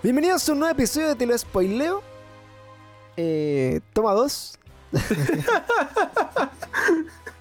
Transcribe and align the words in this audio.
Bienvenidos 0.00 0.48
a 0.48 0.52
un 0.52 0.60
nuevo 0.60 0.72
episodio 0.72 1.08
de 1.08 1.16
Te 1.16 1.26
lo 1.26 1.36
spoileo. 1.36 2.04
Eh, 3.16 3.80
toma 3.92 4.12
dos. 4.12 4.56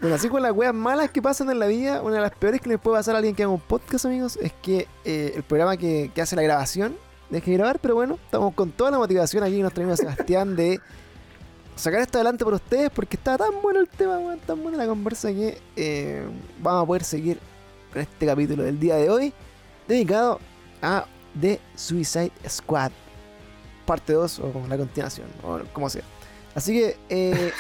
bueno, 0.01 0.15
así 0.15 0.27
con 0.27 0.41
las 0.41 0.53
weas 0.53 0.73
malas 0.73 1.11
que 1.11 1.21
pasan 1.21 1.51
en 1.51 1.59
la 1.59 1.67
vida, 1.67 2.01
una 2.01 2.15
de 2.15 2.21
las 2.21 2.31
peores 2.31 2.59
que 2.59 2.69
le 2.69 2.79
puede 2.79 2.97
pasar 2.97 3.13
a 3.13 3.19
alguien 3.19 3.35
que 3.35 3.43
haga 3.43 3.51
un 3.51 3.59
podcast, 3.59 4.05
amigos, 4.05 4.39
es 4.41 4.53
que 4.53 4.87
eh, 5.05 5.33
el 5.35 5.43
programa 5.43 5.77
que, 5.77 6.09
que 6.15 6.19
hace 6.19 6.35
la 6.35 6.41
grabación 6.41 6.97
deje 7.29 7.51
de 7.51 7.57
grabar, 7.57 7.77
pero 7.77 7.93
bueno, 7.93 8.17
estamos 8.25 8.55
con 8.55 8.71
toda 8.71 8.89
la 8.89 8.97
motivación 8.97 9.43
aquí, 9.43 9.61
nuestro 9.61 9.83
amigo 9.83 9.95
Sebastián, 9.95 10.55
de 10.55 10.81
sacar 11.75 12.01
esto 12.01 12.17
adelante 12.17 12.43
por 12.43 12.55
ustedes, 12.55 12.89
porque 12.89 13.17
está 13.17 13.37
tan 13.37 13.61
bueno 13.61 13.81
el 13.81 13.87
tema, 13.87 14.17
weón, 14.17 14.39
tan 14.39 14.63
buena 14.63 14.79
la 14.79 14.87
conversa 14.87 15.29
que 15.29 15.59
eh, 15.75 16.25
vamos 16.57 16.83
a 16.83 16.87
poder 16.87 17.03
seguir 17.03 17.37
con 17.93 18.01
este 18.01 18.25
capítulo 18.25 18.63
del 18.63 18.79
día 18.79 18.95
de 18.95 19.11
hoy, 19.11 19.31
dedicado 19.87 20.39
a 20.81 21.05
The 21.39 21.59
Suicide 21.75 22.31
Squad, 22.47 22.91
parte 23.85 24.13
2 24.13 24.39
o 24.39 24.51
como 24.51 24.67
la 24.67 24.77
continuación, 24.77 25.27
o 25.43 25.59
como 25.73 25.89
sea. 25.89 26.03
Así 26.55 26.73
que, 26.73 26.97
eh, 27.09 27.51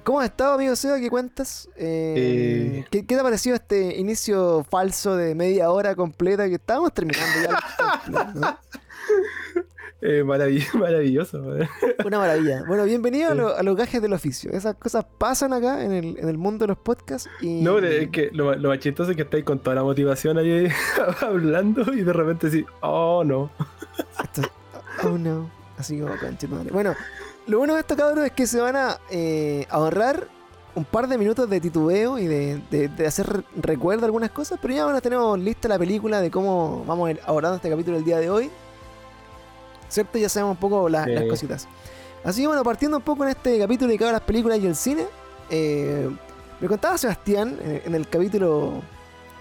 ¿cómo 0.04 0.18
has 0.18 0.26
estado, 0.26 0.54
amigo 0.54 0.74
Seba? 0.74 0.98
¿Qué 0.98 1.08
cuentas? 1.08 1.68
Eh, 1.76 2.80
Eh. 2.80 2.84
¿qué, 2.90 3.06
qué 3.06 3.14
te 3.14 3.20
ha 3.20 3.22
parecido 3.22 3.54
este 3.54 3.96
inicio 3.96 4.66
falso 4.68 5.16
de 5.16 5.36
media 5.36 5.70
hora 5.70 5.94
completa 5.94 6.48
que 6.48 6.56
estábamos 6.56 6.92
terminando 6.92 7.32
ya? 7.44 8.02
¿no? 8.34 8.58
Eh, 10.00 10.22
maravill- 10.24 10.72
maravilloso. 10.78 11.42
weón. 11.42 11.68
Una 12.04 12.18
maravilla. 12.18 12.62
Bueno, 12.68 12.84
bienvenido 12.84 13.30
a, 13.30 13.34
lo- 13.34 13.56
a 13.56 13.62
los 13.64 13.76
gajes 13.76 14.00
del 14.00 14.12
oficio. 14.12 14.50
Esas 14.52 14.76
cosas 14.76 15.04
pasan 15.18 15.52
acá 15.52 15.84
en 15.84 15.92
el, 15.92 16.18
en 16.18 16.28
el 16.28 16.38
mundo 16.38 16.64
de 16.64 16.68
los 16.68 16.78
podcasts 16.78 17.28
y... 17.40 17.62
No, 17.62 17.74
pero 17.74 17.88
es 17.88 18.08
que 18.10 18.30
lo, 18.32 18.54
lo 18.54 18.68
más 18.68 18.78
chistoso 18.78 19.10
es 19.10 19.16
que 19.16 19.24
estáis 19.24 19.44
con 19.44 19.58
toda 19.58 19.74
la 19.76 19.82
motivación 19.82 20.38
ahí 20.38 20.68
hablando 21.20 21.92
y 21.92 22.02
de 22.02 22.12
repente 22.12 22.50
sí, 22.50 22.64
oh 22.80 23.24
no. 23.24 23.50
Esto- 24.22 24.42
oh 25.04 25.18
no. 25.18 25.50
Así 25.76 25.98
como. 26.00 26.12
Bueno, 26.72 26.94
lo 27.46 27.58
bueno 27.58 27.74
de 27.74 27.80
esto, 27.80 27.96
cabrón, 27.96 28.24
es 28.24 28.32
que 28.32 28.46
se 28.48 28.60
van 28.60 28.74
a 28.76 28.98
eh, 29.10 29.64
ahorrar 29.70 30.26
un 30.74 30.84
par 30.84 31.08
de 31.08 31.16
minutos 31.18 31.48
de 31.50 31.60
titubeo 31.60 32.18
y 32.18 32.26
de, 32.26 32.60
de- 32.70 32.88
de 32.88 33.06
hacer 33.06 33.26
re- 33.26 33.42
recuerdo 33.56 34.02
a 34.02 34.06
algunas 34.06 34.30
cosas, 34.30 34.58
pero 34.62 34.74
ya 34.74 34.82
ahora 34.84 35.00
tenemos 35.00 35.36
lista 35.38 35.66
la 35.68 35.78
película 35.78 36.20
de 36.20 36.30
cómo 36.30 36.84
vamos 36.86 37.08
a 37.08 37.10
ir 37.12 37.20
abordando 37.26 37.56
este 37.56 37.70
capítulo 37.70 37.96
el 37.96 38.04
día 38.04 38.18
de 38.18 38.28
hoy. 38.30 38.50
¿Cierto? 39.88 40.18
Ya 40.18 40.28
sabemos 40.28 40.56
un 40.56 40.60
poco 40.60 40.88
la- 40.88 41.04
Sí. 41.04 41.10
las 41.12 41.24
cositas. 41.24 41.68
Así 42.24 42.42
que 42.42 42.46
bueno, 42.48 42.62
partiendo 42.64 42.96
un 42.96 43.02
poco 43.02 43.24
en 43.24 43.30
este 43.30 43.58
capítulo 43.58 43.88
dedicado 43.88 44.10
a 44.10 44.12
las 44.14 44.22
películas 44.22 44.58
y 44.58 44.66
el 44.66 44.74
cine, 44.76 45.06
eh, 45.50 46.08
me 46.60 46.68
contaba 46.68 46.98
Sebastián 46.98 47.56
en 47.62 47.94
el 47.94 48.08
capítulo 48.08 48.82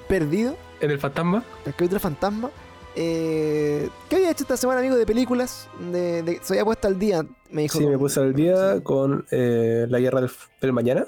perdido, 0.07 0.55
En 0.79 0.91
el 0.91 0.99
fantasma, 0.99 1.43
el 1.65 1.73
capítulo 1.73 1.99
fantasma. 1.99 2.51
Eh, 2.95 3.89
¿Qué 4.09 4.15
había 4.15 4.31
hecho 4.31 4.43
esta 4.43 4.57
semana, 4.57 4.79
amigo, 4.79 4.95
de 4.95 5.05
películas? 5.05 5.67
De, 5.91 6.23
de- 6.23 6.39
se 6.41 6.53
había 6.53 6.65
puesto 6.65 6.87
al 6.87 6.97
día, 6.97 7.25
me 7.51 7.63
dijo. 7.63 7.77
sí, 7.77 7.85
me 7.85 7.97
puse 7.97 8.19
al 8.19 8.33
día 8.33 8.81
con 8.83 9.25
eh, 9.31 9.85
La 9.89 9.99
Guerra 9.99 10.21
del, 10.61 10.73
Mañana. 10.73 11.05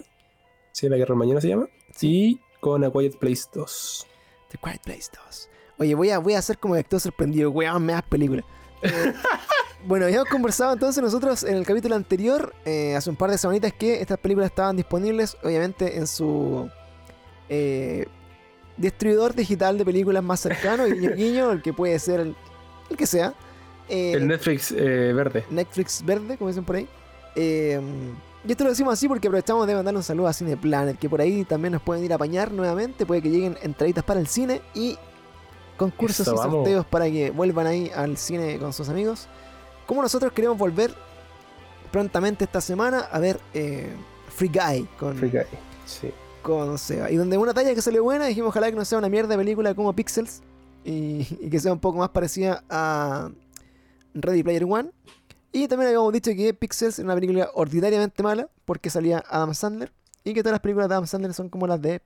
Sí, 0.72 0.88
La 0.90 0.98
Guerra 0.98 1.10
del 1.14 1.18
Mañana 1.20 1.42
se 1.42 1.48
llama. 1.50 1.68
Y 2.02 2.40
con 2.60 2.84
A 2.84 2.92
Quiet 2.92 3.18
Place 3.18 3.44
2. 3.54 4.08
The 4.52 4.58
Quiet 4.58 4.82
Place 4.84 5.10
2. 5.26 5.50
Oye, 5.80 5.96
voy 5.96 6.10
a, 6.12 6.20
voy 6.20 6.34
a 6.34 6.40
hacer 6.40 6.58
como 6.58 6.76
actor 6.76 7.00
sorprendido, 7.00 7.50
weón, 7.52 7.84
me 7.86 7.94
das 7.94 8.04
películas. 8.04 8.46
Eh, 8.82 9.14
bueno, 9.86 10.08
ya 10.10 10.18
hemos 10.18 10.30
conversado 10.30 10.74
entonces 10.74 11.04
nosotros 11.04 11.44
en 11.44 11.56
el 11.56 11.66
capítulo 11.66 11.96
anterior, 11.96 12.54
eh, 12.66 12.96
hace 12.96 13.10
un 13.10 13.16
par 13.16 13.32
de 13.32 13.38
semanitas, 13.38 13.74
que 13.74 14.02
estas 14.02 14.18
películas 14.18 14.50
estaban 14.50 14.76
disponibles, 14.76 15.38
obviamente, 15.44 15.98
en 15.98 16.08
su 16.08 16.70
eh, 17.50 18.06
distribuidor 18.78 19.34
digital 19.36 19.78
de 19.78 19.86
películas 19.86 20.24
más 20.24 20.40
cercano, 20.40 20.86
guiño, 20.86 21.16
guiño, 21.16 21.52
el 21.52 21.62
que 21.62 21.74
puede 21.74 21.98
ser 22.00 22.20
el, 22.22 22.36
el 22.90 22.98
que 22.98 23.06
sea. 23.06 23.34
Eh, 23.88 24.14
El 24.14 24.28
Netflix 24.28 24.72
eh, 24.72 25.14
verde. 25.14 25.46
Netflix 25.50 26.06
verde, 26.06 26.38
como 26.38 26.50
dicen 26.50 26.64
por 26.64 26.76
ahí. 26.76 26.88
Y 28.48 28.52
esto 28.52 28.64
lo 28.64 28.70
decimos 28.70 28.94
así 28.94 29.08
porque 29.08 29.28
aprovechamos 29.28 29.68
de 29.68 29.76
mandarle 29.76 29.98
un 29.98 30.04
saludo 30.04 30.28
a 30.28 30.34
Cineplanet, 30.34 30.98
que 30.98 31.10
por 31.10 31.20
ahí 31.20 31.44
también 31.44 31.74
nos 31.74 31.82
pueden 31.82 32.06
ir 32.06 32.14
a 32.14 32.16
apañar 32.16 32.52
nuevamente. 32.52 33.06
Puede 33.06 33.22
que 33.22 33.30
lleguen 33.30 33.58
entraditas 33.62 34.04
para 34.04 34.20
el 34.20 34.28
cine 34.28 34.62
y 34.74 34.98
concursos 35.80 36.28
Eso, 36.28 36.34
y 36.34 36.38
vamos. 36.38 36.54
sorteos 36.54 36.86
para 36.86 37.10
que 37.10 37.32
vuelvan 37.32 37.66
ahí 37.66 37.92
al 37.96 38.18
cine 38.18 38.60
con 38.60 38.74
sus 38.74 38.90
amigos. 38.90 39.28
Como 39.88 40.04
nosotros 40.04 40.32
queremos 40.34 40.58
volver 40.58 40.94
prontamente 41.92 42.44
esta 42.44 42.62
semana 42.62 43.00
a 43.00 43.18
ver 43.18 43.40
eh, 43.56 43.90
Free 44.28 44.50
Guy 44.50 44.88
con, 45.00 45.18
Free 45.18 45.30
Guy. 45.30 45.42
Sí. 45.86 46.12
con 46.44 46.78
Seba. 46.78 47.10
Y 47.10 47.16
donde 47.16 47.38
una 47.38 47.54
talla 47.54 47.74
que 47.74 47.82
salió 47.82 48.04
buena, 48.04 48.28
dijimos 48.28 48.50
ojalá 48.50 48.70
que 48.70 48.76
no 48.76 48.86
sea 48.86 49.00
una 49.00 49.10
mierda 49.10 49.30
de 49.30 49.38
película 49.38 49.74
como 49.74 49.94
Pixels 49.94 50.42
y, 50.84 51.26
y 51.40 51.50
que 51.50 51.60
sea 51.60 51.74
un 51.74 51.80
poco 51.80 51.98
más 51.98 52.10
parecida 52.10 52.64
a 52.70 53.32
Ready 54.14 54.44
Player 54.44 54.66
One. 54.66 54.92
Y 55.52 55.68
también 55.68 55.88
habíamos 55.88 56.14
dicho 56.14 56.32
que 56.36 56.54
Pixels 56.54 57.00
es 57.00 57.06
una 57.06 57.16
película 57.16 57.50
ordinariamente 57.56 58.22
mala 58.22 58.50
porque 58.66 58.92
salía 58.92 59.24
Adam 59.28 59.56
Sandler 59.56 59.92
y 60.24 60.34
que 60.34 60.44
todas 60.44 60.52
las 60.54 60.62
películas 60.62 60.90
de 60.90 60.96
Adam 60.96 61.08
Sandler 61.08 61.34
son 61.34 61.50
como 61.50 61.66
las 61.66 61.82
de 61.82 62.02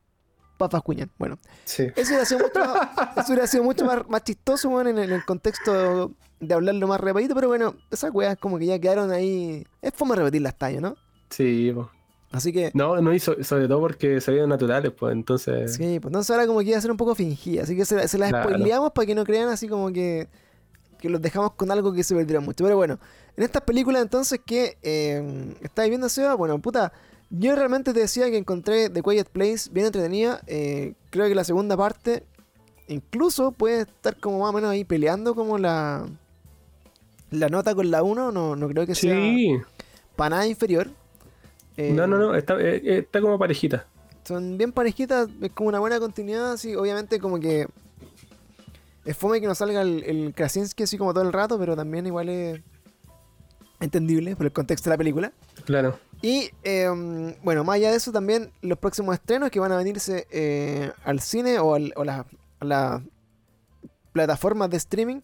Papas 0.57 0.81
Cuñan. 0.83 1.09
Bueno, 1.17 1.37
Sí. 1.65 1.87
eso 1.95 2.09
hubiera 2.11 2.25
sido 2.25 2.39
mucho 2.41 2.59
más, 2.59 2.89
eso 3.17 3.31
hubiera 3.33 3.47
sido 3.47 3.63
mucho 3.63 3.85
más, 3.85 4.07
más 4.09 4.23
chistoso 4.23 4.69
weón, 4.69 4.87
en, 4.87 4.97
el, 4.99 5.03
en 5.09 5.15
el 5.15 5.25
contexto 5.25 6.11
de 6.39 6.53
hablarlo 6.53 6.87
más 6.87 6.99
rapidito, 6.99 7.35
pero 7.35 7.47
bueno, 7.47 7.75
esas 7.91 8.11
weas 8.13 8.37
como 8.37 8.57
que 8.59 8.65
ya 8.67 8.79
quedaron 8.79 9.11
ahí. 9.11 9.65
Es 9.81 9.93
fome 9.95 10.15
repetir 10.15 10.41
las 10.41 10.57
tallas, 10.57 10.81
¿no? 10.81 10.95
Sí, 11.29 11.71
po. 11.73 11.89
Así 12.31 12.51
que 12.51 12.71
No, 12.73 12.99
no 12.99 13.13
hizo, 13.13 13.35
sobre 13.43 13.67
todo 13.67 13.79
porque 13.79 14.19
salieron 14.19 14.49
naturales, 14.49 14.91
pues 14.97 15.13
entonces. 15.13 15.75
Sí, 15.75 15.99
pues 15.99 16.09
entonces 16.09 16.31
ahora 16.31 16.47
como 16.47 16.59
que 16.59 16.65
iba 16.65 16.77
a 16.77 16.81
ser 16.81 16.89
un 16.91 16.97
poco 16.97 17.13
fingida, 17.15 17.63
así 17.63 17.75
que 17.75 17.85
se, 17.85 17.95
la- 17.95 18.07
se 18.07 18.17
las 18.17 18.31
spoileamos 18.31 18.91
para 18.91 19.05
que 19.05 19.13
no 19.15 19.23
crean 19.23 19.49
así 19.49 19.67
como 19.67 19.91
que, 19.93 20.27
que 20.99 21.09
los 21.09 21.21
dejamos 21.21 21.53
con 21.53 21.69
algo 21.71 21.93
que 21.93 22.03
se 22.03 22.15
perdiera 22.15 22.39
mucho. 22.39 22.63
Pero 22.63 22.75
bueno, 22.75 22.97
en 23.37 23.43
estas 23.43 23.61
películas 23.61 24.01
entonces 24.01 24.39
que 24.45 24.77
eh, 24.81 25.53
estáis 25.61 25.89
viendo 25.89 26.09
Seba, 26.09 26.33
bueno, 26.33 26.59
puta, 26.59 26.91
yo 27.35 27.55
realmente 27.55 27.93
te 27.93 27.99
decía 28.01 28.29
que 28.29 28.37
encontré 28.37 28.89
The 28.89 29.01
Quiet 29.01 29.27
Place 29.29 29.69
bien 29.71 29.87
entretenida, 29.87 30.41
eh, 30.47 30.93
creo 31.09 31.27
que 31.27 31.35
la 31.35 31.43
segunda 31.43 31.75
parte 31.75 32.23
incluso 32.87 33.51
puede 33.51 33.81
estar 33.81 34.15
como 34.17 34.39
más 34.39 34.49
o 34.49 34.53
menos 34.53 34.69
ahí 34.69 34.83
peleando 34.83 35.33
como 35.33 35.57
la, 35.57 36.05
la 37.31 37.49
nota 37.49 37.73
con 37.73 37.89
la 37.89 38.03
1, 38.03 38.31
no, 38.31 38.55
no 38.55 38.67
creo 38.67 38.85
que 38.85 38.93
sea 38.95 39.15
Sí. 39.15 39.57
para 40.15 40.31
nada 40.31 40.47
inferior. 40.47 40.89
Eh, 41.77 41.91
No, 41.91 42.05
no, 42.05 42.17
no, 42.19 42.35
está, 42.35 42.53
eh, 42.59 42.75
eh, 42.83 42.97
está 42.99 43.19
como 43.19 43.39
parejita. 43.39 43.87
son 44.27 44.57
bien 44.57 44.71
parejitas, 44.71 45.27
es 45.41 45.51
como 45.53 45.69
una 45.69 45.79
buena 45.79 45.99
continuidad, 45.99 46.51
así, 46.53 46.75
obviamente 46.75 47.19
como 47.19 47.39
que 47.39 47.67
es 49.05 49.17
fome 49.17 49.41
que 49.41 49.47
no 49.47 49.55
salga 49.55 49.81
el, 49.81 50.03
el 50.03 50.33
Krasinski 50.35 50.83
así 50.83 50.97
como 50.97 51.13
todo 51.13 51.23
el 51.23 51.33
rato, 51.33 51.57
pero 51.57 51.75
también 51.75 52.05
igual 52.05 52.29
es 52.29 52.61
entendible 53.79 54.35
por 54.35 54.45
el 54.45 54.51
contexto 54.53 54.89
de 54.89 54.93
la 54.93 54.97
película. 54.97 55.31
Claro. 55.65 55.97
Y 56.23 56.49
eh, 56.63 56.87
bueno, 57.43 57.63
más 57.65 57.75
allá 57.75 57.91
de 57.91 57.97
eso 57.97 58.11
también 58.13 58.51
los 58.61 58.77
próximos 58.79 59.13
estrenos 59.13 59.51
que 59.51 59.59
van 59.59 59.73
a 59.73 59.77
venirse 59.77 60.25
eh, 60.31 60.89
al 61.03 61.19
cine 61.19 61.59
o, 61.59 61.73
al- 61.75 61.91
o 61.97 62.03
la- 62.05 62.25
a 62.61 62.65
las 62.65 63.01
plataformas 64.13 64.69
de 64.69 64.77
streaming 64.77 65.21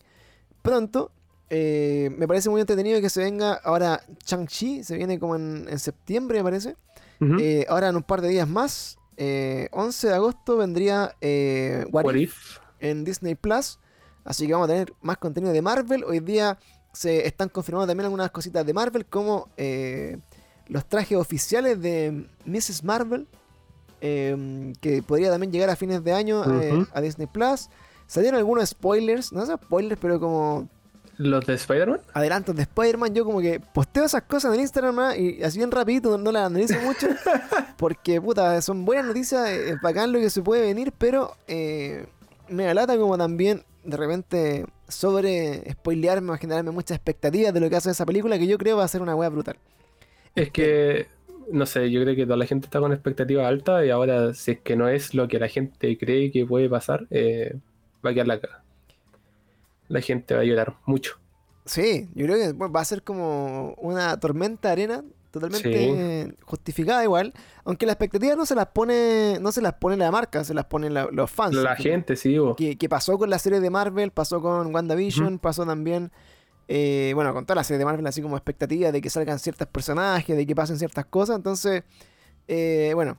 pronto. 0.61 1.11
Eh, 1.49 2.11
me 2.17 2.27
parece 2.27 2.49
muy 2.49 2.61
entretenido 2.61 3.01
que 3.01 3.09
se 3.09 3.21
venga 3.23 3.53
ahora 3.63 4.03
Chang-Chi, 4.25 4.83
se 4.83 4.97
viene 4.97 5.17
como 5.19 5.35
en, 5.35 5.67
en 5.69 5.79
septiembre 5.79 6.39
me 6.39 6.43
parece. 6.43 6.75
Eh, 7.39 7.65
ahora 7.69 7.89
en 7.89 7.95
un 7.95 8.03
par 8.03 8.21
de 8.21 8.29
días 8.29 8.47
más, 8.47 8.97
eh, 9.17 9.67
11 9.71 10.07
de 10.09 10.13
agosto, 10.13 10.57
vendría 10.57 11.15
What 11.91 12.05
What 12.05 12.15
If 12.15 12.33
if? 12.33 12.57
en 12.79 13.03
Disney 13.03 13.35
Plus. 13.35 13.79
Así 14.23 14.45
que 14.47 14.53
vamos 14.53 14.65
a 14.69 14.73
tener 14.73 14.93
más 15.01 15.17
contenido 15.17 15.51
de 15.53 15.61
Marvel. 15.61 16.03
Hoy 16.03 16.19
día 16.19 16.57
se 16.93 17.25
están 17.25 17.49
confirmando 17.49 17.87
también 17.87 18.05
algunas 18.05 18.31
cositas 18.31 18.65
de 18.65 18.73
Marvel, 18.73 19.05
como 19.05 19.49
eh, 19.57 20.17
los 20.69 20.85
trajes 20.85 21.17
oficiales 21.17 21.81
de 21.81 22.25
Mrs. 22.45 22.83
Marvel, 22.83 23.27
eh, 24.01 24.73
que 24.79 25.03
podría 25.03 25.29
también 25.29 25.51
llegar 25.51 25.69
a 25.69 25.75
fines 25.75 26.03
de 26.03 26.13
año 26.13 26.61
eh, 26.61 26.85
a 26.93 27.01
Disney 27.01 27.27
Plus. 27.27 27.69
Salieron 28.07 28.37
algunos 28.37 28.69
spoilers, 28.69 29.33
no 29.33 29.45
son 29.45 29.57
spoilers, 29.57 29.99
pero 29.99 30.19
como 30.19 30.69
¿Los 31.17 31.45
de 31.45 31.55
Spider-Man? 31.55 31.99
adelantos 32.13 32.55
de 32.55 32.61
Spider-Man, 32.61 33.13
yo 33.13 33.25
como 33.25 33.41
que 33.41 33.59
posteo 33.59 34.05
esas 34.05 34.21
cosas 34.23 34.53
en 34.55 34.61
Instagram 34.61 34.95
¿no? 34.95 35.13
y 35.13 35.43
así 35.43 35.57
bien 35.57 35.69
rapidito, 35.69 36.17
no, 36.17 36.31
las 36.31 36.45
analizo 36.45 36.79
mucho, 36.79 37.07
porque 37.77 38.21
puta, 38.21 38.61
son 38.61 38.85
buenas 38.85 39.05
noticias, 39.05 39.49
es 39.49 39.81
bacán 39.81 40.13
lo 40.13 40.19
que 40.19 40.29
se 40.29 40.41
puede 40.41 40.61
venir, 40.61 40.93
pero 40.97 41.35
eh, 41.47 42.07
me 42.47 42.69
alata 42.69 42.97
como 42.97 43.17
también 43.17 43.63
de 43.83 43.97
repente 43.97 44.65
sobre 44.87 45.69
spoilearme 45.73 46.31
o 46.31 46.37
generarme 46.37 46.71
muchas 46.71 46.95
expectativas 46.95 47.53
de 47.53 47.59
lo 47.59 47.69
que 47.69 47.75
hace 47.75 47.91
esa 47.91 48.05
película, 48.05 48.39
que 48.39 48.47
yo 48.47 48.57
creo 48.57 48.77
va 48.77 48.85
a 48.85 48.87
ser 48.87 49.01
una 49.01 49.13
wea 49.13 49.27
brutal. 49.27 49.57
Es 50.41 50.51
que, 50.51 51.07
no 51.51 51.65
sé, 51.65 51.89
yo 51.91 52.01
creo 52.01 52.15
que 52.15 52.25
toda 52.25 52.37
la 52.37 52.45
gente 52.45 52.65
está 52.67 52.79
con 52.79 52.93
expectativas 52.93 53.45
altas 53.45 53.85
y 53.85 53.89
ahora 53.89 54.33
si 54.33 54.51
es 54.51 54.59
que 54.61 54.75
no 54.75 54.87
es 54.87 55.13
lo 55.13 55.27
que 55.27 55.39
la 55.39 55.47
gente 55.47 55.97
cree 55.97 56.31
que 56.31 56.45
puede 56.45 56.69
pasar, 56.69 57.07
eh, 57.09 57.55
va 58.05 58.11
a 58.11 58.13
quedar 58.13 58.27
la 58.27 58.39
cara. 58.39 58.63
La 59.87 60.01
gente 60.01 60.35
va 60.35 60.41
a 60.41 60.43
llorar 60.43 60.75
mucho. 60.85 61.17
Sí, 61.65 62.07
yo 62.15 62.25
creo 62.25 62.37
que 62.37 62.53
bueno, 62.53 62.71
va 62.73 62.81
a 62.81 62.85
ser 62.85 63.03
como 63.03 63.73
una 63.79 64.19
tormenta 64.19 64.69
de 64.69 64.71
arena 64.73 65.03
totalmente 65.31 65.71
Sí. 65.71 65.89
eh, 65.95 66.33
justificada 66.43 67.03
igual, 67.03 67.33
aunque 67.63 67.85
la 67.85 67.91
expectativa 67.91 68.35
no 68.35 68.47
se 68.47 68.55
las 68.55 68.67
pone, 68.67 69.37
no 69.39 69.51
se 69.51 69.61
las 69.61 69.73
pone 69.73 69.95
la 69.95 70.09
marca, 70.09 70.43
se 70.43 70.55
las 70.55 70.65
ponen 70.65 70.93
la- 70.95 71.07
los 71.11 71.29
fans. 71.29 71.53
La 71.55 71.75
gente, 71.75 72.15
sí, 72.15 72.35
que, 72.57 72.77
que 72.77 72.89
pasó 72.89 73.17
con 73.19 73.29
la 73.29 73.37
serie 73.37 73.59
de 73.59 73.69
Marvel, 73.69 74.09
pasó 74.09 74.41
con 74.41 74.73
WandaVision, 74.73 75.37
pasó 75.37 75.65
también, 75.67 76.11
eh, 76.71 77.13
bueno, 77.15 77.33
con 77.33 77.45
toda 77.45 77.55
la 77.55 77.63
serie 77.63 77.79
de 77.79 77.85
Marvel, 77.85 78.05
así 78.05 78.21
como 78.21 78.37
expectativa 78.37 78.91
de 78.91 79.01
que 79.01 79.09
salgan 79.09 79.39
ciertos 79.39 79.67
personajes, 79.67 80.37
de 80.37 80.45
que 80.45 80.53
pasen 80.55 80.77
ciertas 80.77 81.05
cosas. 81.05 81.35
Entonces, 81.37 81.81
eh, 82.47 82.91
bueno, 82.93 83.17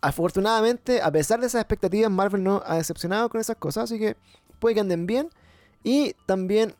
afortunadamente, 0.00 1.00
a 1.00 1.10
pesar 1.12 1.40
de 1.40 1.46
esas 1.46 1.60
expectativas, 1.60 2.10
Marvel 2.10 2.42
no 2.42 2.62
ha 2.66 2.76
decepcionado 2.76 3.28
con 3.28 3.40
esas 3.40 3.56
cosas, 3.56 3.84
así 3.84 3.98
que 3.98 4.16
puede 4.58 4.74
que 4.74 4.80
anden 4.80 5.06
bien. 5.06 5.28
Y 5.84 6.14
también 6.26 6.74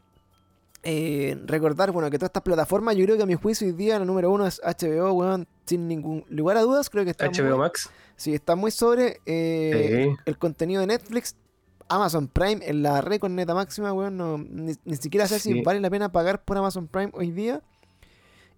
eh, 0.83 1.39
recordar, 1.47 1.93
bueno, 1.93 2.11
que 2.11 2.19
todas 2.19 2.31
estas 2.31 2.43
plataformas, 2.43 2.97
yo 2.97 3.05
creo 3.05 3.17
que 3.17 3.23
a 3.23 3.27
mi 3.27 3.35
juicio 3.35 3.67
hoy 3.67 3.73
día 3.75 3.99
la 3.99 4.05
número 4.05 4.31
uno 4.31 4.47
es 4.47 4.61
HBO, 4.65 5.13
weón, 5.13 5.47
sin 5.67 5.87
ningún 5.87 6.25
lugar 6.29 6.57
a 6.57 6.63
dudas, 6.63 6.91
creo 6.91 7.05
que 7.05 7.11
está 7.11 7.27
HBO 7.27 7.51
muy- 7.51 7.59
Max. 7.59 7.89
Sí, 8.17 8.35
está 8.35 8.57
muy 8.57 8.71
sobre 8.71 9.21
eh, 9.27 10.09
Sí. 10.11 10.17
el 10.27 10.39
contenido 10.39 10.81
de 10.81 10.87
Netflix. 10.89 11.37
Amazon 11.91 12.29
Prime 12.29 12.61
en 12.65 12.83
la 12.83 13.01
red 13.01 13.21
con 13.21 13.35
neta 13.35 13.53
máxima, 13.53 13.93
weón. 13.93 14.17
No, 14.17 14.39
ni, 14.39 14.75
ni 14.85 14.97
siquiera 14.97 15.27
sé 15.27 15.39
si 15.41 15.61
vale 15.63 15.81
la 15.81 15.91
pena 15.91 16.11
pagar 16.13 16.45
por 16.45 16.57
Amazon 16.57 16.87
Prime 16.87 17.11
hoy 17.15 17.33
día. 17.33 17.63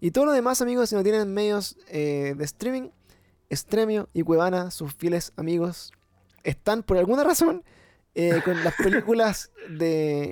Y 0.00 0.10
todo 0.10 0.26
lo 0.26 0.32
demás, 0.32 0.60
amigos, 0.60 0.90
si 0.90 0.94
no 0.94 1.02
tienen 1.02 1.32
medios 1.32 1.76
eh, 1.88 2.34
de 2.36 2.44
streaming, 2.44 2.90
Stremio 3.50 4.08
y 4.12 4.22
Cuevana, 4.22 4.70
sus 4.70 4.94
fieles 4.94 5.32
amigos, 5.36 5.92
están 6.44 6.82
por 6.82 6.98
alguna 6.98 7.24
razón 7.24 7.64
eh, 8.14 8.42
con 8.44 8.62
las 8.64 8.74
películas 8.82 9.50
de 9.68 10.30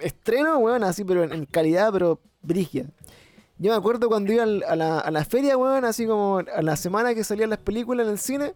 estreno, 0.00 0.58
weón, 0.58 0.84
así, 0.84 1.04
pero 1.04 1.24
en, 1.24 1.32
en 1.32 1.44
calidad, 1.46 1.92
pero 1.92 2.20
brigia. 2.42 2.86
Yo 3.58 3.72
me 3.72 3.76
acuerdo 3.76 4.08
cuando 4.08 4.32
iba 4.32 4.44
a 4.44 4.76
la, 4.76 5.00
a 5.00 5.10
la 5.10 5.24
feria, 5.24 5.56
weón, 5.56 5.84
así 5.84 6.06
como 6.06 6.38
a 6.38 6.62
la 6.62 6.76
semana 6.76 7.14
que 7.14 7.24
salían 7.24 7.50
las 7.50 7.58
películas 7.58 8.06
en 8.06 8.12
el 8.12 8.18
cine, 8.18 8.54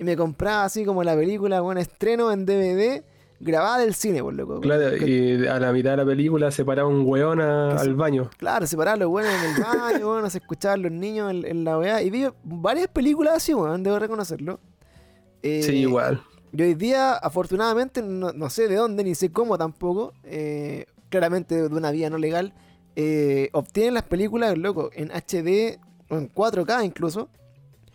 y 0.00 0.04
me 0.04 0.16
compraba 0.16 0.64
así 0.64 0.84
como 0.84 1.04
la 1.04 1.14
película, 1.14 1.62
weón, 1.62 1.78
estreno 1.78 2.32
en 2.32 2.46
DVD, 2.46 3.02
grabada 3.38 3.78
del 3.78 3.94
cine, 3.94 4.22
por 4.22 4.34
loco. 4.34 4.60
Claro, 4.60 4.96
Que- 4.98 5.06
y 5.08 5.46
a 5.46 5.58
la 5.60 5.72
mitad 5.72 5.90
de 5.92 5.96
la 5.98 6.04
película 6.04 6.50
se 6.50 6.64
paraba 6.64 6.88
un 6.88 7.02
weón 7.06 7.40
a- 7.40 7.78
se- 7.78 7.84
al 7.88 7.94
baño. 7.94 8.30
Claro, 8.38 8.66
separar 8.66 8.98
los 8.98 9.08
buenos 9.08 9.32
en 9.32 9.54
el 9.54 9.62
baño, 9.62 10.08
weón, 10.10 10.30
se 10.30 10.38
escuchaban 10.38 10.82
los 10.82 10.90
niños 10.92 11.30
en, 11.30 11.44
en 11.46 11.64
la 11.64 11.78
weá. 11.78 12.02
Y 12.02 12.10
vi 12.10 12.26
varias 12.44 12.88
películas 12.88 13.34
así, 13.36 13.54
weón, 13.54 13.82
debo 13.82 13.98
reconocerlo. 13.98 14.58
Eh, 15.42 15.62
Sí, 15.62 15.76
igual. 15.76 16.22
Y 16.52 16.62
hoy 16.62 16.74
día, 16.74 17.12
afortunadamente, 17.14 18.02
no, 18.02 18.32
no 18.32 18.50
sé 18.50 18.66
de 18.68 18.74
dónde 18.76 19.04
ni 19.04 19.14
sé 19.14 19.30
cómo 19.30 19.56
tampoco, 19.56 20.12
eh, 20.24 20.86
claramente 21.08 21.68
de 21.68 21.74
una 21.74 21.90
vía 21.92 22.10
no 22.10 22.18
legal, 22.18 22.52
eh, 22.96 23.48
obtienen 23.52 23.94
las 23.94 24.02
películas, 24.02 24.58
loco, 24.58 24.90
en 24.94 25.10
HD 25.12 25.78
o 26.08 26.16
en 26.16 26.28
4K 26.28 26.84
incluso. 26.84 27.28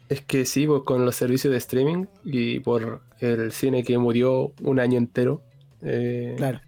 Es 0.09 0.21
que 0.21 0.45
sí, 0.45 0.67
pues 0.67 0.83
con 0.83 1.03
los 1.05 1.15
servicios 1.15 1.51
de 1.51 1.57
streaming 1.57 2.05
y 2.23 2.59
por 2.59 3.01
el 3.19 3.51
cine 3.51 3.83
que 3.83 3.97
murió 3.97 4.51
un 4.61 4.79
año 4.79 4.97
entero, 4.97 5.41
eh, 5.81 6.35
Claro. 6.37 6.61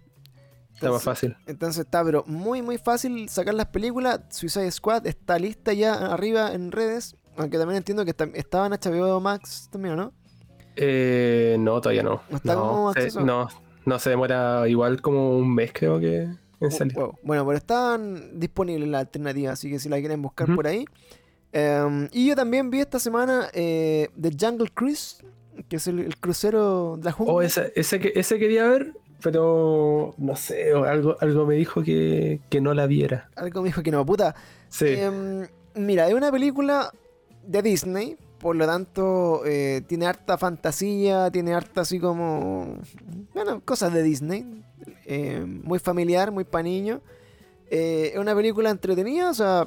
está 0.74 0.90
más 0.90 1.02
fácil. 1.02 1.36
Entonces 1.46 1.84
está, 1.84 2.04
pero 2.04 2.24
muy, 2.26 2.62
muy 2.62 2.78
fácil 2.78 3.28
sacar 3.28 3.54
las 3.54 3.66
películas. 3.66 4.20
Suicide 4.30 4.70
Squad 4.72 5.06
está 5.06 5.38
lista 5.38 5.72
ya 5.72 5.94
arriba 6.12 6.52
en 6.52 6.72
redes. 6.72 7.16
Aunque 7.36 7.58
también 7.58 7.76
entiendo 7.76 8.04
que 8.04 8.14
estaba 8.34 8.66
en 8.66 8.72
HBO 8.72 9.20
Max 9.20 9.68
también, 9.70 9.94
¿o 9.94 9.96
¿no? 9.96 10.12
Eh, 10.74 11.56
no, 11.60 11.80
todavía 11.80 12.02
no. 12.02 12.22
¿No 12.30 12.36
está 12.36 12.54
como 12.56 12.92
se- 12.92 12.98
acceso? 13.00 13.20
no, 13.20 13.48
no 13.84 13.98
se 14.00 14.10
demora 14.10 14.68
igual 14.68 15.00
como 15.00 15.36
un 15.38 15.54
mes 15.54 15.70
creo 15.72 16.00
que 16.00 16.22
en 16.22 16.36
Bu- 16.60 16.70
salir. 16.70 16.94
Bueno, 16.94 17.14
bueno, 17.22 17.46
pero 17.46 17.58
están 17.58 18.38
disponibles 18.40 18.88
las 18.88 19.00
alternativas, 19.02 19.52
así 19.54 19.70
que 19.70 19.78
si 19.78 19.88
la 19.88 19.98
quieren 20.00 20.20
buscar 20.22 20.52
por 20.54 20.66
ahí. 20.66 20.84
Em, 21.52 22.08
y 22.12 22.26
yo 22.28 22.36
también 22.36 22.70
vi 22.70 22.80
esta 22.80 22.98
semana 22.98 23.48
eh, 23.52 24.10
The 24.20 24.30
Jungle 24.38 24.68
Cruise, 24.74 25.24
que 25.68 25.76
es 25.76 25.86
el, 25.86 25.98
el 26.00 26.16
crucero 26.18 26.96
de 26.98 27.04
la 27.04 27.12
jungla. 27.12 27.34
Oh, 27.34 27.42
ese, 27.42 27.72
ese, 27.74 27.98
que- 28.00 28.12
ese 28.14 28.38
quería 28.38 28.68
ver, 28.68 28.92
pero 29.22 30.14
no 30.18 30.36
sé, 30.36 30.72
algo, 30.72 31.16
algo 31.20 31.46
me 31.46 31.54
dijo 31.56 31.82
que, 31.82 32.40
que 32.50 32.60
no 32.60 32.74
la 32.74 32.86
viera. 32.86 33.30
Algo 33.36 33.62
me 33.62 33.68
dijo 33.68 33.82
que 33.82 33.90
no, 33.90 34.04
puta. 34.04 34.34
Sí. 34.68 34.86
Em, 34.88 35.46
mira, 35.74 36.06
es 36.08 36.14
una 36.14 36.30
película 36.30 36.92
de 37.46 37.62
Disney, 37.62 38.16
por 38.38 38.54
lo 38.54 38.66
tanto 38.66 39.42
eh, 39.46 39.80
tiene 39.88 40.06
harta 40.06 40.36
fantasía, 40.38 41.30
tiene 41.30 41.54
harta 41.54 41.80
así 41.80 41.98
como, 41.98 42.76
bueno, 43.34 43.60
cosas 43.64 43.92
de 43.94 44.02
Disney, 44.02 44.62
eh, 45.06 45.44
muy 45.46 45.78
familiar, 45.78 46.30
muy 46.30 46.44
pa' 46.44 46.62
niños. 46.62 47.00
Es 47.70 48.16
una 48.16 48.34
película 48.34 48.70
entretenida, 48.70 49.30
o 49.30 49.34
sea, 49.34 49.66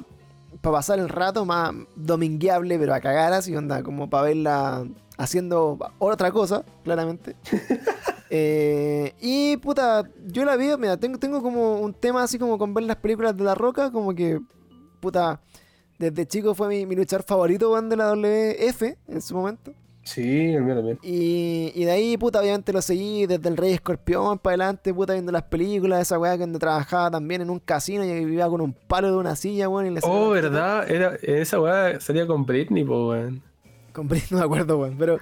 para 0.60 0.76
pasar 0.76 0.98
el 0.98 1.08
rato 1.08 1.44
más 1.44 1.72
domingueable, 1.96 2.78
pero 2.78 2.94
a 2.94 3.00
cagar 3.00 3.32
así, 3.32 3.54
onda, 3.54 3.82
como 3.82 4.08
para 4.10 4.24
verla 4.24 4.86
haciendo 5.16 5.78
otra 5.98 6.30
cosa, 6.30 6.64
claramente. 6.84 7.36
Eh, 8.34 9.14
y 9.20 9.58
puta, 9.58 10.08
yo 10.24 10.46
la 10.46 10.56
vi, 10.56 10.74
mira, 10.78 10.96
tengo, 10.96 11.18
tengo 11.18 11.42
como 11.42 11.80
un 11.80 11.92
tema 11.92 12.22
así 12.22 12.38
como 12.38 12.56
con 12.56 12.72
ver 12.72 12.84
las 12.84 12.96
películas 12.96 13.36
de 13.36 13.44
La 13.44 13.54
Roca, 13.54 13.92
como 13.92 14.14
que, 14.14 14.40
puta, 15.00 15.38
desde 15.98 16.26
chico 16.26 16.54
fue 16.54 16.68
mi, 16.68 16.86
mi 16.86 16.96
luchador 16.96 17.26
favorito, 17.26 17.70
weón, 17.70 17.90
de 17.90 17.96
la 17.96 18.06
WF 18.14 18.96
en 19.08 19.20
su 19.20 19.34
momento. 19.34 19.74
Sí, 20.04 20.52
el 20.52 20.62
mío 20.64 20.74
también. 20.74 20.98
Y, 21.02 21.70
y 21.76 21.84
de 21.84 21.90
ahí, 21.92 22.16
puta, 22.16 22.40
obviamente 22.40 22.72
lo 22.72 22.82
seguí 22.82 23.26
desde 23.26 23.48
el 23.48 23.56
Rey 23.56 23.72
Escorpión 23.72 24.38
para 24.38 24.54
adelante, 24.54 24.92
puta, 24.92 25.12
viendo 25.12 25.30
las 25.30 25.44
películas, 25.44 26.02
esa 26.02 26.18
weá 26.18 26.32
que 26.34 26.40
donde 26.40 26.58
trabajaba 26.58 27.10
también 27.10 27.40
en 27.42 27.50
un 27.50 27.60
casino 27.60 28.04
y 28.04 28.12
vivía 28.24 28.48
con 28.48 28.60
un 28.60 28.72
palo 28.72 29.12
de 29.12 29.16
una 29.16 29.36
silla, 29.36 29.68
weón. 29.68 29.86
Y 29.86 29.90
le 29.90 30.00
Oh, 30.02 30.30
¿verdad? 30.30 30.90
Era, 30.90 31.14
esa 31.22 31.60
weá 31.60 32.00
salía 32.00 32.26
con 32.26 32.44
Britney, 32.44 32.84
po, 32.84 33.10
weón. 33.10 33.42
Con 33.92 34.08
Britney, 34.08 34.28
no 34.32 34.38
me 34.38 34.44
acuerdo, 34.44 34.78
weón. 34.78 34.96
Pero 34.98 35.18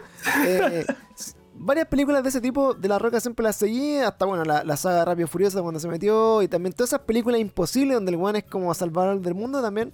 eh, 0.47 0.87
s- 1.14 1.35
varias 1.54 1.87
películas 1.88 2.23
de 2.23 2.31
ese 2.31 2.40
tipo 2.40 2.73
de 2.73 2.88
La 2.88 2.99
Roca 2.99 3.21
siempre 3.21 3.43
las 3.45 3.57
seguí. 3.57 3.97
Hasta, 3.99 4.25
bueno, 4.25 4.45
la, 4.45 4.64
la 4.64 4.76
saga 4.78 5.04
Rápido 5.04 5.28
Furiosa 5.28 5.61
cuando 5.61 5.78
se 5.78 5.88
metió. 5.88 6.40
Y 6.40 6.49
también 6.49 6.73
todas 6.73 6.88
esas 6.90 7.00
películas 7.02 7.38
imposibles 7.38 7.97
donde 7.97 8.12
el 8.12 8.16
weón 8.16 8.37
es 8.37 8.45
como 8.45 8.73
salvador 8.73 9.21
del 9.21 9.35
mundo 9.35 9.61
también. 9.61 9.93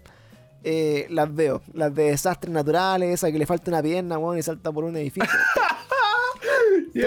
Eh, 0.64 1.06
las 1.10 1.34
veo. 1.34 1.62
Las 1.72 1.94
de 1.94 2.04
desastres 2.10 2.52
naturales, 2.52 3.14
esa 3.14 3.30
que 3.32 3.38
le 3.38 3.46
falta 3.46 3.70
una 3.70 3.82
pierna, 3.82 4.18
weón, 4.18 4.38
y 4.38 4.42
salta 4.42 4.72
por 4.72 4.84
un 4.84 4.96
edificio. 4.96 5.28
Sí, 6.92 7.02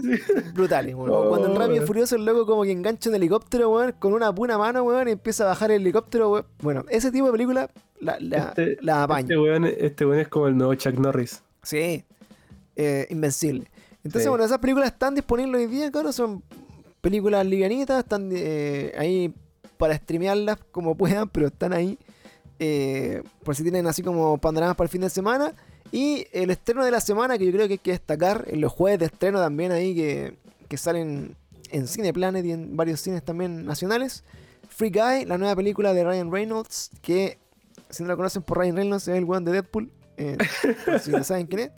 sí. 0.00 0.22
Brutales, 0.54 0.94
weón. 0.94 1.10
O 1.10 1.28
Cuando 1.28 1.48
en 1.48 1.52
Oh, 1.56 1.58
Rápido 1.58 1.82
y. 1.84 1.86
Furioso 1.86 2.16
el 2.16 2.24
loco 2.24 2.46
como 2.46 2.62
que 2.62 2.70
engancha 2.72 3.10
un 3.10 3.16
helicóptero, 3.16 3.70
weón, 3.70 3.92
con 3.98 4.12
una 4.14 4.30
buena 4.30 4.56
mano, 4.58 4.82
weón, 4.84 5.08
y 5.08 5.12
empieza 5.12 5.44
a 5.44 5.48
bajar 5.48 5.70
el 5.70 5.82
helicóptero, 5.82 6.30
weón. 6.30 6.46
Bueno, 6.60 6.84
ese 6.88 7.10
tipo 7.12 7.26
de 7.26 7.32
película 7.32 7.70
la, 8.00 8.16
la, 8.20 8.38
Este- 8.48 8.78
la 8.80 9.02
apaña. 9.02 9.20
Este 9.20 9.38
weón, 9.38 9.64
este 9.66 10.06
weón 10.06 10.20
es 10.20 10.28
como 10.28 10.46
el 10.48 10.56
nuevo 10.56 10.74
Chuck 10.74 10.94
Norris. 10.98 11.42
Sí, 11.62 12.04
eh, 12.76 13.06
invencible. 13.10 13.70
Entonces, 14.02 14.22
Sí. 14.22 14.28
bueno, 14.28 14.44
esas 14.44 14.58
películas 14.58 14.88
están 14.92 15.14
disponibles 15.14 15.60
hoy 15.62 15.66
día, 15.66 15.90
claro, 15.90 16.12
son 16.12 16.42
películas 17.00 17.44
livianitas, 17.46 17.98
están 18.02 18.30
eh, 18.32 18.92
ahí 18.98 19.34
para 19.76 19.94
streamearlas 19.96 20.58
como 20.72 20.96
puedan, 20.96 21.28
pero 21.28 21.48
están 21.48 21.72
ahí. 21.72 21.98
Eh, 22.58 23.22
por 23.42 23.56
si 23.56 23.62
tienen 23.62 23.86
así 23.86 24.02
como 24.02 24.38
panoramas 24.38 24.76
para 24.76 24.86
el 24.86 24.90
fin 24.90 25.00
de 25.00 25.10
semana. 25.10 25.54
Y 25.92 26.26
el 26.32 26.50
estreno 26.50 26.84
de 26.84 26.90
la 26.90 27.00
semana, 27.00 27.38
que 27.38 27.46
yo 27.46 27.52
creo 27.52 27.66
que 27.66 27.74
hay 27.74 27.78
que 27.78 27.92
destacar, 27.92 28.46
en 28.48 28.60
los 28.60 28.72
jueves 28.72 28.98
de 28.98 29.06
estreno 29.06 29.38
también 29.38 29.70
ahí 29.70 29.94
que, 29.94 30.36
que 30.68 30.76
salen 30.76 31.36
en 31.70 31.86
Cineplanet 31.86 32.44
y 32.44 32.52
en 32.52 32.76
varios 32.76 33.00
cines 33.00 33.22
también 33.22 33.64
nacionales. 33.64 34.24
Free 34.68 34.90
Guy, 34.90 35.24
la 35.26 35.38
nueva 35.38 35.54
película 35.54 35.92
de 35.92 36.04
Ryan 36.04 36.32
Reynolds, 36.32 36.90
que 37.00 37.38
si 37.90 38.02
no 38.02 38.08
lo 38.08 38.16
conocen 38.16 38.42
por 38.42 38.58
Ryan 38.58 38.76
Reynolds 38.76 39.08
es 39.08 39.16
el 39.16 39.24
weón 39.24 39.44
de 39.44 39.52
Deadpool, 39.52 39.90
eh, 40.16 40.36
si 41.02 41.10
no 41.10 41.22
saben 41.22 41.46
quién 41.46 41.60
es. 41.60 41.70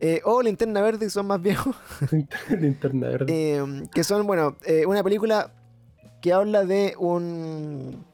Eh, 0.00 0.20
o 0.24 0.42
Linterna 0.42 0.82
Verde, 0.82 1.06
que 1.06 1.10
son 1.10 1.26
más 1.26 1.40
viejos. 1.40 1.74
Linterna 2.50 3.08
verde. 3.08 3.26
Eh, 3.28 3.64
que 3.92 4.04
son, 4.04 4.26
bueno, 4.26 4.56
eh, 4.66 4.84
una 4.86 5.02
película 5.02 5.52
que 6.20 6.32
habla 6.32 6.64
de 6.64 6.94
un, 6.98 8.04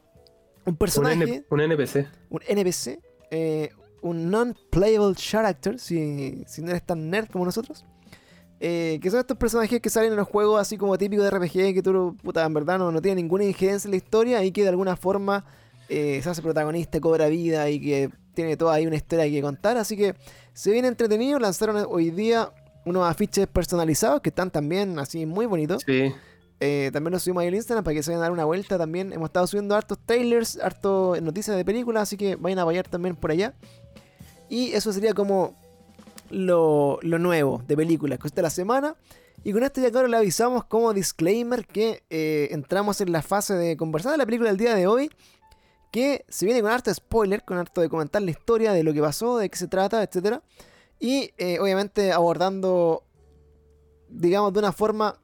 un 0.70 0.74
un, 0.74 0.76
personaje, 0.78 1.22
N- 1.22 1.44
un 1.50 1.60
NPC. 1.60 2.06
un 2.30 2.40
NPC, 2.46 2.98
eh, 3.30 3.70
un 4.02 4.30
non-playable 4.30 5.14
character, 5.16 5.78
si, 5.78 6.42
si 6.46 6.62
no 6.62 6.70
eres 6.70 6.84
tan 6.84 7.10
nerd 7.10 7.28
como 7.30 7.44
nosotros. 7.44 7.84
eh, 8.60 8.98
que 9.02 9.10
son 9.10 9.20
estos 9.20 9.36
personajes 9.38 9.80
que 9.80 9.88
salen 9.90 10.10
en 10.10 10.16
los 10.16 10.28
juegos 10.28 10.60
así 10.60 10.76
como 10.76 10.96
típicos 10.98 11.24
de 11.24 11.30
RPG, 11.30 11.74
que 11.74 11.82
tú, 11.82 12.16
puta, 12.22 12.44
en 12.44 12.52
verdad 12.54 12.78
no, 12.78 12.90
no 12.92 13.00
tiene 13.00 13.22
ninguna 13.22 13.44
injerencia 13.44 13.88
en 13.88 13.92
la 13.92 13.96
historia 13.96 14.44
y 14.44 14.52
que 14.52 14.62
de 14.62 14.68
alguna 14.68 14.96
forma 14.96 15.44
eh, 15.88 16.20
se 16.22 16.28
hace 16.30 16.42
protagonista, 16.42 17.00
cobra 17.00 17.26
vida 17.28 17.68
y 17.70 17.80
que 17.80 18.10
tiene 18.34 18.56
toda 18.56 18.74
ahí 18.74 18.86
una 18.86 18.96
historia 18.96 19.24
que 19.30 19.40
contar. 19.42 19.76
Así 19.78 19.96
que 19.96 20.14
se 20.52 20.70
viene 20.72 20.88
entretenido. 20.88 21.38
Lanzaron 21.38 21.84
hoy 21.88 22.10
día 22.10 22.52
unos 22.84 23.08
afiches 23.08 23.46
personalizados 23.46 24.20
que 24.20 24.28
están 24.28 24.50
también 24.50 24.98
así 24.98 25.24
muy 25.26 25.46
bonitos. 25.46 25.82
Sí. 25.84 26.12
Eh, 26.60 26.90
también 26.92 27.12
los 27.12 27.22
subimos 27.22 27.40
ahí 27.40 27.48
al 27.48 27.54
Instagram 27.54 27.82
para 27.82 27.94
que 27.94 28.02
se 28.02 28.10
vayan 28.10 28.20
a 28.20 28.24
dar 28.24 28.32
una 28.32 28.44
vuelta 28.44 28.76
también. 28.76 29.12
Hemos 29.12 29.30
estado 29.30 29.46
subiendo 29.46 29.74
hartos 29.74 29.98
trailers, 30.04 30.58
hartos 30.58 31.20
noticias 31.22 31.56
de 31.56 31.64
películas, 31.64 32.02
así 32.02 32.16
que 32.18 32.36
vayan 32.36 32.58
a 32.58 32.62
apoyar 32.62 32.86
también 32.86 33.16
por 33.16 33.30
allá. 33.30 33.54
Y 34.50 34.72
eso 34.72 34.92
sería 34.92 35.14
como 35.14 35.54
lo, 36.28 36.98
lo 37.02 37.18
nuevo 37.18 37.62
de 37.66 37.76
películas, 37.76 38.18
cosas 38.18 38.34
de 38.34 38.42
la 38.42 38.50
semana. 38.50 38.96
Y 39.42 39.52
con 39.52 39.62
esto 39.62 39.80
ya 39.80 39.90
claro 39.90 40.06
le 40.06 40.18
avisamos 40.18 40.64
como 40.64 40.92
disclaimer 40.92 41.66
que 41.66 42.04
eh, 42.10 42.48
entramos 42.50 43.00
en 43.00 43.10
la 43.10 43.22
fase 43.22 43.54
de 43.54 43.76
conversar 43.76 44.12
de 44.12 44.18
la 44.18 44.26
película 44.26 44.50
del 44.50 44.58
día 44.58 44.74
de 44.74 44.86
hoy. 44.86 45.10
que 45.90 46.24
se 46.28 46.46
viene 46.46 46.62
con 46.62 46.70
harto 46.70 46.92
spoiler, 46.94 47.44
con 47.44 47.58
harto 47.58 47.80
de 47.80 47.88
comentar 47.88 48.22
la 48.22 48.30
historia 48.30 48.72
de 48.72 48.84
lo 48.84 48.92
que 48.92 49.00
pasó, 49.00 49.38
de 49.38 49.48
qué 49.50 49.58
se 49.58 49.66
trata, 49.66 50.02
etcétera. 50.02 50.42
Y 51.00 51.32
eh, 51.38 51.58
obviamente 51.58 52.12
abordando, 52.12 53.04
digamos, 54.08 54.52
de 54.52 54.58
una 54.60 54.72
forma 54.72 55.19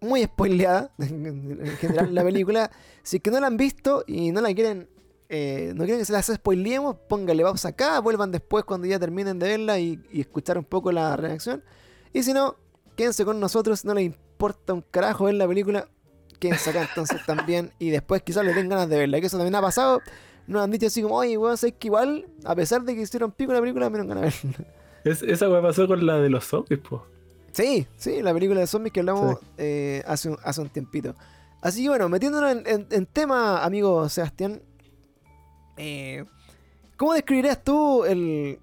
muy 0.00 0.22
spoileada, 0.24 0.90
en 0.98 1.76
general, 1.78 2.14
la 2.14 2.22
película. 2.24 2.70
Si 3.02 3.16
es 3.16 3.22
que 3.22 3.30
no 3.30 3.40
la 3.40 3.46
han 3.46 3.56
visto 3.56 4.04
y 4.06 4.32
no 4.32 4.40
la 4.40 4.52
quieren, 4.54 4.88
eh, 5.28 5.72
no 5.74 5.84
quieren 5.84 5.98
que 6.00 6.04
se 6.04 6.12
las 6.12 6.26
spoileemos, 6.26 6.96
pónganle 7.08 7.42
pausa 7.42 7.68
acá, 7.68 7.98
vuelvan 8.00 8.30
después 8.32 8.64
cuando 8.64 8.86
ya 8.86 8.98
terminen 8.98 9.38
de 9.38 9.48
verla 9.48 9.78
y, 9.78 10.00
y 10.12 10.20
escuchar 10.20 10.58
un 10.58 10.64
poco 10.64 10.92
la 10.92 11.16
reacción. 11.16 11.62
Y 12.12 12.22
si 12.22 12.32
no, 12.32 12.56
quédense 12.96 13.24
con 13.24 13.40
nosotros, 13.40 13.84
no 13.84 13.94
les 13.94 14.04
importa 14.04 14.72
un 14.72 14.82
carajo 14.82 15.24
ver 15.24 15.34
la 15.34 15.46
película, 15.48 15.88
quédense 16.38 16.70
acá 16.70 16.82
entonces 16.88 17.20
también 17.26 17.72
y 17.78 17.90
después 17.90 18.22
quizás 18.22 18.44
les 18.44 18.54
den 18.54 18.68
ganas 18.68 18.88
de 18.88 18.98
verla, 18.98 19.20
que 19.20 19.26
eso 19.26 19.36
también 19.38 19.54
ha 19.54 19.60
pasado. 19.62 20.00
Nos 20.46 20.62
han 20.62 20.70
dicho 20.70 20.86
así 20.86 21.02
como, 21.02 21.16
oye, 21.16 21.36
weón, 21.36 21.56
sabes 21.56 21.74
que 21.78 21.88
igual, 21.88 22.26
a 22.44 22.54
pesar 22.54 22.82
de 22.82 22.94
que 22.94 23.00
hicieron 23.02 23.32
pico 23.32 23.52
la 23.52 23.60
película, 23.60 23.90
me 23.90 23.98
dieron 23.98 24.08
ganas 24.08 24.42
de 24.42 24.48
verla. 24.50 24.66
Es- 25.04 25.22
esa 25.22 25.48
weá 25.48 25.60
pasó 25.62 25.86
con 25.88 26.04
la 26.06 26.18
de 26.20 26.30
los 26.30 26.44
zombies, 26.44 26.80
po. 26.80 27.04
Sí, 27.56 27.86
sí, 27.96 28.20
la 28.20 28.34
película 28.34 28.60
de 28.60 28.66
zombies 28.66 28.92
que 28.92 29.00
hablamos 29.00 29.38
eh, 29.56 30.02
hace, 30.06 30.28
un, 30.28 30.36
hace 30.44 30.60
un 30.60 30.68
tiempito. 30.68 31.14
Así 31.62 31.82
que 31.82 31.88
bueno, 31.88 32.06
metiéndonos 32.10 32.52
en, 32.52 32.66
en- 32.66 32.86
en 32.90 33.06
tema, 33.06 33.64
amigo 33.64 34.06
Sebastián, 34.10 34.60
eh, 35.78 36.22
¿cómo 36.98 37.14
describirías 37.14 37.62
tú 37.64 38.04
el, 38.04 38.58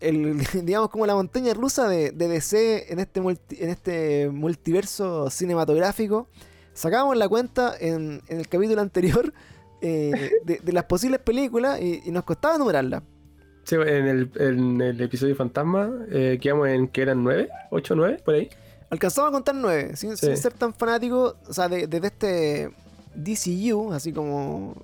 el, 0.00 0.38
digamos, 0.64 0.88
como 0.90 1.04
la 1.04 1.14
montaña 1.16 1.52
rusa 1.52 1.88
de, 1.88 2.12
de 2.12 2.28
DC 2.28 2.92
en 2.92 3.00
este, 3.00 3.20
multi- 3.20 3.56
en 3.60 3.70
este 3.70 4.30
multiverso 4.30 5.28
cinematográfico? 5.28 6.28
Sacábamos 6.74 7.16
la 7.16 7.28
cuenta 7.28 7.74
en, 7.78 8.22
en 8.28 8.38
el 8.38 8.48
capítulo 8.48 8.80
anterior 8.80 9.34
eh, 9.80 10.30
de, 10.44 10.58
de 10.62 10.72
las 10.72 10.84
posibles 10.84 11.18
películas 11.20 11.80
y, 11.80 12.02
y 12.04 12.10
nos 12.12 12.22
costaba 12.24 12.56
numerarlas. 12.56 13.02
Sí, 13.64 13.76
en 13.76 14.06
el, 14.08 14.30
en 14.36 14.80
el 14.80 15.00
episodio 15.00 15.36
Fantasma 15.36 15.90
eh, 16.10 16.38
quedamos 16.40 16.68
en 16.68 16.88
que 16.88 17.02
eran 17.02 17.22
nueve, 17.22 17.48
ocho, 17.70 17.94
nueve, 17.94 18.20
por 18.24 18.34
ahí. 18.34 18.48
Alcanzamos 18.90 19.28
a 19.30 19.32
contar 19.32 19.54
nueve, 19.54 19.96
sin, 19.96 20.16
Sí. 20.16 20.26
sin 20.26 20.36
ser 20.36 20.52
tan 20.52 20.74
fanático, 20.74 21.36
o 21.48 21.52
sea, 21.52 21.68
de, 21.68 21.86
de 21.86 21.98
este 22.06 22.70
DCU, 23.14 23.92
así 23.92 24.12
como 24.12 24.74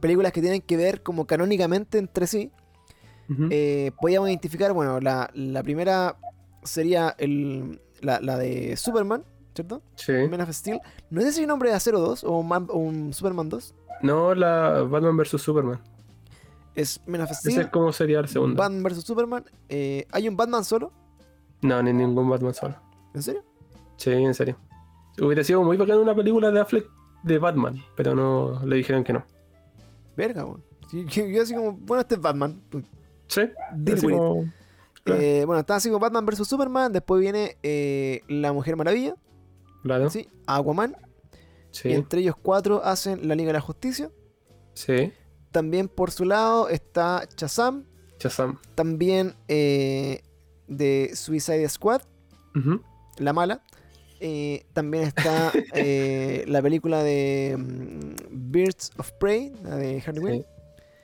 películas 0.00 0.32
que 0.32 0.40
tienen 0.40 0.62
que 0.62 0.76
ver 0.76 1.02
como 1.02 1.26
canónicamente 1.26 1.98
entre 1.98 2.26
sí, 2.26 2.50
eh, 3.50 3.92
podíamos 4.00 4.28
identificar, 4.28 4.72
bueno, 4.72 4.98
la, 5.00 5.30
la 5.34 5.62
primera 5.62 6.16
sería 6.64 7.14
el, 7.18 7.80
la, 8.00 8.20
la 8.20 8.36
de 8.36 8.76
Superman, 8.76 9.22
¿cierto? 9.54 9.82
sí. 9.94 10.12
Man 10.30 10.40
of 10.40 10.50
Steel. 10.50 10.80
No 11.10 11.20
sé 11.20 11.30
si 11.32 11.38
hay 11.40 11.44
un 11.44 11.48
nombre 11.50 11.70
de 11.70 11.76
Acero 11.76 12.00
2 12.00 12.24
o 12.24 12.38
un, 12.38 12.48
Man- 12.48 12.66
o 12.70 12.78
un 12.78 13.12
Superman 13.12 13.48
2. 13.48 13.74
No, 14.02 14.34
la 14.34 14.82
Batman 14.82 15.16
vs 15.16 15.40
Superman. 15.42 15.78
Es 16.74 17.00
Man 17.06 17.20
of 17.22 17.30
Ese 17.30 17.48
es 17.48 17.54
Steel, 17.54 17.70
como 17.70 17.92
sería 17.92 18.20
el 18.20 18.28
segundo. 18.28 18.56
Batman 18.56 18.82
vs 18.82 19.02
Superman. 19.04 19.44
eh, 19.68 20.06
¿Hay 20.12 20.28
un 20.28 20.36
Batman 20.36 20.64
solo? 20.64 20.92
No, 21.62 21.82
ni 21.82 21.92
ningún 21.92 22.28
Batman 22.30 22.54
solo. 22.54 22.76
¿En 23.14 23.22
serio? 23.22 23.44
Sí, 23.96 24.10
en 24.10 24.34
serio. 24.34 24.56
Hubiera 25.20 25.42
sido 25.44 25.62
muy 25.62 25.76
bacán 25.76 25.98
una 25.98 26.14
película 26.14 26.50
de 26.50 26.60
Affleck 26.60 26.86
de 27.22 27.38
Batman, 27.38 27.76
pero 27.96 28.14
no 28.14 28.64
le 28.64 28.76
dijeron 28.76 29.04
que 29.04 29.12
no. 29.12 29.24
Verga. 30.16 30.46
Sí, 30.90 31.04
Yo, 31.06 31.26
yo 31.28 31.42
así 31.42 31.54
como, 31.54 31.72
bueno, 31.72 32.00
este 32.02 32.14
es 32.14 32.20
Batman. 32.20 32.62
pues, 32.70 32.84
Sí, 33.28 33.42
como- 34.00 34.44
claro. 35.04 35.20
Eh, 35.20 35.44
bueno, 35.44 35.60
está 35.60 35.76
así 35.76 35.88
como 35.88 35.98
Batman 36.00 36.24
vs 36.24 36.46
Superman. 36.48 36.92
Después 36.92 37.20
viene 37.20 37.56
eh, 37.62 38.22
La 38.28 38.52
Mujer 38.52 38.76
Maravilla. 38.76 39.14
claro. 39.82 40.08
¿sí? 40.10 40.28
Aquaman. 40.46 40.96
Sí, 41.72 41.88
Y 41.90 41.92
entre 41.92 42.20
ellos 42.20 42.34
cuatro 42.40 42.82
hacen 42.84 43.28
La 43.28 43.34
Liga 43.36 43.48
de 43.48 43.52
la 43.54 43.60
Justicia. 43.60 44.10
sí. 44.74 45.12
También 45.50 45.88
por 45.88 46.10
su 46.10 46.24
lado 46.24 46.68
está 46.68 47.26
Shazam. 47.36 47.84
Shazam. 48.18 48.58
También 48.74 49.34
eh, 49.48 50.22
de 50.68 51.10
Suicide 51.14 51.68
Squad, 51.68 52.02
la 53.18 53.32
mala. 53.32 53.62
Eh, 54.20 54.66
también 54.74 55.04
está 55.04 55.50
eh, 55.74 56.44
la 56.46 56.60
película 56.60 57.02
de 57.02 57.56
mm, 57.58 58.50
Birds 58.52 58.90
of 58.98 59.10
Prey, 59.12 59.52
la 59.62 59.76
de 59.76 60.02
Harley 60.06 60.22
Quinn, 60.22 60.42
Sí. 60.42 60.44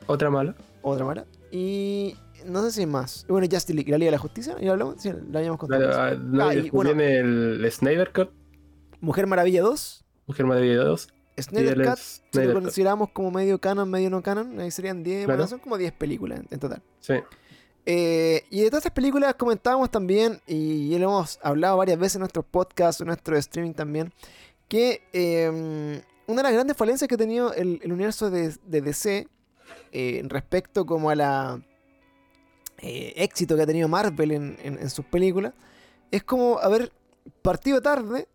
Otra 0.07 0.31
mala. 0.31 0.55
otra 0.83 1.05
mala. 1.07 1.27
Y 1.51 2.15
no 2.45 2.63
sé 2.63 2.71
si 2.73 2.87
más. 2.87 3.25
Bueno, 3.29 3.47
Justice 3.51 3.73
League, 3.75 3.91
la 3.91 3.97
Liga 3.99 4.09
de 4.11 4.17
la 4.17 4.19
Justicia, 4.19 4.55
¿ya 4.61 4.73
hablamos? 4.73 4.97
Sí, 4.99 5.11
la 5.31 5.39
habíamos 5.39 5.59
contado. 5.59 5.83
Claro, 5.83 6.19
no, 6.19 6.45
Ah, 6.49 6.55
y 6.55 6.69
bueno. 6.71 6.91
el 7.01 7.67
Snyder 7.73 8.13
Cut, 8.13 8.29
Mujer 9.01 9.27
Maravilla 9.27 9.63
2, 9.63 10.05
Mujer 10.27 10.47
Maravilla 10.47 10.85
2. 10.85 11.09
Snyder 11.39 11.77
Cut, 11.85 11.99
si 11.99 12.21
Snyder 12.33 12.49
lo 12.49 12.55
Cut. 12.55 12.63
consideramos 12.65 13.11
como 13.11 13.31
medio 13.31 13.59
canon, 13.61 13.91
medio 13.91 14.11
no 14.11 14.23
canon, 14.23 14.59
ahí 14.61 14.71
serían 14.71 15.03
10, 15.03 15.25
Claro. 15.27 15.39
bueno, 15.39 15.49
son 15.49 15.59
como 15.61 15.77
10 15.79 15.93
películas 15.93 16.41
en, 16.41 16.49
en 16.51 16.59
total. 16.61 16.83
Sí. 17.01 17.15
Eh, 17.89 18.45
y 18.51 18.63
de 18.63 18.67
todas 18.71 18.81
estas 18.85 18.93
películas 18.95 19.35
comentábamos 19.37 19.91
también, 19.91 20.41
y 20.47 20.97
lo 20.99 21.05
hemos 21.05 21.39
hablado 21.43 21.77
varias 21.77 21.99
veces 21.99 22.17
en 22.17 22.21
nuestros 22.21 22.45
podcasts, 22.45 23.01
en 23.01 23.07
nuestro 23.09 23.37
streaming 23.37 23.75
también, 23.75 24.13
que 24.69 25.03
eh, 25.13 26.03
una 26.27 26.37
de 26.39 26.43
las 26.43 26.53
grandes 26.53 26.77
falencias 26.77 27.07
que 27.09 27.15
ha 27.15 27.19
tenido 27.19 27.53
el, 27.55 27.79
el 27.85 27.93
universo 27.93 28.29
de, 28.31 28.53
de 28.67 28.81
DC 28.81 29.29
eh, 29.93 30.23
respecto 30.27 30.85
como 30.85 31.11
a 31.11 31.15
la 31.15 31.61
eh, 32.79 33.13
éxito 33.17 33.55
que 33.57 33.63
ha 33.63 33.67
tenido 33.67 33.89
Marvel 33.89 34.33
en, 34.33 34.57
en- 34.63 34.79
en 34.79 34.91
sus 34.91 35.05
películas, 35.05 35.53
es 36.11 36.23
como 36.25 36.59
haber 36.59 36.93
partido 37.43 37.81
tarde, 37.81 38.27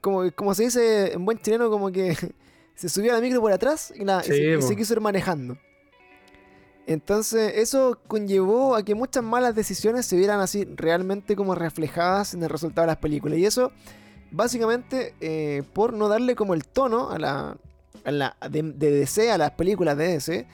como, 0.00 0.30
como 0.32 0.54
se 0.54 0.64
dice 0.64 1.12
en 1.12 1.24
buen 1.24 1.38
chileno, 1.38 1.70
como 1.70 1.90
que 1.90 2.16
se 2.74 2.88
subió 2.88 3.12
a 3.12 3.16
la 3.16 3.20
micro 3.20 3.40
por 3.40 3.52
atrás 3.52 3.92
y, 3.96 4.04
la- 4.04 4.22
y 4.24 4.28
se, 4.28 4.52
y 4.52 4.56
po. 4.56 4.62
se 4.62 4.76
quiso 4.76 4.94
ir 4.94 5.00
manejando. 5.00 5.56
Entonces 6.86 7.54
eso 7.56 7.98
conllevó 8.06 8.76
a 8.76 8.84
que 8.84 8.94
muchas 8.94 9.24
malas 9.24 9.54
decisiones 9.56 10.06
se 10.06 10.16
vieran 10.16 10.38
así 10.40 10.64
realmente 10.76 11.34
como 11.34 11.54
reflejadas 11.56 12.32
en 12.34 12.42
el 12.44 12.48
resultado 12.48 12.82
de 12.82 12.92
las 12.92 12.98
películas. 12.98 13.38
Y 13.38 13.44
eso 13.46 13.72
básicamente 14.30 15.14
eh, 15.20 15.62
por 15.72 15.92
no 15.92 16.08
darle 16.08 16.36
como 16.36 16.54
el 16.54 16.64
tono 16.64 17.10
a 17.10 17.18
la, 17.18 17.56
a 18.04 18.10
la 18.12 18.36
de, 18.50 18.62
de 18.62 18.90
DC, 18.92 19.32
a 19.32 19.38
las 19.38 19.50
películas 19.52 19.96
de 19.96 20.06
DC. 20.12 20.46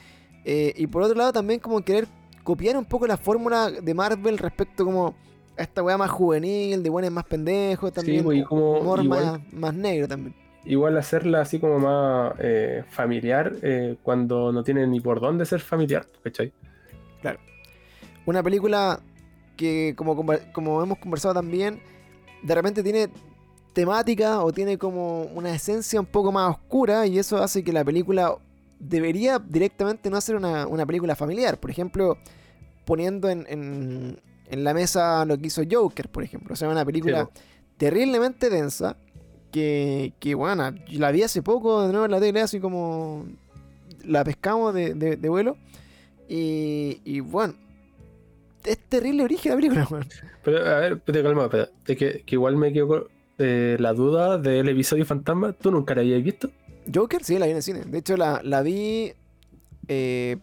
eh, 0.47 0.73
y 0.77 0.87
por 0.87 1.03
otro 1.03 1.17
lado 1.19 1.33
también 1.35 1.61
como 1.61 1.83
querer 1.85 2.09
copiar 2.45 2.77
un 2.79 2.87
poco 2.87 3.07
la 3.07 3.19
fórmula 3.19 3.71
de 3.71 3.95
Marvel 3.95 4.39
respecto 4.39 4.87
como 4.87 5.15
esta 5.57 5.83
weá 5.83 5.97
más 5.99 6.11
juvenil, 6.11 6.83
de 6.83 6.91
buenos 6.91 7.11
más 7.11 7.25
pendejos, 7.25 7.93
también 7.93 8.25
pues, 8.25 8.39
y 8.39 8.43
como 8.45 8.79
humor 8.81 9.03
igual- 9.05 9.25
más, 9.25 9.53
más 9.53 9.75
negro 9.75 10.09
también. 10.09 10.35
Igual 10.65 10.97
hacerla 10.97 11.41
así 11.41 11.59
como 11.59 11.81
más 11.81 12.35
eh, 12.39 12.85
familiar 12.89 13.53
eh, 13.63 13.97
cuando 14.03 14.53
no 14.53 14.63
tiene 14.63 14.87
ni 14.87 15.01
por 15.01 15.21
dónde 15.21 15.45
ser 15.45 15.61
familiar, 15.61 16.07
¿cachai? 16.23 16.53
Una 18.25 18.41
película 18.43 19.01
que, 19.57 19.95
como, 19.97 20.83
hemos 20.83 20.99
conversado 20.99 21.35
también, 21.35 21.81
de 22.45 22.55
repente 22.55 22.83
tiene 22.85 23.09
temática 23.73 24.45
o 24.45 24.53
tiene 24.53 24.79
como 24.79 25.23
una 25.25 25.53
esencia 25.53 25.99
un 25.99 26.07
poco 26.07 26.31
más 26.31 26.51
oscura 26.51 27.05
y 27.07 27.19
eso 27.19 27.43
hace 27.43 27.65
que 27.65 27.73
la 27.73 27.85
película 27.85 28.37
debería 28.79 29.41
directamente 29.41 30.09
no 30.11 30.21
ser 30.21 30.37
una, 30.37 30.69
una 30.69 30.87
película 30.87 31.17
familiar. 31.17 31.59
Por 31.59 31.71
ejemplo, 31.71 32.17
poniendo 32.85 33.29
en, 33.29 33.45
en- 33.49 34.21
en 34.53 34.63
la 34.65 34.73
mesa 34.75 35.25
lo 35.25 35.37
que 35.39 35.47
hizo 35.49 35.63
Joker, 35.69 36.09
por 36.09 36.23
ejemplo. 36.23 36.53
O 36.53 36.57
sea, 36.57 36.69
una 36.69 36.85
película 36.85 37.29
Sí, 37.35 37.41
terriblemente 37.77 38.49
densa 38.51 38.97
que, 39.51 40.13
que, 40.21 40.35
bueno, 40.35 40.73
la 40.91 41.11
vi 41.11 41.23
hace 41.23 41.43
poco 41.43 41.83
de 41.87 41.89
nuevo 41.91 42.05
en 42.05 42.11
la 42.13 42.21
tele, 42.21 42.41
así 42.41 42.61
como 42.61 43.27
la 44.05 44.23
pescamos 44.25 44.73
de, 44.75 44.95
de- 44.95 45.17
de 45.17 45.29
vuelo. 45.29 45.57
Y, 46.29 47.01
y 47.05 47.21
bueno, 47.21 47.55
es 48.65 48.79
terrible 48.79 49.25
origen 49.25 49.51
la 49.51 49.57
película, 49.57 49.89
weón. 49.91 50.07
Pero, 50.45 50.59
a 50.67 50.79
ver, 50.81 51.01
pero 51.05 51.23
calma, 51.23 51.45
espera. 51.45 51.69
Es 51.87 51.97
que, 51.97 52.23
que 52.25 52.35
igual 52.37 52.57
me 52.57 52.73
quedo 52.73 52.89
con 52.89 53.05
eh, 53.39 53.77
la 53.81 53.93
duda 53.93 54.39
del 54.39 54.69
episodio 54.69 55.05
Fantasma. 55.05 55.53
¿Tú 55.53 55.71
nunca 55.71 55.95
la 55.95 56.01
habías 56.03 56.23
visto? 56.23 56.51
Joker, 56.95 57.23
sí, 57.25 57.39
la 57.39 57.47
vi 57.47 57.51
en 57.53 57.57
el 57.59 57.63
cine. 57.63 57.81
De 57.87 57.99
hecho, 57.99 58.17
la, 58.17 58.41
la 58.45 58.63
vi. 58.63 59.13
Eh, 59.89 60.37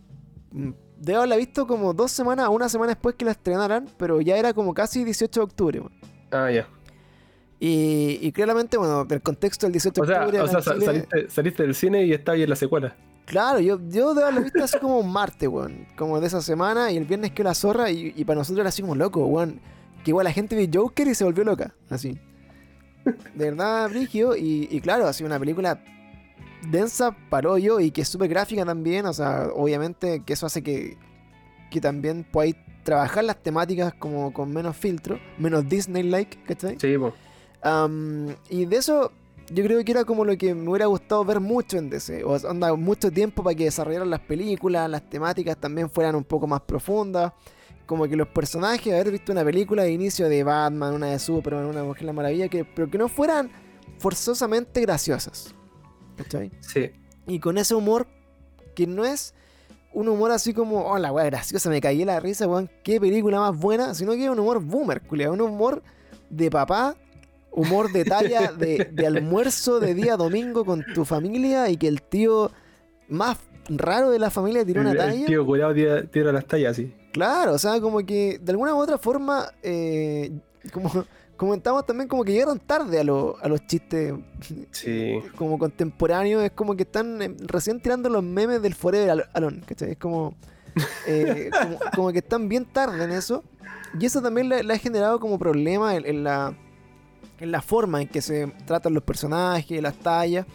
debo 1.00 1.20
haberla 1.20 1.38
visto 1.38 1.66
como 1.68 1.94
dos 1.94 2.12
semanas 2.12 2.50
una 2.50 2.70
semana 2.70 2.92
después 2.94 3.16
que 3.16 3.26
la 3.26 3.32
estrenaran, 3.32 3.88
pero 3.98 4.22
ya 4.22 4.38
era 4.38 4.54
como 4.54 4.74
casi 4.74 5.04
18 5.04 5.40
de 5.40 5.44
octubre. 5.44 5.82
Ah, 6.32 6.52
ya. 6.52 6.68
Y, 7.60 8.20
y 8.22 8.32
claramente, 8.32 8.78
bueno, 8.78 9.04
del 9.06 9.22
contexto 9.22 9.66
del 9.66 9.74
18 9.74 10.02
O 10.02 10.06
de 10.06 10.14
sea, 10.14 10.22
octubre. 10.26 10.42
o 10.42 10.48
sea 10.48 10.62
Chile- 10.62 10.86
saliste, 10.86 11.30
saliste 11.30 11.64
del 11.64 11.76
cine 11.76 12.06
y 12.06 12.14
estabas 12.14 12.38
ahí 12.38 12.44
en 12.44 12.50
la 12.50 12.56
secuela. 12.56 12.96
Claro, 13.26 13.60
yo, 13.60 13.78
yo 13.90 14.14
debo 14.14 14.22
haberlo 14.28 14.42
visto 14.42 14.64
así 14.64 14.80
como 14.80 14.98
un 15.00 15.12
martes, 15.12 15.48
weón. 15.50 15.86
Como 15.98 16.20
de 16.20 16.28
esa 16.28 16.42
semana. 16.42 16.92
Y 16.92 16.98
el 16.98 17.06
viernes 17.06 17.32
quedó 17.32 17.50
la 17.50 17.54
zorra. 17.54 17.92
Y, 17.92 18.14
y 18.16 18.24
para 18.26 18.40
nosotros 18.40 18.62
era 18.62 18.70
así 18.70 18.82
como 18.82 18.96
loco, 18.96 19.26
weón. 19.26 19.60
Que 20.04 20.12
igual 20.12 20.24
la 20.24 20.32
gente 20.32 20.56
vio 20.56 20.82
Joker 20.84 21.08
y 21.08 21.14
se 21.16 21.26
volvió 21.26 21.44
loca. 21.44 21.76
Así. 21.90 22.18
De 23.36 23.52
verdad, 23.52 23.90
Brigio. 23.90 24.36
Y, 24.36 24.68
y 24.72 24.82
claro, 24.82 25.06
así 25.06 25.24
una 25.24 25.38
película 25.38 25.84
densa, 26.68 27.16
parollo. 27.30 27.80
Y 27.80 27.92
que 27.92 28.02
es 28.02 28.08
súper 28.08 28.30
gráfica 28.30 28.66
también. 28.66 29.06
O 29.06 29.14
sea, 29.14 29.50
obviamente 29.54 30.24
que 30.26 30.34
eso 30.34 30.46
hace 30.46 30.62
que, 30.62 30.98
que 31.70 31.82
también 31.82 32.26
podáis 32.30 32.56
trabajar 32.84 33.24
las 33.24 33.42
temáticas 33.42 33.94
como 33.94 34.34
con 34.34 34.52
menos 34.52 34.76
filtro. 34.76 35.20
Menos 35.38 35.68
Disney-like, 35.68 36.44
¿cachai? 36.44 36.78
Sí. 36.80 36.96
Am, 37.62 38.36
y 38.50 38.66
de 38.66 38.78
eso 38.78 39.12
yo 39.52 39.64
creo 39.64 39.84
que 39.84 39.92
era 39.92 40.06
como 40.06 40.26
lo 40.26 40.38
que 40.38 40.54
me 40.54 40.70
hubiera 40.70 40.86
gustado 40.86 41.24
ver 41.26 41.40
mucho 41.40 41.78
en 41.78 41.90
DC. 41.90 42.24
O 42.24 42.38
sea, 42.38 42.52
onda, 42.52 42.74
mucho 42.76 43.12
tiempo 43.12 43.44
para 43.44 43.56
que 43.56 43.66
desarrollaran 43.66 44.10
las 44.10 44.20
películas, 44.22 44.90
las 44.90 45.10
temáticas 45.10 45.58
también 45.58 45.90
fueran 45.90 46.16
un 46.16 46.24
poco 46.24 46.48
más 46.48 46.62
profundas. 46.62 47.34
Como 47.86 48.08
que 48.08 48.16
los 48.16 48.28
personajes, 48.28 48.94
haber 48.94 49.12
visto 49.12 49.32
una 49.32 49.44
película 49.44 49.84
de 49.84 49.92
inicio 49.92 50.30
de 50.30 50.44
Batman, 50.44 50.94
una 50.94 51.08
de 51.08 51.20
Superman, 51.20 51.66
una 51.66 51.84
Mujer 51.84 52.04
la 52.04 52.14
Maravilla, 52.14 52.48
que, 52.48 52.64
pero 52.64 52.90
que 52.90 53.00
no 53.00 53.08
fueran 53.08 53.50
forzosamente 53.98 54.82
graciosas. 54.82 55.56
¿Cachai? 56.24 56.52
Sí. 56.62 56.92
Y 57.28 57.40
con 57.40 57.58
ese 57.58 57.76
humor 57.76 58.08
que 58.76 58.86
no 58.88 59.06
es 59.06 59.34
un 59.94 60.08
humor 60.08 60.32
así 60.32 60.54
como, 60.54 60.86
oh, 60.86 60.98
la 61.00 61.12
weá 61.12 61.26
graciosa, 61.26 61.70
me 61.70 61.82
caí 61.82 62.06
la 62.06 62.20
risa, 62.20 62.48
weón, 62.48 62.70
qué 62.84 63.00
película 63.00 63.40
más 63.40 63.58
buena, 63.58 63.94
sino 63.96 64.12
que 64.14 64.24
es 64.26 64.30
un 64.30 64.40
humor 64.40 64.62
boomer, 64.64 65.02
culiao, 65.02 65.34
un 65.34 65.42
humor 65.42 65.82
de 66.30 66.52
papá, 66.52 66.96
humor 67.52 67.92
de 67.92 68.06
talla 68.06 68.52
de, 68.58 68.90
de 68.92 69.08
almuerzo 69.08 69.80
de 69.80 69.94
día 69.96 70.16
domingo 70.18 70.64
con 70.66 70.84
tu 70.94 71.06
familia 71.06 71.70
y 71.70 71.78
que 71.78 71.88
el 71.88 72.02
tío 72.04 72.52
más 73.08 73.38
raro 73.68 74.12
de 74.12 74.20
la 74.20 74.30
familia 74.30 74.64
tiró 74.66 74.82
una 74.82 74.92
El- 74.92 74.98
talla. 74.98 75.20
El 75.22 75.26
tío 75.26 75.46
curado 75.46 75.74
tira, 75.74 76.04
tira 76.06 76.32
las 76.32 76.46
tallas 76.46 76.72
así. 76.74 76.94
Claro, 77.12 77.54
o 77.54 77.58
sea, 77.58 77.82
como 77.82 78.06
que 78.06 78.38
de 78.40 78.52
alguna 78.52 78.76
u 78.76 78.78
otra 78.78 78.98
forma, 79.00 79.52
eh, 79.64 80.32
como 80.72 80.92
comentamos 81.40 81.84
también, 81.88 82.08
como 82.08 82.24
que 82.24 82.34
llegaron 82.34 82.60
tarde 82.60 83.00
a, 83.00 83.04
lo- 83.04 83.38
a 83.42 83.48
los 83.48 83.66
chistes 83.66 84.14
Sí. 84.72 85.16
como 85.36 85.58
contemporáneos. 85.58 86.44
Es 86.44 86.52
como 86.52 86.76
que 86.76 86.84
están 86.84 87.20
eh, 87.22 87.36
recién 87.40 87.82
tirando 87.82 88.10
los 88.10 88.22
memes 88.22 88.62
del 88.62 88.76
Forever 88.76 89.10
Al- 89.10 89.30
Alone, 89.34 89.62
¿cachai? 89.66 89.92
Es 89.92 89.98
como, 89.98 90.36
eh, 91.08 91.50
como, 91.64 91.78
como 91.96 92.12
que 92.12 92.20
están 92.20 92.48
bien 92.48 92.66
tarde 92.66 93.04
en 93.04 93.12
eso. 93.12 93.44
Y 94.00 94.06
eso 94.06 94.22
también 94.22 94.50
le, 94.50 94.62
le 94.64 94.74
ha 94.74 94.78
generado 94.78 95.20
como 95.20 95.40
problema 95.40 95.96
en, 95.96 96.06
en 96.06 96.24
la, 96.24 96.54
en 97.40 97.52
la 97.52 97.62
forma 97.64 98.02
en 98.04 98.08
que 98.08 98.22
se 98.22 98.46
tratan 98.68 98.94
los 98.94 99.02
personajes, 99.04 99.82
las 99.82 99.98
tallas. 99.98 100.46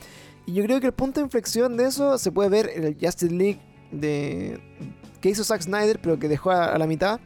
Y 0.47 0.53
yo 0.53 0.63
creo 0.65 0.79
que 0.79 0.87
el 0.87 0.93
punto 0.93 1.19
de 1.21 1.25
inflexión 1.25 1.77
de 1.77 1.87
eso 1.87 2.17
se 2.19 2.31
puede 2.31 2.49
ver 2.51 2.71
en 2.75 2.85
el 2.85 2.97
Justice 3.01 3.35
League 3.35 3.59
de, 3.91 4.61
que 5.21 5.31
hizo 5.31 5.43
Zack 5.43 5.63
Snyder, 5.63 5.99
pero 6.01 6.19
que 6.19 6.29
dejó 6.29 6.51
a, 6.51 6.67
a 6.67 6.79
la 6.79 6.87
mitad. 6.87 7.19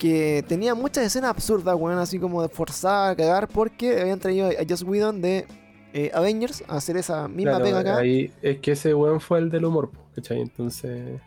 Que 0.00 0.42
tenía 0.48 0.74
muchas 0.74 1.04
escenas 1.04 1.28
absurdas, 1.28 1.76
weón, 1.78 1.98
así 1.98 2.18
como 2.18 2.40
de 2.40 2.48
forzada 2.48 3.10
a 3.10 3.14
cagar, 3.16 3.48
porque 3.48 4.00
habían 4.00 4.18
traído 4.18 4.48
a 4.48 4.64
Joss 4.66 4.82
Whedon 4.82 5.20
de 5.20 5.44
eh, 5.92 6.10
Avengers 6.14 6.64
a 6.68 6.76
hacer 6.76 6.96
esa 6.96 7.28
misma 7.28 7.58
Claro, 7.58 7.64
pega 7.64 7.78
acá. 7.80 7.98
ahí 7.98 8.32
es 8.40 8.60
que 8.60 8.72
ese 8.72 8.94
weón 8.94 9.20
fue 9.20 9.40
el 9.40 9.50
del 9.50 9.66
humor, 9.66 9.90
¿cachai? 10.14 10.40
Entonces. 10.40 11.20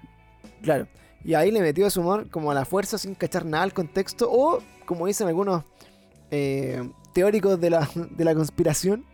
Claro. 0.64 0.88
Y 1.24 1.36
ahí 1.36 1.52
le 1.52 1.62
metió 1.62 1.88
su 1.92 2.02
humor 2.02 2.30
como 2.32 2.50
a 2.50 2.56
la 2.56 2.66
fuerza 2.66 2.98
sin 2.98 3.14
cachar 3.14 3.46
nada 3.46 3.64
al 3.64 3.74
contexto. 3.74 4.28
O, 4.32 4.58
como 4.88 5.06
dicen 5.06 5.28
algunos 5.28 5.64
eh, 6.32 6.82
teóricos 7.14 7.62
de 7.62 7.70
la, 7.70 7.88
de 8.10 8.26
la 8.26 8.34
conspiración, 8.34 9.06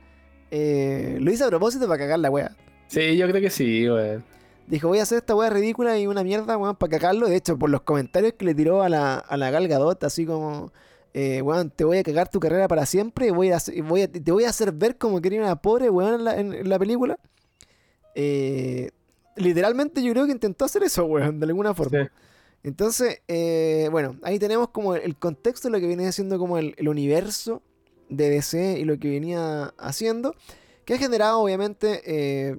eh, 0.51 1.17
lo 1.19 1.31
hice 1.33 1.43
a 1.43 1.47
propósito 1.47 1.85
para 1.85 1.99
cagar 1.99 2.19
la 2.19 2.31
wea. 2.31 2.55
Sí, 2.87 3.17
yo 3.17 3.27
creo 3.27 3.41
que 3.41 3.49
sí, 3.49 3.89
weón. 3.89 4.23
Dijo, 4.69 4.87
voy 4.87 4.99
a 4.99 5.03
hacer 5.03 5.17
esta 5.17 5.35
wea 5.35 5.49
ridícula 5.49 5.97
y 5.99 6.07
una 6.07 6.23
mierda, 6.23 6.55
weón, 6.57 6.75
para 6.77 6.91
cagarlo. 6.91 7.27
De 7.27 7.35
hecho, 7.35 7.57
por 7.57 7.69
los 7.69 7.81
comentarios 7.81 8.33
que 8.33 8.45
le 8.45 8.53
tiró 8.55 8.81
a 8.83 8.87
la, 8.89 9.15
a 9.17 9.35
la 9.35 9.49
Gal 9.51 9.67
Gadot, 9.67 10.03
así 10.03 10.25
como, 10.25 10.71
eh, 11.13 11.41
weón, 11.41 11.71
te 11.71 11.83
voy 11.83 11.97
a 11.97 12.03
cagar 12.03 12.29
tu 12.29 12.39
carrera 12.39 12.67
para 12.67 12.85
siempre 12.85 13.27
y, 13.27 13.29
voy 13.31 13.51
a, 13.51 13.57
voy 13.83 14.07
te 14.07 14.31
voy 14.31 14.43
a 14.45 14.49
hacer 14.49 14.71
ver 14.71 14.97
como 14.97 15.19
que 15.21 15.27
eres 15.29 15.39
una 15.41 15.55
pobre, 15.59 15.89
weón, 15.89 16.13
en 16.15 16.23
la, 16.23 16.39
en- 16.39 16.53
en 16.53 16.69
la 16.69 16.77
película. 16.79 17.17
Eh, 18.15 18.91
literalmente 19.35 20.03
yo 20.03 20.11
creo 20.11 20.25
que 20.25 20.31
intentó 20.31 20.65
hacer 20.65 20.83
eso, 20.83 21.05
weón, 21.05 21.39
de 21.39 21.45
alguna 21.47 21.73
forma. 21.73 22.03
Sí. 22.03 22.09
Entonces, 22.63 23.21
eh, 23.27 23.87
bueno, 23.91 24.17
ahí 24.21 24.37
tenemos 24.37 24.69
como 24.69 24.95
el, 24.95 25.01
el 25.03 25.15
contexto 25.17 25.67
de 25.67 25.71
lo 25.71 25.79
que 25.79 25.87
viene 25.87 26.11
siendo 26.11 26.37
como 26.37 26.57
el, 26.57 26.75
el 26.77 26.89
universo 26.89 27.61
de 28.09 28.29
DC 28.29 28.79
y 28.79 28.83
lo 28.85 28.99
que 28.99 29.09
venía 29.09 29.73
haciendo, 29.77 30.35
que 30.83 30.95
ha 30.95 30.97
generado 30.97 31.39
obviamente 31.39 32.01
eh, 32.05 32.57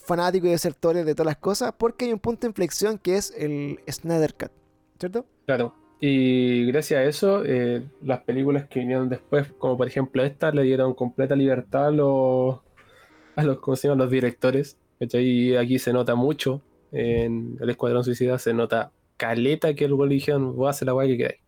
fanáticos 0.00 0.48
y 0.48 0.52
desertores 0.52 1.06
de 1.06 1.14
todas 1.14 1.26
las 1.26 1.38
cosas, 1.38 1.72
porque 1.78 2.06
hay 2.06 2.12
un 2.12 2.18
punto 2.20 2.42
de 2.42 2.48
inflexión 2.48 2.98
que 2.98 3.16
es 3.16 3.32
el 3.36 3.80
Snyder 3.90 4.34
Cut, 4.34 4.52
¿cierto? 4.98 5.26
Claro. 5.46 5.74
Y 6.00 6.66
gracias 6.66 6.98
a 7.00 7.04
eso, 7.04 7.42
eh, 7.44 7.86
las 8.00 8.22
películas 8.22 8.66
que 8.68 8.80
vinieron 8.80 9.08
después, 9.08 9.52
como 9.58 9.76
por 9.76 9.86
ejemplo 9.86 10.22
esta, 10.24 10.50
le 10.50 10.62
dieron 10.62 10.94
completa 10.94 11.36
libertad 11.36 11.88
a 11.88 11.90
los, 11.90 12.60
a 13.36 13.42
los, 13.44 13.60
¿cómo 13.60 13.76
se 13.76 13.88
llaman? 13.88 13.98
los 13.98 14.10
directores. 14.10 14.78
Y 15.00 15.54
aquí 15.56 15.78
se 15.78 15.92
nota 15.92 16.14
mucho. 16.14 16.62
En 16.92 17.56
el 17.60 17.70
Escuadrón 17.70 18.04
Suicida 18.04 18.38
se 18.38 18.52
nota 18.54 18.92
caleta 19.16 19.74
que 19.74 19.84
el 19.84 19.96
le 19.96 20.14
dijeron, 20.14 20.56
voy 20.56 20.66
a 20.68 20.70
hacer 20.70 20.86
la 20.86 20.94
weá 20.94 21.06
que 21.06 21.16
queráis. 21.16 21.40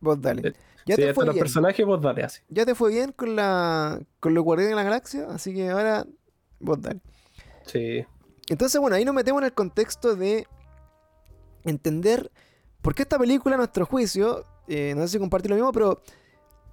Vos 0.00 0.20
dale. 0.20 0.48
Eh, 0.48 0.52
Ya 0.86 0.96
Si 0.96 1.02
te 1.02 1.14
fue 1.14 1.24
los 1.26 1.34
bien. 1.34 1.42
personajes, 1.42 1.84
vos 1.86 2.00
dale 2.00 2.22
así. 2.22 2.40
Ya 2.48 2.64
te 2.64 2.74
fue 2.74 2.90
bien 2.90 3.12
con 3.12 3.36
la 3.36 4.00
con 4.20 4.34
los 4.34 4.44
Guardianes 4.44 4.70
de 4.72 4.76
la 4.76 4.82
Galaxia, 4.84 5.26
así 5.30 5.54
que 5.54 5.68
ahora 5.68 6.06
vos 6.60 6.80
dale. 6.80 7.00
Sí. 7.68 8.04
Entonces, 8.48 8.80
bueno, 8.80 8.96
ahí 8.96 9.04
nos 9.04 9.14
metemos 9.14 9.40
en 9.42 9.46
el 9.46 9.52
contexto 9.52 10.16
de 10.16 10.46
entender 11.64 12.30
por 12.82 12.94
qué 12.94 13.02
esta 13.02 13.18
película, 13.18 13.54
a 13.54 13.58
nuestro 13.58 13.84
juicio, 13.86 14.44
eh, 14.68 14.94
no 14.96 15.02
sé 15.02 15.08
si 15.08 15.18
compartir 15.18 15.50
lo 15.50 15.56
mismo, 15.56 15.72
pero 15.72 16.00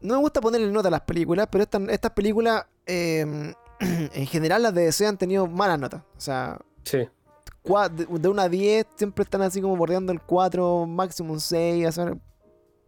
no 0.01 0.15
me 0.15 0.19
gusta 0.21 0.41
ponerle 0.41 0.71
nota 0.71 0.87
a 0.87 0.91
las 0.91 1.01
películas, 1.01 1.47
pero 1.51 1.63
estas 1.63 1.81
estas 1.89 2.11
películas, 2.11 2.65
eh, 2.85 3.53
en 3.79 4.25
general, 4.27 4.63
las 4.63 4.73
de 4.73 4.83
DC 4.85 5.05
han 5.05 5.17
tenido 5.17 5.47
malas 5.47 5.79
notas. 5.79 6.01
O 6.17 6.21
sea, 6.21 6.59
Sí. 6.83 6.99
de, 6.99 8.05
de 8.19 8.29
una 8.29 8.43
a 8.43 8.49
10 8.49 8.85
siempre 8.95 9.23
están 9.23 9.41
así 9.41 9.59
como 9.61 9.75
bordeando 9.75 10.11
el 10.13 10.21
4, 10.21 10.85
máximo 10.85 11.33
un 11.33 11.39
6, 11.41 11.87
o 11.87 11.91
sea, 11.91 12.13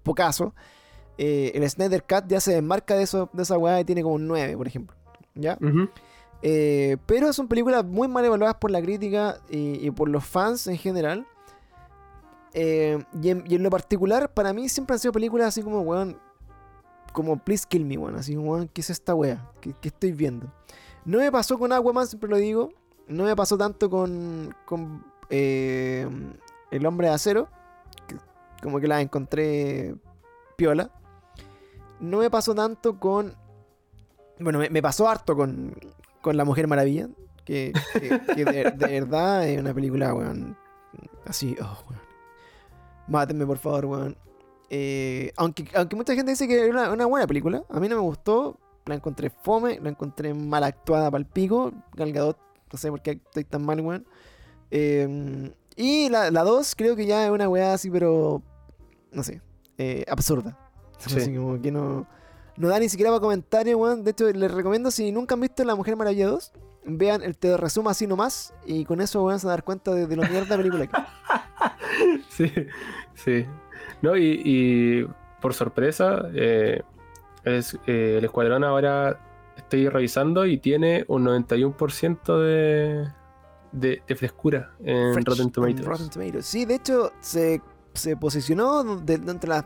pocaso. 0.03 0.53
Eh, 1.17 1.51
el 1.55 1.67
Snyder 1.67 2.03
Cut 2.03 2.25
ya 2.27 2.39
se 2.39 2.53
desmarca 2.53 2.95
de, 2.95 3.03
eso, 3.03 3.27
de 3.33 3.41
esa 3.43 3.57
weá 3.57 3.79
y 3.79 3.85
tiene 3.85 4.03
como 4.03 4.15
un 4.15 4.27
9, 4.27 4.55
por 4.55 4.67
ejemplo. 4.67 4.95
¿Ya? 5.33 5.57
Ujú. 5.59 5.89
Eh, 6.41 6.97
pero 7.05 7.33
son 7.33 7.47
películas 7.47 7.83
muy 7.83 8.07
mal 8.07 8.23
evaluadas 8.23 8.55
por 8.55 8.71
la 8.71 8.81
crítica 8.81 9.39
y, 9.49 9.89
por 9.91 10.09
los 10.09 10.25
fans 10.25 10.67
en 10.67 10.77
general. 10.77 11.27
Eh, 12.53 13.03
y, 13.21 13.29
en, 13.29 13.63
lo 13.63 13.69
particular, 13.69 14.33
para 14.33 14.53
mí 14.53 14.69
siempre 14.69 14.93
han 14.93 14.99
sido 14.99 15.11
películas 15.11 15.47
así 15.47 15.61
como, 15.61 15.81
weón, 15.81 16.19
como 17.13 17.37
Please 17.37 17.65
Kill 17.67 17.85
Me, 17.85 17.97
weón. 17.97 18.15
Así 18.15 18.35
como, 18.35 18.51
weón, 18.51 18.67
¿qué 18.67 18.81
es 18.81 18.89
esta 18.89 19.15
wea? 19.15 19.51
¿Qué, 19.61 19.73
qué 19.79 19.89
estoy 19.89 20.11
viendo? 20.11 20.51
No 21.05 21.19
me 21.19 21.31
pasó 21.31 21.57
con 21.57 21.71
Aquaman, 21.71 22.07
siempre 22.07 22.29
lo 22.29 22.37
digo. 22.37 22.69
No 23.07 23.23
me 23.23 23.35
pasó 23.35 23.57
tanto 23.57 23.89
con, 23.89 24.53
con 24.65 25.05
eh, 25.29 26.07
El 26.71 26.85
Hombre 26.85 27.07
de 27.07 27.13
Acero. 27.13 27.47
como 28.61 28.79
que 28.79 28.87
la 28.87 29.01
encontré 29.01 29.95
piola. 30.57 30.91
No 31.99 32.19
me 32.19 32.29
pasó 32.29 32.53
tanto 32.53 32.99
con... 32.99 33.33
Bueno, 34.39 34.59
me, 34.59 34.69
me 34.69 34.81
pasó 34.83 35.09
harto 35.09 35.35
con, 35.35 35.73
con 36.27 36.37
La 36.37 36.45
Mujer 36.45 36.67
Maravilla. 36.67 37.09
Que, 37.45 37.71
que- 37.93 38.21
que 38.35 38.45
de, 38.45 38.71
de 38.71 38.99
verdad 38.99 39.47
es 39.47 39.59
una 39.59 39.73
película, 39.73 40.13
weón. 40.13 40.57
Así, 41.25 41.55
oh, 41.61 41.83
weón. 41.89 42.01
Mátenme, 43.07 43.45
por 43.45 43.57
favor, 43.57 43.85
weón. 43.85 44.17
Eh, 44.69 45.31
aunque, 45.37 45.65
aunque 45.75 45.95
mucha 45.95 46.13
gente 46.13 46.31
dice 46.31 46.47
que 46.47 46.65
es 46.65 46.69
una, 46.69 46.91
una 46.91 47.05
buena 47.05 47.25
película, 47.25 47.63
a 47.69 47.79
mí 47.79 47.87
no 47.87 47.95
me 47.95 48.01
gustó. 48.01 48.59
La 48.85 48.95
encontré 48.95 49.29
fome, 49.29 49.79
la 49.81 49.89
encontré 49.89 50.33
mal 50.33 50.63
actuada 50.63 51.09
para 51.11 51.19
el 51.19 51.25
pico. 51.25 51.71
Gal 51.93 52.11
Gadot, 52.13 52.37
no 52.71 52.77
sé 52.77 52.89
por 52.89 53.01
qué 53.01 53.11
estoy 53.11 53.43
tan 53.43 53.65
mal, 53.65 53.79
weón. 53.81 54.05
Eh, 54.71 55.51
y 55.75 56.09
la 56.09 56.29
2 56.31 56.75
creo 56.75 56.95
que 56.95 57.05
ya 57.05 57.25
es 57.25 57.31
una 57.31 57.47
weá 57.49 57.73
así, 57.73 57.89
pero. 57.89 58.41
No 59.11 59.23
sé. 59.23 59.41
eh, 59.77 60.03
absurda. 60.09 60.57
Sí. 60.99 61.15
Así 61.15 61.35
como 61.35 61.61
que 61.61 61.71
no. 61.71 62.07
No 62.57 62.67
da 62.69 62.79
ni 62.79 62.89
siquiera 62.89 63.11
para 63.11 63.21
comentarios, 63.21 63.79
weón. 63.79 64.03
De 64.03 64.11
hecho, 64.11 64.27
les 64.31 64.51
recomiendo, 64.51 64.89
si 64.91 65.11
nunca 65.11 65.35
han 65.35 65.41
visto 65.41 65.63
La 65.63 65.75
Mujer 65.75 65.95
Maravilla 65.95 66.27
2, 66.27 66.51
vean 66.85 67.21
el 67.21 67.37
te 67.37 67.55
resumo 67.55 67.89
así 67.89 68.07
nomás. 68.07 68.53
Y 68.65 68.83
con 68.85 68.99
eso 69.01 69.23
van 69.23 69.37
a 69.41 69.47
dar 69.47 69.63
cuenta 69.63 69.93
de, 69.93 70.07
de 70.07 70.15
lo 70.15 70.23
mierda 70.23 70.57
película 70.57 70.87
que. 70.87 70.97
Sí, 72.29 72.51
sí. 73.15 73.45
No, 74.01 74.15
y, 74.15 74.41
y 74.45 75.07
por 75.41 75.53
sorpresa, 75.53 76.29
eh, 76.33 76.81
es- 77.43 77.77
eh, 77.87 78.15
el 78.19 78.25
escuadrón 78.25 78.63
ahora 78.63 79.19
estoy 79.57 79.89
revisando 79.89 80.45
y 80.45 80.57
tiene 80.59 81.03
un 81.07 81.25
91% 81.25 82.39
de, 82.39 83.07
de, 83.71 84.01
de 84.07 84.15
frescura 84.15 84.71
en 84.83 85.15
Rotten 85.25 85.45
en 85.45 85.51
Tomatoes. 85.51 85.85
Rotten 85.85 86.09
Tomatoes. 86.09 86.45
Sí, 86.45 86.65
de 86.65 86.75
hecho, 86.75 87.11
se, 87.21 87.61
se 87.93 88.15
posicionó 88.17 88.83
de, 88.97 89.17
de 89.17 89.31
entre 89.31 89.49
las 89.49 89.65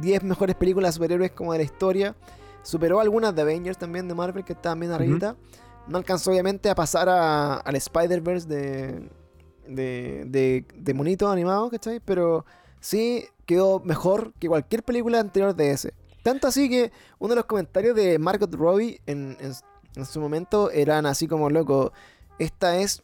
10 0.00 0.22
mejores 0.24 0.54
películas 0.56 0.90
de 0.90 0.92
superhéroes 0.94 1.32
como 1.32 1.52
de 1.52 1.58
la 1.58 1.64
historia. 1.64 2.14
Superó 2.62 3.00
algunas 3.00 3.34
de 3.34 3.42
Avengers 3.42 3.76
también 3.78 4.08
de 4.08 4.14
Marvel 4.14 4.44
que 4.44 4.52
estaban 4.52 4.78
bien 4.80 4.92
arribita. 4.92 5.36
No 5.88 5.98
alcanzó 5.98 6.30
obviamente 6.30 6.70
a 6.70 6.74
pasar 6.74 7.08
a- 7.08 7.56
al 7.56 7.74
Spider-Verse 7.74 8.46
de, 8.46 9.08
de, 9.66 10.24
de, 10.26 10.64
de 10.74 10.94
monito 10.94 11.28
animado, 11.28 11.68
¿cachai? 11.70 12.00
Pero 12.00 12.44
sí 12.80 13.24
quedó 13.46 13.80
mejor 13.80 14.32
que 14.38 14.48
cualquier 14.48 14.82
película 14.84 15.18
anterior 15.18 15.54
de 15.56 15.72
ese. 15.72 15.92
Tanto 16.22 16.46
así 16.46 16.70
que 16.70 16.92
uno 17.18 17.30
de 17.30 17.36
los 17.36 17.46
comentarios 17.46 17.96
de 17.96 18.18
Margot 18.18 18.54
Robbie 18.54 19.00
en, 19.06 19.36
en- 19.40 19.52
en 19.96 20.06
su 20.06 20.20
momento 20.20 20.70
eran 20.70 21.04
así 21.04 21.26
como, 21.26 21.50
loco, 21.50 21.92
esta 22.38 22.76
es 22.76 23.02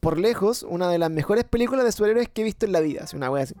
por 0.00 0.18
lejos 0.18 0.64
una 0.64 0.88
de 0.90 0.98
las 0.98 1.10
mejores 1.10 1.44
películas 1.44 1.84
de 1.84 1.92
superhéroes 1.92 2.28
que 2.28 2.40
he 2.42 2.44
visto 2.44 2.66
en 2.66 2.72
la 2.72 2.80
vida, 2.80 3.04
así 3.04 3.16
una 3.16 3.30
wea 3.30 3.44
así. 3.44 3.54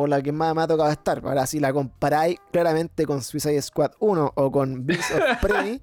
O 0.00 0.06
la 0.06 0.22
que 0.22 0.30
más 0.32 0.54
me 0.54 0.62
ha 0.62 0.66
tocado 0.66 0.90
estar. 0.90 1.20
Ahora, 1.24 1.46
si 1.46 1.58
la 1.60 1.72
comparáis 1.72 2.38
claramente 2.52 3.04
con 3.04 3.20
Suicide 3.22 3.60
Squad 3.62 3.92
1 3.98 4.32
o 4.34 4.50
con 4.52 4.86
Beast 4.86 5.10
of 5.12 5.22
Prey, 5.42 5.82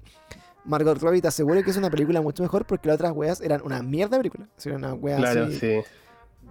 Margot 0.64 0.98
Robbie 0.98 1.20
te 1.20 1.28
aseguro 1.28 1.62
que 1.62 1.70
es 1.70 1.76
una 1.76 1.90
película 1.90 2.20
mucho 2.22 2.42
mejor 2.42 2.64
porque 2.66 2.88
las 2.88 2.94
otras 2.96 3.12
weas 3.12 3.40
eran 3.40 3.60
una 3.62 3.82
mierda 3.82 4.16
de 4.16 4.22
película. 4.22 4.48
O 4.56 4.60
sea, 4.60 4.74
una 4.74 4.94
wea 4.94 5.16
Claro, 5.18 5.44
así 5.44 5.58
sí. 5.58 5.80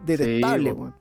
detestable, 0.05 0.69
Sí, 0.71 0.75
weón. 0.75 0.95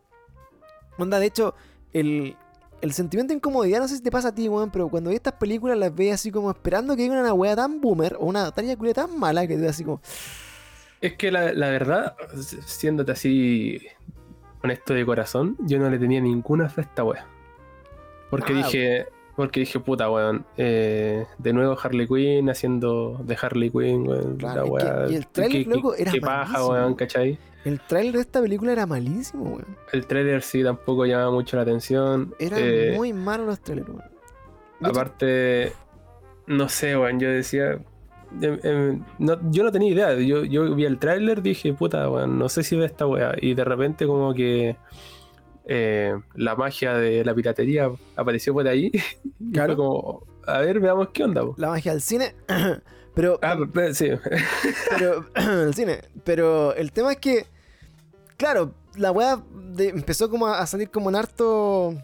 Onda, 0.98 1.18
de 1.18 1.27
hecho, 1.27 1.55
el, 1.92 2.37
el 2.81 2.92
sentimiento 2.92 3.33
de 3.33 3.37
incomodidad, 3.37 3.81
no 3.81 3.88
sé 3.88 3.96
si 3.96 4.03
te 4.03 4.11
pasa 4.11 4.29
a 4.29 4.35
ti, 4.35 4.48
weón, 4.48 4.70
pero 4.70 4.88
cuando 4.88 5.11
ves 5.11 5.16
estas 5.16 5.35
películas 5.35 5.77
las 5.77 5.94
ves 5.94 6.14
así 6.14 6.31
como 6.31 6.50
esperando 6.50 6.96
que 6.96 7.03
venga 7.03 7.20
una 7.20 7.35
wea 7.35 7.55
tan 7.57 7.81
boomer 7.81 8.16
o 8.18 8.27
una 8.27 8.50
talla 8.53 8.77
culia 8.77 8.94
tan 8.94 9.18
mala 9.18 9.46
que 9.46 9.57
te 9.57 9.68
así 9.68 9.85
como, 9.85 10.00
Es 11.00 11.14
que 11.16 11.31
la, 11.31 11.53
la 11.53 11.68
verdad, 11.68 12.16
siéndote 12.66 13.12
así 13.12 13.81
honesto 14.64 14.94
de 14.94 15.05
corazón, 15.07 15.57
yo 15.61 15.79
no 15.79 15.90
le 15.90 15.98
tenía 15.98 16.20
ninguna 16.20 16.68
fe 16.68 16.81
a 16.81 16.85
esta 16.85 17.05
wea. 17.05 17.27
Porque 18.31 18.53
Ah, 18.53 18.57
dije, 18.57 19.07
porque 19.37 19.61
dije, 19.61 19.79
puta 19.79 20.11
weón, 20.11 20.44
eh, 20.57 21.27
de 21.38 21.53
nuevo 21.53 21.77
Harley 21.81 22.07
Quinn 22.09 22.48
haciendo 22.50 23.20
de 23.22 23.37
Harley 23.40 23.70
Quinn, 23.70 24.09
weón, 24.09 24.37
Claro, 24.38 24.62
la 24.62 24.64
que- 24.64 24.70
wea. 24.70 25.07
y 25.11 25.14
el 25.16 25.27
tráiler, 25.29 25.64
qué- 25.64 25.70
loco, 25.70 25.94
era 25.94 26.11
qué 26.12 26.20
paja, 26.20 26.66
weón, 26.66 26.94
¿cachai? 26.94 27.38
el 27.64 27.81
tráiler 27.81 28.14
de 28.14 28.20
esta 28.20 28.40
película 28.42 28.72
era 28.72 28.87
malísimo, 28.87 29.44
weón. 29.44 29.77
El 29.92 30.07
trailer 30.07 30.42
sí 30.42 30.62
tampoco 30.62 31.05
llamaba 31.07 31.31
mucho 31.31 31.57
la 31.57 31.62
atención. 31.62 32.35
Eran 32.38 32.59
Eh, 32.62 32.92
muy 32.96 33.12
malos 33.12 33.46
los 33.46 33.61
trailers, 33.61 33.88
weón. 33.88 34.03
Aparte, 34.83 35.72
no 36.46 36.68
sé, 36.68 36.96
weón, 36.96 37.20
yo 37.20 37.29
decía. 37.29 37.79
Em, 38.40 39.03
no- 39.18 39.38
yo 39.51 39.62
no 39.64 39.73
tenía 39.73 39.90
idea. 39.92 40.14
Yo, 40.14 40.44
yo 40.44 40.75
vi 40.75 40.85
el 40.85 40.99
tráiler, 40.99 41.42
dije, 41.42 41.73
puta, 41.73 42.09
weón, 42.11 42.38
no 42.38 42.49
sé 42.49 42.62
si 42.62 42.77
ve 42.77 42.87
esta 42.87 43.07
weá. 43.07 43.35
Y 43.40 43.55
de 43.55 43.64
repente, 43.64 44.07
como 44.07 44.33
que 44.35 44.77
eh, 45.66 46.14
la 46.35 46.55
magia 46.57 46.94
de 46.94 47.25
la 47.25 47.35
piratería 47.35 47.90
apareció 48.16 48.53
por 48.53 48.66
ahí. 48.68 48.90
Claro. 49.53 49.77
como, 49.77 50.27
a 50.47 50.59
ver, 50.59 50.81
veamos 50.81 51.09
qué 51.12 51.25
onda. 51.25 51.42
po. 51.42 51.55
la 51.59 51.68
magia 51.68 51.92
del 51.92 52.01
cine, 52.01 52.35
pero 53.14 53.38
Ah, 53.42 53.57
pe- 53.73 53.94
sí. 53.94 54.09
pero 54.99 55.25
el 55.66 55.75
cine. 55.75 56.01
Pero 56.25 56.75
el 56.75 56.90
tema 56.92 57.12
es 57.12 57.18
que, 57.18 57.47
claro, 58.37 58.73
la 58.97 59.12
weá 59.12 59.42
empezó 59.79 60.29
como 60.31 60.47
a, 60.47 60.61
a 60.61 60.66
salir 60.66 60.90
como 60.90 61.09
en 61.11 61.16
harto. 61.16 61.94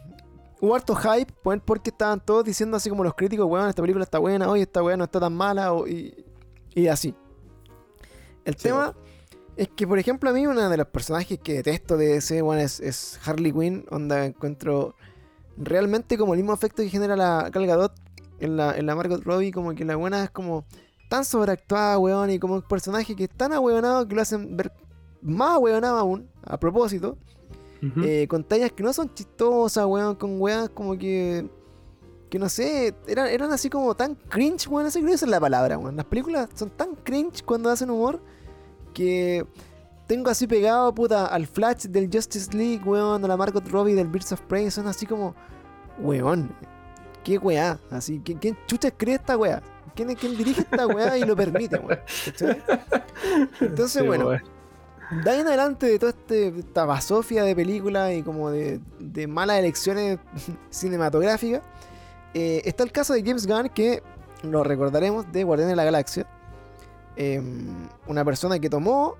Hubo 0.61 0.75
harto 0.75 0.94
hype, 0.94 1.33
weón, 1.44 1.61
porque 1.64 1.90
estaban 1.90 2.20
todos 2.20 2.44
diciendo 2.44 2.77
así 2.77 2.90
como 2.90 3.03
los 3.03 3.14
críticos, 3.14 3.46
weón, 3.46 3.68
esta 3.68 3.83
película 3.83 4.05
está 4.05 4.18
buena, 4.18 4.49
oye, 4.49 4.62
esta 4.62 4.83
weá 4.83 4.96
no 4.96 5.05
está 5.05 5.18
tan 5.20 5.35
mala, 5.35 5.73
o- 5.73 5.87
y, 5.87 6.25
y 6.75 6.87
así. 6.88 7.14
El 8.44 8.55
Sí, 8.57 8.64
tema 8.64 8.94
es 9.57 9.68
que, 9.68 9.87
por 9.87 9.99
ejemplo, 9.99 10.29
a 10.31 10.33
mí 10.33 10.46
una 10.46 10.68
de 10.68 10.77
los 10.77 10.87
personajes 10.88 11.38
que 11.38 11.55
detesto 11.55 11.96
de 11.96 12.16
ese, 12.16 12.42
weón, 12.42 12.61
es, 12.61 12.81
es 12.81 13.18
Harley 13.27 13.53
Quinn, 13.53 13.87
donde 13.90 14.27
encuentro 14.27 14.94
realmente 15.57 16.16
como 16.18 16.35
el 16.35 16.40
mismo 16.40 16.53
efecto 16.55 16.83
que 16.83 16.88
genera 16.88 17.16
la 17.16 17.49
Gal 17.51 17.66
Gadot 17.66 17.92
en 18.38 18.57
la, 18.57 18.77
en 18.77 18.87
la 18.87 18.94
Margot 18.94 19.23
Robbie, 19.23 19.53
como 19.53 19.75
que 19.75 19.85
la 19.85 19.96
buena 19.96 20.25
es 20.25 20.31
como 20.31 20.64
tan 21.09 21.25
sobreactuada, 21.25 21.99
weón, 21.99 22.31
y 22.31 22.38
como 22.38 22.55
un 22.55 22.62
personaje 22.62 23.16
que 23.16 23.25
es 23.25 23.31
tan 23.31 23.53
ahueonado 23.53 24.07
que 24.07 24.14
lo 24.14 24.23
hacen 24.23 24.57
ver 24.57 24.73
más 25.23 25.51
ahueonado 25.57 25.99
aún, 25.99 26.29
a 26.44 26.59
propósito, 26.59 27.18
Ujú. 27.83 28.03
eh, 28.05 28.27
con 28.29 28.45
tallas 28.45 28.73
que 28.73 28.83
no 28.83 28.93
son 28.93 29.12
chistosas, 29.14 29.85
weón, 29.87 30.14
con 30.16 30.40
weas 30.40 30.69
como 30.71 30.97
que. 30.99 31.49
Que 32.29 32.38
no 32.38 32.49
sé, 32.49 32.95
eran, 33.09 33.27
eran 33.27 33.51
así 33.51 33.69
como 33.69 33.95
tan 33.97 34.14
cringe, 34.14 34.69
weón, 34.69 34.87
esa 34.87 35.01
creo 35.01 35.09
que 35.09 35.14
esa 35.16 35.25
es 35.27 35.31
la 35.31 35.40
palabra, 35.40 35.77
weón. 35.79 35.97
Las 35.97 36.05
películas 36.07 36.49
son 36.55 36.71
tan 36.71 36.95
cringe 36.95 37.43
cuando 37.45 37.71
hacen 37.71 37.90
humor 37.90 38.21
que 38.95 39.45
tengo 40.07 40.31
así 40.31 40.47
pegado, 40.47 40.95
puta, 40.95 41.27
al 41.27 41.47
Flash 41.47 41.87
del 41.87 42.09
Justice 42.12 42.57
League, 42.57 42.83
weón, 42.85 43.25
a 43.25 43.29
la 43.29 43.37
Margot 43.37 43.66
Robbie 43.69 43.95
del 43.95 44.09
Birds 44.09 44.33
of 44.33 44.40
Prey, 44.43 44.71
son 44.71 44.87
así 44.87 45.07
como, 45.07 45.35
weón, 46.01 46.53
qué 47.25 47.38
weá, 47.38 47.79
así, 47.90 48.21
¿quién, 48.25 48.38
quién 48.38 48.57
chucha 48.66 48.90
cree 48.90 49.14
esta 49.16 49.37
weá? 49.37 49.62
¿Quién, 49.95 50.14
¿Quién 50.14 50.37
dirige 50.37 50.62
esta 50.62 50.87
weá 50.87 51.19
y 51.19 51.25
lo 51.25 51.35
permite, 51.37 51.79
weón? 51.79 52.01
¿Cachai? 52.25 52.62
Entonces, 53.61 54.03
Sí, 54.03 54.07
bueno, 54.07 54.29
weón. 54.29 54.43
De 55.11 55.31
ahí 55.31 55.40
en 55.40 55.49
adelante 55.49 55.87
de 55.87 55.99
toda 55.99 56.11
este, 56.11 56.49
esta 56.49 56.85
basofia 56.85 57.42
de 57.42 57.57
películas 57.57 58.12
y 58.14 58.23
como 58.23 58.51
de, 58.51 58.81
malas 59.29 59.59
elecciones 59.59 60.18
cinematográficas, 60.70 61.62
eh, 62.33 62.62
está 62.64 62.85
el 62.85 62.92
caso 62.92 63.14
de 63.14 63.23
James 63.25 63.46
Gunn 63.46 63.70
que 63.70 64.03
lo 64.42 64.62
recordaremos 64.62 65.31
de 65.33 65.44
Guardianes 65.44 65.73
de 65.73 65.77
la 65.77 65.85
Galaxia. 65.85 66.27
Em, 67.16 67.88
una 68.07 68.25
persona 68.25 68.59
que 68.59 68.70
tomó 68.70 69.16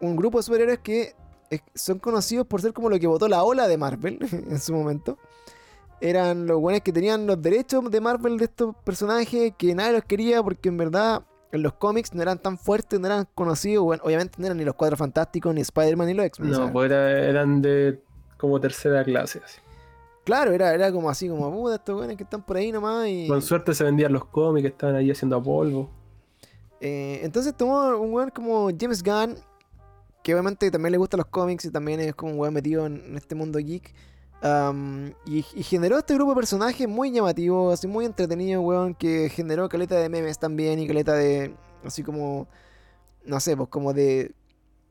un 0.00 0.16
grupo 0.16 0.38
de 0.38 0.42
superhéroes 0.42 0.80
que 0.80 1.14
eh, 1.50 1.60
son 1.74 1.98
conocidos 1.98 2.46
por 2.46 2.60
ser 2.60 2.72
como 2.72 2.90
lo 2.90 2.98
que 2.98 3.06
votó 3.06 3.28
la 3.28 3.44
ola 3.44 3.68
de 3.68 3.78
Marvel 3.78 4.18
en 4.32 4.60
su 4.60 4.74
momento. 4.74 5.16
Eran 6.00 6.46
los 6.46 6.60
buenos 6.60 6.82
que 6.82 6.92
tenían 6.92 7.26
los 7.26 7.40
derechos 7.40 7.88
de 7.90 8.00
Marvel 8.00 8.38
de 8.38 8.46
estos 8.46 8.74
personajes 8.84 9.52
que 9.56 9.74
nadie 9.74 9.92
los 9.92 10.04
quería 10.04 10.42
porque 10.42 10.70
en 10.70 10.76
verdad 10.76 11.22
en 11.52 11.62
los 11.62 11.72
cómics 11.74 12.14
no 12.14 12.22
eran 12.22 12.38
tan 12.38 12.58
fuertes, 12.58 12.98
no 13.00 13.06
eran 13.06 13.26
conocidos. 13.34 13.84
Bueno, 13.84 14.02
obviamente 14.04 14.36
no 14.38 14.46
eran 14.46 14.56
ni 14.58 14.64
los 14.64 14.74
Cuatro 14.74 14.96
Fantásticos, 14.96 15.54
ni 15.54 15.60
Spider-Man, 15.62 16.06
ni 16.06 16.14
los 16.14 16.26
X-Men. 16.26 16.50
No, 16.50 16.72
pues 16.72 16.90
era- 16.90 17.10
eran 17.28 17.60
de 17.62 18.00
como 18.36 18.60
tercera 18.60 19.02
clase. 19.04 19.40
así. 19.44 19.58
Claro, 20.24 20.52
era, 20.52 20.72
era 20.74 20.92
como 20.92 21.10
así, 21.10 21.28
como 21.28 21.50
puta, 21.50 21.76
estos 21.76 21.96
buenos 21.96 22.16
que 22.16 22.22
están 22.22 22.42
por 22.44 22.56
ahí 22.56 22.70
nomás. 22.70 23.08
Y, 23.08 23.26
Con 23.26 23.42
suerte 23.42 23.74
se 23.74 23.84
vendían 23.84 24.12
los 24.12 24.24
cómics 24.26 24.62
que 24.62 24.68
estaban 24.68 24.94
ahí 24.96 25.10
haciendo 25.10 25.36
a 25.36 25.42
polvo. 25.42 25.90
Eh, 26.80 27.20
entonces 27.22 27.54
tomó 27.56 27.96
un 27.98 28.12
weón 28.12 28.30
como 28.30 28.68
James 28.78 29.02
Gunn, 29.02 29.36
que 30.22 30.34
obviamente 30.34 30.70
también 30.70 30.92
le 30.92 30.98
gustan 30.98 31.18
los 31.18 31.26
cómics 31.26 31.64
y 31.64 31.70
también 31.70 32.00
es 32.00 32.14
como 32.14 32.32
un 32.32 32.38
weón 32.38 32.54
metido 32.54 32.86
en, 32.86 33.02
en 33.04 33.16
este 33.16 33.34
mundo 33.34 33.58
geek. 33.58 33.92
Am, 34.42 35.12
y, 35.26 35.42
generó 35.42 35.98
este 35.98 36.14
grupo 36.14 36.32
de 36.32 36.36
personajes 36.36 36.88
muy 36.88 37.10
llamativos, 37.10 37.74
así 37.74 37.86
muy 37.86 38.04
entretenido, 38.04 38.60
weón, 38.60 38.94
que 38.94 39.28
generó 39.28 39.68
caleta 39.68 39.96
de 39.96 40.08
memes 40.08 40.38
también 40.38 40.78
y 40.78 40.86
caleta 40.86 41.14
de, 41.14 41.54
así 41.84 42.02
como, 42.02 42.48
no 43.24 43.40
sé, 43.40 43.56
pues 43.56 43.68
como 43.68 43.92
de 43.92 44.34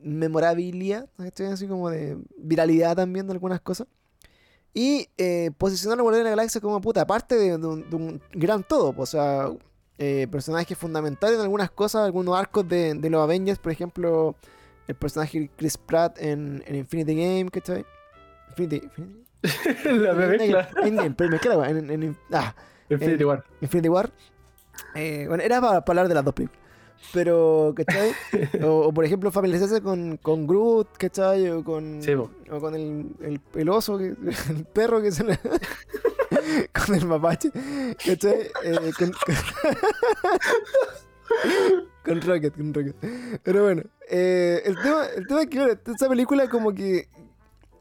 memorabilia, 0.02 1.08
¿cachai? 1.18 1.48
así 1.48 1.68
como 1.68 1.90
de 1.90 2.18
viralidad 2.38 2.96
también 2.96 3.28
de 3.28 3.34
algunas 3.34 3.62
cosas. 3.62 3.88
Y 4.74 5.10
eh, 5.18 5.52
posicionó 5.58 5.94
a 5.94 6.02
Guardianes 6.02 6.26
de 6.26 6.30
la 6.30 6.36
Galaxia 6.36 6.62
como 6.62 6.80
puta, 6.80 7.02
aparte 7.02 7.36
de, 7.36 7.56
un, 7.56 8.22
gran 8.32 8.64
todo, 8.64 8.94
pues, 8.94 9.10
o 9.10 9.18
sea, 9.18 9.52
eh, 9.98 10.28
personajes 10.32 10.78
fundamentales 10.78 11.38
en 11.38 11.42
algunas 11.42 11.72
cosas, 11.72 12.06
algunos 12.06 12.38
arcos 12.38 12.68
de, 12.68 12.96
los 13.10 13.22
Avengers, 13.22 13.60
por 13.60 13.72
ejemplo, 13.72 14.36
el 14.88 14.96
personaje 14.96 15.50
Chris 15.56 15.78
Pratt 15.78 16.18
en, 16.20 16.64
en 16.68 16.76
Infinity 16.76 17.16
Game, 17.16 17.50
¿cachai? 17.52 17.86
Infinity, 18.50 18.86
Infinity, 18.86 19.29
la 19.86 20.13
mezcla. 20.13 20.69
Endgame, 20.84 21.12
pero 21.12 21.30
me 21.30 21.39
queda, 21.39 21.69
en, 21.69 22.17
ah, 22.32 22.54
Infinity 22.89 23.23
War. 23.23 23.43
Infinity 23.62 23.89
War. 23.89 24.12
Eh, 24.95 25.25
bueno, 25.28 25.43
era 25.43 25.62
para, 25.62 25.82
para 25.86 26.02
hablar 26.02 26.08
de 26.08 26.15
las 26.15 26.25
dos 26.25 26.34
películas. 26.34 26.60
Pero, 27.13 27.73
¿cachai? 27.75 28.12
o, 28.63 28.88
o, 28.88 28.93
por 28.93 29.06
ejemplo, 29.06 29.32
familiarizarse 29.32 29.82
con, 29.82 30.17
con 30.17 30.45
Groot, 30.45 30.97
¿cachai? 30.97 31.49
O 31.49 31.63
con, 31.63 32.02
Sí, 32.02 32.13
o 32.13 32.30
con 32.60 32.75
el, 32.75 33.12
el, 33.21 33.41
el 33.56 33.69
oso, 33.69 33.99
el 33.99 34.17
perro 34.73 35.02
que 35.02 35.12
se 35.12 35.23
le... 35.23 35.39
con 36.73 36.95
el 36.95 37.06
mapache, 37.06 37.52
¿cachai? 38.06 38.52
Eh, 38.63 38.91
con, 38.97 39.12
con 42.04 42.21
Rocket, 42.21 42.56
con 42.56 42.73
Rocket. 42.73 42.95
Pero 43.43 43.63
bueno, 43.63 43.84
eh, 44.10 44.62
el, 44.65 44.75
tema, 44.82 45.06
el 45.15 45.28
tema 45.28 45.41
es 45.41 45.47
que 45.47 45.58
claro, 45.58 45.73
esa 45.86 46.10
película 46.10 46.49
como 46.49 46.73
que 46.73 47.08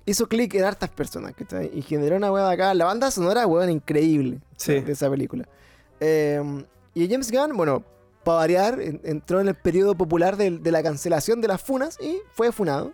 hizo 0.09 0.27
clic 0.27 0.55
en 0.55 0.65
hartas 0.65 0.91
personas, 0.91 1.35
¿cachai? 1.35 1.71
Y 1.73 1.83
generó 1.83 2.17
una 2.17 2.33
hueá 2.33 2.51
acá. 2.51 2.75
La 2.75 2.85
banda 2.87 3.11
sonora, 3.11 3.47
hueón, 3.47 3.71
increíble 3.71 4.39
Sí. 4.57 4.81
de 4.81 4.93
esa 4.93 5.09
película. 5.11 5.47
Eh, 6.01 6.43
y 6.95 7.09
James 7.09 7.31
Gunn, 7.31 7.57
bueno, 7.57 7.83
para 8.25 8.39
variar, 8.39 8.81
en- 8.81 9.01
entró 9.05 9.41
en 9.41 9.49
el 9.49 9.55
periodo 9.55 9.95
popular 9.95 10.37
de, 10.37 10.51
la 10.71 10.83
cancelación 10.83 11.41
de 11.41 11.49
las 11.49 11.63
funas 11.63 11.99
y 12.01 12.19
fue 12.33 12.53
funado. 12.53 12.93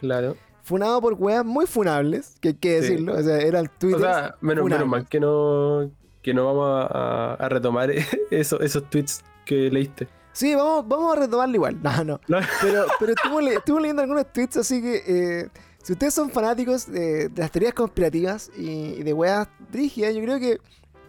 Claro. 0.00 0.36
Funado 0.62 1.00
por 1.00 1.14
weas 1.14 1.44
muy 1.44 1.66
funables, 1.66 2.36
que 2.40 2.48
hay 2.48 2.54
que 2.54 2.82
Sí. 2.82 2.88
decirlo. 2.90 3.14
O 3.18 3.22
sea, 3.22 3.38
era 3.38 3.58
el 3.60 3.68
Twitter. 3.70 3.96
O 4.00 4.02
sea, 4.04 4.34
menos, 4.40 4.64
menos 4.64 4.86
mal 4.86 5.06
que 5.08 5.18
no, 5.20 5.90
que 6.22 6.32
no 6.34 6.46
vamos 6.46 6.86
a, 6.90 7.34
a 7.34 7.48
retomar 7.48 7.90
eso, 8.30 8.60
esos 8.60 8.88
tweets 8.88 9.22
que 9.44 9.70
leíste. 9.70 10.06
Sí, 10.32 10.54
vamos, 10.54 10.86
vamos 10.88 11.16
a 11.16 11.20
retomarlo 11.20 11.54
igual. 11.56 11.78
No, 11.82 12.04
no. 12.04 12.20
No. 12.28 12.38
Pero, 12.60 12.84
pero 13.00 13.12
estuve, 13.12 13.42
le- 13.42 13.54
estuve 13.54 13.80
leyendo 13.82 14.02
algunos 14.02 14.32
tweets, 14.32 14.56
así 14.58 14.80
que 14.80 15.02
eh, 15.06 15.48
si 15.82 15.92
ustedes 15.92 16.14
son 16.14 16.30
fanáticos 16.30 16.90
de, 16.90 17.28
de 17.28 17.42
las 17.42 17.50
teorías 17.50 17.74
conspirativas 17.74 18.50
y, 18.56 18.70
y 18.70 19.02
de 19.02 19.12
weas 19.12 19.48
rígidas, 19.72 20.14
yo 20.14 20.22
creo 20.22 20.38
que 20.38 20.58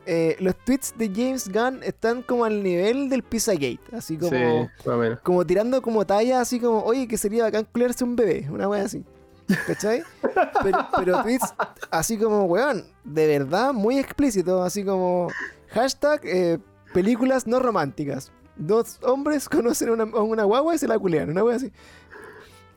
eh, 0.05 0.35
los 0.39 0.55
tweets 0.57 0.93
de 0.97 1.07
James 1.07 1.49
Gunn 1.49 1.81
están 1.83 2.23
como 2.23 2.43
al 2.45 2.61
nivel 2.61 3.09
del 3.09 3.23
Pizzagate. 3.23 3.79
Así 3.93 4.17
como, 4.17 4.31
Sí, 4.31 4.89
como 5.23 5.45
tirando 5.45 5.81
como 5.81 6.05
talla, 6.05 6.41
así 6.41 6.59
como, 6.59 6.83
oye, 6.83 7.07
que 7.07 7.17
sería 7.17 7.43
bacán 7.43 7.65
culiarse 7.71 8.03
un 8.03 8.15
bebé. 8.15 8.47
Una 8.49 8.67
wea 8.67 8.83
así. 8.83 9.03
¿Cachai? 9.67 10.03
Pero, 10.63 10.87
pero 10.97 11.21
tweets 11.21 11.53
así 11.91 12.17
como, 12.17 12.45
weón, 12.45 12.85
de 13.03 13.27
verdad 13.27 13.73
muy 13.73 13.99
explícito, 13.99 14.63
así 14.63 14.83
como 14.83 15.27
hashtag 15.69 16.21
eh, 16.23 16.59
películas 16.93 17.45
no 17.45 17.59
románticas. 17.59 18.31
Dos 18.55 18.99
hombres 19.03 19.49
conocen 19.49 19.89
a 19.89 19.93
una, 19.93 20.05
una 20.05 20.43
guagua 20.43 20.75
y 20.75 20.77
se 20.77 20.87
la 20.87 20.97
culean, 20.99 21.29
una 21.29 21.43
wea 21.43 21.57
así. 21.57 21.71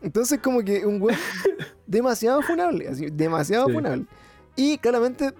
Entonces, 0.06 0.38
como 0.40 0.62
que 0.62 0.86
un 0.86 1.02
weón 1.02 1.18
demasiado 1.86 2.40
funable, 2.42 2.86
así, 2.88 3.06
demasiado 3.10 3.66
Sí. 3.66 3.72
funable. 3.72 4.06
Y 4.54 4.78
claramente, 4.78 5.32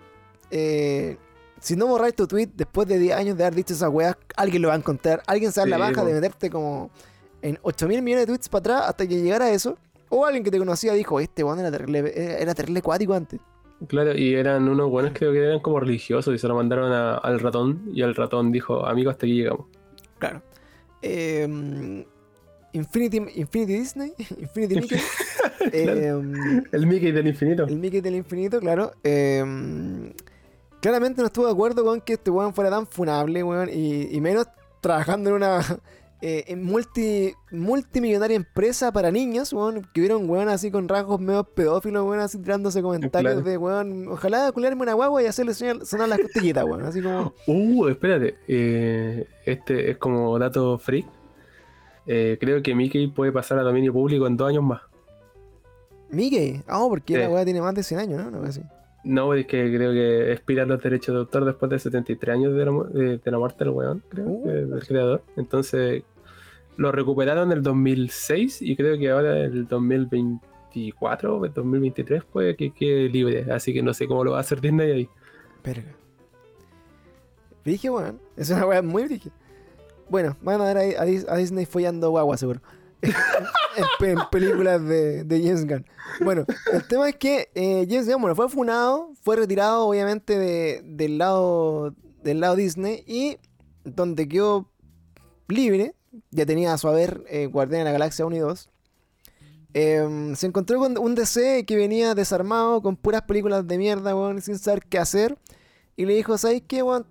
eh, 0.51 1.17
si 1.61 1.77
no 1.77 1.87
borráis 1.87 2.15
tu 2.17 2.27
tweet 2.27 2.49
después 2.55 2.89
de 2.89 2.99
10 2.99 3.17
años 3.17 3.37
de 3.39 3.45
haber 3.45 3.55
dicho 3.55 3.75
esas 3.75 3.89
weas, 3.91 4.17
alguien 4.37 4.63
lo 4.63 4.69
va 4.69 4.75
a 4.75 4.79
encontrar. 4.79 5.23
Alguien 5.29 5.53
se 5.53 5.61
da 5.61 5.67
la 5.67 5.79
baja 5.79 6.05
de 6.05 6.13
meterte 6.15 6.51
como 6.51 6.91
en 7.43 7.59
8 7.63 7.87
mil 7.87 8.03
millones 8.03 8.27
de 8.27 8.33
tweets 8.33 8.49
para 8.49 8.59
atrás 8.61 8.83
hasta 8.91 9.07
que 9.07 9.23
llegara 9.23 9.45
a 9.47 9.51
eso. 9.53 9.79
O 10.09 10.25
alguien 10.27 10.43
que 10.45 10.51
te 10.51 10.59
conocía 10.59 10.93
dijo, 10.95 11.19
este 11.21 11.43
weón 11.45 11.61
era 11.61 11.71
terrible, 11.71 12.13
era, 12.15 12.39
era 12.39 12.55
terrible 12.55 12.83
cuático 12.83 13.15
antes. 13.15 13.41
Claro, 13.89 14.17
y 14.17 14.35
eran 14.35 14.69
unos 14.69 14.91
buenos 14.91 15.13
creo 15.15 15.33
que 15.33 15.39
eran 15.45 15.61
como 15.61 15.79
religiosos 15.81 16.35
y 16.35 16.39
se 16.39 16.49
lo 16.49 16.55
mandaron 16.57 16.93
a- 16.93 17.17
al 17.19 17.39
ratón 17.41 17.83
y 17.93 18.03
el 18.03 18.15
ratón 18.15 18.51
dijo, 18.51 18.85
amigo, 18.87 19.11
hasta 19.11 19.27
aquí 19.27 19.35
llegamos. 19.37 19.67
Claro. 20.19 20.43
Eh, 21.03 22.06
Infinity, 22.77 23.17
Infinity 23.41 23.73
Disney, 23.79 24.13
Infinity 24.39 24.75
Mickey. 24.81 24.99
Eh, 25.73 26.13
El 26.71 26.87
Mickey 26.87 27.11
del 27.11 27.27
infinito. 27.27 27.65
El 27.67 27.79
Mickey 27.79 28.01
del 28.01 28.15
infinito, 28.15 28.61
claro. 28.61 28.93
Eh, 29.03 30.13
claramente 30.81 31.21
no 31.21 31.27
estuvo 31.27 31.47
de 31.47 31.53
acuerdo 31.53 31.85
con 31.85 32.01
que 32.01 32.13
este 32.15 32.31
weón 32.31 32.55
fuera 32.55 32.71
tan 32.71 32.87
funable, 32.87 33.43
weón. 33.43 33.69
Y, 33.73 34.15
y 34.15 34.21
menos 34.21 34.47
trabajando 34.81 35.31
en 35.31 35.37
una 35.37 35.61
eh, 36.21 36.45
en 36.47 36.63
multi, 36.63 37.33
multimillonaria 37.51 38.37
empresa 38.37 38.93
para 38.93 39.11
niños, 39.11 39.53
weón. 39.53 39.89
Que 39.93 40.03
vieron 40.03 40.31
weón 40.31 40.49
así 40.49 40.71
con 40.71 40.89
rasgos 40.89 41.21
medio 41.21 41.43
pedófilos, 41.43 42.07
weón, 42.07 42.21
así 42.21 42.39
tirándose 42.39 42.81
comentarios 42.81 43.33
Claro. 43.35 43.51
de 43.51 43.57
weón. 43.59 44.09
Ojalá 44.09 44.53
culiarme 44.53 44.83
una 44.83 44.95
guagua 44.95 45.21
y 45.23 45.27
hacerle 45.27 45.55
sonar, 45.55 45.85
sonar 45.85 46.09
las 46.09 46.21
costillitas, 46.21 46.65
weón. 46.65 46.85
Así 46.85 47.03
como. 47.03 47.35
Uh, 47.49 47.89
espérate. 47.89 48.37
eh, 48.47 49.27
este 49.45 49.91
es 49.91 49.97
como 49.97 50.39
dato 50.39 50.79
freak. 50.79 51.07
Eh, 52.07 52.37
creo 52.41 52.63
que 52.63 52.75
Mickey 52.75 53.09
puede 53.09 53.33
pasar 53.33 53.59
a 53.59 53.63
dominio 53.63 53.93
público 53.93 54.27
en 54.27 54.37
dos 54.37 54.49
años 54.49 54.63
más. 54.65 54.83
Mickey. 56.11 56.63
Ah, 56.69 56.85
porque 56.89 57.15
Sí. 57.15 57.21
la 57.21 57.29
weá 57.29 57.45
tiene 57.45 57.61
más 57.61 57.75
de 57.75 57.83
100 57.83 58.01
años, 58.01 58.25
¿no? 58.25 58.31
No, 58.31 58.43
así. 58.47 58.63
No, 59.05 59.35
es 59.35 59.47
que 59.47 59.73
creo 59.75 59.93
que 59.93 60.33
expiran 60.33 60.69
los 60.69 60.83
derechos 60.83 61.15
de 61.15 61.19
autor 61.21 61.45
después 61.45 61.71
de 61.71 61.79
73 61.79 62.35
años 62.35 62.55
de 62.55 62.65
la, 62.65 62.73
de, 62.93 63.19
de 63.19 63.31
la 63.31 63.39
muerte 63.39 63.65
del 63.65 63.73
weón, 63.73 64.03
creo, 64.09 64.27
Uh. 64.27 64.47
del 64.49 64.87
creador. 64.87 65.23
Entonces, 65.37 66.03
lo 66.77 66.91
recuperaron 66.93 67.51
en 67.53 67.59
el 67.59 67.63
2006 67.63 68.63
y 68.63 68.77
creo 68.77 68.99
que 68.99 69.11
ahora 69.11 69.39
el 69.45 69.67
2024 69.69 71.39
o 71.39 71.45
el 71.45 71.53
2023 71.53 72.25
puede 72.25 72.57
que 72.57 72.73
quede 72.73 73.09
libre. 73.09 73.47
Así 73.53 73.73
que 73.73 73.83
no 73.83 73.95
sé 73.95 74.07
cómo 74.07 74.25
lo 74.25 74.33
va 74.33 74.39
a 74.39 74.41
hacer 74.41 74.61
Disney 74.61 74.91
ahí. 74.93 75.09
Verga. 75.65 75.93
Brige, 77.65 77.91
weón. 77.91 78.19
Es 78.37 78.51
una 78.51 78.67
weá 78.67 78.83
muy 78.83 79.05
brige. 79.05 79.31
Bueno, 80.09 80.37
van 80.41 80.61
a 80.61 80.65
ver 80.73 80.77
a, 80.79 81.03
a 81.03 81.07
Dis- 81.07 81.27
a 81.29 81.37
Disney 81.37 81.67
follando 81.67 82.11
guagua, 82.11 82.37
seguro. 82.37 82.61
en, 83.03 83.85
pe- 83.99 84.13
en 84.13 84.19
películas 84.31 84.83
de, 84.85 85.25
de 85.25 85.43
James 85.43 85.67
Gunn. 85.67 85.85
Bueno, 86.25 86.45
el 86.73 86.87
tema 86.89 87.09
es 87.09 87.17
que 87.17 87.51
eh, 87.55 87.87
James 87.89 88.07
Gunn, 88.09 88.21
bueno, 88.23 88.35
fue 88.37 88.49
funado, 88.49 89.11
fue 89.23 89.37
retirado, 89.37 89.87
obviamente, 89.87 90.39
de- 90.39 90.83
del 90.85 91.19
lado 91.19 91.95
del 92.23 92.41
lado 92.41 92.57
Disney 92.57 93.05
y 93.07 93.37
donde 93.85 94.27
quedó 94.27 94.69
libre, 95.49 95.95
ya 96.31 96.45
tenía 96.47 96.73
a 96.73 96.79
su 96.79 96.89
haber 96.89 97.23
eh, 97.29 97.47
Guardián 97.47 97.81
de 97.81 97.85
la 97.85 97.93
Galaxia 97.93 98.27
1 98.27 98.35
y 98.37 98.39
2. 98.41 98.69
em, 99.75 100.35
se 100.35 100.47
encontró 100.47 100.79
con 100.79 100.99
un 100.99 101.15
DC 101.15 101.65
que 101.67 101.77
venía 101.77 102.15
desarmado 102.15 102.81
con 102.83 102.97
puras 102.97 103.23
películas 103.23 103.67
de 103.67 103.79
mierda, 103.79 104.17
weón, 104.17 104.41
sin 104.41 104.59
saber 104.59 104.83
qué 104.89 104.99
hacer. 104.99 105.37
Y 105.97 106.05
le 106.07 106.15
dijo, 106.15 106.37
¿sabes 106.39 106.63
qué, 106.67 106.83
weón? 106.83 107.07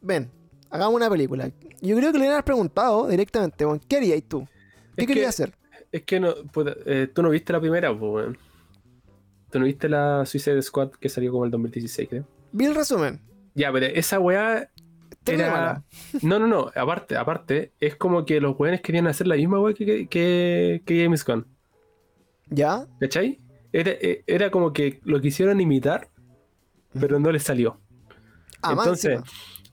Ven, 0.00 0.30
hagamos 0.70 0.94
una 0.94 1.08
película. 1.10 1.50
Yo 1.80 1.96
creo 1.96 2.12
que 2.12 2.18
le 2.18 2.24
hubieras 2.26 2.42
preguntado 2.42 3.08
directamente, 3.08 3.64
weón, 3.66 3.80
¿qué 3.88 3.96
harías 3.96 4.22
tú? 4.28 4.46
¿Qué 4.96 5.02
Es 5.02 5.06
querías 5.06 5.36
que- 5.36 5.42
hacer? 5.44 5.54
Es 5.92 6.02
que 6.02 6.20
no, 6.20 6.34
eh, 6.86 7.08
tú 7.14 7.22
no 7.22 7.30
viste 7.30 7.52
la 7.52 7.60
primera, 7.60 7.96
pues. 7.96 8.36
Tú 9.50 9.58
no 9.60 9.64
viste 9.66 9.88
la 9.88 10.26
Suicide 10.26 10.60
Squad 10.62 10.90
que 10.90 11.08
salió 11.08 11.30
como 11.32 11.44
el 11.44 11.50
2016, 11.50 12.08
creo. 12.08 12.26
Vi 12.52 12.64
el 12.66 12.74
resumen. 12.74 13.20
Ya, 13.54 13.72
pero 13.72 13.86
esa 13.86 14.18
weá 14.18 14.68
era. 15.26 15.82
No, 16.22 16.38
no, 16.38 16.46
no. 16.46 16.70
Aparte, 16.74 17.16
aparte, 17.16 17.72
es 17.80 17.96
como 17.96 18.24
que 18.26 18.40
los 18.40 18.58
weones 18.58 18.80
querían 18.82 19.06
hacer 19.06 19.26
la 19.26 19.36
misma 19.36 19.60
weá 19.60 19.74
que, 19.74 20.06
que, 20.08 20.82
que 20.84 21.02
James 21.04 21.24
Gunn. 21.24 21.46
¿Ya? 22.48 22.86
¿Cachai? 23.00 23.40
Era, 23.72 23.92
eh, 23.92 24.22
era 24.26 24.50
como 24.50 24.72
que 24.72 25.00
lo 25.04 25.20
quisieron 25.20 25.60
imitar, 25.60 26.08
pero 26.98 27.18
no 27.20 27.30
les 27.32 27.42
salió. 27.44 27.80
Ah, 28.62 28.72
entonces, 28.72 29.20
encima. 29.20 29.24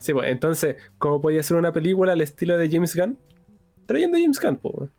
Sí, 0.03 0.13
pues, 0.13 0.29
entonces, 0.31 0.75
¿cómo 0.97 1.21
podía 1.21 1.41
ser 1.43 1.57
una 1.57 1.71
película 1.71 2.11
al 2.13 2.21
estilo 2.21 2.57
de 2.57 2.69
James 2.69 2.95
Gunn? 2.95 3.17
Trayendo 3.85 4.17
a 4.17 4.21
James 4.21 4.39
Gunn, 4.39 4.57
pues. 4.57 4.89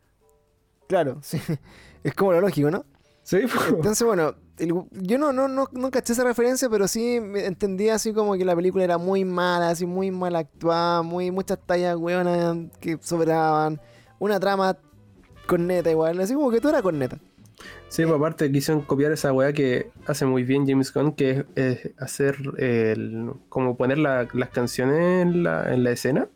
Claro, 0.87 1.19
sí. 1.23 1.39
Es 2.03 2.13
como 2.13 2.33
lo 2.33 2.41
lógico, 2.41 2.69
¿no? 2.71 2.85
Sí, 3.23 3.39
pues. 3.41 3.69
Entonces, 3.69 4.05
bueno, 4.05 4.35
el- 4.59 4.73
yo 4.91 5.17
no, 5.17 5.33
no, 5.33 5.47
no, 5.47 5.67
no 5.71 5.91
caché 5.91 6.13
esa 6.13 6.23
referencia, 6.23 6.69
pero 6.69 6.87
sí 6.87 7.15
entendía 7.15 7.95
así 7.95 8.13
como 8.13 8.33
que 8.35 8.45
la 8.45 8.55
película 8.55 8.83
era 8.83 8.97
muy 8.97 9.25
mala, 9.25 9.69
así 9.69 9.85
muy 9.85 10.11
mal 10.11 10.35
actuada, 10.35 11.01
muy, 11.01 11.31
muchas 11.31 11.57
tallas 11.65 11.95
hueonas 11.97 12.57
que 12.79 12.97
sobraban, 13.01 13.81
una 14.19 14.39
trama 14.39 14.77
corneta 15.47 15.89
igual, 15.91 16.19
así 16.21 16.33
como 16.35 16.51
que 16.51 16.59
todo 16.59 16.69
era 16.69 16.81
corneta. 16.81 17.17
Sí, 17.87 18.03
pues 18.03 18.15
aparte 18.15 18.51
quisieron 18.51 18.83
copiar 18.83 19.11
esa 19.13 19.31
weá 19.31 19.53
que 19.53 19.89
hace 20.05 20.25
muy 20.25 20.43
bien 20.43 20.67
James 20.67 20.91
Gunn, 20.93 21.13
que 21.13 21.29
es, 21.29 21.45
es 21.55 21.91
hacer 21.97 22.35
el, 22.57 23.31
como 23.47 23.77
poner 23.77 23.97
la- 23.99 24.27
las 24.33 24.49
canciones 24.49 25.21
en 25.23 25.43
la, 25.43 25.73
en 25.73 25.83
la 25.83 25.91
escena. 25.91 26.27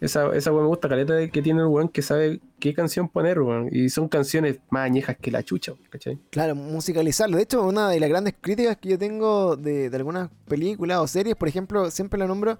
Esa, 0.00 0.34
esa 0.36 0.52
weá 0.52 0.62
me 0.62 0.68
gusta 0.68 0.88
caleta 0.88 1.14
de 1.14 1.30
que 1.30 1.42
tiene 1.42 1.60
el 1.60 1.66
weón 1.66 1.88
que 1.88 2.00
sabe 2.02 2.40
qué 2.58 2.72
canción 2.74 3.08
poner, 3.08 3.40
weón. 3.40 3.68
Y 3.72 3.88
son 3.90 4.08
canciones 4.08 4.58
más 4.70 4.84
añejas 4.86 5.16
que 5.20 5.30
la 5.30 5.42
chucha, 5.42 5.72
¿cachai? 5.90 6.18
Claro, 6.30 6.54
musicalizarlo. 6.54 7.36
De 7.36 7.42
hecho, 7.42 7.66
una 7.66 7.90
de 7.90 7.98
las 8.00 8.08
grandes 8.08 8.34
críticas 8.40 8.76
que 8.78 8.90
yo 8.90 8.98
tengo 8.98 9.56
de, 9.56 9.90
de 9.90 9.96
algunas 9.96 10.30
películas 10.48 10.98
o 11.00 11.06
series, 11.06 11.34
por 11.36 11.48
ejemplo, 11.48 11.90
siempre 11.90 12.18
la 12.18 12.26
nombro 12.26 12.58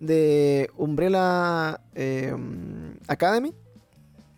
de 0.00 0.70
Umbrella 0.76 1.80
eh, 1.94 2.34
Academy. 3.08 3.52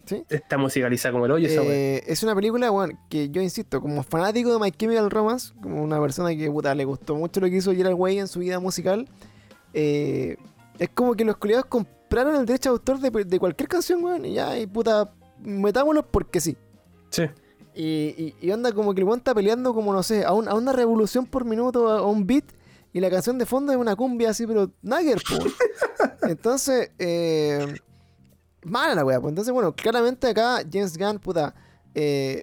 ¿Sí? 0.09 0.25
Está 0.29 0.57
musicalizada 0.59 1.13
como 1.13 1.27
el 1.27 1.33
hoyo. 1.33 1.49
Eh, 1.51 2.03
es 2.07 2.23
una 2.23 2.35
película, 2.35 2.71
bueno, 2.71 2.99
que 3.11 3.29
yo 3.29 3.43
insisto, 3.43 3.81
como 3.81 4.03
fanático 4.03 4.53
de 4.53 4.59
My 4.59 4.71
Chemical 4.73 5.11
Romance, 5.11 5.53
como 5.63 5.83
una 5.83 6.01
persona 6.01 6.31
que 6.35 6.51
puta, 6.51 6.75
le 6.75 6.85
gustó 6.85 7.15
mucho 7.15 7.41
lo 7.41 7.49
que 7.49 7.57
hizo 7.57 7.73
Gerard 7.73 7.95
Way 7.95 8.19
en 8.21 8.29
su 8.29 8.41
vida 8.41 8.59
musical, 8.59 9.07
eh, 9.75 10.37
es 10.79 10.89
como 10.91 11.15
que 11.15 11.25
los 11.25 11.37
colegas 11.37 11.65
compraron 11.67 12.37
el 12.37 12.47
derecho 12.47 12.71
de 12.71 12.73
autor 12.73 13.01
de, 13.01 13.25
de 13.25 13.39
cualquier 13.39 13.69
canción, 13.69 14.03
weón, 14.03 14.25
y 14.25 14.35
ya, 14.35 14.59
y 14.59 14.67
puta, 14.67 15.13
metámoslo 15.41 16.07
porque 16.07 16.41
sí. 16.41 16.57
Sí. 17.11 17.25
Y, 17.75 17.85
y, 18.17 18.35
y 18.41 18.51
onda 18.51 18.73
como 18.73 18.95
que 18.95 19.01
el 19.03 19.05
weón 19.07 19.19
está 19.19 19.35
peleando 19.35 19.75
como, 19.75 19.93
no 19.93 20.03
sé, 20.03 20.25
a, 20.25 20.33
un- 20.33 20.49
a 20.49 20.55
una 20.55 20.73
revolución 20.73 21.27
por 21.27 21.45
minuto, 21.45 21.89
a, 21.91 21.99
a 21.99 22.03
un 22.07 22.27
beat, 22.27 22.45
y 22.93 23.01
la 23.01 23.11
canción 23.11 23.37
de 23.39 23.45
fondo 23.45 23.73
es 23.73 23.79
una 23.79 23.95
cumbia 23.95 24.31
así, 24.31 24.47
pero 24.47 24.71
nagger, 24.83 25.21
po. 25.29 25.45
Entonces, 26.29 26.91
eh, 26.99 27.75
mala 28.63 28.95
la 28.95 29.05
weá, 29.05 29.21
pues. 29.21 29.31
Entonces, 29.33 29.53
bueno, 29.53 29.75
claramente 29.75 30.29
acá 30.29 30.63
James 30.71 30.97
Gunn, 30.99 31.19
puta, 31.19 31.55
eh, 31.95 32.43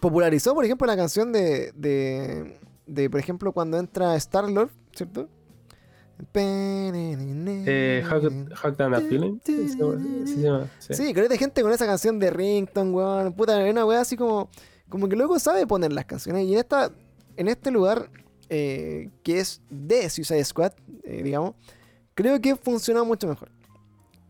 popularizó, 0.00 0.54
por 0.54 0.64
ejemplo, 0.64 0.86
la 0.86 0.96
canción 0.96 1.32
de, 1.32 1.72
de, 1.74 2.58
de, 2.86 3.10
por 3.10 3.20
ejemplo, 3.20 3.52
cuando 3.52 3.78
entra 3.78 4.14
Star-Lord, 4.16 4.70
¿cierto? 4.94 5.28
Eh, 6.34 8.02
Hack, 8.06 8.54
Hack 8.54 8.76
Down 8.78 8.94
a 8.94 9.00
Feeling. 9.00 9.38
Sí 9.44 9.68
sí. 9.68 10.94
Sí, 10.94 11.12
que 11.12 11.28
de 11.28 11.36
gente 11.38 11.62
con 11.62 11.72
esa 11.72 11.84
canción 11.86 12.18
de 12.18 12.30
Rington, 12.30 12.94
weón. 12.94 13.32
Puta, 13.34 13.58
una 13.58 13.84
weá 13.84 14.00
así 14.00 14.16
como. 14.16 14.48
Como 14.88 15.08
que 15.08 15.16
luego 15.16 15.38
sabe 15.38 15.66
poner 15.66 15.92
las 15.92 16.06
canciones. 16.06 16.46
Y 16.46 16.54
en 16.54 16.60
esta. 16.60 16.90
En 17.36 17.48
este 17.48 17.70
lugar. 17.70 18.10
eh, 18.48 19.10
que 19.22 19.40
es 19.40 19.60
de 19.68 20.08
Suicide 20.08 20.44
Squad, 20.44 20.72
eh, 21.04 21.22
digamos. 21.22 21.54
Creo 22.14 22.40
que 22.40 22.56
funcionó 22.56 23.04
mucho 23.04 23.26
mejor. 23.28 23.50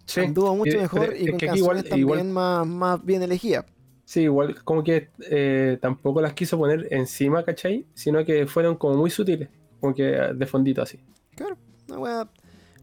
Sí. 0.06 0.20
Anduvo 0.20 0.54
mucho 0.56 0.78
mejor 0.78 1.00
pero 1.00 1.16
y 1.16 1.24
es 1.24 1.30
con 1.30 1.38
que 1.38 1.46
canciones 1.46 1.58
igual- 1.58 1.84
también 1.84 2.00
igual- 2.08 2.24
más, 2.24 2.66
más 2.66 3.04
bien 3.04 3.22
elegidas. 3.22 3.64
Sí, 4.04 4.22
igual 4.22 4.62
como 4.62 4.84
que 4.84 5.08
eh, 5.30 5.78
tampoco 5.82 6.20
las 6.20 6.32
quiso 6.32 6.56
poner 6.56 6.86
encima, 6.92 7.44
¿cachai? 7.44 7.84
Sino 7.94 8.24
que 8.24 8.46
fueron 8.46 8.76
como 8.76 8.96
muy 8.96 9.10
sutiles, 9.10 9.48
como 9.80 9.94
que 9.94 10.04
de 10.04 10.46
fondito 10.46 10.80
así. 10.82 11.00
Claro, 11.34 11.56
una. 11.88 12.28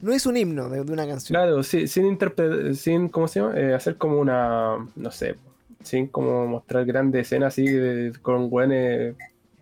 No 0.01 0.11
es 0.11 0.25
un 0.25 0.35
himno 0.35 0.67
de, 0.69 0.83
de 0.83 0.91
una 0.91 1.07
canción. 1.07 1.33
Claro, 1.33 1.63
sí, 1.63 1.87
sin 1.87 2.05
interpretar, 2.07 2.75
sin, 2.75 3.07
¿cómo 3.07 3.29
se 3.29 3.39
llama? 3.39 3.57
Eh, 3.57 3.73
hacer 3.73 3.95
como 3.95 4.19
una, 4.19 4.85
no 4.97 5.11
sé, 5.11 5.37
sin 5.81 6.07
como 6.07 6.45
mostrar 6.45 6.83
grandes 6.83 7.27
escenas 7.27 7.53
así 7.53 7.65
de- 7.67 8.11
con 8.21 8.49
weones 8.51 9.15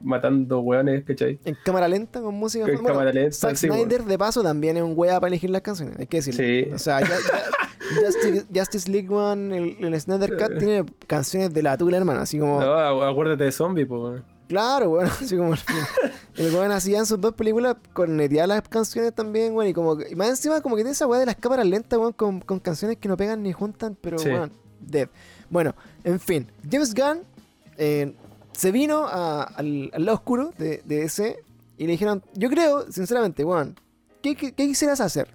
matando 0.04 0.60
weones, 0.60 1.04
¿cachai? 1.04 1.40
En 1.46 1.56
cámara 1.64 1.88
lenta, 1.88 2.22
con 2.22 2.36
música. 2.36 2.66
En 2.66 2.74
Bueno, 2.76 2.88
cámara 2.90 3.12
lenta, 3.14 3.32
Zack 3.36 3.56
sí, 3.56 3.68
Snyder, 3.68 4.04
de 4.06 4.18
paso, 4.18 4.42
también 4.44 4.78
es 4.78 4.84
un 4.84 4.94
weá 4.96 5.20
para 5.20 5.30
elegir 5.30 5.50
las 5.50 5.62
canciones, 5.62 5.96
hay 6.00 6.08
que 6.08 6.18
decirlo. 6.18 6.44
Sí. 6.44 6.70
O 6.74 6.80
sea, 6.80 7.02
ya- 7.02 7.08
ya- 7.08 8.06
Justice, 8.06 8.46
Justice 8.56 8.90
League 8.90 9.10
One, 9.10 9.58
el, 9.58 9.84
el 9.94 10.00
Snyder 10.00 10.38
Cut, 10.38 10.58
tiene 10.60 10.86
canciones 11.08 11.54
de 11.54 11.62
la 11.64 11.78
tula, 11.78 11.98
hermano. 11.98 12.22
Así 12.22 12.40
como. 12.40 12.60
No, 12.62 12.66
acu- 12.74 13.12
acuérdate 13.12 13.44
de 13.44 13.52
zombie, 13.52 13.86
pues. 13.86 14.22
Claro, 14.48 14.90
bueno, 14.92 15.10
así 15.22 15.36
como. 15.36 15.54
El, 16.36 16.54
weón 16.56 16.72
hacía 16.72 17.00
en 17.00 17.06
sus 17.06 17.20
dos 17.20 17.34
películas 17.34 17.76
corneteaba 17.92 18.48
las 18.48 18.62
canciones 18.70 19.14
también, 19.14 19.54
weón. 19.54 19.70
Y 19.70 19.74
como. 19.74 19.98
Y 20.02 20.16
más 20.16 20.30
encima, 20.30 20.62
como 20.62 20.76
que 20.76 20.84
tiene 20.84 20.92
esa 20.94 21.06
weá 21.08 21.20
de 21.20 21.26
las 21.26 21.36
cámaras 21.36 21.66
lentas, 21.66 22.00
weón, 22.00 22.14
con, 22.14 22.40
con 22.40 22.60
canciones 22.60 22.98
que 22.98 23.10
no 23.10 23.18
pegan 23.18 23.44
ni 23.44 23.52
juntan, 23.52 23.98
pero 24.00 24.18
Sí. 24.20 24.30
weón, 24.30 24.52
dead. 24.80 25.10
Bueno, 25.50 25.76
en 26.06 26.20
fin. 26.20 26.48
James 26.72 26.94
Gunn 26.94 27.24
eh, 27.78 28.14
se 28.54 28.72
vino 28.72 29.06
a- 29.08 29.44
al, 29.44 29.90
al 29.94 30.06
lado 30.06 30.16
oscuro 30.18 30.52
de, 30.58 30.82
de 30.86 31.04
ese 31.04 31.44
y 31.78 31.86
le 31.86 31.92
dijeron, 31.94 32.24
yo 32.34 32.50
creo, 32.50 32.92
sinceramente, 32.92 33.44
weón, 33.44 33.80
¿qué, 34.22 34.36
qué, 34.36 34.54
qué 34.54 34.68
quisieras 34.68 35.02
hacer? 35.02 35.34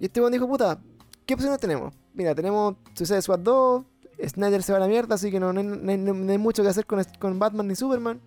Y 0.00 0.06
este 0.06 0.20
weón 0.20 0.32
dijo, 0.32 0.46
puta, 0.48 0.80
¿qué 1.26 1.34
opciones 1.34 1.58
tenemos? 1.60 1.94
Mira, 2.14 2.34
tenemos 2.34 2.76
Suicide 2.94 3.22
Squad 3.22 3.40
2, 3.40 3.84
Snyder 4.28 4.62
se 4.62 4.72
va 4.72 4.78
a 4.78 4.80
la 4.80 4.88
mierda, 4.88 5.14
así 5.14 5.30
que 5.30 5.38
no, 5.38 5.52
no 5.52 5.60
hay- 5.60 5.66
no 5.66 5.90
hay- 5.92 5.98
no 5.98 6.32
hay 6.32 6.38
mucho 6.38 6.62
que 6.62 6.68
hacer 6.68 6.86
con, 6.86 7.02
con 7.18 7.38
Batman 7.38 7.68
ni 7.68 7.74
Superman. 7.76 8.20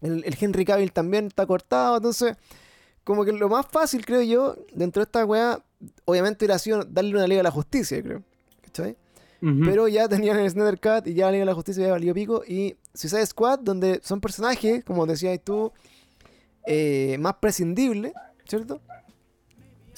El, 0.00 0.24
el 0.24 0.36
Henry 0.38 0.64
Cavill 0.64 0.92
también 0.92 1.26
está 1.26 1.46
cortado, 1.46 1.96
entonces, 1.96 2.36
como 3.04 3.24
que 3.24 3.32
lo 3.32 3.48
más 3.48 3.66
fácil, 3.66 4.04
creo 4.04 4.22
yo, 4.22 4.56
dentro 4.72 5.00
de 5.00 5.04
esta 5.04 5.24
weá, 5.24 5.62
obviamente 6.04 6.44
hubiera 6.44 6.58
sido 6.58 6.84
darle 6.84 7.14
una 7.14 7.26
liga 7.26 7.40
a 7.40 7.44
la 7.44 7.50
justicia, 7.50 8.02
creo. 8.02 8.22
¿Cachai? 8.62 8.96
Pero 9.64 9.88
ya 9.88 10.08
tenían 10.08 10.38
el 10.38 10.50
Snyder 10.50 10.80
Cut 10.80 11.06
y 11.06 11.14
ya 11.14 11.26
la 11.26 11.32
Liga 11.32 11.42
de 11.42 11.46
la 11.46 11.54
Justicia 11.54 11.84
ya 11.86 11.90
valió 11.92 12.14
pico. 12.14 12.42
Y 12.48 12.76
Suicide 12.94 13.26
Squad, 13.26 13.58
donde 13.60 14.00
son 14.02 14.20
personajes, 14.20 14.84
como 14.84 15.04
decías 15.06 15.38
tú, 15.42 15.72
eh, 16.66 17.16
más 17.18 17.34
prescindibles, 17.34 18.12
¿cierto? 18.48 18.80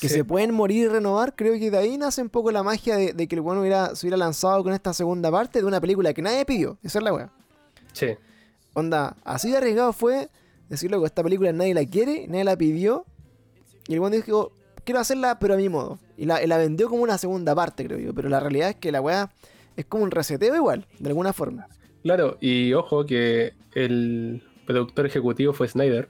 Que 0.01 0.09
Sí. 0.09 0.15
se 0.17 0.25
pueden 0.25 0.53
morir 0.53 0.85
y 0.87 0.89
renovar. 0.89 1.35
Creo 1.35 1.55
que 1.59 1.71
de 1.71 1.79
ahí 1.79 1.97
nace 1.97 2.21
un 2.21 2.29
poco 2.29 2.51
la 2.51 2.63
magia 2.63 2.97
de, 2.97 3.13
de 3.13 3.27
que 3.29 3.35
el 3.37 3.41
bueno 3.41 3.61
hubiera, 3.63 3.95
se 3.95 4.07
hubiera 4.07 4.17
lanzado 4.17 4.63
con 4.63 4.73
esta 4.75 4.93
segunda 4.93 5.31
parte 5.31 5.61
de 5.61 5.65
una 5.65 5.81
película 5.81 6.13
que 6.13 6.21
nadie 6.23 6.45
pidió. 6.45 6.79
Esa 6.83 6.99
es 6.99 7.05
la 7.05 7.15
weá. 7.15 7.31
Sí. 7.93 8.09
Onda, 8.75 9.17
así 9.25 9.51
de 9.51 9.57
arriesgado 9.57 9.93
fue 9.95 10.29
decir, 10.69 10.91
loco, 10.91 11.07
esta 11.07 11.23
película 11.23 11.51
nadie 11.53 11.73
la 11.73 11.85
quiere, 11.87 12.27
nadie 12.29 12.45
la 12.45 12.57
pidió. 12.57 13.07
Y 13.89 13.95
el 13.95 14.01
bueno 14.01 14.17
dijo, 14.17 14.53
quiero 14.85 15.01
hacerla, 15.01 15.39
pero 15.39 15.55
a 15.55 15.57
mi 15.57 15.69
modo. 15.71 15.99
Y 16.19 16.27
la, 16.27 16.43
y 16.43 16.47
la 16.47 16.59
vendió 16.59 16.91
como 16.91 17.03
una 17.03 17.17
segunda 17.17 17.55
parte, 17.55 17.85
creo 17.85 17.99
yo. 17.99 18.13
Pero 18.13 18.29
la 18.29 18.41
realidad 18.41 18.69
es 18.71 18.77
que 18.77 18.93
la 18.93 19.01
weá 19.01 19.31
es 19.77 19.87
como 19.87 20.03
un 20.05 20.11
reseteo 20.11 20.55
igual, 20.57 20.87
de 20.99 21.09
alguna 21.09 21.33
forma. 21.33 21.69
Claro, 22.07 22.39
y 22.41 22.73
ojo 22.73 23.05
que 23.05 23.53
el 23.75 24.41
productor 24.65 25.07
ejecutivo 25.07 25.53
fue 25.53 25.67
Snyder. 25.67 26.09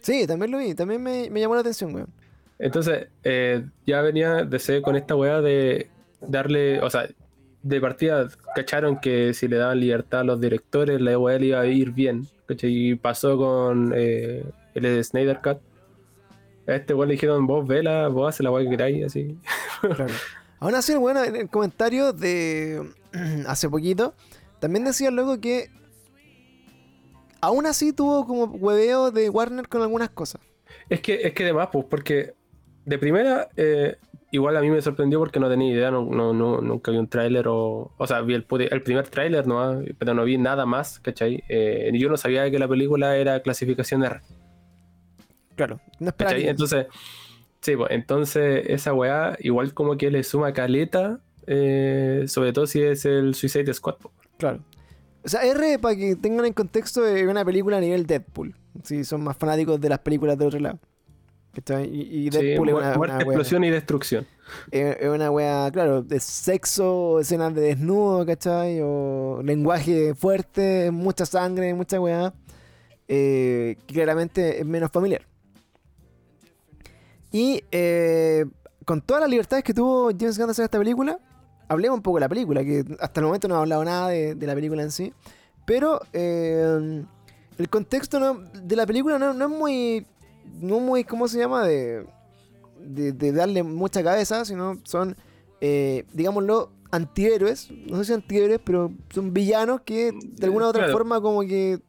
Sí, 0.00 0.28
también 0.28 0.52
lo 0.52 0.58
vi, 0.58 0.76
también 0.76 1.02
me, 1.02 1.28
me 1.28 1.40
llamó 1.40 1.54
la 1.54 1.62
atención, 1.62 1.92
weón. 1.92 2.06
Entonces, 2.60 3.08
eh, 3.24 3.64
ya 3.84 4.00
venía 4.00 4.44
DC 4.44 4.80
con 4.80 4.94
esta 4.94 5.16
weá 5.16 5.40
de 5.40 5.90
darle, 6.20 6.80
o 6.80 6.88
sea, 6.88 7.08
de 7.64 7.80
partida 7.80 8.28
cacharon 8.54 9.00
que 9.00 9.34
si 9.34 9.48
le 9.48 9.56
daban 9.56 9.80
libertad 9.80 10.20
a 10.20 10.24
los 10.24 10.40
directores, 10.40 11.00
la 11.00 11.18
weá 11.18 11.36
le 11.36 11.46
iba 11.46 11.60
a 11.60 11.66
ir 11.66 11.90
bien. 11.90 12.28
¿cachai? 12.46 12.90
Y 12.90 12.94
pasó 12.94 13.36
con 13.36 13.92
eh, 13.96 14.44
el 14.74 15.04
Snyder 15.04 15.40
Cut. 15.42 15.58
A 16.68 16.76
este 16.76 16.94
weón 16.94 17.08
le 17.08 17.14
dijeron, 17.14 17.44
vos 17.44 17.66
vela, 17.66 18.06
vos 18.06 18.28
haces 18.28 18.44
la 18.44 18.52
weá 18.52 18.62
que 18.62 18.70
queráis, 18.70 19.04
así. 19.04 19.36
Claro. 19.80 20.06
Aún 20.60 20.76
así, 20.76 20.94
bueno, 20.94 21.24
en 21.24 21.34
el 21.34 21.48
comentario 21.48 22.12
de 22.12 22.88
hace 23.48 23.68
poquito, 23.68 24.14
también 24.64 24.84
decía 24.86 25.10
luego 25.10 25.38
que 25.40 25.68
aún 27.42 27.66
así 27.66 27.92
tuvo 27.92 28.26
como 28.26 28.44
hueveo 28.46 29.10
de 29.10 29.28
Warner 29.28 29.68
con 29.68 29.82
algunas 29.82 30.08
cosas. 30.08 30.40
Es 30.88 31.00
que, 31.02 31.20
es 31.22 31.34
que 31.34 31.42
además, 31.44 31.68
pues, 31.70 31.84
porque 31.90 32.32
de 32.86 32.98
primera, 32.98 33.48
eh, 33.56 33.96
igual 34.30 34.56
a 34.56 34.62
mí 34.62 34.70
me 34.70 34.80
sorprendió 34.80 35.18
porque 35.18 35.38
no 35.38 35.50
tenía 35.50 35.70
idea, 35.70 35.90
no, 35.90 36.04
no, 36.06 36.32
no- 36.32 36.62
nunca 36.62 36.90
vi 36.90 36.96
un 36.96 37.08
tráiler 37.08 37.46
o... 37.46 37.92
O 37.98 38.06
sea, 38.06 38.22
vi 38.22 38.32
el, 38.34 38.46
el 38.70 38.82
primer 38.82 39.06
tráiler, 39.08 39.46
¿no? 39.46 39.82
pero 39.98 40.14
no 40.14 40.24
vi 40.24 40.38
nada 40.38 40.64
más, 40.64 40.98
¿cachai? 41.00 41.44
Eh, 41.50 41.90
yo 41.94 42.08
no 42.08 42.16
sabía 42.16 42.50
que 42.50 42.58
la 42.58 42.66
película 42.68 43.16
era 43.18 43.40
clasificación 43.42 44.02
R, 44.02 44.20
Claro, 45.56 45.78
no 46.00 46.12
¿cachai? 46.16 46.48
Entonces, 46.48 46.86
sí, 47.60 47.76
pues, 47.76 47.90
entonces 47.92 48.64
esa 48.68 48.94
weá 48.94 49.36
igual 49.40 49.74
como 49.74 49.98
que 49.98 50.10
le 50.10 50.22
suma 50.24 50.54
caleta, 50.54 51.20
eh, 51.46 52.24
sobre 52.26 52.54
todo 52.54 52.66
si 52.66 52.82
es 52.82 53.04
el 53.04 53.34
Suicide 53.34 53.72
Squad. 53.74 53.96
pues. 54.00 54.14
Claro. 54.38 54.60
O 55.24 55.28
sea, 55.28 55.42
R, 55.44 55.78
para 55.78 55.96
que 55.96 56.16
tengan 56.16 56.44
en 56.46 56.52
contexto, 56.52 57.06
es 57.06 57.26
una 57.26 57.44
película 57.44 57.78
a 57.78 57.80
nivel 57.80 58.06
Deadpool. 58.06 58.54
Si 58.82 59.04
son 59.04 59.22
más 59.22 59.36
fanáticos 59.36 59.80
de 59.80 59.88
las 59.88 60.00
películas 60.00 60.36
de 60.36 60.46
otro 60.46 60.58
lado. 60.60 60.78
¿Cachai? 61.54 61.88
Y, 61.88 62.26
y 62.26 62.30
Sí, 62.32 62.38
Deadpool 62.38 62.68
es 62.70 62.74
una, 62.74 62.94
muerte, 62.96 63.14
una 63.16 63.24
wea- 63.24 63.26
explosión 63.26 63.64
y 63.64 63.70
destrucción. 63.70 64.26
es, 64.72 64.96
es 65.00 65.08
una 65.08 65.30
wea, 65.30 65.70
claro, 65.72 66.02
de 66.02 66.18
sexo, 66.20 67.20
escenas 67.20 67.54
de 67.54 67.60
desnudo, 67.60 68.26
¿cachai? 68.26 68.80
O 68.82 69.40
lenguaje 69.42 70.14
fuerte, 70.14 70.90
mucha 70.90 71.24
sangre, 71.24 71.72
mucha 71.74 72.00
wea. 72.00 72.34
eh, 73.06 73.76
que 73.86 73.94
claramente 73.94 74.58
es 74.60 74.66
menos 74.66 74.90
familiar. 74.90 75.22
Y 77.30 77.62
eh, 77.70 78.44
con 78.84 79.00
todas 79.00 79.20
las 79.22 79.30
libertades 79.30 79.64
que 79.64 79.74
tuvo 79.74 80.10
James 80.18 80.36
Gunn 80.38 80.46
de 80.46 80.52
hacer 80.52 80.64
esta 80.64 80.78
película, 80.78 81.18
hablemos 81.68 81.96
un 81.98 82.02
poco 82.02 82.16
de 82.16 82.20
la 82.22 82.28
película, 82.28 82.64
que 82.64 82.84
hasta 83.00 83.20
el 83.20 83.26
momento 83.26 83.48
no 83.48 83.56
ha 83.56 83.58
hablado 83.60 83.84
nada 83.84 84.08
de, 84.08 84.34
de 84.34 84.46
la 84.46 84.54
película 84.54 84.82
en 84.82 84.90
sí. 84.90 85.12
Pero 85.66 86.00
eh, 86.12 87.04
el 87.58 87.68
contexto 87.68 88.20
no- 88.20 88.40
de 88.52 88.76
la 88.76 88.86
película 88.86 89.18
no, 89.18 89.32
no 89.32 89.44
es 89.46 89.50
muy, 89.50 90.06
no 90.60 90.80
muy, 90.80 91.04
¿cómo 91.04 91.26
se 91.28 91.38
llama? 91.38 91.66
De, 91.66 92.06
de, 92.80 93.12
de 93.12 93.32
darle 93.32 93.62
mucha 93.62 94.02
cabeza, 94.02 94.44
sino 94.44 94.78
son, 94.84 95.16
eh, 95.60 96.04
digámoslo, 96.12 96.70
antihéroes. 96.90 97.70
No 97.86 97.96
sé 97.98 98.04
si 98.04 98.12
antihéroes, 98.12 98.60
pero 98.64 98.92
son 99.10 99.32
villanos 99.32 99.80
que 99.82 100.12
de 100.12 100.46
alguna 100.46 100.66
u 100.66 100.68
otra 100.68 100.82
Claro. 100.84 100.92
forma 100.98 101.20
como 101.20 101.40
que, 101.42 101.80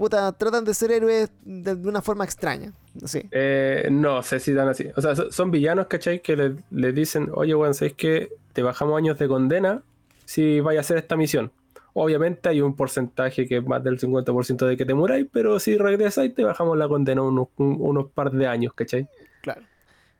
puta, 0.00 0.32
tratan 0.32 0.64
de 0.64 0.74
ser 0.74 0.90
héroes 0.90 1.30
de, 1.44 1.76
de 1.76 1.88
una 1.88 2.00
forma 2.02 2.24
extraña. 2.24 2.72
No 3.00 3.06
sé. 3.06 3.28
Eh, 3.30 3.86
no 3.90 4.22
sé 4.22 4.40
si 4.40 4.52
dan 4.52 4.68
así. 4.68 4.86
O 4.96 5.00
sea, 5.00 5.14
so- 5.14 5.30
son 5.30 5.50
villanos, 5.50 5.86
¿cachai? 5.86 6.20
Que 6.22 6.34
le, 6.36 6.56
le 6.70 6.92
dicen, 6.92 7.28
oye, 7.34 7.54
weón, 7.54 7.74
¿sabes 7.74 7.94
que 7.94 8.30
Te 8.52 8.62
bajamos 8.62 8.96
años 8.98 9.16
de 9.18 9.28
condena 9.28 9.82
si 10.24 10.58
vayas 10.60 10.80
a 10.80 10.84
hacer 10.86 10.96
esta 10.98 11.16
misión. 11.16 11.52
Obviamente 11.92 12.48
hay 12.48 12.60
un 12.60 12.74
porcentaje 12.74 13.46
que 13.46 13.58
es 13.58 13.64
más 13.66 13.82
del 13.84 13.98
50% 13.98 14.66
de 14.66 14.76
que 14.76 14.84
te 14.84 14.94
muráis, 14.94 15.26
pero 15.32 15.58
si 15.60 15.76
regresáis 15.76 16.34
te 16.34 16.42
bajamos 16.44 16.76
la 16.78 16.88
condena 16.88 17.22
unos, 17.22 17.48
un- 17.58 17.76
unos 17.80 18.10
par 18.10 18.30
de 18.32 18.46
años, 18.46 18.72
¿cachai? 18.74 19.06
Claro. 19.42 19.62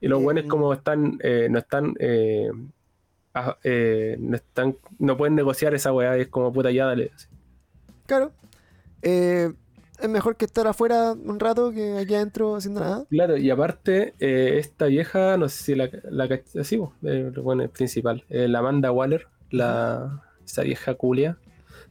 Y 0.01 0.09
los 0.09 0.21
Eh, 0.21 0.25
buenos 0.25 0.45
como 0.45 0.73
están, 0.73 1.19
eh, 1.23 1.49
no 1.51 1.59
están, 1.59 1.95
eh, 1.99 2.51
eh, 3.65 4.17
no 4.19 4.37
están, 4.37 4.77
no 4.99 5.17
pueden 5.17 5.35
negociar 5.35 5.75
esa 5.75 5.93
weá, 5.93 6.17
es 6.17 6.29
como 6.29 6.53
puta 6.53 6.71
ya 6.71 6.87
dale. 6.87 7.11
así. 7.15 7.27
Claro. 8.07 8.33
Es 10.01 10.09
mejor 10.09 10.37
que 10.37 10.45
estar 10.45 10.67
afuera 10.67 11.13
un 11.13 11.39
rato 11.39 11.73
que 11.73 11.99
aquí 11.99 12.15
adentro 12.15 12.57
haciendo 12.57 12.81
nada. 12.81 13.05
Claro, 13.11 13.37
y 13.37 13.51
aparte, 13.51 14.15
eh, 14.19 14.59
esta 14.59 14.87
vieja, 14.87 15.37
no 15.37 15.49
sé 15.49 15.63
si 15.63 15.75
la, 15.75 15.91
la 16.11 16.29
sí, 16.65 16.77
bo, 16.77 16.95
eh, 17.03 17.33
bueno, 17.43 17.63
es 17.63 17.71
principal, 17.71 18.25
eh, 18.31 18.49
la 18.49 18.61
Amanda 18.61 18.93
Waller, 18.93 19.27
la, 19.51 20.23
esa 20.45 20.63
vieja 20.63 20.95
culia, 20.95 21.39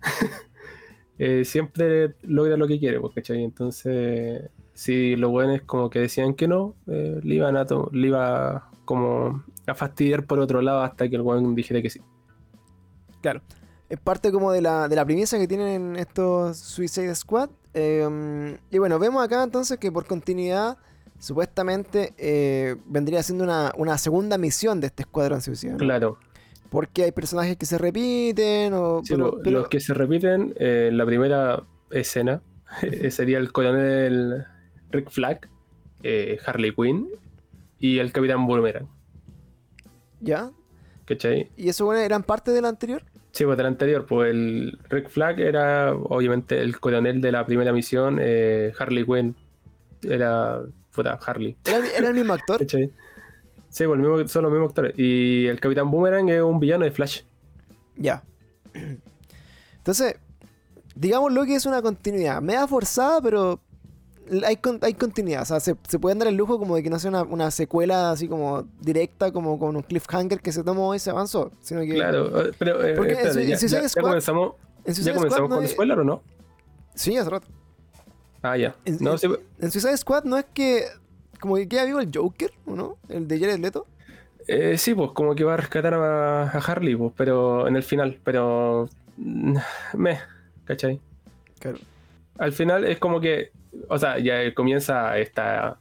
eh, 1.19 1.45
siempre 1.45 2.15
logra 2.23 2.57
lo 2.57 2.67
que 2.67 2.79
quiere, 2.79 2.99
pues, 2.99 3.13
¿cachai? 3.13 3.43
Entonces, 3.43 4.49
si 4.79 5.17
los 5.17 5.29
buenos 5.29 5.61
como 5.63 5.89
que 5.89 5.99
decían 5.99 6.33
que 6.33 6.47
no, 6.47 6.73
eh, 6.87 7.19
le 7.21 7.35
iban 7.35 7.57
a 7.57 7.65
le 7.91 8.07
iba 8.07 8.69
como 8.85 9.43
a 9.67 9.75
fastidiar 9.75 10.25
por 10.25 10.39
otro 10.39 10.61
lado 10.61 10.81
hasta 10.83 11.09
que 11.09 11.17
el 11.17 11.21
buen 11.21 11.53
dijera 11.53 11.81
que 11.81 11.89
sí. 11.89 11.99
Claro. 13.21 13.41
Es 13.89 13.99
parte 13.99 14.31
como 14.31 14.51
de 14.51 14.61
la, 14.61 14.87
de 14.87 14.95
la 14.95 15.03
premisa 15.03 15.37
que 15.39 15.47
tienen 15.47 15.95
estos 15.95 16.57
Suicide 16.57 17.13
Squad. 17.15 17.49
Eh, 17.73 18.57
y 18.69 18.77
bueno, 18.77 18.99
vemos 18.99 19.23
acá 19.23 19.43
entonces 19.43 19.77
que 19.79 19.91
por 19.91 20.05
continuidad, 20.05 20.77
supuestamente 21.17 22.13
eh, 22.17 22.75
vendría 22.85 23.23
siendo 23.23 23.43
una, 23.43 23.73
una 23.77 23.97
segunda 23.97 24.37
misión 24.37 24.79
de 24.79 24.87
este 24.87 25.03
escuadrón 25.03 25.41
suicida. 25.41 25.71
¿no? 25.73 25.77
Claro, 25.79 26.17
Porque 26.69 27.03
hay 27.03 27.11
personajes 27.11 27.57
que 27.57 27.65
se 27.65 27.77
repiten 27.79 28.73
o... 28.73 29.01
sí, 29.03 29.13
pero- 29.15 29.31
bo, 29.31 29.39
pero- 29.43 29.59
los 29.61 29.69
que 29.69 29.79
se 29.79 29.93
repiten, 29.93 30.53
eh, 30.57 30.87
en 30.91 30.97
la 30.97 31.05
primera 31.05 31.63
escena 31.91 32.41
eh, 32.83 33.09
sería 33.11 33.39
el 33.39 33.51
coronel 33.51 34.45
Rick 34.91 35.09
Flag, 35.09 35.49
eh, 36.03 36.37
Harley 36.45 36.73
Quinn 36.75 37.09
y 37.79 37.97
el 37.99 38.11
Capitán 38.11 38.45
Boomerang. 38.45 38.87
¿Ya? 40.21 40.51
¿Cachai? 41.05 41.49
¿Y 41.57 41.69
eso 41.69 41.85
bueno, 41.85 42.01
eran 42.01 42.21
parte 42.23 42.51
de 42.51 42.61
la 42.61 42.69
anterior? 42.69 43.03
Sí, 43.31 43.45
pues 43.45 43.57
del 43.57 43.67
anterior, 43.67 44.05
pues 44.05 44.31
el 44.31 44.79
Rick 44.89 45.09
Flag 45.09 45.39
era 45.39 45.93
obviamente 45.93 46.59
el 46.61 46.79
coronel 46.79 47.21
de 47.21 47.31
la 47.31 47.45
primera 47.45 47.71
misión, 47.71 48.17
eh, 48.21 48.73
Harley 48.77 49.05
Quinn 49.05 49.35
era 50.03 50.61
puta, 50.91 51.19
Harley. 51.25 51.55
¿Era, 51.65 51.77
el- 51.77 51.85
era 51.95 52.07
el 52.09 52.13
mismo 52.15 52.33
actor? 52.33 52.59
Sí, 52.67 52.89
pues 53.85 53.89
el 53.91 53.99
mismo- 53.99 54.27
son 54.27 54.43
los 54.43 54.51
mismos 54.51 54.69
actores. 54.69 54.93
Y 54.97 55.45
el 55.45 55.59
Capitán 55.59 55.91
Boomerang 55.91 56.27
es 56.29 56.41
un 56.41 56.59
villano 56.59 56.85
de 56.85 56.91
Flash. 56.91 57.21
Ya. 57.95 58.23
Entonces, 59.77 60.15
digámoslo 60.95 61.45
que 61.45 61.55
es 61.55 61.65
una 61.65 61.81
continuidad. 61.81 62.41
Media 62.41 62.67
forzada, 62.67 63.21
pero 63.21 63.59
hay, 64.45 64.57
con- 64.57 64.79
hay 64.81 64.93
continuidad. 64.93 65.41
O 65.43 65.45
sea, 65.45 65.59
se, 65.59 65.75
se 65.87 65.99
pueden 65.99 66.19
dar 66.19 66.27
el 66.27 66.35
lujo 66.35 66.57
como 66.59 66.75
de 66.75 66.83
que 66.83 66.89
no 66.89 66.99
sea 66.99 67.09
una, 67.09 67.23
una 67.23 67.51
secuela 67.51 68.11
así 68.11 68.27
como 68.27 68.63
directa, 68.81 69.31
como 69.31 69.57
con 69.59 69.75
un 69.75 69.81
cliffhanger 69.83 70.39
que 70.41 70.51
se 70.51 70.63
tomó 70.63 70.93
y 70.95 70.99
se 70.99 71.09
avanzó. 71.09 71.51
Sino 71.61 71.81
que 71.81 71.93
Claro, 71.95 72.41
eh, 72.47 72.51
pero 72.57 72.83
eh, 72.85 72.93
Porque 72.95 73.11
en 73.13 73.17
espérate, 73.19 73.47
ya, 73.47 73.57
Suicide 73.57 73.77
ya- 73.77 73.81
ya 73.83 73.89
Squad- 73.89 74.01
comenzamos, 74.03 74.53
en 74.85 74.93
ya 74.93 75.13
comenzamos 75.13 75.33
Squad 75.35 75.49
no 75.49 75.55
con 75.55 75.65
es- 75.65 75.71
spoiler 75.71 75.99
o 75.99 76.03
no? 76.03 76.21
Sí, 76.95 77.15
hace 77.17 77.29
rato. 77.29 77.47
Ah, 78.41 78.57
ya. 78.57 78.75
En, 78.85 78.97
No, 79.01 79.11
en- 79.13 79.17
sí, 79.19 79.27
en 79.59 79.71
Suicide 79.71 79.97
Squad 79.97 80.23
no 80.23 80.37
es 80.37 80.45
que 80.53 80.85
como 81.39 81.55
que 81.55 81.67
queda 81.67 81.85
vivo 81.85 81.99
el 81.99 82.09
Joker, 82.13 82.51
¿o 82.65 82.75
no? 82.75 82.97
El 83.07 83.27
de 83.27 83.39
Jared 83.39 83.59
Leto. 83.59 83.85
eh, 84.47 84.77
sí, 84.77 84.93
pues 84.95 85.11
como 85.11 85.35
que 85.35 85.43
va 85.43 85.53
a 85.53 85.57
rescatar 85.57 85.93
a, 85.93 86.43
a 86.43 86.57
Harley, 86.57 86.95
pues, 86.95 87.13
pero 87.15 87.67
en 87.67 87.75
el 87.75 87.83
final, 87.83 88.19
pero 88.23 88.89
mm, 89.17 89.55
me, 89.93 90.19
¿cachai? 90.65 90.99
Claro. 91.59 91.77
Al 92.39 92.51
final 92.53 92.83
es 92.85 92.97
como 92.99 93.19
que, 93.21 93.51
o 93.87 93.97
sea, 93.97 94.19
ya 94.19 94.53
comienza 94.53 95.17
esta 95.17 95.77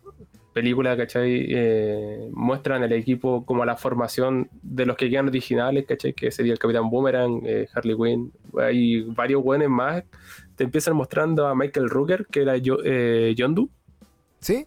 película, 0.53 0.97
¿cachai? 0.97 1.47
Eh, 1.51 2.29
muestran 2.33 2.83
el 2.83 2.93
equipo 2.93 3.45
como 3.47 3.65
la 3.65 3.77
formación 3.77 4.49
de 4.63 4.87
los 4.87 4.97
que 4.97 5.09
quedan 5.09 5.29
originales, 5.29 5.87
¿cachai? 5.87 6.13
Que 6.15 6.31
sería 6.31 6.53
el 6.53 6.59
Capitán 6.59 6.91
Boomerang, 6.91 7.43
eh, 7.45 7.69
Harley 7.73 7.97
Quinn, 7.97 8.33
hay 8.59 9.03
varios 9.03 9.43
buenos 9.43 9.69
más. 9.69 10.03
Te 10.57 10.65
empiezan 10.65 10.97
mostrando 10.97 11.47
a 11.47 11.55
Michael 11.55 11.89
Rooker, 11.89 12.27
que 12.27 12.43
era 12.43 12.57
yo, 12.57 12.79
eh, 12.85 13.35
Yondu, 13.37 13.71
¿Sí? 14.41 14.67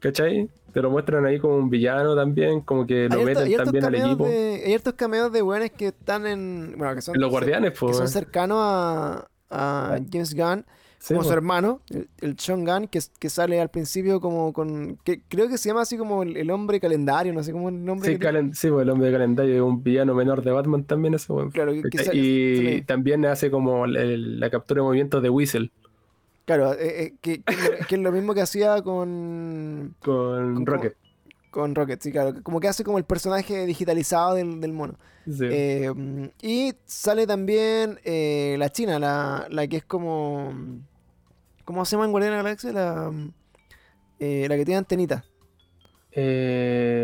¿cachai? 0.00 0.48
Te 0.72 0.82
lo 0.82 0.90
muestran 0.90 1.24
ahí 1.26 1.38
como 1.38 1.56
un 1.56 1.70
villano 1.70 2.14
también, 2.14 2.60
como 2.60 2.86
que 2.86 3.08
lo 3.08 3.22
meten 3.22 3.56
también 3.56 3.84
al 3.84 3.94
equipo. 3.94 4.26
de- 4.26 4.62
hay 4.66 4.74
hartos 4.74 4.92
cameos 4.94 5.32
de 5.32 5.40
weones 5.42 5.70
que 5.72 5.88
están 5.88 6.26
en. 6.26 6.74
Bueno, 6.76 6.94
que 6.94 7.00
son, 7.02 7.18
Los 7.18 7.30
guardianes, 7.30 7.72
que 7.72 7.78
pues. 7.80 7.96
son 7.96 8.08
cercanos 8.08 8.58
a, 8.60 9.26
a 9.50 9.98
James 10.12 10.34
Gunn, 10.34 10.66
Sí, 10.98 11.14
como 11.14 11.24
su 11.24 11.32
hermano, 11.32 11.80
el, 11.90 12.08
el 12.20 12.38
Sean 12.38 12.64
Gunn, 12.64 12.88
que, 12.88 12.98
que 13.20 13.30
sale 13.30 13.60
al 13.60 13.68
principio 13.70 14.20
como 14.20 14.52
con. 14.52 14.98
que 15.04 15.20
creo 15.28 15.48
que 15.48 15.56
se 15.58 15.68
llama 15.68 15.82
así 15.82 15.96
como 15.96 16.22
el, 16.24 16.36
el 16.36 16.50
hombre 16.50 16.80
calendario, 16.80 17.32
no 17.32 17.42
sé 17.44 17.52
cómo 17.52 17.68
el 17.68 17.84
nombre. 17.84 18.10
Sí, 18.12 18.18
calen- 18.18 18.52
sí, 18.54 18.68
pues, 18.70 18.82
el 18.82 18.90
hombre 18.90 19.12
calendario 19.12 19.54
es 19.54 19.60
un 19.60 19.82
villano 19.84 20.14
menor 20.14 20.42
de 20.42 20.50
Batman 20.50 20.82
también, 20.84 21.14
ese 21.14 21.32
weón. 21.32 21.50
Claro, 21.52 21.72
que, 21.74 21.82
que 21.82 22.16
y 22.16 22.56
sale- 22.56 22.82
también 22.82 23.24
hace 23.26 23.50
como 23.50 23.84
el- 23.84 24.40
la 24.40 24.50
captura 24.50 24.80
de 24.80 24.84
movimientos 24.84 25.22
de 25.22 25.30
Whistle 25.30 25.70
Claro, 26.44 26.72
eh, 26.74 27.02
eh, 27.04 27.14
que, 27.20 27.42
es 27.46 27.70
lo- 27.70 27.86
que 27.88 27.94
es 27.96 28.00
lo 28.00 28.12
mismo 28.12 28.32
que 28.34 28.40
hacía 28.40 28.80
con. 28.82 29.94
con 30.00 30.54
Con- 30.54 30.66
Rocket. 30.66 30.96
Con 31.56 31.74
Rocket, 31.74 32.02
sí, 32.02 32.12
claro. 32.12 32.34
Como 32.42 32.60
que 32.60 32.68
hace 32.68 32.84
como 32.84 32.98
el 32.98 33.04
personaje 33.04 33.64
digitalizado 33.64 34.34
del, 34.34 34.60
del 34.60 34.72
mono. 34.74 34.98
Sí. 35.26 35.46
Eh, 35.48 35.90
y 36.42 36.74
sale 36.84 37.26
también 37.26 37.98
eh, 38.04 38.56
la 38.58 38.70
China, 38.70 38.98
la, 38.98 39.46
la 39.48 39.66
que 39.66 39.78
es 39.78 39.84
como. 39.84 40.52
¿Cómo 41.64 41.84
se 41.86 41.92
llama 41.96 42.04
en 42.04 42.10
Guardián 42.12 42.32
de 42.32 42.36
la 42.36 42.42
Galaxia? 42.42 42.72
La, 42.72 43.10
eh, 44.18 44.46
la 44.48 44.56
que 44.56 44.64
tiene 44.66 44.78
antenita. 44.78 45.24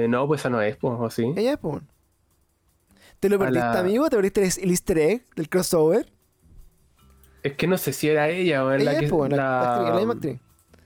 No, 0.08 0.26
pues 0.26 0.40
esa 0.40 0.50
no 0.50 0.60
es, 0.62 0.76
pues, 0.76 0.94
¿o 0.98 1.10
sí? 1.10 1.32
Ella 1.36 1.52
es, 1.54 1.58
pues. 1.58 1.82
¿Te 3.20 3.28
lo 3.28 3.38
perdiste, 3.38 3.58
la- 3.58 3.80
amigo? 3.80 4.08
¿Te 4.10 4.16
perdiste 4.16 4.42
el, 4.62 4.70
easter 4.70 4.98
egg 4.98 5.34
del 5.34 5.48
crossover? 5.48 6.12
Es 7.42 7.54
que 7.56 7.66
no 7.66 7.76
sé 7.78 7.92
si 7.92 8.08
era 8.08 8.28
ella 8.28 8.64
o 8.64 8.70
es 8.72 8.82
Ella 8.82 8.92
la 8.92 8.94
es, 8.94 8.98
que. 8.98 9.08
pues, 9.08 9.30
la, 9.30 9.36
la 9.36 9.62
actriz, 9.62 9.88
la 9.88 9.94
la, 9.94 9.96
misma 9.96 10.12
actriz. 10.14 10.40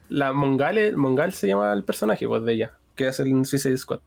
la 0.08 0.32
Mongal, 0.32 0.96
Mongal 0.96 1.32
se 1.32 1.48
llama 1.48 1.72
el 1.72 1.84
personaje, 1.84 2.26
pues, 2.28 2.44
de 2.44 2.52
ella, 2.54 2.78
que 2.96 3.06
hace 3.08 3.22
el 3.22 3.44
Suicide 3.46 3.76
Squad. 3.76 4.00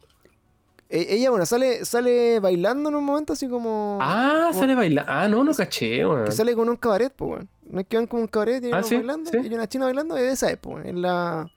Eh, 0.90 1.06
ella, 1.12 1.30
bueno, 1.30 1.46
sale, 1.46 1.86
sale 1.86 2.40
bailando 2.40 2.90
en 2.90 2.96
un 2.96 3.04
momento 3.06 3.34
así 3.34 3.48
como. 3.48 4.00
Ah, 4.02 4.48
como- 4.50 4.60
sale 4.60 4.74
bailando. 4.76 5.12
Ah, 5.12 5.28
no, 5.28 5.44
no 5.44 5.54
caché, 5.54 6.06
weón. 6.06 6.26
Que 6.26 6.32
sale 6.32 6.56
con 6.56 6.68
un 6.68 6.76
cabaret, 6.78 7.14
pues, 7.16 7.32
weón. 7.32 7.50
No 7.70 7.80
es 7.82 7.88
que 7.88 7.98
van 7.98 8.08
con 8.08 8.22
un 8.22 8.28
cabaret 8.28 8.64
y 8.64 8.72
Ah, 8.74 8.82
sí, 8.82 8.96
bailando 8.96 9.30
sí. 9.30 9.38
y 9.44 9.54
una 9.54 9.68
china 9.70 9.86
bailando, 9.86 10.18
es 10.18 10.34
esa, 10.34 10.50
es, 10.52 10.58
pues, 10.58 10.86
es 10.88 10.96
la. 10.96 11.48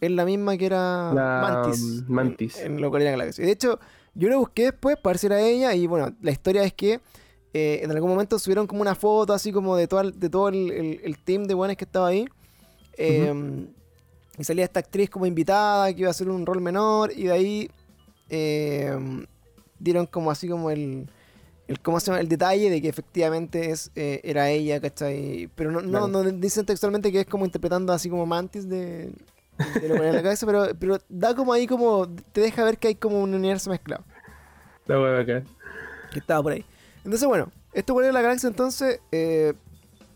Es 0.00 0.10
la 0.10 0.24
misma 0.24 0.56
que 0.56 0.66
era 0.66 1.12
La, 1.12 1.40
Mantis. 1.62 2.08
Mantis. 2.08 2.58
En, 2.58 2.72
en 2.76 2.80
lo 2.80 2.90
de 2.90 3.04
la 3.04 3.10
Galaxia. 3.12 3.44
De 3.46 3.52
hecho, 3.52 3.78
yo 4.14 4.28
lo 4.30 4.38
busqué 4.40 4.64
después 4.64 4.96
para 4.96 5.12
ver 5.12 5.18
si 5.18 5.26
era 5.26 5.40
ella. 5.40 5.74
Y 5.74 5.86
bueno, 5.86 6.12
la 6.20 6.32
historia 6.32 6.64
es 6.64 6.72
que 6.72 7.00
eh, 7.54 7.80
en 7.84 7.90
algún 7.92 8.08
momento 8.10 8.36
subieron 8.38 8.66
como 8.66 8.80
una 8.80 8.94
foto 8.96 9.32
así 9.34 9.52
como 9.52 9.76
de 9.76 9.86
todo 9.86 10.00
el, 10.00 10.18
de 10.18 10.28
todo 10.30 10.48
el, 10.48 10.70
el- 10.72 11.00
el 11.04 11.18
team 11.22 11.44
de 11.44 11.54
buenos 11.54 11.76
que 11.76 11.84
estaba 11.84 12.08
ahí. 12.08 12.26
Eh, 12.96 13.32
Y 14.42 14.44
salía 14.44 14.64
esta 14.64 14.80
actriz 14.80 15.08
como 15.08 15.24
invitada 15.24 15.94
que 15.94 16.00
iba 16.00 16.08
a 16.08 16.10
hacer 16.10 16.28
un 16.28 16.44
rol 16.44 16.60
menor. 16.60 17.12
Y 17.14 17.26
de 17.26 17.32
ahí 17.32 17.70
eh, 18.28 19.24
dieron 19.78 20.06
como 20.06 20.32
así 20.32 20.48
como 20.48 20.68
el. 20.68 21.08
El, 21.68 21.78
¿cómo 21.78 22.00
se 22.00 22.06
llama? 22.06 22.20
el 22.20 22.28
detalle 22.28 22.68
de 22.68 22.82
que 22.82 22.88
efectivamente 22.88 23.70
es, 23.70 23.92
eh, 23.94 24.20
era 24.24 24.50
ella, 24.50 24.80
¿cachai? 24.80 25.48
Pero 25.54 25.70
no, 25.70 26.08
no, 26.08 26.24
dicen 26.24 26.66
textualmente 26.66 27.12
que 27.12 27.20
es 27.20 27.26
como 27.26 27.44
interpretando 27.44 27.92
así 27.92 28.10
como 28.10 28.26
Mantis 28.26 28.68
de, 28.68 29.12
de 29.80 29.88
lo 29.88 29.94
que 29.94 30.08
en 30.08 30.16
la 30.16 30.22
cabeza, 30.24 30.44
pero, 30.44 30.66
pero 30.76 30.98
da 31.08 31.36
como 31.36 31.52
ahí 31.52 31.68
como, 31.68 32.08
te 32.32 32.40
deja 32.40 32.64
ver 32.64 32.78
que 32.78 32.88
hay 32.88 32.94
como 32.96 33.22
un 33.22 33.32
universo 33.32 33.70
mezclado, 33.70 34.02
La 34.86 35.00
wea 35.00 35.20
acá. 35.20 35.44
que 36.12 36.18
estaba 36.18 36.42
por 36.42 36.52
ahí. 36.52 36.64
Entonces, 37.04 37.28
bueno, 37.28 37.52
esto 37.72 37.94
por 37.94 38.04
la 38.04 38.20
galaxia 38.20 38.48
entonces 38.48 38.98
eh, 39.12 39.54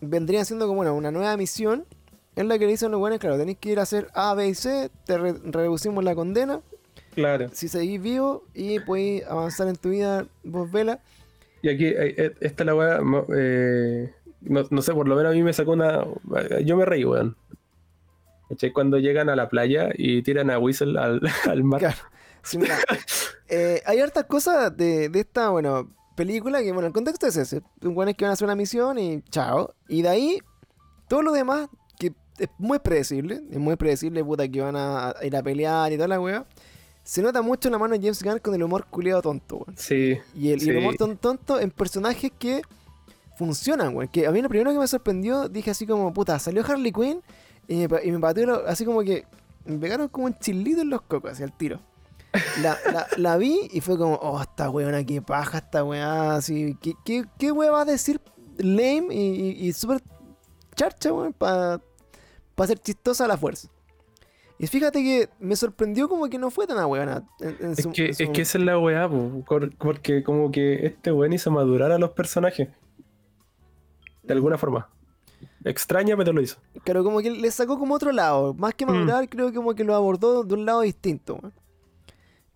vendría 0.01 0.43
siendo 0.43 0.67
como 0.67 0.77
bueno, 0.79 0.95
una 0.95 1.11
nueva 1.11 1.37
misión 1.37 1.85
en 2.41 2.47
la 2.47 2.57
que 2.57 2.65
le 2.65 2.71
dicen 2.71 2.91
los 2.91 2.99
buenos, 2.99 3.19
claro, 3.19 3.37
tenéis 3.37 3.57
que 3.59 3.71
ir 3.71 3.79
a 3.79 3.83
hacer 3.83 4.07
A, 4.13 4.33
B 4.33 4.47
y 4.47 4.53
C, 4.55 4.89
te 5.05 5.17
re- 5.17 5.35
reducimos 5.43 6.03
la 6.03 6.15
condena, 6.15 6.61
Claro. 7.15 7.47
si 7.51 7.67
seguís 7.67 8.01
vivo 8.01 8.43
y 8.53 8.79
podéis 8.79 9.25
avanzar 9.25 9.67
en 9.67 9.75
tu 9.75 9.89
vida, 9.89 10.25
vos 10.43 10.71
vela. 10.71 10.99
Y 11.63 11.69
aquí, 11.69 11.85
eh, 11.85 12.13
eh, 12.17 12.33
esta 12.41 12.63
la 12.63 12.75
weá, 12.75 12.99
eh, 13.35 14.13
no, 14.41 14.63
no 14.69 14.81
sé, 14.81 14.93
por 14.93 15.07
lo 15.07 15.15
menos 15.15 15.31
a 15.31 15.35
mí 15.35 15.41
me 15.41 15.51
sacó 15.53 15.71
una. 15.71 16.05
Yo 16.63 16.77
me 16.77 16.85
reí, 16.85 17.03
weón. 17.03 17.35
Cuando 18.73 18.97
llegan 18.97 19.29
a 19.29 19.35
la 19.35 19.49
playa 19.49 19.89
y 19.95 20.21
tiran 20.21 20.49
a 20.49 20.59
Whistle 20.59 20.97
al, 20.99 21.21
al 21.49 21.63
mar. 21.63 21.79
Claro. 21.79 21.97
Sí, 22.43 22.57
mira, 22.57 22.77
eh, 23.49 23.81
hay 23.85 23.99
hartas 23.99 24.25
cosas 24.25 24.75
de, 24.77 25.09
de 25.09 25.19
esta, 25.19 25.49
bueno, 25.49 25.91
película 26.15 26.61
que, 26.61 26.71
bueno, 26.71 26.87
el 26.87 26.93
contexto 26.93 27.27
es 27.27 27.35
ese. 27.35 27.61
Un 27.81 27.93
buenos 27.95 28.15
que 28.15 28.23
van 28.23 28.29
a 28.29 28.33
hacer 28.33 28.45
una 28.45 28.55
misión 28.55 28.97
y 28.99 29.21
chao. 29.23 29.73
Y 29.89 30.01
de 30.03 30.09
ahí, 30.09 30.39
todo 31.09 31.23
lo 31.23 31.33
demás, 31.33 31.67
es 32.39 32.49
muy 32.57 32.79
predecible, 32.79 33.41
es 33.51 33.57
muy 33.59 33.75
predecible, 33.75 34.23
puta, 34.23 34.47
que 34.47 34.61
van 34.61 34.75
a, 34.75 35.09
a 35.09 35.25
ir 35.25 35.35
a 35.35 35.43
pelear 35.43 35.91
y 35.91 35.95
toda 35.95 36.07
la 36.07 36.19
wea. 36.19 36.45
Se 37.03 37.21
nota 37.21 37.41
mucho 37.41 37.69
la 37.69 37.77
mano 37.77 37.93
de 37.93 37.99
James 38.01 38.21
Gunn 38.21 38.39
con 38.39 38.53
el 38.53 38.63
humor 38.63 38.85
culiado 38.89 39.21
tonto, 39.21 39.57
weón. 39.57 39.77
Sí. 39.77 40.17
Y 40.35 40.49
el, 40.51 40.61
y 40.61 40.69
el 40.69 40.75
Sí. 40.75 40.77
humor 40.77 40.95
ton- 40.97 41.17
tonto 41.17 41.59
en 41.59 41.71
personajes 41.71 42.31
que 42.37 42.61
funcionan, 43.37 43.93
güey. 43.93 44.07
Que 44.09 44.27
a 44.27 44.31
mí 44.31 44.41
lo 44.41 44.49
primero 44.49 44.71
que 44.71 44.79
me 44.79 44.87
sorprendió, 44.87 45.47
dije 45.47 45.71
así 45.71 45.85
como, 45.85 46.13
puta, 46.13 46.37
salió 46.39 46.65
Harley 46.65 46.91
Quinn 46.91 47.21
y 47.67 47.75
me, 47.77 47.89
pa- 47.89 48.03
y 48.03 48.11
me 48.11 48.19
pateó 48.19 48.65
así 48.67 48.83
como 48.85 49.01
que 49.03 49.25
me 49.65 49.77
pegaron 49.77 50.07
como 50.09 50.25
un 50.27 50.37
chilito 50.39 50.81
en 50.81 50.89
los 50.89 51.01
cocos, 51.01 51.31
hacia 51.31 51.45
el 51.45 51.53
tiro. 51.53 51.79
La, 52.61 52.77
la, 52.91 53.07
la 53.17 53.37
vi 53.37 53.57
y 53.71 53.79
fue 53.81 53.97
como, 53.97 54.15
oh, 54.15 54.41
esta 54.41 54.69
weona, 54.69 55.03
qué 55.03 55.21
paja 55.21 55.59
esta 55.59 55.83
weá, 55.83 56.35
así, 56.35 56.77
¿qué, 56.81 56.93
qué, 57.05 57.25
qué 57.37 57.51
wea 57.51 57.71
va 57.71 57.81
a 57.81 57.85
decir 57.85 58.19
lame 58.57 59.07
y, 59.11 59.17
y, 59.61 59.67
y 59.67 59.73
súper 59.73 60.01
charcha, 60.75 61.13
weón, 61.13 61.31
para 61.33 61.79
ser 62.65 62.79
chistosa 62.79 63.25
a 63.25 63.27
la 63.27 63.37
fuerza. 63.37 63.67
Y 64.59 64.65
fíjate 64.65 65.03
que 65.03 65.29
me 65.39 65.55
sorprendió 65.55 66.09
como 66.09 66.27
que 66.29 66.39
no 66.39 66.49
fue 66.49 66.65
tan 66.65 66.77
en 67.39 67.71
Es 67.73 67.83
su- 67.83 67.91
que, 67.91 68.11
su 68.13 68.23
es 68.23 68.29
que 68.29 68.41
esa 68.41 68.57
es 68.57 68.63
la 68.63 68.79
weá, 68.79 69.07
porque 69.77 70.23
como 70.23 70.49
que 70.51 70.85
este 70.87 71.11
weón 71.11 71.33
hizo 71.33 71.51
madurar 71.51 71.91
a 71.91 71.99
los 71.99 72.09
personajes. 72.11 72.69
De 74.23 74.33
alguna 74.33 74.57
forma. 74.57 74.89
Extraña, 75.63 76.17
pero 76.17 76.33
lo 76.33 76.41
hizo. 76.41 76.57
Claro, 76.83 77.03
como 77.03 77.19
que 77.19 77.29
le 77.29 77.51
sacó 77.51 77.77
como 77.77 77.93
otro 77.93 78.11
lado. 78.11 78.55
Más 78.55 78.73
que 78.73 78.85
Mm. 78.85 78.89
madurar, 78.89 79.29
creo 79.29 79.49
que 79.49 79.55
como 79.55 79.75
que 79.75 79.83
lo 79.83 79.93
abordó 79.93 80.43
de 80.43 80.53
un 80.55 80.65
lado 80.65 80.81
distinto, 80.81 81.35
weón. 81.35 81.53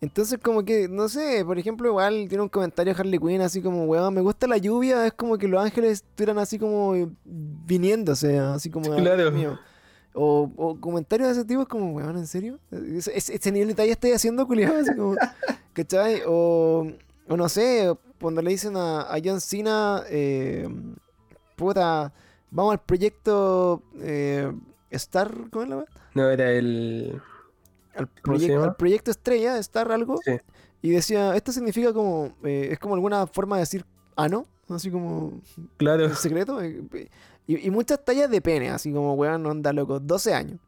Entonces, 0.02 0.40
como 0.42 0.66
que, 0.66 0.88
no 0.88 1.08
sé, 1.08 1.46
por 1.46 1.60
ejemplo, 1.60 1.88
igual 1.88 2.26
tiene 2.28 2.42
un 2.42 2.50
comentario 2.50 2.96
Harley 2.98 3.20
Quinn 3.20 3.42
así 3.42 3.62
como, 3.62 3.84
weón, 3.86 4.12
me 4.16 4.22
gusta 4.22 4.48
la 4.48 4.58
lluvia, 4.58 5.06
es 5.06 5.14
como 5.14 5.38
que 5.38 5.48
los 5.48 5.64
ángeles 5.64 5.92
estuvieran 6.04 6.40
así 6.40 6.58
como 6.58 6.96
viniéndose, 7.24 8.40
así 8.40 8.72
como, 8.72 8.92
"Ah, 8.94 8.96
Claro. 8.98 9.32
Mío". 9.32 9.60
O, 10.14 10.52
o 10.58 10.80
comentarios 10.80 11.28
de 11.30 11.34
ese 11.34 11.46
tipo 11.46 11.62
es 11.62 11.68
como, 11.68 11.94
weón, 11.94 12.18
¿en 12.18 12.28
serio? 12.28 12.60
Ese, 12.72 13.18
ese- 13.18 13.52
nivel 13.52 13.70
de 13.70 13.74
detalle 13.76 13.92
estoy 13.94 14.12
haciendo, 14.12 14.46
culiado, 14.46 14.78
así 14.80 14.94
como, 14.96 15.16
¿cachai? 15.74 16.22
O, 16.28 16.86
o 17.30 17.38
no 17.38 17.48
sé, 17.48 17.94
cuando 18.20 18.42
le 18.42 18.52
dicen 18.52 18.76
a, 18.76 19.02
a 19.04 19.18
John 19.24 19.40
Cena, 19.40 20.04
eh, 20.10 20.68
puta, 21.56 22.14
vamos 22.50 22.74
al 22.74 22.80
proyecto 22.82 23.84
eh, 24.00 24.52
Star, 24.90 25.32
¿cómo 25.52 25.64
es 25.64 25.70
la 25.70 25.78
weá? 25.78 25.86
No, 26.14 26.30
era 26.30 26.52
el. 26.52 27.22
al, 27.96 28.10
¿Cómo 28.22 28.38
se 28.38 28.46
proyec- 28.46 28.50
llama? 28.50 28.64
al 28.66 28.76
proyecto 28.76 29.12
estrella, 29.12 29.58
Star 29.60 29.92
algo, 29.92 30.18
Sí. 30.26 30.34
y 30.82 30.90
decía, 30.90 31.36
esto 31.36 31.52
significa 31.52 31.94
como, 31.94 32.34
eh, 32.44 32.70
es 32.72 32.80
como 32.80 32.96
alguna 32.96 33.28
forma 33.28 33.56
de 33.56 33.62
decir, 33.62 33.86
ah, 34.18 34.28
no, 34.28 34.46
así 34.70 34.92
como, 34.92 35.40
Claro. 35.78 36.14
secreto, 36.16 36.62
eh, 36.62 36.82
y, 37.48 37.68
y 37.68 37.72
muchas 37.72 38.04
tallas 38.04 38.30
de 38.30 38.42
pene, 38.42 38.70
así 38.70 38.92
como, 38.92 39.14
weón, 39.16 39.46
onda 39.46 39.74
loco, 39.74 40.00
12 40.00 40.34
años, 40.34 40.60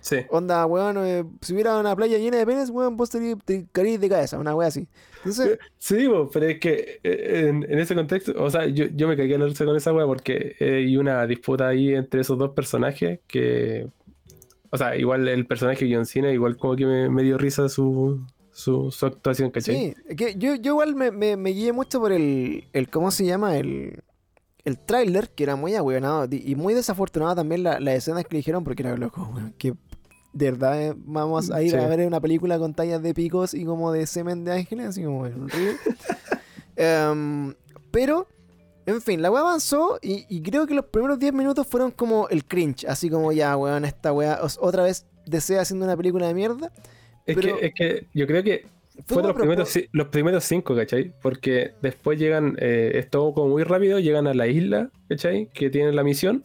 Sí. 0.00 0.16
onda, 0.28 0.66
weón, 0.66 0.98
eh, 0.98 1.24
si 1.40 1.54
hubiera 1.54 1.78
una 1.78 1.96
playa 1.96 2.18
llena 2.18 2.36
de 2.36 2.44
penes, 2.44 2.68
weón, 2.68 2.94
vos 2.96 3.08
te, 3.08 3.36
te 3.36 3.66
caerías 3.72 4.00
de 4.02 4.08
cabeza, 4.10 4.38
una 4.38 4.54
wea 4.54 4.68
así. 4.68 4.86
Entonces, 5.18 5.58
Sí, 5.78 6.06
bo, 6.06 6.28
pero 6.28 6.46
es 6.46 6.58
que 6.60 7.00
eh, 7.02 7.46
en, 7.48 7.64
en 7.66 7.78
ese 7.78 7.94
contexto, 7.94 8.34
o 8.36 8.50
sea, 8.50 8.66
yo, 8.66 8.84
yo 8.94 9.08
me 9.08 9.16
cagué 9.16 9.36
a 9.36 9.38
la 9.38 9.46
risa 9.46 9.64
con 9.64 9.76
esa 9.76 9.94
wea 9.94 10.04
porque 10.04 10.56
eh, 10.60 10.84
hay 10.86 10.96
una 10.98 11.26
disputa 11.26 11.68
ahí 11.68 11.94
entre 11.94 12.20
esos 12.20 12.36
dos 12.36 12.50
personajes 12.50 13.20
que. 13.26 13.88
O 14.68 14.76
sea, 14.76 14.94
igual 14.96 15.26
el 15.28 15.46
personaje 15.46 15.86
de 15.86 15.94
John 15.94 16.04
Cena, 16.04 16.30
igual 16.32 16.56
como 16.58 16.76
que 16.76 16.84
me, 16.84 17.08
me 17.08 17.22
dio 17.22 17.38
risa 17.38 17.68
su, 17.70 18.20
su, 18.50 18.90
su 18.90 19.06
actuación, 19.06 19.50
¿cachai? 19.52 19.94
sí, 20.06 20.14
que 20.16 20.34
yo, 20.34 20.56
yo 20.56 20.72
igual 20.72 20.94
me, 20.96 21.12
me, 21.12 21.36
me 21.38 21.50
guié 21.50 21.72
mucho 21.72 21.98
por 22.00 22.12
el, 22.12 22.64
el, 22.74 22.90
¿cómo 22.90 23.10
se 23.10 23.24
llama? 23.24 23.56
El, 23.56 24.02
el 24.64 24.78
tráiler, 24.78 25.30
que 25.30 25.44
era 25.44 25.56
muy 25.56 25.74
ahueonado 25.74 26.26
y 26.30 26.52
y 26.52 26.54
muy 26.54 26.74
desafortunado 26.74 27.34
también 27.34 27.62
la- 27.62 27.80
las 27.80 27.94
escenas 27.96 28.24
que 28.24 28.36
eligieron, 28.36 28.64
porque 28.64 28.82
era 28.82 28.96
loco, 28.96 29.30
weón, 29.34 29.54
que 29.58 29.74
de 30.32 30.50
verdad 30.50 30.82
eh, 30.82 30.94
vamos 30.96 31.50
a 31.50 31.62
ir 31.62 31.70
Sí. 31.70 31.76
a 31.76 31.86
ver 31.86 32.06
una 32.06 32.20
película 32.20 32.58
con 32.58 32.74
tallas 32.74 33.02
de 33.02 33.14
picos 33.14 33.54
y 33.54 33.64
como 33.64 33.92
de 33.92 34.06
semen 34.06 34.44
de 34.44 34.52
ángeles, 34.52 34.86
así 34.88 35.04
como 35.04 35.20
horrible. 35.20 35.52
Em, 36.76 37.54
pero 37.90 38.26
En 38.86 39.00
fin, 39.00 39.22
la 39.22 39.30
weá 39.30 39.40
avanzó 39.40 39.98
y, 40.02 40.26
y 40.28 40.42
creo 40.42 40.66
que 40.66 40.74
los 40.74 40.84
primeros 40.84 41.18
10 41.18 41.32
minutos 41.32 41.66
fueron 41.66 41.90
como 41.90 42.28
el 42.28 42.44
cringe. 42.44 42.84
Así 42.86 43.08
como 43.08 43.32
ya, 43.32 43.56
weón, 43.56 43.86
esta 43.86 44.12
weá 44.12 44.38
otra 44.60 44.82
vez 44.82 45.06
desea 45.24 45.62
haciendo 45.62 45.86
una 45.86 45.96
película 45.96 46.26
de 46.26 46.34
mierda. 46.34 46.70
Es, 47.24 47.34
Pero- 47.34 47.58
que, 47.58 47.66
es 47.68 47.74
que 47.74 48.06
yo 48.12 48.26
creo 48.26 48.42
que 48.42 48.66
Fue 48.94 49.02
fue 49.06 49.16
de 49.16 49.22
como 49.22 49.28
los 49.28 49.36
primeros, 49.36 49.78
los 49.92 50.08
primeros 50.08 50.44
cinco, 50.44 50.76
¿cachai? 50.76 51.12
Porque 51.20 51.72
después 51.82 52.18
llegan, 52.18 52.56
eh, 52.60 52.92
es 52.94 53.10
todo 53.10 53.34
como 53.34 53.48
muy 53.48 53.64
rápido, 53.64 53.98
llegan 53.98 54.26
a 54.26 54.34
la 54.34 54.46
isla, 54.46 54.90
¿cachai? 55.08 55.48
Que 55.52 55.68
tienen 55.68 55.96
la 55.96 56.04
misión. 56.04 56.44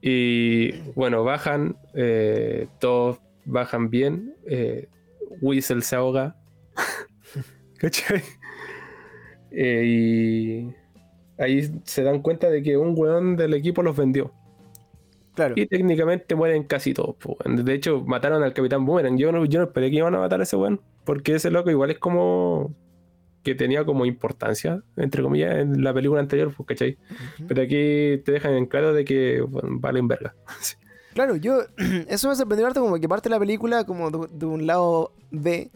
Y 0.00 0.72
bueno, 0.94 1.24
bajan, 1.24 1.76
eh, 1.94 2.68
todos 2.78 3.20
bajan 3.44 3.90
bien. 3.90 4.34
Eh, 4.46 4.88
Whistle 5.40 5.82
se 5.82 5.96
ahoga. 5.96 6.36
¿Cachai? 7.78 8.22
Eh, 9.50 9.82
y 9.86 10.74
ahí 11.42 11.80
se 11.84 12.02
dan 12.02 12.20
cuenta 12.20 12.50
de 12.50 12.62
que 12.62 12.76
un 12.76 12.94
weón 12.96 13.36
del 13.36 13.54
equipo 13.54 13.82
los 13.82 13.96
vendió. 13.96 14.32
Claro. 15.38 15.54
Y 15.56 15.66
técnicamente 15.66 16.34
mueren 16.34 16.64
casi 16.64 16.92
todos. 16.92 17.14
po. 17.14 17.36
De 17.44 17.72
hecho, 17.72 18.02
mataron 18.04 18.42
al 18.42 18.52
Capitán 18.52 18.84
Boomerang. 18.84 19.16
Yo 19.18 19.30
no, 19.30 19.44
yo 19.44 19.60
no 19.60 19.66
esperé 19.66 19.88
que 19.88 19.98
iban 19.98 20.12
a 20.16 20.18
matar 20.18 20.40
a 20.40 20.42
ese 20.42 20.56
weón. 20.56 20.80
Porque 21.04 21.36
ese 21.36 21.52
loco 21.52 21.70
igual 21.70 21.92
es 21.92 21.98
como. 22.00 22.74
que 23.44 23.54
tenía 23.54 23.84
como 23.84 24.04
importancia, 24.04 24.82
entre 24.96 25.22
comillas, 25.22 25.58
en 25.58 25.84
la 25.84 25.94
película 25.94 26.20
anterior, 26.20 26.52
pues, 26.56 26.66
¿cachai? 26.66 26.98
Ujú. 27.38 27.46
Pero 27.46 27.62
aquí 27.62 28.20
te 28.24 28.32
dejan 28.32 28.54
en 28.54 28.66
claro 28.66 28.92
de 28.92 29.04
que 29.04 29.40
bueno, 29.42 29.68
valen 29.80 30.08
verga. 30.08 30.34
Claro, 31.14 31.36
yo. 31.36 31.62
Eso 32.08 32.28
me 32.28 32.34
sorprendió 32.36 32.66
harto 32.66 32.80
como 32.80 32.98
que 33.00 33.08
parte 33.08 33.28
de 33.28 33.34
la 33.36 33.40
película 33.40 33.84
como 33.84 34.10
de, 34.10 34.28
de 34.32 34.46
un 34.46 34.66
lado 34.66 35.12
B. 35.30 35.70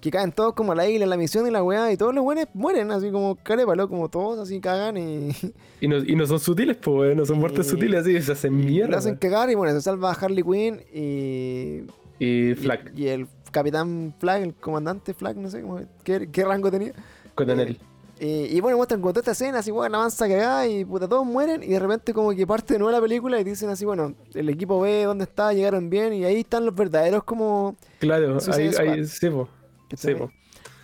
Que 0.00 0.10
caen 0.10 0.30
todos 0.32 0.52
como 0.54 0.72
a 0.72 0.74
la 0.74 0.88
isla, 0.88 1.04
en 1.04 1.10
la 1.10 1.16
misión 1.16 1.46
y 1.46 1.50
la 1.50 1.62
weá. 1.62 1.90
Y 1.92 1.96
todos 1.96 2.14
los 2.14 2.22
buenos 2.22 2.46
mueren, 2.54 2.90
así 2.90 3.10
como 3.10 3.36
carépalo, 3.36 3.88
como 3.88 4.08
todos 4.08 4.38
así 4.38 4.60
cagan 4.60 4.96
y. 4.96 5.30
Y 5.80 5.88
no, 5.88 5.98
y 5.98 6.14
no 6.16 6.26
son 6.26 6.38
sutiles, 6.40 6.76
pues, 6.78 7.14
no 7.16 7.26
son 7.26 7.38
muertes 7.38 7.66
Y- 7.66 7.70
sutiles, 7.70 8.00
así 8.02 8.20
se 8.22 8.32
hacen 8.32 8.56
mierda. 8.56 8.92
lo 8.92 8.96
hacen 8.98 9.16
cagar 9.16 9.50
y 9.50 9.54
bueno, 9.54 9.74
se 9.74 9.82
salva 9.82 10.10
a 10.10 10.14
Harley 10.14 10.42
Quinn 10.42 10.80
y. 10.92 11.82
Y 12.18 12.50
y- 12.50 12.54
Flack, 12.54 12.92
Y, 12.96 13.08
el 13.08 13.26
capitán 13.50 14.14
Flag, 14.18 14.42
el 14.42 14.54
comandante 14.54 15.12
Flag, 15.14 15.36
no 15.36 15.50
sé 15.50 15.60
cómo, 15.62 15.80
qué, 16.04 16.28
qué 16.30 16.44
rango 16.44 16.70
tenía. 16.70 16.92
con 17.34 17.48
él. 17.60 17.78
Y, 18.18 18.58
bueno, 18.62 18.78
muestran 18.78 19.02
con 19.02 19.12
toda 19.12 19.20
esta 19.20 19.32
escena, 19.32 19.58
así, 19.58 19.70
bueno, 19.70 19.98
avanza 19.98 20.26
cagada 20.26 20.66
y 20.66 20.86
puta, 20.86 21.06
todos 21.06 21.26
mueren. 21.26 21.62
Y 21.62 21.66
de 21.66 21.78
repente, 21.78 22.14
como 22.14 22.30
que 22.30 22.46
parte 22.46 22.72
de 22.72 22.78
nuevo 22.78 22.90
la 22.90 23.02
película 23.02 23.38
y 23.38 23.44
dicen 23.44 23.68
así, 23.68 23.84
bueno, 23.84 24.14
el 24.32 24.48
equipo 24.48 24.80
ve 24.80 25.04
dónde 25.04 25.24
está, 25.24 25.52
llegaron 25.52 25.90
bien. 25.90 26.14
Y 26.14 26.24
ahí 26.24 26.40
están 26.40 26.64
los 26.64 26.74
verdaderos, 26.74 27.24
como. 27.24 27.76
Claro, 27.98 28.38
ahí, 28.54 28.70
ahí 28.78 29.04
sí, 29.04 29.28
po. 29.28 29.46
Sí. 29.94 30.14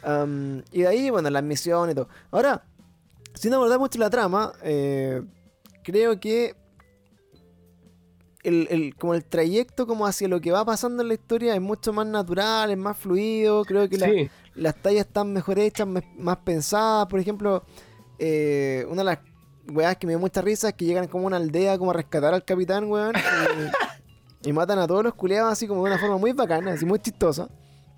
Um, 0.07 0.63
y 0.73 0.83
de 0.83 0.89
ahí, 0.89 1.11
bueno, 1.11 1.31
las 1.31 1.43
misiones 1.43 1.93
y 1.93 1.97
todo. 1.97 2.09
Ahora, 2.31 2.65
sin 3.35 3.55
abordar 3.55 3.79
mucho 3.79 3.99
la 3.99 4.11
trama, 4.11 4.53
eh, 4.63 5.23
creo 5.85 6.19
que 6.21 6.55
el, 8.43 8.67
el- 8.71 8.97
como 8.97 9.15
el 9.15 9.25
trayecto 9.25 9.87
como 9.87 10.07
hacia 10.07 10.27
lo 10.29 10.41
que 10.41 10.51
va 10.51 10.65
pasando 10.65 11.03
en 11.03 11.09
la 11.09 11.15
historia 11.15 11.55
es 11.55 11.61
mucho 11.61 11.93
más 11.93 12.07
natural, 12.07 12.71
es 12.71 12.79
más 12.79 12.97
fluido. 12.97 13.65
Creo 13.65 13.89
que 13.89 13.99
la- 13.99 14.07
Sí, 14.09 14.31
las 14.55 14.75
tallas 14.77 15.07
están 15.07 15.33
mejor 15.33 15.59
hechas, 15.59 15.87
me- 15.87 16.03
más 16.19 16.39
pensadas. 16.39 17.07
Por 17.07 17.21
ejemplo, 17.21 17.65
eh, 18.19 18.85
una 18.89 19.03
de 19.03 19.05
las 19.05 19.19
weas 19.73 19.97
que 19.97 20.07
me 20.09 20.13
dio 20.13 20.19
mucha 20.21 20.43
risa 20.43 20.69
es 20.71 20.75
que 20.75 20.85
llegan 20.85 21.07
como 21.07 21.25
a 21.25 21.27
una 21.29 21.37
aldea 21.37 21.79
como 21.79 21.93
a 21.93 21.95
rescatar 21.95 22.35
al 22.35 22.45
capitán, 22.45 22.91
weón. 22.91 23.13
Y, 24.43 24.49
y 24.49 24.53
matan 24.53 24.81
a 24.81 24.89
todos 24.89 25.05
los 25.05 25.15
culeados 25.15 25.53
así 25.53 25.69
como 25.69 25.85
de 25.85 25.91
una 25.93 26.01
forma 26.01 26.19
muy 26.19 26.33
bacana, 26.33 26.73
así 26.73 26.85
muy 26.85 26.99
chistosa. 26.99 27.49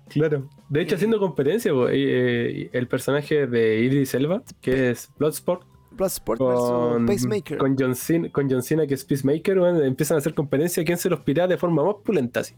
Claro. 0.07 0.49
De 0.69 0.81
hecho, 0.81 0.95
haciendo 0.95 1.19
competencia, 1.19 1.71
po, 1.71 1.87
eh, 1.89 2.69
el 2.73 2.87
personaje 2.87 3.47
de 3.47 3.79
Idris 3.81 4.13
Elba, 4.13 4.43
que 4.61 4.91
es 4.91 5.09
Bloodsport, 5.17 5.65
Bloodsport 5.95 6.41
versus 6.41 6.69
con, 6.69 7.05
Pacemaker. 7.05 7.57
con, 7.57 7.75
John 7.77 7.95
Cena, 7.95 8.29
con 8.31 8.49
John 8.49 8.61
Cena, 8.61 8.85
que 8.85 8.93
es 8.93 9.05
Peacemaker, 9.05 9.59
weón, 9.59 9.83
empiezan 9.83 10.15
a 10.15 10.17
hacer 10.19 10.33
competencia 10.33 10.83
quién 10.83 10.97
se 10.97 11.09
los 11.09 11.21
pirá 11.21 11.47
de 11.47 11.57
forma 11.57 11.83
más 11.83 11.95
pulenta, 12.03 12.41
así. 12.41 12.53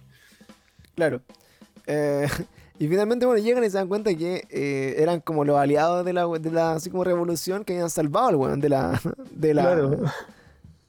Claro. 0.95 1.21
Eh, 1.85 2.27
y 2.79 2.87
finalmente, 2.87 3.25
bueno, 3.25 3.41
llegan 3.41 3.63
y 3.63 3.69
se 3.69 3.77
dan 3.77 3.87
cuenta 3.87 4.13
que 4.15 4.45
eh, 4.49 4.95
eran 4.97 5.21
como 5.21 5.45
los 5.45 5.57
aliados 5.57 6.05
de 6.05 6.13
la, 6.13 6.25
de 6.27 6.51
la 6.51 6.73
así 6.73 6.89
como 6.89 7.03
revolución 7.03 7.63
que 7.63 7.73
habían 7.73 7.89
salvado 7.89 8.27
al 8.29 8.35
weón 8.35 8.59
de 8.59 8.69
la, 8.69 8.99
de 9.31 9.53
la, 9.53 9.63
Claro. 9.63 10.01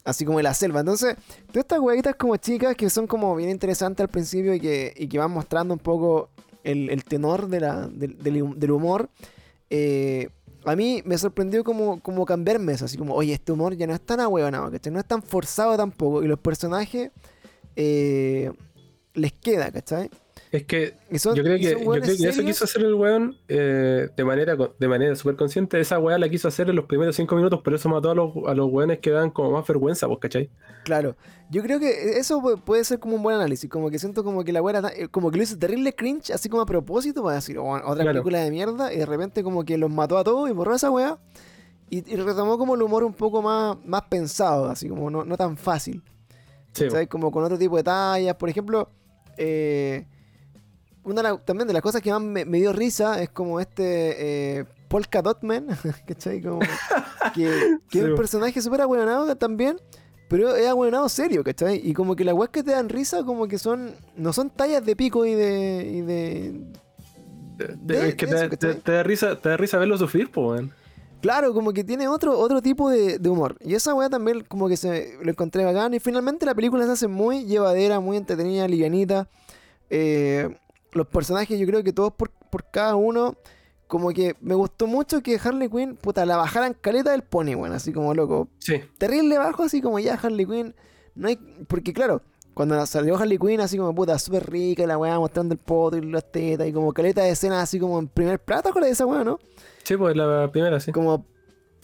así 0.05 0.25
como 0.25 0.39
de 0.39 0.45
la 0.45 0.55
selva. 0.55 0.81
Entonces, 0.81 1.17
todas 1.49 1.65
estas 1.65 1.79
huevitas 1.81 2.15
como 2.17 2.37
chicas 2.37 2.75
que 2.77 2.89
son 2.89 3.07
como 3.07 3.37
bien 3.37 3.51
interesantes 3.51 4.03
al 4.03 4.09
principio 4.09 4.55
y 4.55 4.61
que, 4.61 4.95
y 4.97 5.09
que 5.09 5.19
van 5.19 5.31
mostrando 5.31 5.75
un 5.75 5.81
poco 5.81 6.31
el, 6.65 6.91
el 6.91 7.05
tenor 7.05 7.49
de 7.49 7.61
la, 7.61 7.89
del, 7.89 8.19
del- 8.23 8.71
humor, 8.71 9.09
eh, 9.71 10.29
a 10.65 10.75
mí 10.77 11.03
me 11.05 11.17
sorprendió 11.19 11.65
como, 11.65 12.01
como 12.01 12.27
cambiarme 12.27 12.73
eso, 12.73 12.85
así 12.85 12.97
como, 12.99 13.15
oye, 13.15 13.33
este 13.33 13.53
humor 13.53 13.77
ya 13.77 13.87
no 13.87 13.95
es 13.95 14.01
tan 14.01 14.21
ahueonado, 14.21 14.71
¿cachai? 14.71 14.93
No 14.93 14.99
es 14.99 15.07
tan 15.07 15.23
forzado 15.23 15.77
tampoco, 15.77 16.23
y 16.23 16.29
los 16.29 16.39
personajes 16.39 17.11
eh, 17.77 18.51
les 19.15 19.33
queda, 19.33 19.71
¿cachai? 19.71 20.11
Es 20.51 20.65
que 20.65 20.95
son- 21.19 21.35
yo 21.37 21.43
creo 21.43 21.59
que, 21.59 21.71
yo 21.73 21.91
creo 21.91 22.03
que 22.03 22.29
eso 22.29 22.43
quiso 22.43 22.65
hacer 22.65 22.83
el 22.83 22.95
weón 22.95 23.37
eh, 23.49 24.09
de 24.17 24.25
manera 24.25 24.57
de 24.57 24.89
manera 24.89 25.15
súper 25.15 25.37
consciente. 25.37 25.79
Esa 25.79 25.99
weá 25.99 26.17
la 26.17 26.29
quiso 26.31 26.49
hacer 26.49 26.71
en 26.71 26.77
los 26.77 26.87
primeros 26.87 27.17
cinco 27.17 27.37
minutos, 27.37 27.61
pero 27.63 27.77
eso 27.77 27.89
mató 27.91 28.11
a 28.11 28.15
los, 28.15 28.33
a 28.47 28.55
los 28.55 28.71
weones 28.73 28.99
que 29.01 29.11
dan 29.11 29.31
como 29.31 29.51
más 29.51 29.67
vergüenza, 29.67 30.07
pues, 30.07 30.21
¿cachai? 30.21 30.51
Claro, 30.85 31.17
yo 31.51 31.63
creo 31.63 31.79
que 31.79 32.19
eso 32.19 32.41
pu- 32.41 32.59
puede 32.63 32.83
ser 32.85 32.99
como 32.99 33.17
un 33.17 33.23
buen 33.23 33.37
análisis, 33.37 33.69
como 33.69 33.91
que 33.91 33.99
siento 33.99 34.25
como 34.25 34.43
que 34.43 34.53
la 34.53 34.63
weá 34.63 34.81
eh, 34.97 35.09
como 35.09 35.31
que 35.31 35.37
lo 35.37 35.43
hizo 35.43 35.59
terrible 35.59 35.95
cringe, 35.95 36.31
así 36.33 36.49
como 36.49 36.63
a 36.63 36.67
propósito, 36.67 37.23
para 37.23 37.35
decir, 37.37 37.59
"Oh, 37.59 37.73
otra 37.75 37.95
Claro. 37.97 38.13
película 38.13 38.41
de 38.41 38.51
mierda, 38.51 38.91
y 38.93 38.97
de 38.97 39.05
repente 39.07 39.43
como 39.43 39.65
que 39.67 39.77
los 39.77 39.91
mató 39.91 40.17
a 40.17 40.25
todos 40.25 40.49
y 40.49 40.53
borró 40.55 40.75
esa 40.75 40.91
weá, 40.91 41.19
y, 41.91 41.99
y 42.11 42.17
retomó 42.17 42.57
como 42.57 42.75
el 42.75 42.81
humor 42.83 43.05
un 43.05 43.13
poco 43.13 43.43
más, 43.43 43.77
más 43.85 44.03
pensado, 44.09 44.67
así 44.71 44.89
como 44.89 45.11
no, 45.11 45.27
no 45.27 45.37
tan 45.37 45.59
fácil, 45.59 46.03
Sí, 46.73 46.89
¿sabes? 46.91 47.09
Como 47.09 47.31
con 47.31 47.45
otro 47.45 47.59
tipo 47.59 47.77
de 47.77 47.83
tallas, 47.83 48.37
por 48.37 48.49
ejemplo, 48.49 48.91
eh, 49.37 50.07
una 51.13 51.37
también 51.39 51.67
de 51.67 51.73
las 51.75 51.83
cosas 51.83 52.01
que 52.03 52.11
más 52.11 52.21
me, 52.23 52.45
me 52.45 52.59
dio 52.59 52.73
risa 52.73 53.23
es 53.23 53.31
como 53.31 53.61
este 53.61 54.59
eh, 54.59 54.65
Polka 54.89 55.23
Dot 55.23 55.43
Man, 55.43 55.67
¿cachai? 56.07 56.41
Como 56.43 56.61
que, 57.35 57.79
que 57.91 57.99
es 57.99 58.05
un 58.05 58.17
personaje 58.17 58.61
súper 58.63 58.81
ahueonado 58.83 59.35
también, 59.37 59.79
pero 60.29 60.55
es 60.57 60.67
ahueonado 60.69 61.09
serio, 61.09 61.43
¿cachai? 61.45 61.81
Y 61.83 61.93
como 61.95 62.17
que 62.17 62.25
las 62.25 62.35
weas 62.35 62.51
que 62.51 62.63
te 62.63 62.71
dan 62.73 62.89
risa 62.89 63.25
como 63.25 63.49
que 63.49 63.59
son, 63.59 63.93
no 64.17 64.33
son 64.33 64.51
tallas 64.51 64.85
de 64.85 64.95
pico 64.97 65.25
y 65.27 65.35
de... 65.35 65.91
Y 65.95 66.01
de 66.03 66.53
De- 67.59 67.77
de- 67.81 68.09
es 68.11 68.15
que 68.15 68.27
te, 68.27 68.93
da 68.93 69.03
risa, 69.03 69.37
te 69.41 69.49
da 69.49 69.57
risa 69.57 69.79
verlo 69.79 69.99
sufrir, 69.99 70.31
pues, 70.31 70.47
weón. 70.47 70.73
Claro, 71.21 71.53
como 71.53 71.73
que 71.73 71.83
tiene 71.83 72.07
otro, 72.07 72.39
otro 72.39 72.63
tipo 72.63 72.89
de, 72.89 73.19
de 73.19 73.29
humor. 73.29 73.57
Y 73.61 73.75
esa 73.75 73.93
weá 73.93 74.09
también 74.09 74.45
como 74.47 74.69
que 74.69 74.77
se 74.77 75.15
lo 75.21 75.31
encontré 75.31 75.65
bacán. 75.65 75.93
Y 75.93 75.99
finalmente 75.99 76.47
la 76.47 76.55
película 76.55 76.87
se 76.87 76.93
hace 76.93 77.09
muy 77.09 77.45
llevadera, 77.45 77.99
muy 77.99 78.17
entretenida, 78.17 78.69
livianita. 78.69 79.27
Eh, 79.91 80.57
los 80.93 81.07
personajes 81.07 81.59
yo 81.59 81.67
creo 81.67 81.83
que 81.83 81.93
todos 81.93 82.13
por, 82.13 82.31
por 82.31 82.71
cada 82.71 82.97
uno. 82.97 83.37
Como 83.87 84.11
que 84.11 84.37
me 84.41 84.55
gustó 84.55 84.87
mucho 84.87 85.23
que 85.23 85.41
Harley 85.43 85.71
Quinn, 85.71 85.97
puta, 85.97 86.27
la 86.27 86.37
bajaran 86.37 86.75
caleta 86.75 87.11
del 87.13 87.23
pony, 87.23 87.55
weón. 87.55 87.73
Así 87.73 87.93
como 87.93 88.13
loco. 88.13 88.49
Sí, 88.59 88.83
Terrible 88.99 89.39
bajo, 89.39 89.63
así 89.63 89.81
como 89.81 89.99
ya 89.99 90.15
Harley 90.15 90.45
Quinn. 90.45 90.75
No 91.15 91.29
hay. 91.29 91.37
Porque 91.67 91.95
claro, 91.95 92.21
cuando 92.53 92.85
salió 92.85 93.17
Harley 93.17 93.39
Quinn, 93.39 93.61
así 93.61 93.79
como 93.79 93.95
puta, 93.95 94.19
súper 94.19 94.51
rica, 94.51 94.87
la 94.87 94.99
weá 94.99 95.19
mostrando 95.19 95.55
el 95.55 95.59
poto 95.59 95.97
y 95.97 96.03
las 96.03 96.31
tetas. 96.31 96.69
Y 96.69 96.73
como 96.73 96.93
caleta 96.93 97.23
de 97.23 97.31
escena 97.31 97.63
así 97.63 97.81
como 97.81 97.99
en 97.99 98.09
primer 98.09 98.39
plato, 98.39 98.73
con 98.73 98.83
de 98.83 98.91
esa 98.91 99.07
weá, 99.07 99.25
¿no? 99.25 99.39
sí, 99.85 99.97
pues 99.97 100.15
la 100.15 100.51
primera, 100.53 100.79
sí. 100.81 100.93
como 100.93 101.25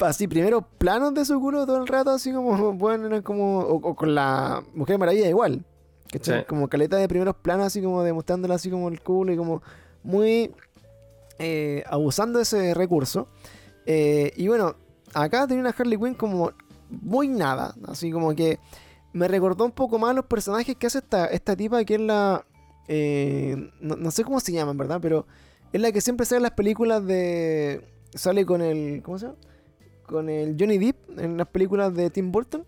así 0.01 0.29
primero 0.29 0.61
planos 0.61 1.15
de 1.15 1.25
su 1.25 1.41
culo 1.41 1.65
todo 1.67 1.79
el 1.79 1.87
rato 1.87 2.11
así 2.11 2.33
como 2.33 2.73
bueno 2.75 3.07
eran 3.07 3.23
como 3.23 3.61
o, 3.61 3.77
o 3.77 3.95
con 3.95 4.15
la 4.15 4.63
Mujer 4.75 4.99
Maravilla 4.99 5.29
igual 5.29 5.65
¿cachai? 6.11 6.41
Sí. 6.41 6.47
como 6.47 6.69
caleta 6.69 6.97
de 6.97 7.09
primeros 7.09 7.37
planos 7.37 7.67
así 7.67 7.83
como 7.83 8.03
demostrándola 8.03 8.55
así 8.55 8.71
como 8.71 8.89
el 8.89 9.01
culo 9.01 9.33
y 9.33 9.37
como 9.37 9.63
muy 10.03 10.53
eh, 11.39 11.83
abusando 11.87 12.39
de 12.39 12.43
ese 12.45 12.75
recurso 12.75 13.29
Eh, 13.87 14.33
y 14.37 14.49
bueno 14.49 14.77
acá 15.13 15.47
tenía 15.47 15.61
una 15.61 15.75
Harley 15.77 15.99
Quinn 15.99 16.15
como 16.15 16.53
muy 16.89 17.29
nada 17.29 17.75
así 17.87 18.11
como 18.11 18.35
que 18.35 18.59
me 19.13 19.29
recordó 19.29 19.65
un 19.65 19.73
poco 19.73 19.99
más 19.99 20.15
los 20.15 20.25
personajes 20.25 20.75
que 20.77 20.87
hace 20.87 20.99
esta, 20.99 21.27
esta 21.27 21.55
tipa 21.55 21.85
que 21.85 21.97
es 21.97 22.01
la 22.01 22.47
eh, 22.89 23.71
no, 23.81 23.97
no 23.97 24.11
sé 24.11 24.25
cómo 24.25 24.41
se 24.41 24.53
llaman 24.53 24.79
verdad 24.79 25.01
pero 25.03 25.27
es 25.73 25.81
la 25.81 25.93
que 25.93 26.01
siempre 26.01 26.25
sale 26.25 26.39
en 26.39 26.43
las 26.45 26.53
películas 26.53 27.05
de 27.05 27.83
sale 28.15 28.47
con 28.47 28.63
el 28.63 29.03
¿cómo 29.03 29.19
se 29.19 29.27
llama? 29.27 29.39
con 30.07 30.29
el 30.29 30.57
Johnny 30.59 30.79
Depp 30.79 31.19
en 31.19 31.37
las 31.37 31.49
películas 31.49 31.95
de 31.95 32.11
Tim 32.11 32.31
Burton. 32.31 32.65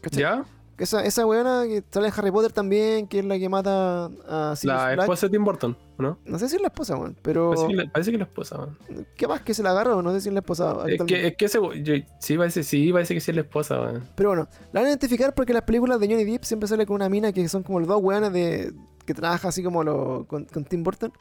¿Cachai? 0.00 0.20
¿Ya? 0.22 0.44
Esa, 0.78 1.04
esa 1.04 1.24
weona 1.26 1.62
que 1.66 1.84
sale 1.90 2.08
en 2.08 2.12
Harry 2.16 2.30
Potter 2.32 2.50
también, 2.52 3.06
que 3.06 3.20
es 3.20 3.24
la 3.24 3.38
que 3.38 3.48
mata 3.48 4.06
a 4.26 4.56
Sirius 4.56 4.76
La 4.78 4.86
Black. 4.94 5.00
esposa 5.00 5.26
de 5.26 5.30
Tim 5.30 5.44
Burton, 5.44 5.78
¿no? 5.98 6.18
No 6.24 6.38
sé 6.38 6.48
si 6.48 6.56
es 6.56 6.60
la 6.62 6.68
esposa, 6.68 6.96
weón, 6.96 7.16
pero 7.22 7.50
Parece 7.50 7.66
que, 7.68 7.74
la, 7.74 7.92
parece 7.92 8.10
que 8.10 8.18
la 8.18 8.24
esposa, 8.24 8.58
weón. 8.58 8.78
¿qué 9.16 9.28
más 9.28 9.42
que 9.42 9.54
se 9.54 9.62
la 9.62 9.70
agarra 9.70 9.94
o 9.94 10.02
no 10.02 10.12
sé 10.12 10.20
si 10.22 10.28
es 10.28 10.34
la 10.34 10.40
esposa 10.40 10.76
Es 10.88 11.02
que, 11.04 11.26
es 11.28 11.36
que 11.36 11.44
ese, 11.44 11.58
yo- 11.82 11.94
sí, 12.18 12.36
parece, 12.36 12.62
sí, 12.64 12.92
parece 12.92 13.14
que 13.14 13.20
sí 13.20 13.30
es 13.30 13.34
la 13.36 13.42
esposa, 13.42 13.80
weón. 13.80 14.02
Pero 14.16 14.30
bueno, 14.30 14.48
la 14.72 14.80
van 14.80 14.86
a 14.86 14.88
identificar 14.90 15.34
porque 15.34 15.52
en 15.52 15.56
las 15.56 15.64
películas 15.64 16.00
de 16.00 16.08
Johnny 16.08 16.24
Depp 16.24 16.42
siempre 16.44 16.66
sale 16.68 16.84
con 16.86 16.96
una 16.96 17.08
mina 17.08 17.32
que 17.32 17.46
son 17.48 17.62
como 17.62 17.78
los 17.78 17.88
dos 17.88 18.02
weones 18.02 18.32
de 18.32 18.72
que 19.06 19.14
trabaja 19.14 19.48
así 19.48 19.62
como 19.62 19.84
lo, 19.84 20.26
con, 20.26 20.46
con 20.46 20.64
Tim 20.64 20.82
Burton. 20.82 21.12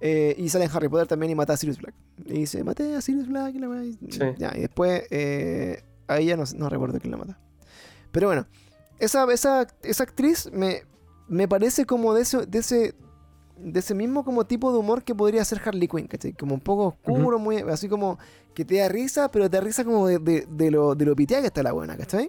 Eh, 0.00 0.34
y 0.38 0.48
sale 0.50 0.66
en 0.66 0.70
Harry 0.74 0.88
Potter 0.88 1.06
también 1.06 1.30
y 1.30 1.34
mata 1.34 1.52
a 1.54 1.56
Sirius 1.56 1.78
Black. 1.78 1.94
Y 2.26 2.32
dice, 2.40 2.62
maté 2.64 2.94
a 2.96 3.00
Sirius 3.00 3.28
Black 3.28 3.54
y 3.54 3.58
la 3.58 3.68
Sí. 4.10 4.20
ya, 4.38 4.52
y 4.56 4.60
después 4.60 5.04
eh, 5.10 5.82
a 6.08 6.18
ella 6.18 6.36
no, 6.36 6.44
no 6.56 6.68
recuerdo 6.68 6.98
quién 6.98 7.12
la 7.12 7.16
mata. 7.18 7.38
Pero 8.12 8.26
bueno, 8.28 8.46
esa, 8.98 9.30
esa, 9.32 9.66
esa 9.82 10.02
actriz 10.02 10.50
me, 10.52 10.82
me 11.28 11.48
parece 11.48 11.86
como 11.86 12.14
de 12.14 12.22
ese, 12.22 12.46
de 12.46 12.58
ese 12.58 12.94
de 13.58 13.80
ese 13.80 13.94
mismo 13.94 14.24
como 14.24 14.44
tipo 14.44 14.70
de 14.70 14.78
humor 14.78 15.02
que 15.02 15.14
podría 15.14 15.44
ser 15.44 15.62
Harley 15.64 15.88
Quinn, 15.88 16.06
¿cachai? 16.06 16.34
Como 16.34 16.54
un 16.54 16.60
poco 16.60 16.88
oscuro, 16.88 17.38
muy, 17.38 17.56
así 17.56 17.88
como 17.88 18.18
que 18.54 18.64
te 18.64 18.76
da 18.76 18.88
risa, 18.88 19.30
pero 19.30 19.48
te 19.48 19.56
da 19.56 19.62
risa 19.62 19.84
como 19.84 20.06
de, 20.06 20.18
de, 20.18 20.46
de 20.48 20.70
lo, 20.70 20.94
de 20.94 21.06
lo 21.06 21.16
piteada 21.16 21.42
que 21.42 21.46
está 21.48 21.62
la 21.62 21.72
buena, 21.72 21.96
¿cachai? 21.96 22.28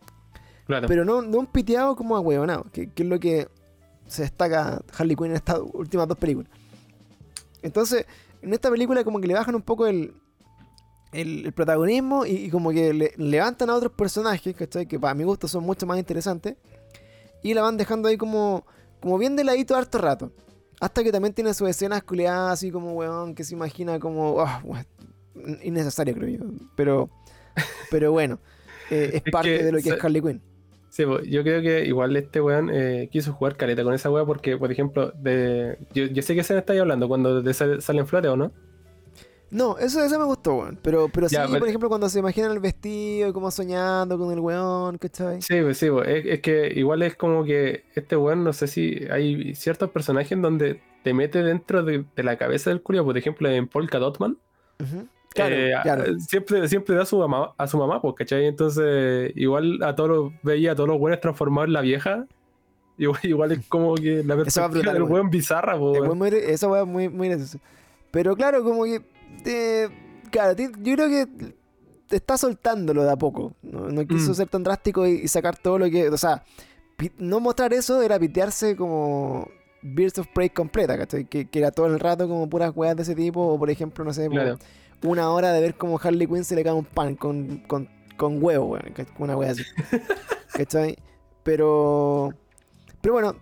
Claro. 0.66 0.88
Pero 0.88 1.06
no, 1.06 1.22
no 1.22 1.40
un 1.40 1.48
piteado 1.48 1.96
como 1.96 2.16
ahueonado, 2.16 2.66
que, 2.72 2.92
que 2.92 3.04
es 3.04 3.10
lo 3.10 3.20
que 3.20 3.48
se 4.06 4.22
destaca 4.24 4.82
Harley 4.98 5.16
Quinn 5.16 5.28
en 5.28 5.36
estas 5.36 5.60
últimas 5.74 6.08
dos 6.08 6.18
películas. 6.18 6.50
Entonces, 7.62 8.06
en 8.42 8.54
esta 8.54 8.70
película 8.70 9.04
como 9.04 9.20
que 9.20 9.28
le 9.28 9.34
bajan 9.34 9.56
un 9.56 9.62
poco 9.62 9.88
el, 9.88 10.14
el, 11.12 11.46
el 11.46 11.54
protagonismo 11.54 12.26
y, 12.26 12.32
y 12.32 12.50
como 12.50 12.72
que 12.72 12.94
le, 12.94 13.14
levantan 13.18 13.70
a 13.70 13.76
otros 13.76 13.92
personajes, 13.94 14.56
¿cachai? 14.56 14.86
Que 14.88 15.00
para 15.00 15.14
mi 15.14 15.24
gusto 15.24 15.48
son 15.48 15.64
mucho 15.64 15.86
más 15.86 15.98
interesantes. 16.00 16.56
Y 17.44 17.54
la 17.54 17.62
van 17.62 17.78
dejando 17.78 18.08
ahí 18.10 18.18
como, 18.18 18.66
como 19.00 19.18
bien 19.18 19.36
de 19.36 19.44
ladito 19.44 19.76
harto 19.76 19.98
rato. 20.00 20.32
Hasta 20.80 21.04
que 21.04 21.12
también 21.12 21.34
tiene 21.34 21.54
sus 21.54 21.70
escenas 21.70 22.04
culiadas 22.04 22.54
así 22.54 22.72
como, 22.72 22.94
weón, 22.94 23.34
que 23.36 23.44
se 23.44 23.54
imagina 23.56 24.00
como... 24.00 24.42
ah, 24.42 24.62
weón, 24.64 24.86
innecesario 25.64 26.14
creo 26.16 26.40
yo. 26.40 26.46
Pero, 26.76 27.10
pero 27.92 28.12
bueno, 28.12 28.40
eh, 28.90 29.10
es 29.14 29.22
Es 29.26 29.32
parte 29.32 29.58
que 29.58 29.64
de 29.64 29.72
lo 29.72 29.80
que 29.80 29.90
es 29.90 30.04
Harley 30.04 30.22
Quinn. 30.22 30.42
Sí, 30.90 31.06
po, 31.06 31.20
yo 31.22 31.44
creo 31.44 31.62
que 31.62 31.86
igual 31.86 32.16
este 32.16 32.42
weón 32.42 32.70
eh, 32.74 33.10
quiso 33.12 33.34
jugar 33.34 33.56
careta 33.56 33.84
con 33.84 33.94
esa 33.94 34.10
weá 34.10 34.26
porque, 34.26 34.58
por 34.58 34.72
ejemplo, 34.72 35.12
de 35.12 35.78
yo, 35.94 36.06
yo 36.06 36.22
sé 36.24 36.34
que 36.34 36.44
se 36.44 36.54
me 36.54 36.60
estáis 36.60 36.82
hablando 36.82 37.08
cuando 37.08 37.44
te 37.44 37.54
sal- 37.54 37.82
salen 37.82 38.08
flores, 38.08 38.32
¿o 38.32 38.38
no? 38.38 38.52
No, 39.50 39.78
eso, 39.78 40.04
eso 40.04 40.20
me 40.20 40.26
gustó, 40.26 40.56
weón. 40.56 40.80
Pero, 40.82 41.08
pero 41.10 41.28
Ya, 41.28 41.44
sí, 41.44 41.48
pero- 41.48 41.60
por 41.60 41.68
ejemplo, 41.70 41.90
cuando 41.90 42.10
se 42.10 42.20
imaginan 42.20 42.52
el 42.52 42.60
vestido 42.60 43.30
y 43.30 43.34
como 43.34 43.50
soñando 43.50 44.18
con 44.18 44.32
el 44.34 44.40
weón, 44.40 44.98
¿cachai? 44.98 45.42
Sí, 45.42 45.62
pues 45.62 45.78
sí, 45.78 45.90
pues, 45.90 46.08
es, 46.10 46.26
es 46.26 46.42
que 46.42 46.72
igual 46.76 47.02
es 47.04 47.16
como 47.16 47.44
que 47.46 47.86
este 47.96 48.18
weón, 48.18 48.44
no 48.44 48.52
sé 48.54 48.68
si 48.68 49.06
hay 49.10 49.56
ciertos 49.56 49.90
personajes 49.92 50.32
en 50.34 50.42
donde 50.42 50.82
te 51.04 51.14
mete 51.14 51.44
dentro 51.44 51.84
de, 51.84 52.04
de 52.16 52.24
la 52.24 52.38
cabeza 52.38 52.70
del 52.72 52.82
curio, 52.82 53.06
por 53.06 53.18
ejemplo, 53.18 53.50
en 53.50 53.68
Polka 53.68 54.00
Dotman. 54.00 54.38
Ujú. 54.84 55.08
Claro, 55.30 55.56
eh, 55.56 55.74
claro. 55.84 56.20
Siempre, 56.20 56.68
siempre 56.68 56.96
da 56.96 57.04
a 57.04 57.06
su 57.06 57.18
mamá, 57.20 57.54
a 57.58 57.68
su 57.68 57.78
mamá, 57.78 58.02
pues, 58.02 58.16
¿cachai? 58.16 58.48
Entonces, 58.48 59.32
igual 59.36 59.82
a 59.84 59.96
todos 59.96 60.10
los, 60.10 60.34
veía 60.44 60.72
a 60.72 60.76
todos 60.76 60.90
los 60.90 61.00
weones 61.00 61.22
transformados 61.22 61.68
en 61.68 61.74
la 61.74 61.82
vieja. 61.82 62.26
Igual, 63.00 63.20
igual 63.22 63.52
es 63.52 63.60
como 63.68 63.94
que 63.94 64.24
la 64.24 64.36
perspectiva 64.36 64.68
brutal, 64.70 64.94
del 64.96 65.04
weón. 65.04 65.30
bizarra, 65.30 65.78
pues, 65.78 65.98
El 65.98 66.02
weón. 66.02 66.18
muy- 66.18 66.30
esa 66.30 66.68
muy, 66.84 67.08
muy 67.10 67.28
graciosa. 67.30 67.60
Pero 68.10 68.36
claro, 68.36 68.64
como 68.64 68.86
que. 68.86 69.02
Eh, 69.46 69.90
claro, 70.32 70.56
yo 70.58 70.96
creo 70.96 71.08
que 71.10 71.28
te 72.08 72.16
está 72.16 72.38
soltándolo 72.38 73.04
de 73.04 73.12
a 73.12 73.16
poco. 73.16 73.54
No, 73.62 73.90
no 73.90 74.06
quiso 74.08 74.32
Mm. 74.32 74.36
ser 74.36 74.48
tan 74.50 74.64
drástico 74.64 75.06
y, 75.08 75.12
y 75.24 75.28
sacar 75.28 75.58
todo 75.58 75.78
lo 75.80 75.90
que. 75.90 76.10
O 76.10 76.18
sea, 76.18 76.44
no 77.18 77.40
mostrar 77.40 77.74
eso 77.74 78.02
era 78.02 78.18
pitearse 78.20 78.76
como. 78.76 79.50
Birds 79.84 80.18
of 80.18 80.28
Prey 80.34 80.50
completa, 80.50 80.98
¿cachai? 80.98 81.26
Que, 81.26 81.48
que 81.48 81.60
era 81.60 81.70
todo 81.72 81.86
el 81.86 82.00
rato 82.00 82.28
como 82.28 82.50
puras 82.50 82.72
weas 82.76 82.96
de 82.96 83.04
ese 83.04 83.14
tipo. 83.16 83.42
O 83.46 83.60
por 83.60 83.70
ejemplo, 83.70 84.04
no 84.04 84.12
sé, 84.14 84.28
como 84.28 84.42
Claro. 84.42 84.58
una 85.04 85.30
hora 85.32 85.54
de 85.54 85.62
ver 85.62 85.76
cómo 85.76 86.00
Harley 86.04 86.28
Quinn 86.28 86.44
se 86.44 86.56
le 86.56 86.64
cae 86.64 86.74
un 86.74 86.84
pan 86.86 87.16
con, 87.16 87.58
con, 87.68 87.88
con 88.18 88.42
huevo, 88.44 88.66
weón. 88.66 88.94
Una 89.20 89.38
wea 89.38 89.52
así. 89.52 89.64
¿Cachai? 90.54 90.98
Pero. 91.44 92.34
Pero 93.02 93.14
bueno, 93.14 93.36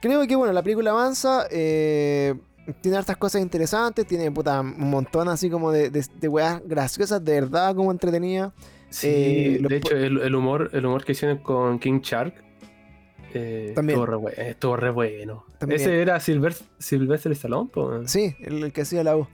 creo 0.00 0.26
que 0.26 0.34
bueno, 0.36 0.52
la 0.52 0.62
película 0.62 0.90
avanza. 0.92 1.46
eh, 1.50 2.34
tiene 2.80 2.96
hartas 2.98 3.16
cosas 3.16 3.42
interesantes. 3.42 4.06
Tiene 4.06 4.30
puta, 4.30 4.60
un 4.60 4.90
montón 4.90 5.28
así 5.28 5.50
como 5.50 5.70
de, 5.72 5.90
de, 5.90 6.04
de 6.20 6.28
weas 6.28 6.60
graciosas, 6.66 7.24
de 7.24 7.32
verdad, 7.40 7.74
como 7.74 7.90
entretenida. 7.92 8.52
Sí, 8.90 9.08
Eh, 9.08 9.58
de 9.60 9.76
hecho, 9.76 9.96
el, 9.96 10.18
el 10.20 10.34
humor, 10.34 10.70
el 10.72 10.86
humor 10.86 11.04
que 11.04 11.12
hicieron 11.12 11.38
con 11.38 11.78
King 11.80 12.00
Shark 12.00 12.34
eh, 13.32 13.72
También. 13.74 13.98
estuvo 13.98 14.06
re, 14.06 14.16
bue- 14.16 14.38
estuvo 14.38 14.76
re 14.76 14.90
bueno. 14.90 15.44
También. 15.58 15.80
Ese 15.80 16.00
era 16.00 16.20
Silver, 16.20 16.54
Sylvester 16.78 17.32
Stallone, 17.32 17.68
po. 17.72 18.06
Sí, 18.06 18.36
el, 18.40 18.62
el 18.62 18.72
que 18.72 18.82
hacía 18.82 19.02
la 19.02 19.14
voz. 19.14 19.28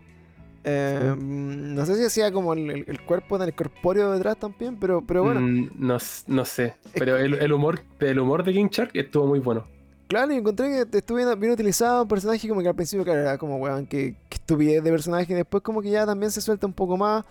Eh, 0.65 1.15
No 1.19 1.85
sé 1.87 1.97
si 1.97 2.05
hacía 2.05 2.33
como 2.33 2.55
el, 2.55 2.71
el- 2.71 2.85
el 2.89 3.01
cuerpo 3.03 3.37
del 3.39 3.53
corpóreo 3.55 4.13
detrás 4.13 4.39
también, 4.39 4.77
pero, 4.79 5.03
pero 5.07 5.23
bueno. 5.25 5.41
Mm, 5.41 5.71
no, 5.77 5.99
no 6.29 6.45
sé. 6.47 6.75
Pero 6.95 7.17
el, 7.19 7.35
el 7.35 7.53
humor, 7.53 7.81
el 7.99 8.19
humor 8.19 8.43
de 8.45 8.53
King 8.55 8.69
Shark 8.71 8.91
estuvo 8.95 9.27
muy 9.27 9.39
bueno. 9.41 9.67
Claro, 10.11 10.33
y 10.33 10.39
encontré 10.39 10.85
que 10.91 10.99
estuvo 10.99 11.19
bien, 11.37 11.53
utilizado 11.53 12.03
un 12.03 12.09
personaje 12.09 12.49
como 12.49 12.61
que 12.63 12.67
al 12.69 12.75
principio, 12.75 13.05
claro, 13.05 13.21
era 13.21 13.39
como, 13.39 13.59
weón, 13.59 13.87
que, 13.87 14.17
que 14.29 14.35
estupidez 14.39 14.83
de 14.83 14.91
personaje. 14.91 15.33
Después 15.33 15.63
como 15.63 15.81
que 15.81 15.89
ya 15.91 16.05
también 16.05 16.33
se 16.33 16.41
suelta 16.41 16.67
un 16.67 16.73
poco 16.73 16.97
más. 16.97 17.25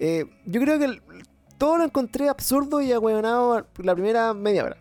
Eh, 0.00 0.24
yo 0.46 0.58
creo 0.62 0.78
que 0.78 0.86
el- 0.86 1.02
todo 1.58 1.76
lo 1.76 1.84
encontré 1.84 2.30
absurdo 2.30 2.80
y 2.80 2.90
ahueonado 2.90 3.66
la 3.82 3.94
primera 3.94 4.32
media 4.32 4.64
hora. 4.64 4.76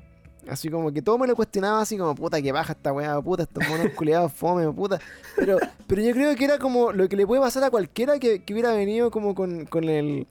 Así 0.47 0.69
como 0.69 0.93
que 0.93 1.01
todo 1.01 1.17
me 1.17 1.27
lo 1.27 1.35
cuestionaba 1.35 1.81
así 1.81 1.97
como, 1.97 2.15
puta, 2.15 2.41
que 2.41 2.53
baja 2.53 2.71
esta 2.71 2.93
weá, 2.93 3.21
puta, 3.21 3.43
estos 3.43 3.67
monos 3.67 3.89
culiados, 3.97 4.31
fome, 4.31 4.71
puta. 4.71 5.01
Pero, 5.35 5.57
pero 5.87 6.01
yo 6.01 6.13
creo 6.13 6.33
que 6.37 6.45
era 6.45 6.57
como 6.57 6.93
lo 6.93 7.09
que 7.09 7.17
le 7.17 7.27
puede 7.27 7.41
pasar 7.41 7.65
a 7.65 7.69
cualquiera 7.69 8.17
que, 8.17 8.45
que 8.45 8.53
hubiera 8.53 8.71
venido 8.73 9.11
como 9.11 9.35
con, 9.35 9.65
con 9.65 9.83
el... 9.89 10.25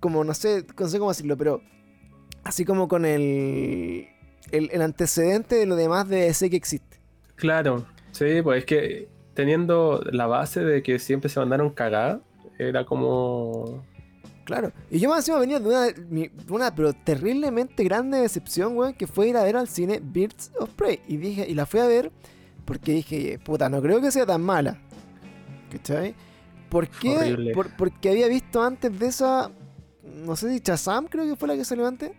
Como, 0.00 0.24
no 0.24 0.32
sé, 0.32 0.64
no 0.78 0.88
sé 0.88 0.98
cómo 0.98 1.10
decirlo, 1.10 1.36
pero... 1.36 1.60
Así 2.44 2.64
como 2.64 2.88
con 2.88 3.04
el... 3.04 4.08
El, 4.50 4.70
el 4.72 4.82
antecedente 4.82 5.56
de 5.56 5.66
lo 5.66 5.76
demás 5.76 6.08
de 6.08 6.28
ese 6.28 6.50
que 6.50 6.56
existe. 6.56 6.98
Claro, 7.36 7.86
sí, 8.12 8.42
pues 8.42 8.60
es 8.60 8.64
que 8.66 9.08
teniendo 9.34 10.02
la 10.10 10.26
base 10.26 10.64
de 10.64 10.82
que 10.82 10.98
siempre 10.98 11.30
se 11.30 11.40
mandaron 11.40 11.70
cagadas, 11.70 12.20
era 12.58 12.84
como. 12.84 13.82
Claro. 14.44 14.72
Y 14.90 14.98
yo 14.98 15.08
más 15.08 15.20
encima 15.20 15.38
venía 15.38 15.60
de 15.60 15.68
una, 15.68 15.82
de 15.86 16.30
una 16.48 16.74
pero 16.74 16.92
terriblemente 16.92 17.84
grande 17.84 18.18
decepción, 18.18 18.76
weón, 18.76 18.94
que 18.94 19.06
fue 19.06 19.28
ir 19.28 19.36
a 19.36 19.44
ver 19.44 19.56
al 19.56 19.68
cine 19.68 20.00
Birds 20.02 20.50
of 20.58 20.70
Prey. 20.70 21.00
Y 21.06 21.16
dije, 21.18 21.46
y 21.48 21.54
la 21.54 21.66
fui 21.66 21.78
a 21.80 21.86
ver 21.86 22.10
porque 22.64 22.92
dije, 22.92 23.38
puta, 23.38 23.68
no 23.68 23.80
creo 23.80 24.00
que 24.00 24.10
sea 24.10 24.26
tan 24.26 24.42
mala. 24.42 24.78
¿Cachai? 25.70 26.14
¿Por 26.68 26.88
qué? 26.88 27.52
Por- 27.54 27.76
porque 27.76 28.10
había 28.10 28.26
visto 28.28 28.62
antes 28.62 28.98
de 28.98 29.06
esa. 29.06 29.50
No 30.02 30.34
sé 30.36 30.52
si 30.52 30.60
Chazam 30.60 31.06
creo 31.06 31.24
que 31.24 31.36
fue 31.36 31.46
la 31.48 31.54
que 31.56 31.64
salió 31.64 31.86
antes. 31.86 32.10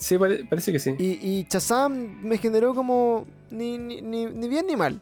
Sí, 0.00 0.16
pare- 0.18 0.44
parece 0.46 0.72
que 0.72 0.78
sí. 0.78 0.94
Y, 0.98 1.18
y 1.22 1.44
Chazam 1.44 2.20
me 2.22 2.38
generó 2.38 2.74
como. 2.74 3.26
Ni, 3.50 3.76
ni, 3.78 4.00
ni, 4.00 4.26
ni 4.26 4.48
bien 4.48 4.66
ni 4.66 4.74
mal. 4.76 5.00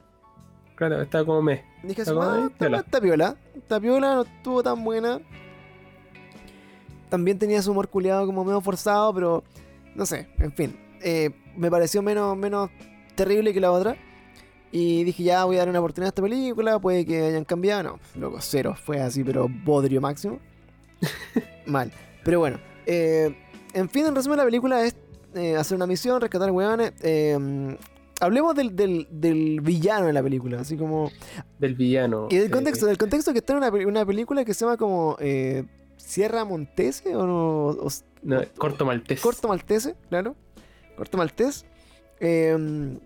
Claro, 0.74 1.00
estaba 1.00 1.24
como 1.24 1.40
me. 1.42 1.64
Dije 1.84 2.02
Está 2.02 2.12
como 2.14 2.22
"Ah, 2.24 2.40
está, 2.46 2.58
piola". 2.58 2.78
está 2.80 3.00
piola. 3.00 3.36
Está 3.54 3.80
piola, 3.80 4.14
no 4.16 4.22
estuvo 4.22 4.62
tan 4.62 4.82
buena. 4.84 5.20
También 7.08 7.38
tenía 7.38 7.62
su 7.62 7.70
humor 7.70 7.88
culiado 7.88 8.26
como 8.26 8.44
medio 8.44 8.60
forzado, 8.60 9.14
pero 9.14 9.44
no 9.94 10.04
sé, 10.04 10.28
en 10.38 10.52
fin. 10.52 10.76
Eh, 11.02 11.30
me 11.56 11.70
pareció 11.70 12.02
menos, 12.02 12.36
menos 12.36 12.70
terrible 13.14 13.52
que 13.54 13.60
la 13.60 13.72
otra. 13.72 13.96
Y 14.70 15.04
dije, 15.04 15.22
ya 15.22 15.44
voy 15.44 15.56
a 15.56 15.60
dar 15.60 15.70
una 15.70 15.78
oportunidad 15.80 16.08
a 16.08 16.10
esta 16.10 16.22
película, 16.22 16.78
puede 16.78 17.06
que 17.06 17.22
hayan 17.22 17.44
cambiado. 17.44 17.82
No, 17.84 17.98
loco, 18.20 18.38
cero, 18.40 18.76
fue 18.84 19.00
así, 19.00 19.24
pero 19.24 19.48
bodrio 19.48 20.00
máximo. 20.02 20.38
Mal. 21.66 21.90
Pero 22.24 22.40
bueno, 22.40 22.58
eh, 22.84 23.34
en 23.74 23.88
fin, 23.88 24.06
en 24.06 24.14
resumen, 24.14 24.38
la 24.38 24.44
película 24.44 24.84
es 24.84 24.96
eh, 25.34 25.56
hacer 25.56 25.76
una 25.76 25.86
misión, 25.86 26.20
rescatar 26.20 26.50
hueones. 26.50 26.92
eh, 27.02 27.76
hablemos 28.20 28.54
del, 28.56 28.74
del, 28.74 29.06
del 29.10 29.60
villano 29.60 30.06
de 30.06 30.12
la 30.12 30.22
película, 30.22 30.60
así 30.60 30.76
como 30.76 31.10
Del 31.60 31.74
villano. 31.74 32.26
y 32.30 32.36
del 32.36 32.48
eh, 32.48 32.50
contexto, 32.50 32.86
del 32.86 32.98
contexto 32.98 33.32
que 33.32 33.38
está 33.38 33.52
en 33.52 33.58
una, 33.58 33.68
una 33.70 34.04
película 34.06 34.44
que 34.44 34.54
se 34.54 34.64
llama 34.64 34.76
como 34.76 35.16
eh, 35.20 35.64
Sierra 35.96 36.44
Montese 36.44 37.14
o, 37.14 37.26
no, 37.26 37.66
o 37.68 37.88
corto 38.56 38.84
maltés. 38.84 39.20
Corto 39.20 39.46
Maltese, 39.48 39.94
claro. 40.08 40.34
Corto 40.96 41.16
Maltés. 41.16 41.64
eh, 42.20 42.98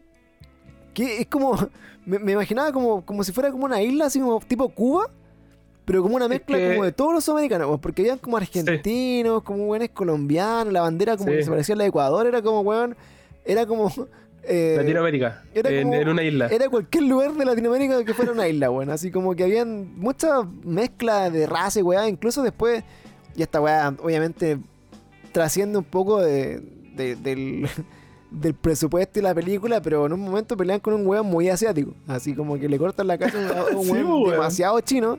que 0.94 1.20
es 1.22 1.26
como. 1.26 1.56
Me, 2.04 2.18
me 2.18 2.32
imaginaba 2.32 2.72
como, 2.72 3.04
como 3.06 3.22
si 3.22 3.30
fuera 3.30 3.52
como 3.52 3.64
una 3.64 3.80
isla, 3.80 4.06
así 4.06 4.18
como 4.18 4.40
tipo 4.40 4.68
Cuba. 4.70 5.08
Pero 5.92 6.02
como 6.02 6.16
una 6.16 6.26
mezcla 6.28 6.56
que- 6.56 6.70
como 6.70 6.84
de 6.84 6.92
todos 6.92 7.12
los 7.12 7.22
sudamericanos, 7.24 7.68
pues, 7.68 7.80
porque 7.80 8.02
habían 8.02 8.18
como 8.18 8.36
argentinos, 8.38 9.42
como 9.42 9.66
buenos 9.66 9.90
colombianos, 9.90 10.72
la 10.72 10.80
bandera 10.80 11.16
como 11.18 11.30
Sí. 11.30 11.36
que 11.36 11.42
se 11.44 11.50
parecía 11.50 11.74
a 11.74 11.78
la 11.78 11.84
de 11.84 11.88
Ecuador, 11.88 12.26
era 12.26 12.40
como, 12.42 12.60
weón, 12.62 12.96
era 13.44 13.66
como... 13.66 13.92
eh, 14.44 14.74
Latinoamérica. 14.78 15.42
era 15.54 15.70
En, 15.70 15.82
como- 15.88 15.94
en 16.00 16.08
una 16.08 16.22
isla. 16.22 16.46
era 16.48 16.68
cualquier 16.68 17.04
lugar 17.04 17.32
de 17.34 17.44
Latinoamérica 17.44 18.04
que 18.04 18.14
fuera 18.14 18.32
una 18.32 18.48
isla, 18.48 18.70
weón. 18.70 18.90
Así 18.90 19.10
como 19.10 19.36
que 19.36 19.44
habían 19.44 19.96
mucha 19.98 20.42
mezcla 20.64 21.28
de 21.30 21.46
raza 21.46 21.78
y 21.78 21.82
weá. 21.82 22.08
Incluso 22.08 22.42
después, 22.42 22.82
y 23.36 23.42
esta 23.42 23.60
weá 23.60 23.94
obviamente 24.02 24.58
trasciende 25.30 25.78
un 25.78 25.84
poco 25.84 26.20
de, 26.20 26.60
de- 26.96 27.16
del, 27.16 27.68
del 28.30 28.54
presupuesto 28.54 29.18
y 29.18 29.22
la 29.22 29.34
película, 29.34 29.80
pero 29.82 30.06
en 30.06 30.12
un 30.14 30.20
momento 30.20 30.56
pelean 30.56 30.80
con 30.80 30.94
un 30.94 31.06
weón 31.06 31.26
muy 31.26 31.48
asiático. 31.50 31.94
Así 32.08 32.34
como 32.34 32.58
que 32.58 32.68
le 32.68 32.78
cortan 32.78 33.06
la 33.06 33.18
casa 33.18 33.36
a 33.60 33.76
un 33.76 33.88
weón 33.90 34.06
weón. 34.06 34.30
demasiado 34.30 34.80
chino. 34.80 35.18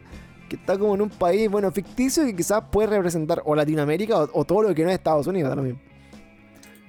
Que 0.50 0.56
está 0.58 0.78
como 0.78 0.96
en 0.96 1.02
un 1.02 1.10
país, 1.10 1.50
bueno, 1.50 1.72
ficticio 1.72 2.24
que 2.26 2.36
quizás 2.36 2.64
puede 2.72 2.88
representar 2.88 3.42
o 3.46 3.56
Latinoamérica 3.56 4.24
o, 4.24 4.30
o 4.34 4.46
todo 4.46 4.64
lo 4.64 4.76
que 4.76 4.84
no 4.84 4.90
es 4.90 4.96
Estados 4.96 5.28
Unidos, 5.28 5.50
da 5.50 5.56
lo 5.56 5.64
mismo. 5.64 5.80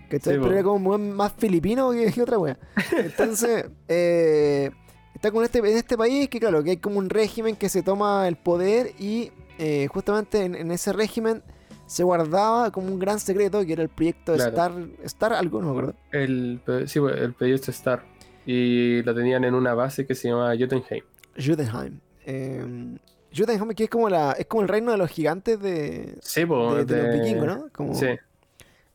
¿Cachai? 0.09 0.34
Sí, 0.34 0.38
Pero 0.40 0.42
po. 0.42 0.52
era 0.52 0.62
como 0.62 0.90
un 0.94 1.12
más 1.12 1.32
filipino 1.36 1.90
que, 1.92 2.12
que 2.12 2.22
otra 2.22 2.38
wea. 2.38 2.59
Entonces, 2.98 3.66
eh, 3.88 4.70
está 5.14 5.30
con 5.30 5.44
este, 5.44 5.59
en 5.59 5.66
este 5.66 5.96
país 5.96 6.28
que, 6.28 6.38
claro, 6.40 6.62
que 6.62 6.70
hay 6.70 6.76
como 6.76 6.98
un 6.98 7.09
régimen 7.09 7.57
que 7.57 7.68
se 7.68 7.82
toma 7.82 8.28
el 8.28 8.36
poder 8.36 8.92
y 8.98 9.30
eh, 9.59 9.86
justamente 9.92 10.44
en, 10.44 10.55
en 10.55 10.70
ese 10.70 10.92
régimen 10.92 11.42
se 11.86 12.02
guardaba 12.02 12.70
como 12.70 12.88
un 12.88 12.98
gran 12.98 13.18
secreto 13.20 13.64
que 13.64 13.72
era 13.74 13.82
el 13.82 13.88
proyecto 13.88 14.34
Claro. 14.34 14.50
Star, 14.50 14.72
Star 15.05 15.32
algo, 15.34 15.61
no 15.61 15.66
me 15.66 15.78
acuerdo. 15.78 15.94
El, 16.12 16.61
sí, 16.86 16.98
el 16.98 17.32
proyecto 17.34 17.70
Star. 17.70 18.05
Y 18.46 19.02
lo 19.02 19.14
tenían 19.14 19.44
en 19.44 19.55
una 19.55 19.72
base 19.74 20.07
que 20.07 20.14
se 20.14 20.28
llama 20.28 20.55
Jotunheim. 20.59 21.02
Jotunheim. 21.36 21.98
Eh, 22.26 22.96
Jotunheim 23.37 23.70
que 23.74 23.85
es 23.85 23.91
como 23.91 24.09
la 24.09 24.32
es 24.32 24.47
como 24.47 24.62
el 24.62 24.68
reino 24.68 24.93
de 24.93 24.99
los 24.99 25.11
gigantes 25.11 25.61
de, 25.61 26.16
Sí, 26.22 26.45
pues. 26.47 26.87
de, 26.87 26.95
de 26.97 27.03
los 27.03 27.12
vikingos, 27.20 27.47
¿no? 27.47 27.68
Como, 27.72 27.95
Sí, 27.95 28.07
Es 28.07 28.18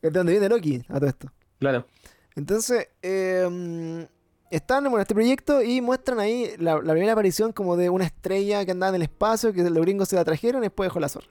de 0.01 0.09
donde 0.11 0.31
viene 0.33 0.49
Loki 0.49 0.83
a 0.89 0.95
todo 0.99 1.07
esto. 1.07 1.31
claro. 1.59 1.85
Entonces, 2.35 2.87
eh, 3.01 4.07
están 4.49 4.85
en 4.85 4.99
este 4.99 5.13
proyecto 5.13 5.61
y 5.61 5.81
muestran 5.81 6.19
ahí 6.19 6.51
la, 6.57 6.75
la 6.81 6.93
primera 6.93 7.11
aparición 7.13 7.51
como 7.51 7.75
de 7.75 7.89
una 7.89 8.05
estrella 8.05 8.63
que 8.63 8.71
andaba 8.71 8.89
en 8.89 8.95
el 8.95 9.01
espacio, 9.01 9.51
que 9.51 9.61
los 9.63 9.81
gringos 9.81 10.07
se 10.09 10.15
la 10.15 10.23
trajeron 10.23 10.61
y 10.63 10.67
después 10.67 10.87
dejó 10.87 10.99
la 11.01 11.09
zorra. 11.09 11.27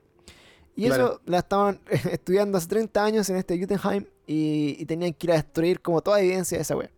Y 0.77 0.87
eso 0.87 1.21
la 1.25 1.39
estaban 1.39 1.81
estudiando 2.13 2.59
hace 2.59 2.69
30 2.69 3.05
años 3.05 3.31
en 3.31 3.37
este 3.37 3.59
Jotunheim 3.59 4.05
y, 4.27 4.77
y 4.79 4.85
tenían 4.85 5.15
que 5.15 5.27
ir 5.27 5.33
a 5.33 5.37
destruir 5.37 5.81
como 5.81 6.03
toda 6.03 6.21
evidencia 6.21 6.59
de 6.59 6.63
esa 6.63 6.77
wea. 6.77 6.91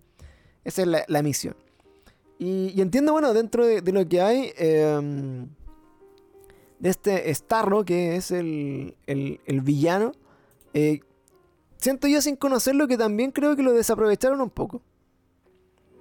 Esa 0.64 0.82
es 0.82 0.88
la, 0.88 1.04
la 1.06 1.22
misión. 1.22 1.54
Y, 2.38 2.72
y 2.74 2.80
entiendo, 2.80 3.12
bueno, 3.12 3.32
dentro 3.32 3.64
de, 3.64 3.80
de 3.80 3.92
lo 3.92 4.06
que 4.08 4.20
hay, 4.20 4.52
eh, 4.58 5.46
de 6.80 6.88
este 6.90 7.32
Starro, 7.34 7.84
que 7.84 8.16
es 8.16 8.30
el, 8.32 8.96
el- 9.06 9.40
el 9.46 9.60
villano, 9.60 10.12
eh, 10.74 11.00
siento 11.76 12.08
yo 12.08 12.20
sin 12.20 12.36
conocerlo 12.36 12.88
que 12.88 12.96
también 12.98 13.30
creo 13.30 13.54
que 13.54 13.62
lo 13.62 13.72
desaprovecharon 13.72 14.40
un 14.40 14.50
poco. 14.50 14.82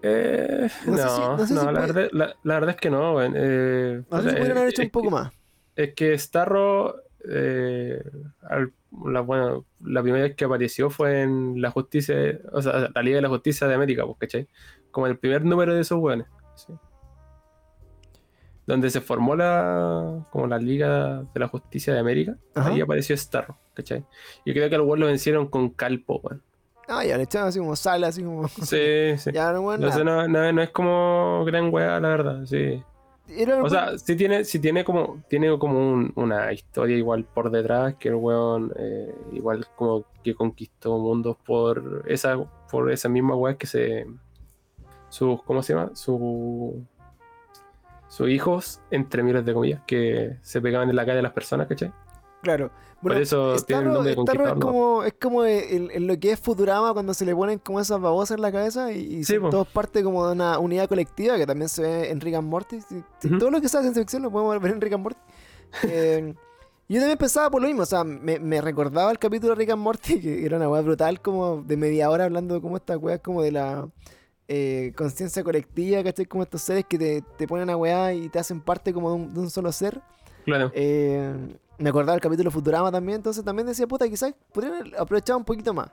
Eh, 0.02 0.70
No 0.86 0.92
no, 0.94 0.98
sé 0.98 1.10
si- 1.10 1.20
no, 1.22 1.38
no 1.38 1.40
sé 1.40 1.48
si 1.48 1.54
la, 1.66 1.72
verdad, 1.72 2.10
la, 2.14 2.36
la 2.44 2.54
verdad 2.56 2.70
es 2.72 2.76
que 2.78 2.90
no. 2.90 3.22
Eh, 3.22 4.04
No 4.10 4.22
sé 4.22 4.30
si 4.30 4.36
eh, 4.36 4.38
pudieran 4.40 4.58
haber 4.58 4.70
hecho 4.70 4.82
es 4.82 4.88
un 4.88 4.92
poco 4.92 5.08
que- 5.10 5.14
más. 5.16 5.34
Es 5.76 5.94
que 5.94 6.18
Starro, 6.18 6.96
eh, 7.30 8.02
al- 8.44 8.74
la, 9.06 9.22
bueno, 9.22 9.66
la 9.84 10.02
primera 10.02 10.24
vez 10.24 10.36
que 10.36 10.46
apareció 10.46 10.90
fue 10.90 11.22
en 11.22 11.62
la 11.62 11.70
justicia, 11.72 12.16
o 12.52 12.62
sea, 12.62 12.90
la 12.94 13.02
Liga 13.04 13.18
de 13.18 13.22
la 13.22 13.30
Justicia 13.30 13.68
de 13.68 13.76
América, 13.76 14.06
pues, 14.06 14.18
¿cachai? 14.20 14.48
Como 14.92 15.08
el 15.08 15.18
primer 15.18 15.44
número 15.46 15.74
de 15.76 15.82
esos 15.82 16.00
weones. 16.00 16.28
sí. 16.56 16.74
Donde 18.70 18.90
se 18.92 19.02
formó 19.02 19.36
la, 19.36 20.26
como 20.30 20.46
la 20.46 20.60
Liga 20.60 21.24
de 21.34 21.40
la 21.40 21.48
Justicia 21.48 21.92
de 21.92 22.00
América, 22.00 22.38
Ajá. 22.54 22.70
ahí 22.70 22.82
apareció 22.82 23.18
Starro, 23.18 23.58
¿cachai? 23.74 24.06
Y 24.46 24.54
creo 24.54 24.70
que 24.70 24.76
al 24.76 24.82
weón 24.82 25.00
lo 25.00 25.08
vencieron 25.08 25.48
con 25.48 25.70
Calpo, 25.72 26.20
weón. 26.24 26.44
Ah, 26.88 27.04
ya 27.04 27.18
le 27.18 27.24
echaban 27.24 27.50
así 27.50 27.58
como 27.58 27.76
sal, 27.76 28.04
así 28.04 28.24
como. 28.24 28.48
Sí, 28.48 29.18
sí. 29.18 29.32
Ya 29.34 29.52
no, 29.54 29.64
bueno, 29.64 29.88
No, 29.88 29.92
sé, 29.92 30.04
no, 30.04 30.28
no- 30.28 30.52
no 30.54 30.62
es 30.62 30.70
como 30.70 31.44
gran 31.46 31.74
weá, 31.74 32.00
la 32.00 32.10
verdad, 32.10 32.46
sí. 32.46 32.84
Era 33.28 33.64
O 33.64 33.70
sea, 33.70 33.98
sí 33.98 34.16
tiene, 34.16 34.44
sí 34.44 34.60
tiene 34.60 34.84
como, 34.84 35.24
tiene 35.28 35.58
como 35.58 35.80
un- 35.80 36.12
una 36.16 36.52
historia 36.54 36.96
igual 36.96 37.26
por 37.26 37.50
detrás, 37.50 37.96
que 37.96 38.10
el 38.10 38.16
weón 38.16 38.72
eh, 38.76 39.16
igual 39.34 39.66
como 39.76 40.06
que 40.24 40.36
conquistó 40.36 40.98
mundos 41.00 41.38
por 41.46 42.04
esa, 42.08 42.38
por 42.72 42.92
esa 42.92 43.10
misma 43.10 43.36
weá 43.36 43.56
que 43.58 43.66
se. 43.68 44.06
Sus, 45.10 45.42
¿cómo 45.44 45.64
se 45.64 45.74
llama? 45.74 45.90
Su. 45.96 46.84
Sus 48.10 48.30
hijos, 48.30 48.82
entre 48.92 49.24
miles 49.24 49.46
de 49.46 49.54
comillas, 49.54 49.82
que 49.88 50.38
se 50.42 50.60
pegaban 50.60 50.90
en 50.90 50.96
la 50.98 51.06
calle 51.06 51.20
a 51.20 51.24
las 51.24 51.32
personas, 51.34 51.68
¿cachai? 51.68 51.94
claro. 52.42 52.70
Por 53.02 53.14
eso 53.16 53.56
tiene 53.66 53.84
el 53.84 53.94
nombre 53.94 54.14
de 54.14 54.22
Starro 54.24 54.46
es 54.48 54.54
como, 54.56 55.04
es 55.06 55.14
como 55.14 55.44
el- 55.46 55.90
el- 55.92 56.06
lo 56.06 56.20
que 56.20 56.34
es 56.34 56.40
Futurama 56.40 56.92
cuando 56.92 57.14
se 57.14 57.24
le 57.24 57.34
ponen 57.34 57.58
como 57.60 57.80
esas 57.80 58.02
babosas 58.02 58.36
en 58.36 58.42
la 58.42 58.52
cabeza 58.52 58.92
y, 58.92 59.00
y 59.20 59.24
Sí, 59.24 59.36
son 59.36 59.44
po. 59.44 59.50
todos 59.52 59.68
parte 59.70 60.04
como 60.04 60.26
de 60.28 60.34
una 60.34 60.60
unidad 60.60 60.90
colectiva 60.90 61.38
que 61.38 61.46
también 61.48 61.70
se 61.70 61.82
ve 61.82 62.10
en 62.12 62.20
Rick 62.20 62.36
and 62.36 62.50
Morty. 62.50 62.82
Si-. 62.82 63.30
Todo 63.40 63.52
lo 63.52 63.62
que 63.62 63.70
sea 63.70 63.80
ciencia 63.82 64.02
ficción 64.02 64.22
lo 64.24 64.30
podemos 64.32 64.62
ver 64.62 64.74
en 64.74 64.82
Rick 64.82 64.92
and 64.94 65.04
Morty. 65.04 65.20
Eh, 65.84 66.34
yo 66.90 67.00
también 67.00 67.18
pensaba 67.18 67.50
por 67.50 67.62
lo 67.62 67.68
mismo, 67.70 67.84
o 67.84 67.86
sea, 67.86 68.04
me, 68.04 68.38
me 68.38 68.60
recordaba 68.60 69.12
el 69.12 69.18
capítulo 69.20 69.54
de 69.56 69.60
Rick 69.60 69.70
and 69.70 69.82
Morty, 69.82 70.20
que 70.22 70.46
era 70.46 70.58
una 70.58 70.68
weá 70.68 70.82
brutal, 70.82 71.22
como 71.22 71.62
de 71.64 71.78
media 71.78 72.10
hora 72.10 72.26
hablando 72.26 72.56
de 72.56 72.60
cómo 72.60 72.76
estas 72.76 72.98
weas 72.98 73.22
como 73.22 73.42
de 73.44 73.54
la 73.54 73.88
eh, 74.52 74.92
conciencia 74.98 75.44
colectiva, 75.44 76.04
¿cachai? 76.04 76.26
Como 76.26 76.42
estos 76.44 76.62
seres 76.64 76.84
que 76.90 76.98
te, 76.98 77.22
te 77.38 77.48
ponen 77.48 77.70
a 77.70 77.78
weá 77.78 78.12
y 78.14 78.30
te 78.30 78.40
hacen 78.40 78.60
parte 78.62 78.92
como 78.92 79.10
de 79.12 79.16
un, 79.16 79.34
de 79.34 79.40
un 79.42 79.50
solo 79.52 79.72
ser. 79.72 80.02
Claro. 80.44 80.72
Eh, 80.74 81.32
me 81.78 81.90
acordaba 81.90 82.14
del 82.14 82.22
capítulo 82.22 82.50
Futurama 82.50 82.92
también, 82.92 83.18
entonces 83.18 83.46
también 83.46 83.68
decía, 83.68 83.86
puta, 83.88 84.10
quizás 84.10 84.34
podrían 84.52 84.74
haber 84.82 85.00
aprovechado 85.00 85.38
un 85.38 85.46
poquito 85.46 85.72
más. 85.74 85.92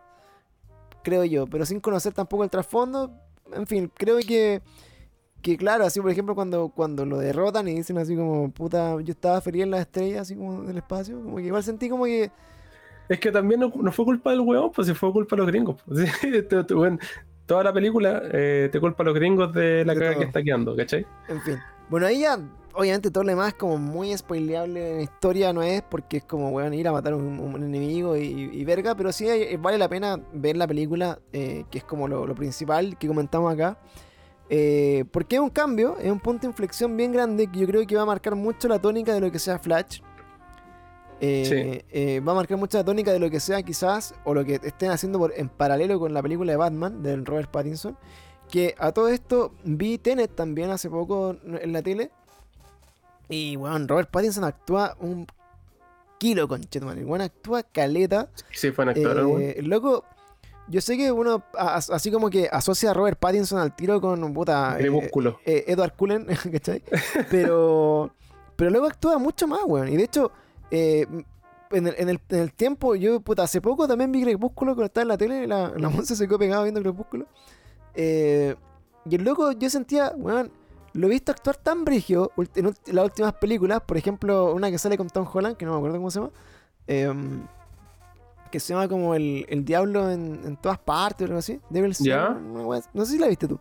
Creo 1.04 1.24
yo, 1.24 1.46
pero 1.46 1.66
sin 1.66 1.80
conocer 1.80 2.14
tampoco 2.14 2.42
el 2.44 2.50
trasfondo. 2.50 3.10
En 3.52 3.66
fin, 3.66 3.92
creo 3.94 4.16
que, 4.26 4.62
que 5.42 5.56
claro, 5.56 5.84
así 5.84 6.00
por 6.00 6.10
ejemplo 6.10 6.34
cuando, 6.34 6.70
cuando 6.70 7.04
lo 7.04 7.18
derrotan 7.18 7.68
y 7.68 7.74
dicen 7.74 7.98
así 7.98 8.16
como, 8.16 8.50
puta, 8.50 9.00
yo 9.02 9.12
estaba 9.12 9.40
feliz 9.40 9.62
en 9.64 9.70
las 9.70 9.80
estrellas, 9.82 10.22
así 10.22 10.34
como 10.34 10.62
del 10.62 10.78
espacio, 10.78 11.20
como 11.22 11.36
que 11.36 11.42
igual 11.44 11.62
sentí 11.62 11.88
como 11.88 12.06
que... 12.06 12.30
Es 13.08 13.20
que 13.20 13.30
también 13.30 13.60
no, 13.60 13.70
no 13.76 13.92
fue 13.92 14.04
culpa 14.04 14.30
del 14.30 14.40
weón, 14.40 14.72
pues 14.72 14.88
si 14.88 14.94
fue 14.94 15.12
culpa 15.12 15.36
de 15.36 15.42
los 15.42 15.46
gringos. 15.46 15.76
pues, 15.86 16.10
sí, 16.20 16.30
te- 16.32 16.64
te- 16.64 16.74
weón, 16.74 16.98
toda 17.46 17.64
la 17.64 17.72
película 17.72 18.22
eh, 18.32 18.68
te 18.70 18.80
culpa 18.80 19.02
a 19.02 19.06
los 19.06 19.14
gringos 19.14 19.52
de 19.52 19.84
la 19.84 19.94
caga 19.94 20.18
que 20.18 20.24
está 20.24 20.42
quedando, 20.42 20.76
¿cachai? 20.76 21.06
En 21.28 21.40
fin. 21.42 21.56
Bueno, 21.88 22.06
ahí 22.06 22.20
ya, 22.20 22.38
obviamente 22.74 23.10
todo 23.12 23.22
lo 23.24 23.30
demás 23.30 23.54
como 23.54 23.78
muy 23.78 24.16
spoileable 24.16 24.90
en 24.90 24.96
la 24.98 25.02
historia 25.04 25.52
no 25.52 25.62
es 25.62 25.82
porque 25.82 26.16
es 26.18 26.24
como, 26.24 26.50
weón, 26.50 26.74
ir 26.74 26.88
a 26.88 26.92
matar 26.92 27.12
a 27.12 27.16
un, 27.16 27.38
un 27.38 27.62
enemigo 27.62 28.16
y, 28.16 28.22
y 28.52 28.64
verga, 28.64 28.94
pero 28.96 29.12
sí 29.12 29.28
hay- 29.28 29.56
vale 29.56 29.78
la 29.78 29.88
pena 29.88 30.20
ver 30.32 30.56
la 30.56 30.66
película, 30.66 31.18
eh, 31.32 31.64
que 31.70 31.78
es 31.78 31.84
como 31.84 32.08
lo, 32.08 32.26
lo 32.26 32.34
principal 32.34 32.98
que 32.98 33.06
comentamos 33.06 33.52
acá. 33.52 33.78
eh, 34.48 35.04
porque 35.12 35.36
es 35.36 35.40
un 35.42 35.50
cambio, 35.50 35.96
es 36.00 36.10
un 36.10 36.20
punto 36.20 36.42
de 36.42 36.48
inflexión 36.48 36.96
bien 36.96 37.12
grande 37.12 37.46
que 37.48 37.60
yo 37.60 37.66
creo 37.66 37.86
que 37.86 37.96
va 37.96 38.02
a 38.02 38.06
marcar 38.06 38.34
mucho 38.36 38.68
la 38.68 38.80
tónica 38.80 39.14
de 39.14 39.20
lo 39.20 39.30
que 39.30 39.38
sea 39.38 39.58
Flash. 39.58 40.00
Eh, 41.20 41.44
Sí. 41.82 41.84
eh, 41.90 42.20
va 42.20 42.32
a 42.32 42.34
marcar 42.34 42.58
mucho 42.58 42.76
la 42.78 42.84
tónica 42.84 43.12
de 43.12 43.18
lo 43.18 43.30
que 43.30 43.40
sea 43.40 43.62
quizás, 43.62 44.14
o 44.24 44.34
lo 44.34 44.44
que 44.44 44.60
estén 44.62 44.90
haciendo 44.90 45.18
por- 45.18 45.32
en 45.36 45.48
paralelo 45.48 45.98
con 45.98 46.12
la 46.12 46.22
película 46.22 46.52
de 46.52 46.56
Batman, 46.56 47.02
del 47.02 47.24
Robert 47.24 47.50
Pattinson. 47.50 47.96
Que 48.50 48.74
a 48.78 48.92
todo 48.92 49.08
esto 49.08 49.52
vi 49.64 49.98
Tenet 49.98 50.34
también 50.34 50.70
hace 50.70 50.88
poco 50.90 51.36
en 51.44 51.72
la 51.72 51.82
tele. 51.82 52.10
Y 53.28 53.56
bueno, 53.56 53.78
Robert 53.88 54.10
Pattinson 54.10 54.44
actúa 54.44 54.96
un 55.00 55.26
kilo, 56.18 56.46
conchetumadre. 56.46 57.02
Bueno, 57.04 57.24
actúa 57.24 57.62
caleta. 57.64 58.28
Sí, 58.52 58.70
fue 58.70 58.84
un 58.84 58.90
actor, 58.90 59.18
Eh, 59.40 59.54
el 59.58 59.64
el 59.64 59.70
loco, 59.70 60.04
yo 60.68 60.80
sé 60.80 60.96
que 60.96 61.10
uno 61.10 61.42
a- 61.58 61.74
así 61.76 62.10
como 62.12 62.30
que 62.30 62.48
asocia 62.52 62.90
a 62.90 62.94
Robert 62.94 63.18
Pattinson 63.18 63.58
al 63.58 63.74
tiro 63.74 64.00
con 64.00 64.32
puta. 64.32 64.78
eh, 64.78 65.10
eh, 65.44 65.64
Edward 65.66 65.94
Cullen, 65.96 66.26
¿cachai? 66.52 66.82
Pero, 67.30 68.10
pero 68.54 68.70
luego 68.70 68.86
actúa 68.86 69.18
mucho 69.18 69.46
más, 69.48 69.60
weón. 69.64 69.88
Y 69.88 69.96
de 69.96 70.04
hecho, 70.04 70.30
eh, 70.70 71.06
en, 71.70 71.86
el, 71.86 71.94
en, 71.98 72.08
el, 72.08 72.20
en 72.28 72.38
el 72.38 72.52
tiempo, 72.52 72.94
yo, 72.94 73.20
puta, 73.20 73.42
hace 73.44 73.60
poco 73.60 73.88
también 73.88 74.12
vi 74.12 74.22
Crepúsculo 74.22 74.72
cuando 74.74 74.86
estaba 74.86 75.02
en 75.02 75.08
la 75.08 75.18
tele. 75.18 75.46
La, 75.46 75.72
la 75.76 75.88
Monse 75.88 76.16
se 76.16 76.26
quedó 76.26 76.38
pegada 76.38 76.62
viendo 76.62 76.80
Crepúsculo. 76.82 77.26
Eh, 77.94 78.54
y 79.08 79.14
el 79.14 79.24
loco, 79.24 79.52
yo 79.52 79.70
sentía, 79.70 80.12
weón, 80.16 80.50
lo 80.92 81.06
he 81.06 81.10
visto 81.10 81.30
actuar 81.32 81.56
tan 81.56 81.84
brigio 81.84 82.32
en 82.54 82.72
las 82.86 83.04
últimas 83.04 83.34
películas. 83.34 83.80
Por 83.82 83.96
ejemplo, 83.96 84.54
una 84.54 84.70
que 84.70 84.78
sale 84.78 84.96
con 84.96 85.08
Tom 85.08 85.26
Holland, 85.32 85.56
que 85.56 85.64
no 85.66 85.72
me 85.72 85.78
acuerdo 85.78 85.96
cómo 85.98 86.10
se 86.10 86.20
llama. 86.20 86.32
em, 86.86 87.42
que 88.50 88.60
se 88.60 88.72
llama 88.72 88.88
como 88.88 89.14
el, 89.14 89.44
el 89.48 89.64
diablo 89.64 90.08
en, 90.10 90.40
en 90.44 90.56
todas 90.56 90.78
partes 90.78 91.22
o 91.22 91.24
algo 91.26 91.38
así. 91.38 91.60
Devil's 91.68 91.98
Ya. 91.98 92.28
Así. 92.28 92.88
No 92.94 93.04
sé 93.04 93.12
si 93.12 93.18
la 93.18 93.26
viste 93.26 93.48
tú. 93.48 93.58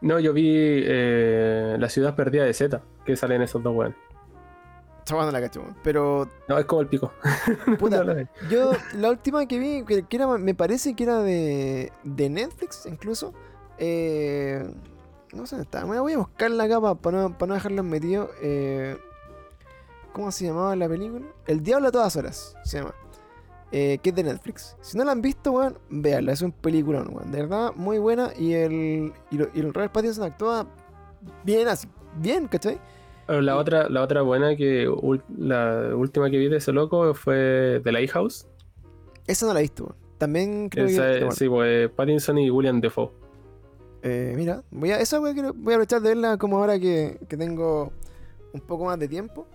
No, 0.00 0.18
yo 0.18 0.32
vi 0.32 0.46
eh, 0.48 1.76
La 1.78 1.88
ciudad 1.90 2.14
perdida 2.14 2.44
de 2.44 2.54
Z, 2.54 2.80
que 3.04 3.16
salen 3.16 3.42
esos 3.42 3.62
dos 3.62 3.74
weones. 3.74 3.98
Chavando 5.10 5.32
la 5.32 5.40
cacho. 5.40 5.62
Pero 5.82 6.28
No, 6.48 6.58
es 6.58 6.64
como 6.66 6.80
el 6.82 6.86
pico. 6.88 7.12
Puta. 7.78 8.04
Yo, 8.48 8.72
la 8.94 9.10
última 9.10 9.46
que 9.46 9.58
vi, 9.58 9.84
que, 9.84 10.04
que 10.04 10.16
era, 10.16 10.26
me 10.38 10.54
parece 10.54 10.94
que 10.94 11.02
era 11.04 11.18
de, 11.20 11.92
de 12.04 12.28
Netflix 12.30 12.86
incluso. 12.86 13.32
eh, 13.78 14.64
no 15.32 15.46
sé 15.46 15.56
dónde 15.56 15.64
está. 15.64 15.84
Me 15.86 15.98
voy 16.00 16.12
a 16.14 16.18
buscarla 16.18 16.64
acá 16.64 16.80
para 16.96 17.22
no, 17.22 17.38
pa 17.38 17.46
no 17.46 17.54
dejarlos 17.54 17.84
metidos. 17.84 18.30
eh, 18.42 18.96
¿Cómo 20.12 20.32
se 20.32 20.44
llamaba 20.46 20.74
la 20.74 20.88
película? 20.88 21.24
El 21.46 21.62
Diablo 21.62 21.88
a 21.88 21.92
todas 21.92 22.16
horas, 22.16 22.56
se 22.64 22.78
llama. 22.78 22.94
eh, 23.72 23.98
que 24.02 24.10
es 24.10 24.16
de 24.16 24.24
Netflix. 24.24 24.76
Si 24.80 24.98
no 24.98 25.04
la 25.04 25.12
han 25.12 25.22
visto, 25.22 25.52
weón, 25.52 25.78
véanla. 25.88 26.32
Es 26.32 26.42
un 26.42 26.50
peliculón, 26.50 27.14
weón. 27.14 27.30
De 27.30 27.42
verdad, 27.42 27.72
muy 27.76 27.98
buena. 27.98 28.30
Y 28.36 28.52
el, 28.54 29.12
y, 29.30 29.38
lo- 29.38 29.48
y 29.54 29.60
el 29.60 29.72
Robert 29.72 29.92
Pattinson 29.92 30.24
actúa 30.24 30.66
bien 31.44 31.68
así. 31.68 31.86
Bien, 32.16 32.48
¿cachai? 32.48 32.80
La 33.40 33.56
otra, 33.56 33.88
la 33.88 34.02
otra 34.02 34.22
buena 34.22 34.56
que 34.56 34.88
la 35.38 35.94
última 35.94 36.30
que 36.30 36.38
vi 36.38 36.48
de 36.48 36.56
ese 36.56 36.72
loco 36.72 37.14
fue 37.14 37.80
The 37.84 37.92
Lighthouse. 37.92 38.46
Esa 39.26 39.46
no 39.46 39.54
la 39.54 39.60
he 39.60 39.62
visto. 39.62 39.94
También 40.18 40.68
creo 40.68 40.86
Esa 40.86 41.02
que... 41.06 41.10
es- 41.12 41.18
bueno. 41.20 41.32
sí, 41.32 41.48
pues 41.48 41.90
Pattinson 41.90 42.38
y 42.38 42.50
William 42.50 42.80
Defoe. 42.80 43.10
Eh, 44.02 44.32
mira, 44.36 44.62
voy 44.70 44.90
a, 44.92 44.98
esa 44.98 45.18
voy 45.18 45.38
a 45.38 45.48
aprovechar 45.50 46.00
de 46.00 46.08
verla 46.08 46.38
como 46.38 46.58
ahora 46.58 46.78
que, 46.78 47.18
que 47.28 47.36
tengo 47.36 47.92
un 48.52 48.60
poco 48.62 48.84
más 48.86 48.98
de 48.98 49.08
tiempo. 49.08 49.46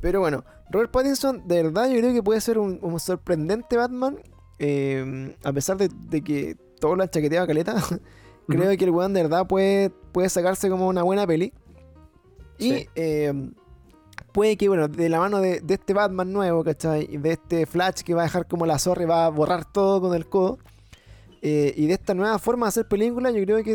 Pero 0.00 0.20
bueno, 0.20 0.44
Robert 0.70 0.90
Pattinson, 0.90 1.46
de 1.48 1.62
verdad, 1.62 1.88
yo 1.88 1.98
creo 2.00 2.12
que 2.12 2.22
puede 2.22 2.40
ser 2.40 2.58
un, 2.58 2.78
un 2.82 2.98
sorprendente 3.00 3.76
Batman. 3.76 4.18
eh, 4.58 5.34
a 5.42 5.52
pesar 5.52 5.76
de, 5.78 5.88
de 6.10 6.22
que 6.22 6.56
todo 6.80 6.94
lo 6.96 7.02
han 7.02 7.08
chaqueteado 7.08 7.44
a 7.44 7.46
caleta. 7.46 7.74
creo 8.48 8.76
que 8.76 8.84
el 8.84 8.90
weón 8.90 9.14
de 9.14 9.22
verdad 9.22 9.46
puede, 9.46 9.90
puede 10.12 10.28
sacarse 10.28 10.68
como 10.68 10.88
una 10.88 11.02
buena 11.02 11.26
peli. 11.26 11.52
Y 12.58 12.70
Sí. 12.70 12.88
eh, 12.94 13.50
puede 14.32 14.56
que, 14.56 14.68
bueno, 14.68 14.88
de 14.88 15.08
la 15.08 15.18
mano 15.20 15.40
de, 15.40 15.60
de 15.60 15.74
este 15.74 15.92
Batman 15.94 16.32
nuevo, 16.32 16.64
¿cachai? 16.64 17.08
Y 17.10 17.16
de 17.18 17.32
este 17.32 17.66
Flash 17.66 18.02
que 18.02 18.14
va 18.14 18.22
a 18.22 18.24
dejar 18.24 18.46
como 18.46 18.66
la 18.66 18.78
zorra 18.78 19.02
y 19.02 19.06
va 19.06 19.26
a 19.26 19.28
borrar 19.28 19.64
todo 19.70 20.00
con 20.00 20.14
el 20.14 20.26
codo. 20.28 20.58
eh, 21.46 21.74
y 21.76 21.86
de 21.86 21.92
esta 21.94 22.14
nueva 22.14 22.38
forma 22.38 22.66
de 22.66 22.68
hacer 22.68 22.88
películas, 22.88 23.34
yo 23.34 23.42
creo 23.44 23.62
que 23.62 23.72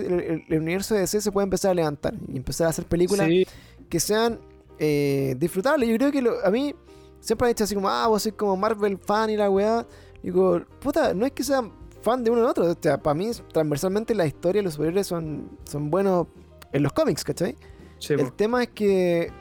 el, 0.49 0.59
universo 0.59 0.95
de 0.95 1.01
DC 1.01 1.21
se 1.21 1.31
puede 1.31 1.43
empezar 1.43 1.69
a 1.71 1.73
levantar 1.75 2.15
y 2.27 2.35
empezar 2.37 2.65
a 2.67 2.71
hacer 2.71 2.85
películas 2.85 3.27
Sí, 3.27 3.45
que 3.89 3.99
sean 3.99 4.39
eh, 4.79 5.35
disfrutables. 5.37 5.87
Yo 5.87 5.95
creo 5.97 6.11
que 6.11 6.21
lo- 6.21 6.43
a 6.43 6.49
mí 6.49 6.73
siempre 7.19 7.45
han 7.47 7.51
dicho 7.51 7.65
así 7.65 7.75
como, 7.75 7.87
ah, 7.89 8.07
vos 8.07 8.23
sois 8.23 8.33
como 8.35 8.57
Marvel 8.57 8.97
fan 8.97 9.29
y 9.29 9.37
la 9.37 9.49
weá. 9.51 9.85
Digo, 10.23 10.61
puta, 10.79 11.13
no 11.13 11.25
es 11.27 11.31
que 11.33 11.43
sean 11.43 11.71
fan 12.01 12.23
de 12.23 12.31
uno 12.31 12.41
o 12.43 12.47
otro. 12.49 12.65
O 12.65 12.75
sea, 12.81 12.97
para 12.97 13.13
mí, 13.13 13.29
transversalmente, 13.53 14.15
la 14.15 14.25
historia 14.25 14.61
y 14.61 14.63
los 14.63 14.73
superhéroes 14.73 15.05
son, 15.05 15.49
son 15.65 15.91
buenos 15.91 16.27
en 16.71 16.81
los 16.81 16.91
cómics, 16.93 17.23
¿cachai? 17.23 17.55
Sí, 17.99 18.13
El 18.13 18.25
po. 18.25 18.33
tema 18.33 18.63
es 18.63 18.69
que 18.69 19.31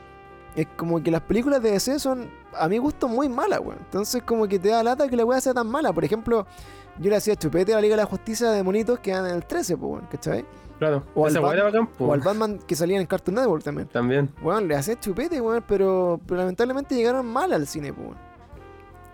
es 0.55 0.67
como 0.77 1.01
que 1.01 1.09
las 1.11 1.21
películas 1.21 1.61
de 1.61 1.71
DC 1.71 1.99
son, 1.99 2.29
a 2.53 2.67
mi 2.67 2.77
gusto, 2.77 3.07
muy 3.07 3.27
malas, 3.29 3.59
weón. 3.59 3.79
Entonces, 3.79 4.21
como 4.23 4.47
que 4.47 4.59
te 4.59 4.69
da 4.69 4.83
lata 4.83 5.07
que 5.07 5.15
la 5.15 5.25
weá 5.25 5.39
sea 5.41 5.53
tan 5.53 5.67
mala. 5.67 5.91
Por 5.93 6.03
ejemplo, 6.03 6.45
yo 6.99 7.09
le 7.09 7.15
hacía 7.15 7.35
chupete 7.35 7.71
a 7.71 7.75
la 7.77 7.81
Liga 7.81 7.95
de 7.95 8.01
la 8.01 8.07
Justicia 8.07 8.51
de 8.51 8.61
monitos 8.63 8.99
que 8.99 9.11
eran 9.11 9.25
en 9.27 9.35
el 9.35 9.45
13, 9.45 9.77
pues, 9.77 9.91
weón, 9.91 10.07
¿cachai? 10.11 10.45
claro. 10.79 11.03
o 11.13 11.25
al 11.27 11.33
bacán, 11.39 11.87
po. 11.87 12.05
O 12.05 12.13
al 12.13 12.21
Batman 12.21 12.57
que 12.65 12.73
salía 12.75 12.99
en 13.01 13.05
Cartoon 13.05 13.35
Network 13.35 13.63
también. 13.63 13.87
También. 13.89 14.29
Weón, 14.41 14.67
le 14.67 14.75
hacía 14.75 14.99
chupete, 14.99 15.39
weón, 15.41 15.63
pero, 15.67 16.19
pero 16.25 16.39
lamentablemente 16.41 16.95
llegaron 16.95 17.25
mal 17.25 17.51
al 17.53 17.67
cine, 17.67 17.93
pues, 17.93 18.07
weón. 18.07 18.17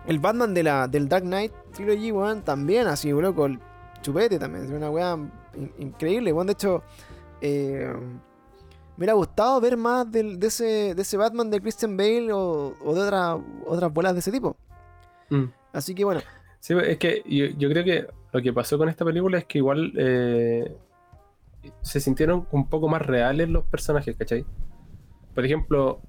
El 0.07 0.19
Batman 0.19 0.53
de 0.53 0.61
la, 0.63 0.87
del 0.87 1.09
Dark 1.09 1.23
Knight 1.25 1.51
Trilogy, 1.73 2.11
weón, 2.11 2.41
también 2.43 2.87
así, 2.87 3.11
weón, 3.13 3.33
con 3.33 3.59
chupete 4.01 4.39
también. 4.39 4.65
Es 4.65 4.71
una 4.71 4.89
weá 4.89 5.13
in- 5.55 5.73
increíble, 5.79 6.31
weón. 6.31 6.47
De 6.47 6.53
hecho, 6.53 6.83
eh, 7.41 7.91
me 8.97 9.01
hubiera 9.03 9.13
gustado 9.13 9.59
ver 9.61 9.75
más 9.77 10.09
de, 10.11 10.37
ese, 10.41 10.95
de 10.95 11.01
ese 11.01 11.17
Batman 11.17 11.49
de 11.51 11.61
Christian 11.61 11.97
Bale 11.97 12.31
o, 12.31 12.75
o 12.83 12.93
de 12.93 13.01
otra- 13.01 13.37
otras 13.67 13.93
bolas 13.93 14.13
de 14.13 14.19
ese 14.19 14.31
tipo. 14.31 14.55
Mm. 15.29 15.45
Así 15.73 15.93
que 15.93 16.03
bueno, 16.05 16.21
Sí, 16.59 16.73
es 16.73 16.97
que 16.97 17.21
yo, 17.27 17.45
yo 17.57 17.69
creo 17.69 17.83
que 17.83 18.07
lo 18.31 18.41
que 18.41 18.51
pasó 18.51 18.77
con 18.77 18.89
esta 18.89 19.05
película 19.05 19.37
es 19.37 19.45
que 19.45 19.59
igual 19.59 19.93
eh, 19.97 20.75
se 21.81 21.99
sintieron 21.99 22.47
un 22.51 22.67
poco 22.67 22.87
más 22.87 23.01
reales 23.05 23.49
los 23.49 23.63
personajes, 23.65 24.15
¿cachai? 24.15 24.45
Por 25.35 25.45
ejemplo, 25.45 26.01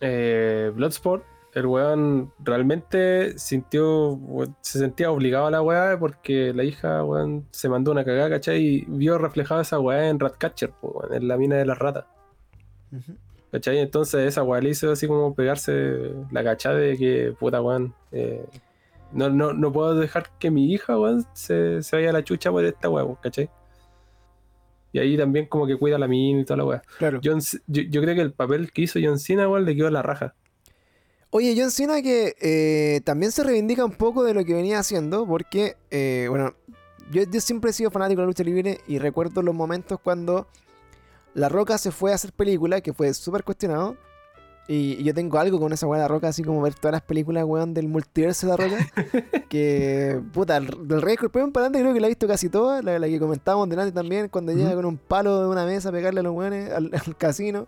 eh, 0.00 0.70
Bloodsport, 0.74 1.24
el 1.52 1.66
weón 1.66 2.32
realmente 2.38 3.36
sintió, 3.38 4.18
se 4.60 4.78
sentía 4.78 5.10
obligado 5.10 5.46
a 5.46 5.50
la 5.50 5.62
weá 5.62 5.98
porque 5.98 6.52
la 6.54 6.64
hija, 6.64 7.04
weón, 7.04 7.46
se 7.50 7.68
mandó 7.68 7.90
una 7.90 8.04
cagada, 8.04 8.30
¿cachai? 8.30 8.64
Y 8.64 8.84
vio 8.86 9.18
reflejada 9.18 9.62
esa 9.62 9.80
weá 9.80 10.08
en 10.08 10.20
Ratcatcher, 10.20 10.72
weón, 10.82 11.12
en 11.12 11.28
la 11.28 11.36
mina 11.36 11.56
de 11.56 11.66
las 11.66 11.78
ratas. 11.78 12.04
¿Cachai? 13.50 13.78
Entonces 13.78 14.28
esa 14.28 14.44
weá 14.44 14.60
le 14.60 14.70
hizo 14.70 14.92
así 14.92 15.08
como 15.08 15.34
pegarse 15.34 16.12
la 16.30 16.44
cachada 16.44 16.76
de 16.76 16.96
que, 16.96 17.34
puta 17.38 17.60
weón, 17.60 17.94
eh, 18.12 18.46
no, 19.12 19.28
no, 19.28 19.52
no 19.52 19.72
puedo 19.72 19.96
dejar 19.96 20.30
que 20.38 20.52
mi 20.52 20.72
hija, 20.72 20.98
weón, 20.98 21.26
se, 21.32 21.82
se 21.82 21.96
vaya 21.96 22.10
a 22.10 22.12
la 22.12 22.22
chucha 22.22 22.52
por 22.52 22.64
esta 22.64 22.88
weá, 22.88 23.04
¿cachai? 23.20 23.50
Y 24.92 24.98
ahí 25.00 25.16
también 25.16 25.46
como 25.46 25.66
que 25.66 25.76
cuida 25.76 25.98
la 25.98 26.08
mina 26.08 26.40
y 26.40 26.44
toda 26.44 26.58
la 26.58 26.64
weá. 26.64 26.82
claro. 26.98 27.20
John 27.22 27.40
yo, 27.66 27.82
yo 27.82 28.02
creo 28.02 28.14
que 28.14 28.20
el 28.22 28.32
papel 28.32 28.72
que 28.72 28.82
hizo 28.82 29.00
John 29.02 29.18
Cena, 29.18 29.48
weón, 29.48 29.64
le 29.64 29.74
quedó 29.74 29.88
a 29.88 29.92
la 29.92 30.02
raja. 30.02 30.34
Oye, 31.32 31.54
John 31.56 31.70
Cena 31.70 32.02
que 32.02 32.34
eh, 32.40 33.00
también 33.04 33.30
se 33.30 33.44
reivindica 33.44 33.84
un 33.84 33.92
poco 33.92 34.24
de 34.24 34.34
lo 34.34 34.44
que 34.44 34.52
venía 34.54 34.80
haciendo, 34.80 35.26
porque, 35.26 35.76
eh, 35.90 36.26
bueno, 36.28 36.54
yo, 37.12 37.22
yo 37.22 37.40
siempre 37.40 37.70
he 37.70 37.72
sido 37.74 37.90
fanático 37.92 38.20
de 38.20 38.24
la 38.24 38.28
lucha 38.28 38.42
libre 38.42 38.80
y 38.88 38.98
recuerdo 38.98 39.40
los 39.42 39.54
momentos 39.54 40.00
cuando 40.02 40.48
La 41.34 41.48
Roca 41.48 41.78
se 41.78 41.92
fue 41.92 42.10
a 42.10 42.16
hacer 42.16 42.32
película, 42.32 42.80
que 42.80 42.92
fue 42.92 43.14
súper 43.14 43.44
cuestionado. 43.44 43.96
Y, 44.68 44.92
y 45.00 45.02
yo 45.04 45.14
tengo 45.14 45.38
algo 45.38 45.58
con 45.58 45.72
esa 45.72 45.86
weá 45.86 45.98
de 46.00 46.04
La 46.04 46.08
Roca, 46.08 46.28
así 46.28 46.42
como 46.44 46.62
ver 46.62 46.74
todas 46.74 46.92
las 46.92 47.02
películas, 47.02 47.44
weón, 47.44 47.74
del 47.74 47.88
multiverso 47.88 48.46
de 48.46 48.50
La 48.50 48.56
Roca. 48.56 48.86
que, 49.48 50.20
puta, 50.32 50.56
el- 50.58 50.86
del 50.88 51.00
Rey 51.02 51.14
Escorpión 51.14 51.52
para 51.52 51.66
adelante 51.66 51.80
creo 51.82 51.94
que 51.94 52.00
la 52.00 52.06
he 52.08 52.10
visto 52.10 52.26
casi 52.28 52.48
toda, 52.48 52.82
la, 52.82 52.98
la 52.98 53.06
que 53.08 53.18
comentábamos 53.20 53.68
delante 53.68 53.92
también, 53.92 54.28
cuando 54.28 54.52
llega 54.52 54.74
con 54.74 54.84
un 54.84 54.96
palo 54.96 55.40
de 55.42 55.48
una 55.48 55.64
mesa 55.64 55.88
a 55.88 55.92
pegarle 55.92 56.20
a 56.20 56.22
los 56.24 56.34
weones 56.34 56.70
al, 56.72 56.90
al 57.06 57.16
casino. 57.16 57.66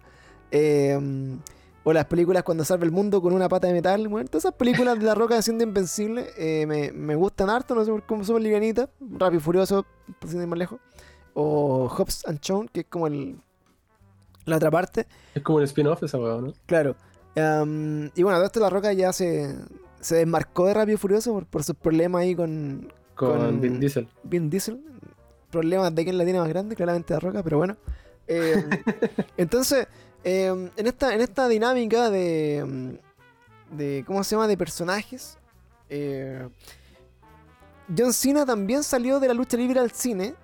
Eh, 0.51 0.99
o 1.85 1.93
las 1.93 2.05
películas 2.07 2.43
cuando 2.43 2.65
salva 2.65 2.85
el 2.85 2.93
mundo 2.93 3.21
con 3.21 3.33
una 3.33 3.49
pata 3.49 3.67
de 3.67 3.73
metal, 3.73 4.07
weón. 4.09 4.27
Todas 4.29 4.45
esas 4.45 4.55
películas 4.55 4.99
de 4.99 5.05
La 5.05 5.15
Roca 5.15 5.37
haciendo 5.37 5.65
invencible 5.65 6.27
eh, 6.37 6.65
me, 6.67 6.93
me 6.93 7.15
gustan 7.17 7.51
harto, 7.51 7.75
no 7.75 7.85
sé 7.85 7.91
por 7.91 8.05
cómo 8.07 8.25
son 8.25 8.43
livianitas. 8.43 8.89
Rápido 9.01 9.39
y 9.39 9.43
Furioso, 9.43 9.85
por 10.19 10.31
ir 10.31 10.47
más 10.47 10.59
lejos. 10.59 10.81
O 11.35 11.89
Hobbs 11.89 12.27
and 12.27 12.41
Shaw, 12.41 12.67
que 12.73 12.81
es 12.81 12.87
como 12.87 13.07
el, 13.07 13.39
la 14.45 14.57
otra 14.57 14.71
parte. 14.71 15.07
Es 15.35 15.43
como 15.43 15.59
un 15.59 15.65
spin-off 15.65 16.03
esa 16.03 16.19
weá, 16.19 16.41
¿no? 16.41 16.53
Claro. 16.67 16.95
Y 17.35 18.23
bueno, 18.23 18.37
todo 18.39 18.45
esto 18.45 18.61
La 18.61 18.69
Roca 18.71 18.93
ya 18.93 19.13
se, 19.13 19.55
se 20.01 20.17
desmarcó 20.17 20.67
de 20.67 20.75
Rápido 20.75 20.95
y 20.97 20.99
Furioso 20.99 21.33
por, 21.33 21.47
por 21.47 21.65
sus 21.65 21.75
problemas 21.77 22.23
ahí 22.23 22.35
con 22.37 22.93
Con, 23.15 23.39
Con- 23.39 23.61
Vin 23.61 23.81
Diesel. 23.81 24.09
Vin 24.23 24.51
Diesel. 24.51 24.81
Problemas 25.51 25.95
de 25.95 26.05
quién 26.05 26.19
la 26.19 26.25
tiene 26.25 26.39
más 26.39 26.49
grande, 26.49 26.77
claramente 26.77 27.13
La 27.15 27.21
Roca, 27.21 27.43
pero 27.43 27.59
bueno. 27.59 27.77
Eh, 28.29 28.63
entonces, 29.37 29.87
eh, 30.25 30.71
en, 30.77 30.87
esta, 30.87 31.15
en 31.15 31.21
esta 31.21 31.49
dinámica 31.49 32.11
de, 32.11 32.65
mm, 32.67 33.77
de. 33.77 34.05
¿Cómo 34.07 34.23
se 34.25 34.35
llama? 34.35 34.49
De 34.49 34.57
personajes. 34.57 35.39
eh, 35.89 36.49
John 37.97 38.13
Cena 38.13 38.47
también 38.47 38.83
salió 38.83 39.21
de 39.21 39.29
la 39.29 39.35
lucha 39.35 39.57
libre 39.57 39.81
al 39.81 39.91
cine. 39.91 40.35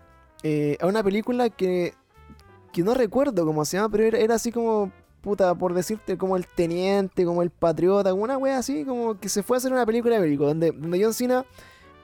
eh, 0.43 0.76
a 0.81 0.87
una 0.87 1.03
película 1.03 1.51
que. 1.51 1.95
Que 2.72 2.83
no 2.83 2.93
recuerdo 2.95 3.47
cómo 3.47 3.64
se 3.64 3.76
llama, 3.79 3.89
pero 3.91 4.16
era, 4.16 4.35
así 4.35 4.53
como. 4.53 4.93
Puta, 5.22 5.55
por 5.55 5.74
decirte, 5.74 6.16
como 6.16 6.37
el 6.37 6.47
teniente, 6.47 7.24
como 7.24 7.43
el 7.43 7.51
patriota, 7.51 8.14
una 8.14 8.39
wea 8.39 8.59
así, 8.59 8.85
como 8.85 9.18
que 9.18 9.29
se 9.29 9.43
fue 9.43 9.57
a 9.57 9.59
hacer 9.59 9.72
una 9.72 9.85
película 9.85 10.18
bélico, 10.20 10.47
donde, 10.47 10.70
donde 10.70 11.03
John 11.03 11.12
Cena 11.12 11.45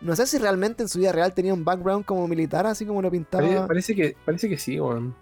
no 0.00 0.16
sé 0.16 0.26
si 0.26 0.36
realmente 0.38 0.82
en 0.82 0.88
su 0.88 0.98
vida 0.98 1.12
real 1.12 1.32
tenía 1.32 1.54
un 1.54 1.64
background 1.64 2.04
como 2.04 2.26
militar, 2.26 2.66
así 2.66 2.84
como 2.84 3.00
lo 3.00 3.10
pintaba, 3.12 3.44
Parece, 3.46 3.66
parece 3.68 3.94
que, 3.94 4.16
parece 4.24 4.48
que 4.48 4.58
sí, 4.58 4.80
weón. 4.80 5.14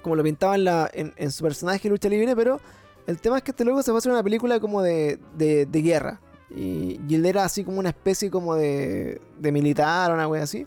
Como 0.00 0.16
lo 0.16 0.22
pintaba 0.22 0.54
en, 0.54 0.64
la, 0.64 0.90
en, 0.92 1.30
su 1.30 1.42
personaje 1.42 1.88
lucha 1.88 2.08
libre, 2.08 2.34
pero 2.36 2.60
el 3.06 3.20
tema 3.20 3.38
es 3.38 3.42
que 3.42 3.50
este 3.52 3.64
luego 3.64 3.82
se 3.82 3.90
fue 3.90 3.96
a 3.96 3.98
hacer 3.98 4.12
una 4.12 4.22
película 4.22 4.60
como 4.60 4.82
de, 4.82 5.18
de, 5.36 5.66
de 5.66 5.82
guerra. 5.82 6.20
Y, 6.54 7.00
y 7.08 7.14
él 7.14 7.26
era 7.26 7.44
así 7.44 7.62
como 7.64 7.78
una 7.78 7.90
especie 7.90 8.30
como 8.30 8.56
de, 8.56 9.20
de 9.38 9.52
militar 9.52 10.10
o 10.10 10.14
una 10.14 10.26
wea 10.26 10.42
así. 10.42 10.66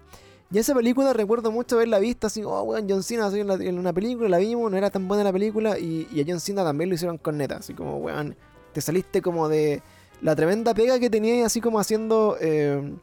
Y 0.49 0.57
esa 0.59 0.73
película 0.75 1.11
recuerdo 1.13 1.51
mucho 1.51 1.75
haberla 1.75 1.99
visto 1.99 2.27
así, 2.27 2.43
oh 2.43 2.61
weón, 2.61 2.85
John 2.87 3.01
Cena 3.03 3.25
así 3.25 3.39
en, 3.39 3.47
la- 3.47 3.55
en 3.55 3.79
una 3.79 3.91
película, 3.91 4.29
la 4.29 4.37
vimos, 4.37 4.69
no 4.69 4.77
era 4.77 4.89
tan 4.91 5.07
buena 5.07 5.23
la 5.23 5.33
película, 5.33 5.79
y, 5.79 6.07
y 6.13 6.21
a 6.21 6.25
John 6.27 6.39
Cena 6.39 6.63
también 6.63 6.89
lo 6.89 6.95
hicieron 6.95 7.17
con 7.17 7.37
neta, 7.37 7.57
así 7.57 7.73
como 7.73 7.97
weón, 7.97 8.35
te 8.71 8.79
saliste 8.79 9.21
como 9.21 9.49
de 9.49 9.81
la 10.21 10.35
tremenda 10.35 10.73
pega 10.75 10.99
que 10.99 11.09
tenía 11.09 11.45
así 11.45 11.59
como 11.59 11.79
haciendo 11.79 12.37
eh, 12.39 12.93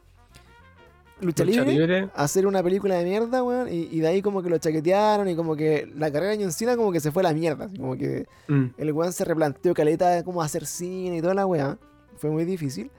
lucha, 1.21 1.43
Lucha 1.45 1.61
libre 1.63 1.73
libre. 1.73 2.09
hacer 2.15 2.45
una 2.47 2.61
película 2.63 2.95
de 2.95 3.05
mierda, 3.05 3.43
weón, 3.43 3.67
y, 3.71 3.87
y 3.91 3.99
de 3.99 4.07
ahí 4.07 4.21
como 4.21 4.41
que 4.43 4.49
lo 4.49 4.57
chaquetearon 4.57 5.29
y 5.29 5.35
como 5.35 5.55
que 5.55 5.91
la 5.97 6.11
carrera 6.11 6.35
de 6.35 6.43
John 6.43 6.51
Cena 6.51 6.75
como 6.75 6.91
que 6.91 6.99
se 6.99 7.11
fue 7.11 7.21
a 7.21 7.29
la 7.29 7.33
mierda, 7.33 7.65
así 7.65 7.77
como 7.77 7.95
que 7.97 8.25
Mm. 8.47 8.65
el 8.77 8.91
weón 8.91 9.13
se 9.13 9.23
replanteó 9.25 9.73
caleta 9.73 10.09
de 10.09 10.23
cómo 10.23 10.41
hacer 10.41 10.65
cine 10.65 11.17
y 11.17 11.21
toda 11.21 11.33
la 11.33 11.45
weá, 11.45 11.77
fue 12.17 12.29
muy 12.29 12.45
difícil. 12.45 12.91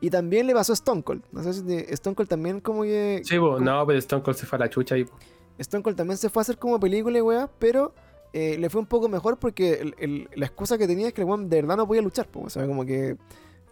Y 0.00 0.10
también 0.10 0.46
le 0.46 0.52
pasó 0.54 0.72
a 0.72 0.74
Stone 0.74 1.02
Cold, 1.02 1.22
no 1.32 1.42
sé 1.42 1.54
si 1.54 1.62
te- 1.62 1.92
Stone 1.94 2.14
Cold 2.16 2.28
también 2.28 2.60
como 2.60 2.82
que... 2.82 3.22
Sí, 3.24 3.38
como- 3.38 3.58
no, 3.60 3.86
pero 3.86 3.98
Stone 3.98 4.22
Cold 4.22 4.36
se 4.36 4.44
fue 4.46 4.56
a 4.56 4.60
la 4.60 4.68
chucha 4.70 4.96
y 4.98 5.06
Stone 5.58 5.82
Cold 5.82 5.96
también 5.96 6.18
se 6.18 6.28
fue 6.28 6.40
a 6.40 6.42
hacer 6.42 6.58
como 6.58 6.78
película 6.78 7.16
y 7.16 7.22
weá, 7.22 7.48
pero 7.58 7.94
eh, 8.34 8.58
le 8.58 8.68
fue 8.68 8.80
un 8.82 8.86
poco 8.86 9.08
mejor 9.08 9.38
porque 9.38 9.74
el- 9.74 9.94
el- 9.98 10.28
la 10.34 10.44
excusa 10.46 10.76
que 10.76 10.86
tenía 10.86 11.08
es 11.08 11.14
que 11.14 11.22
el 11.22 11.26
weón 11.26 11.48
de 11.48 11.62
verdad 11.62 11.78
no 11.78 11.86
podía 11.86 12.02
luchar, 12.02 12.26
po, 12.28 12.40
o 12.42 12.50
sea, 12.50 12.66
como 12.66 12.84
que 12.84 13.16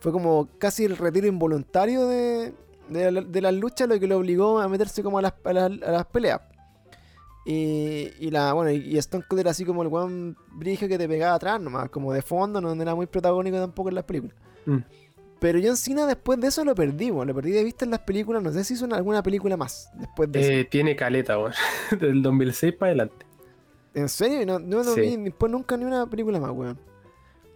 fue 0.00 0.12
como 0.12 0.48
casi 0.58 0.84
el 0.84 0.96
retiro 0.96 1.26
involuntario 1.26 2.06
de, 2.06 2.54
de, 2.88 3.10
la- 3.12 3.20
de 3.22 3.40
las 3.40 3.54
luchas 3.54 3.88
lo 3.88 3.98
que 3.98 4.06
lo 4.06 4.18
obligó 4.18 4.58
a 4.60 4.68
meterse 4.68 5.02
como 5.02 5.18
a 5.18 5.22
las, 5.22 5.34
a 5.44 5.52
las, 5.52 5.64
a 5.82 5.90
las 5.92 6.06
peleas. 6.06 6.40
Y, 7.46 8.08
y 8.20 8.30
la, 8.30 8.54
bueno, 8.54 8.70
y, 8.70 8.96
Stone 8.98 9.24
Cold 9.28 9.40
era 9.40 9.50
así 9.50 9.64
como 9.66 9.82
el 9.82 9.88
weón 9.88 10.36
brige 10.52 10.88
que 10.88 10.96
te 10.96 11.06
pegaba 11.06 11.34
atrás 11.34 11.60
nomás, 11.60 11.90
como 11.90 12.12
de 12.12 12.22
fondo, 12.22 12.60
no 12.60 12.72
era 12.80 12.94
muy 12.94 13.06
protagónico 13.06 13.58
tampoco 13.58 13.90
en 13.90 13.94
las 13.96 14.04
películas. 14.04 14.34
Mm. 14.64 14.78
Pero 15.40 15.58
John 15.62 15.76
Cena 15.76 16.06
después 16.06 16.40
de 16.40 16.46
eso 16.46 16.64
lo 16.64 16.74
perdí, 16.74 17.10
weón, 17.10 17.28
lo 17.28 17.34
perdí 17.34 17.50
de 17.50 17.62
vista 17.62 17.84
en 17.84 17.90
las 17.90 18.00
películas, 18.00 18.42
no 18.42 18.50
sé 18.50 18.64
si 18.64 18.74
hizo 18.74 18.86
alguna 18.94 19.22
película 19.22 19.58
más 19.58 19.90
después 19.98 20.32
de 20.32 20.40
eso. 20.40 20.50
Eh, 20.52 20.64
tiene 20.64 20.96
caleta, 20.96 21.38
weón. 21.38 21.52
Del 22.00 22.22
2006 22.22 22.72
para 22.76 22.90
adelante. 22.92 23.26
¿En 23.92 24.08
serio? 24.08 24.46
No, 24.46 24.58
no, 24.58 24.82
no 24.82 24.92
Sí. 24.94 25.00
vi 25.02 25.16
después 25.18 25.52
nunca 25.52 25.76
ni 25.76 25.84
una 25.84 26.06
película 26.06 26.40
más, 26.40 26.50
weón. 26.50 26.78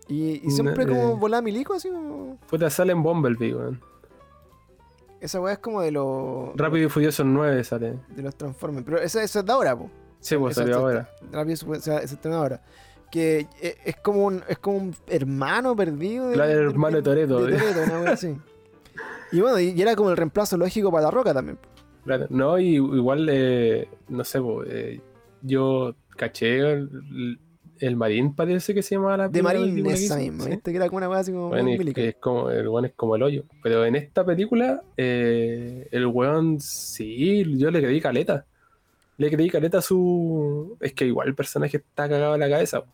Y, 0.07 0.37
y 0.45 0.49
No, 0.49 0.51
siempre 0.51 0.87
como 0.87 1.13
eh. 1.13 1.17
volaba 1.19 1.41
milico, 1.43 1.73
así 1.75 1.89
como... 1.89 2.37
Puta, 2.49 2.69
sale 2.69 2.93
en 2.93 3.03
Bumblebee, 3.03 3.55
weón. 3.55 3.81
Esa 5.21 5.41
weá 5.41 5.55
es 5.55 5.59
como 5.59 5.83
de, 5.83 5.91
los 5.91 6.57
Rápido 6.57 6.87
y 6.87 6.89
Furioso 6.91 7.25
9 7.25 7.65
sale. 7.65 7.99
de 8.09 8.23
los 8.23 8.37
Transformers. 8.37 8.85
Pero 8.85 8.99
esa, 8.99 9.23
esa 9.23 9.41
es 9.41 9.47
de 9.47 9.53
ahora, 9.53 9.77
po. 9.77 9.91
Sí, 10.21 10.37
pues 10.37 10.57
salió 10.57 10.77
ahora. 10.79 11.09
Rápido 11.33 11.57
y 11.67 11.77
o 11.77 11.81
sea, 11.81 11.99
está 11.99 12.29
de 12.29 12.35
ahora. 12.35 12.63
Que 13.11 13.47
eh, 13.61 13.77
es 13.85 13.97
como 13.97 14.27
un, 14.27 14.43
es 14.49 14.59
como 14.59 14.79
un 14.79 14.95
hermano 15.07 15.75
perdido. 15.75 16.33
Claro, 16.33 16.53
el 16.53 16.59
hermano 16.71 16.97
de 16.99 17.03
Toretto, 17.03 17.45
de. 17.45 17.57
Toretto, 17.57 17.83
una 17.85 18.01
weá 18.01 18.13
así. 18.13 18.37
Y 19.31 19.41
bueno, 19.41 19.61
y, 19.61 19.73
y 19.73 19.83
era 19.83 19.95
como 19.95 20.09
el 20.09 20.17
reemplazo 20.17 20.57
lógico 20.57 20.91
para 20.91 21.05
la 21.05 21.11
roca 21.11 21.35
también. 21.35 21.59
Claro. 22.05 22.27
No, 22.31 22.59
y 22.59 22.77
igual, 22.77 23.29
eh, 23.31 23.87
no 24.09 24.25
sé, 24.25 24.41
po, 24.41 24.65
eh, 24.65 25.03
yo 25.43 25.95
caché 26.17 26.61
el, 26.61 27.39
el 27.81 27.97
Marín 27.97 28.35
parece 28.35 28.75
que 28.75 28.83
se 28.83 28.95
llama 28.95 29.17
la 29.17 29.29
De 29.29 29.43
Marín, 29.43 29.87
esa 29.87 30.17
misma, 30.17 30.45
sí. 30.45 30.51
¿viste? 30.51 30.71
Que 30.71 30.77
era 30.77 30.87
como 30.89 30.99
una 30.99 31.09
weá 31.09 31.21
así 31.21 31.33
como 31.33 31.49
Bueno, 31.49 31.69
es 31.71 32.17
como, 32.17 32.51
el 32.51 32.69
weón 32.69 32.85
es 32.87 32.93
como 32.95 33.17
el 33.17 33.23
hoyo. 33.23 33.45
Pero 33.63 33.85
en 33.85 33.97
esta 33.97 34.25
película, 34.25 34.83
eh, 34.97 35.89
el 35.91 36.07
weón 36.07 36.61
sí, 36.61 37.45
yo 37.59 37.71
le 37.71 37.81
creí 37.81 38.01
caleta. 38.01 38.45
Le 39.17 39.31
creí 39.31 39.51
caleta 39.51 39.79
a 39.79 39.83
su. 39.83 40.77
Es 40.81 40.93
que 40.93 41.07
igual 41.07 41.29
el 41.29 41.35
personaje 41.35 41.79
está 41.79 42.09
cagado 42.09 42.35
en 42.35 42.41
la 42.41 42.49
cabeza. 42.49 42.85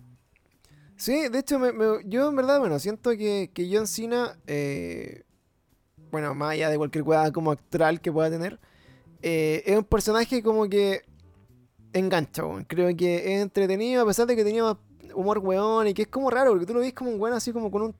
Sí, 0.96 1.28
de 1.28 1.38
hecho, 1.40 1.58
me- 1.58 1.72
me- 1.72 1.98
yo 2.06 2.28
en 2.30 2.36
verdad, 2.36 2.60
bueno, 2.60 2.78
siento 2.78 3.10
que, 3.10 3.50
que 3.52 3.68
John 3.70 3.86
Cena, 3.86 4.38
eh, 4.46 5.22
bueno, 6.10 6.34
más 6.34 6.52
allá 6.52 6.70
de 6.70 6.78
cualquier 6.78 7.02
weá 7.04 7.32
como 7.32 7.50
actoral 7.50 8.00
que 8.00 8.12
pueda 8.12 8.30
tener, 8.30 8.58
eh, 9.20 9.62
es 9.66 9.76
un 9.76 9.84
personaje 9.84 10.42
como 10.42 10.68
que 10.68 11.02
engancha, 11.94 12.44
weón. 12.44 12.64
Creo 12.64 12.94
que 12.96 13.16
es 13.34 13.42
entretenido, 13.42 14.02
a 14.02 14.06
pesar 14.06 14.26
de 14.26 14.36
que 14.36 14.44
tenía 14.44 14.76
humor 15.14 15.38
weón, 15.38 15.86
y 15.88 15.94
que 15.94 16.02
es 16.02 16.08
como 16.08 16.28
raro, 16.30 16.50
porque 16.50 16.66
tú 16.66 16.74
lo 16.74 16.80
ves 16.80 16.92
como 16.92 17.10
un 17.10 17.20
weón 17.20 17.34
así 17.36 17.52
como 17.52 17.70
con 17.70 17.82
un, 17.82 17.94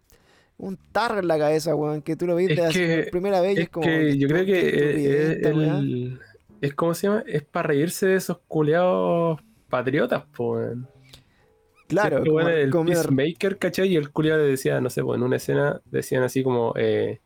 un 0.59 0.78
tarro 0.92 1.20
en 1.20 1.28
la 1.28 1.38
cabeza, 1.38 1.74
weón, 1.74 2.03
que 2.03 2.16
tú 2.16 2.26
lo 2.26 2.38
Es 2.38 2.49
que- 2.72 2.99
por 3.05 3.11
primera 3.12 3.40
vez 3.40 3.53
y 3.57 3.61
Es 3.61 3.62
es 3.64 3.68
como... 3.70 3.86
que 3.86 4.18
yo 4.18 4.28
creo 4.28 4.45
que 4.45 4.68
es, 4.68 5.47
el- 5.47 6.20
es 6.61 6.74
como 6.74 6.95
se 6.95 7.07
llama, 7.09 7.24
es 7.26 7.42
para 7.42 7.68
reírse 7.68 8.07
de 8.07 8.16
esos 8.16 8.38
culiados 8.49 9.40
patriotas, 9.68 10.24
pues. 10.36 10.76
Claro, 11.86 12.24
bueno, 12.24 12.49
el 12.49 12.70
medio- 12.72 12.84
Peacemaker, 13.03 13.59
¿cachai? 13.59 13.88
Y 13.88 13.97
el 13.97 14.11
culiado 14.11 14.40
le 14.42 14.49
decía, 14.49 14.80
no 14.80 14.88
sé, 14.90 15.03
pues 15.03 15.18
en 15.18 15.22
una 15.22 15.36
escena 15.36 15.80
decían 15.90 16.22
así 16.22 16.42
como, 16.42 16.72
eh, 16.76 17.20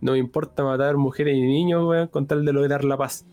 no 0.00 0.12
me 0.12 0.18
importa 0.18 0.62
matar 0.62 0.96
mujeres 0.96 1.34
y 1.36 1.40
niños, 1.42 1.84
weón, 1.86 2.06
con 2.08 2.26
tal 2.26 2.44
de 2.44 2.52
lograr 2.52 2.84
la 2.84 2.96
paz. 2.96 3.26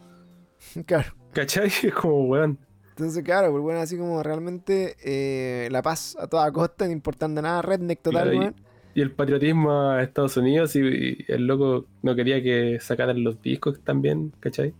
Claro. 0.86 1.14
¿Cachai? 1.34 1.68
Es 1.84 1.94
como, 1.94 2.26
weón. 2.26 2.58
Entonces, 2.98 3.24
claro, 3.26 3.52
pues 3.52 3.62
bueno, 3.62 3.82
así 3.82 3.98
como 3.98 4.24
realmente 4.24 4.96
eh, 5.04 5.68
la 5.70 5.82
paz 5.82 6.16
a 6.18 6.28
toda 6.28 6.50
costa, 6.54 6.86
no 6.86 6.92
importando 6.94 7.42
nada, 7.42 7.62
redneck 7.62 8.02
total, 8.02 8.24
Claro, 8.24 8.34
y- 8.36 8.40
weón. 8.40 8.56
Y 8.94 9.02
el 9.02 9.12
patriotismo 9.12 9.72
a 9.90 10.02
Estados 10.02 10.38
Unidos 10.38 10.74
y, 10.78 10.80
y 10.80 11.26
el 11.28 11.46
loco 11.48 11.86
no 12.02 12.16
quería 12.16 12.42
que 12.42 12.80
sacaran 12.80 13.22
los 13.26 13.42
discos 13.42 13.82
también, 13.82 14.32
¿cachai? 14.40 14.74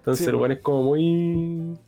Entonces 0.00 0.24
Sí, 0.26 0.28
el 0.30 0.32
po. 0.32 0.40
weón 0.40 0.52
es 0.52 0.58
como 0.60 0.82
muy... 0.82 1.78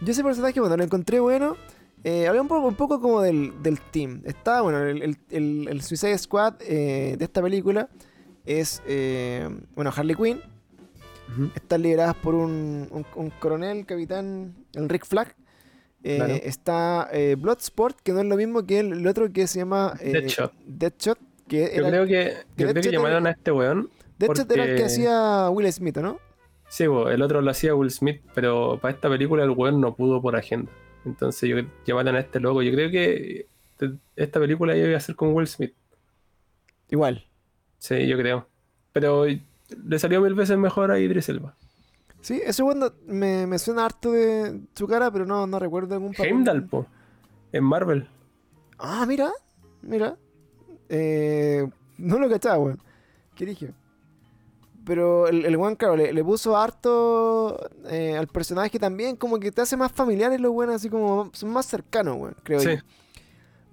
Yo 0.00 0.10
ese 0.10 0.24
personaje, 0.24 0.58
bueno, 0.58 0.76
lo 0.76 0.82
encontré 0.82 1.20
bueno. 1.20 1.56
Eh, 2.02 2.26
había 2.26 2.42
un 2.42 2.48
poco, 2.48 2.66
un 2.66 2.74
poco 2.74 3.00
como 3.00 3.22
del, 3.22 3.62
del 3.62 3.80
team. 3.80 4.22
Está, 4.24 4.60
bueno, 4.62 4.82
el, 4.82 5.02
el, 5.02 5.16
el- 5.30 5.68
el 5.70 5.82
Suicide 5.82 6.18
Squad 6.18 6.54
eh, 6.62 7.14
de 7.16 7.24
esta 7.24 7.40
película 7.40 7.88
es, 8.44 8.82
eh, 8.88 9.48
bueno, 9.76 9.92
Harley 9.96 10.16
Quinn. 10.16 10.40
Están 11.54 11.82
lideradas 11.82 12.14
por 12.16 12.34
un, 12.34 12.88
un- 12.90 13.06
un 13.16 13.30
coronel, 13.30 13.84
capitán, 13.86 14.54
el 14.74 14.88
Rick 14.88 15.06
Flag. 15.06 15.34
Eh, 16.02 16.16
Claro. 16.16 16.34
Está 16.34 17.08
eh, 17.12 17.34
Bloodsport, 17.38 17.98
que 18.02 18.12
no 18.12 18.20
es 18.20 18.26
lo 18.26 18.36
mismo 18.36 18.64
que 18.66 18.80
el, 18.80 18.92
el 18.92 19.06
otro 19.06 19.32
que 19.32 19.46
se 19.46 19.60
llama 19.60 19.94
eh, 20.00 20.12
Deadshot. 20.12 20.52
Deadshot, 20.66 21.18
que 21.48 21.60
Yo 21.74 21.80
era, 21.80 21.88
creo 21.88 22.04
que, 22.06 22.34
que 22.56 22.62
yo 22.62 22.68
creo 22.70 22.82
que 22.82 22.90
llamaron 22.92 23.22
era- 23.22 23.30
a 23.30 23.32
este 23.32 23.50
weón. 23.52 23.90
Deadshot 24.18 24.50
era 24.52 24.64
el 24.64 24.68
que 24.70 24.74
porque- 24.74 24.84
hacía 24.84 25.48
Will 25.50 25.72
Smith, 25.72 25.96
¿o 25.96 26.02
¿no? 26.02 26.18
Sí, 26.68 26.86
po, 26.86 27.08
el 27.08 27.22
otro 27.22 27.40
lo 27.40 27.50
hacía 27.50 27.74
Will 27.74 27.90
Smith, 27.90 28.20
pero 28.34 28.78
para 28.80 28.92
esta 28.94 29.08
película 29.08 29.44
el 29.44 29.50
weón 29.50 29.80
no 29.80 29.94
pudo 29.94 30.20
por 30.20 30.36
agenda. 30.36 30.70
Entonces 31.06 31.48
yo 31.48 31.56
llamaron 31.86 32.16
a 32.16 32.20
este 32.20 32.38
loco. 32.40 32.62
Yo 32.62 32.72
creo 32.72 32.90
que 32.90 33.46
esta 34.16 34.40
película 34.40 34.76
iba 34.76 34.96
a 34.96 35.00
ser 35.00 35.14
con 35.16 35.32
Will 35.34 35.46
Smith. 35.46 35.74
Igual. 36.90 37.26
Sí, 37.78 38.06
yo 38.06 38.16
creo. 38.18 38.48
Pero 38.92 39.26
le 39.84 39.98
salió 39.98 40.20
mil 40.20 40.34
veces 40.34 40.58
mejor 40.58 40.90
a 40.90 40.98
Idris 40.98 41.28
Elba. 41.28 41.56
Sí, 42.20 42.40
ese 42.44 42.62
bueno 42.62 42.92
me, 43.06 43.46
me 43.46 43.58
suena 43.58 43.84
harto 43.84 44.12
de 44.12 44.60
su 44.74 44.86
cara, 44.86 45.10
pero 45.10 45.26
no, 45.26 45.46
no 45.46 45.58
recuerdo 45.58 45.94
algún 45.94 46.12
papel. 46.12 46.26
Heimdall, 46.28 46.66
po. 46.66 46.86
En 47.52 47.64
Marvel. 47.64 48.08
Ah, 48.78 49.04
mira, 49.06 49.30
mira. 49.82 50.16
Eh, 50.88 51.68
no 51.98 52.18
lo 52.18 52.28
cachaba, 52.28 52.58
weón. 52.58 52.80
¿Qué 53.34 53.44
dije? 53.46 53.72
Pero 54.86 55.28
el, 55.28 55.44
el 55.46 55.56
weón, 55.56 55.76
claro, 55.76 55.96
le, 55.96 56.12
le 56.12 56.24
puso 56.24 56.56
harto 56.56 57.58
eh, 57.88 58.16
al 58.16 58.26
personaje 58.26 58.78
también, 58.78 59.16
como 59.16 59.38
que 59.38 59.50
te 59.50 59.62
hace 59.62 59.76
más 59.76 59.92
familiares 59.92 60.40
los 60.40 60.52
weones, 60.52 60.76
así 60.76 60.90
como 60.90 61.30
son 61.32 61.50
más 61.50 61.66
cercanos, 61.66 62.16
weón, 62.18 62.36
creo 62.42 62.60
Sí. 62.60 62.68
yo. 62.76 62.82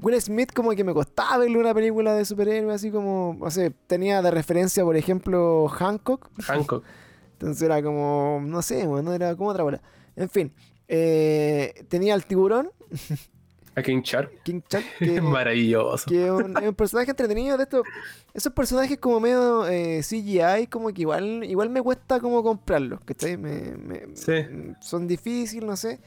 Will 0.01 0.19
Smith 0.21 0.51
como 0.53 0.71
que 0.71 0.83
me 0.83 0.93
costaba 0.93 1.37
verle 1.37 1.57
una 1.59 1.73
película 1.73 2.13
de 2.15 2.25
superhéroes, 2.25 2.75
así 2.75 2.89
como, 2.91 3.35
no 3.39 3.51
sé, 3.51 3.71
tenía 3.87 4.21
de 4.21 4.31
referencia, 4.31 4.83
por 4.83 4.97
ejemplo, 4.97 5.67
Hancock. 5.67 6.29
Hancock. 6.43 6.83
Entonces 7.33 7.61
era 7.63 7.81
como, 7.83 8.41
no 8.43 8.61
sé, 8.61 8.87
weón, 8.87 9.05
no 9.05 9.13
era 9.13 9.35
como 9.35 9.49
otra 9.51 9.63
bola. 9.63 9.81
En 10.15 10.29
fin, 10.29 10.51
eh, 10.87 11.85
tenía 11.87 12.13
al 12.15 12.25
tiburón, 12.25 12.69
A 13.75 13.81
King 13.81 14.01
Shark. 14.03 14.43
King 14.43 14.61
Shark, 14.69 14.85
que, 14.99 15.21
maravilloso. 15.21 16.05
que 16.09 16.25
es 16.25 16.31
un, 16.31 16.57
un 16.57 16.73
personaje 16.75 17.11
entretenido 17.11 17.55
de 17.57 17.63
estos 17.63 17.83
esos 18.33 18.51
personajes 18.53 18.97
como 18.97 19.19
medio 19.19 19.67
eh, 19.67 20.01
CGI 20.03 20.67
como 20.69 20.89
que 20.93 21.01
igual 21.01 21.43
igual 21.45 21.69
me 21.69 21.81
cuesta 21.81 22.19
como 22.19 22.43
comprarlos 22.43 22.99
¿cachai? 23.05 23.37
Me, 23.37 23.75
me- 23.77 24.15
Sí. 24.15 24.33
son 24.81 25.07
difíciles 25.07 25.63
no 25.65 25.75
sé 25.77 25.99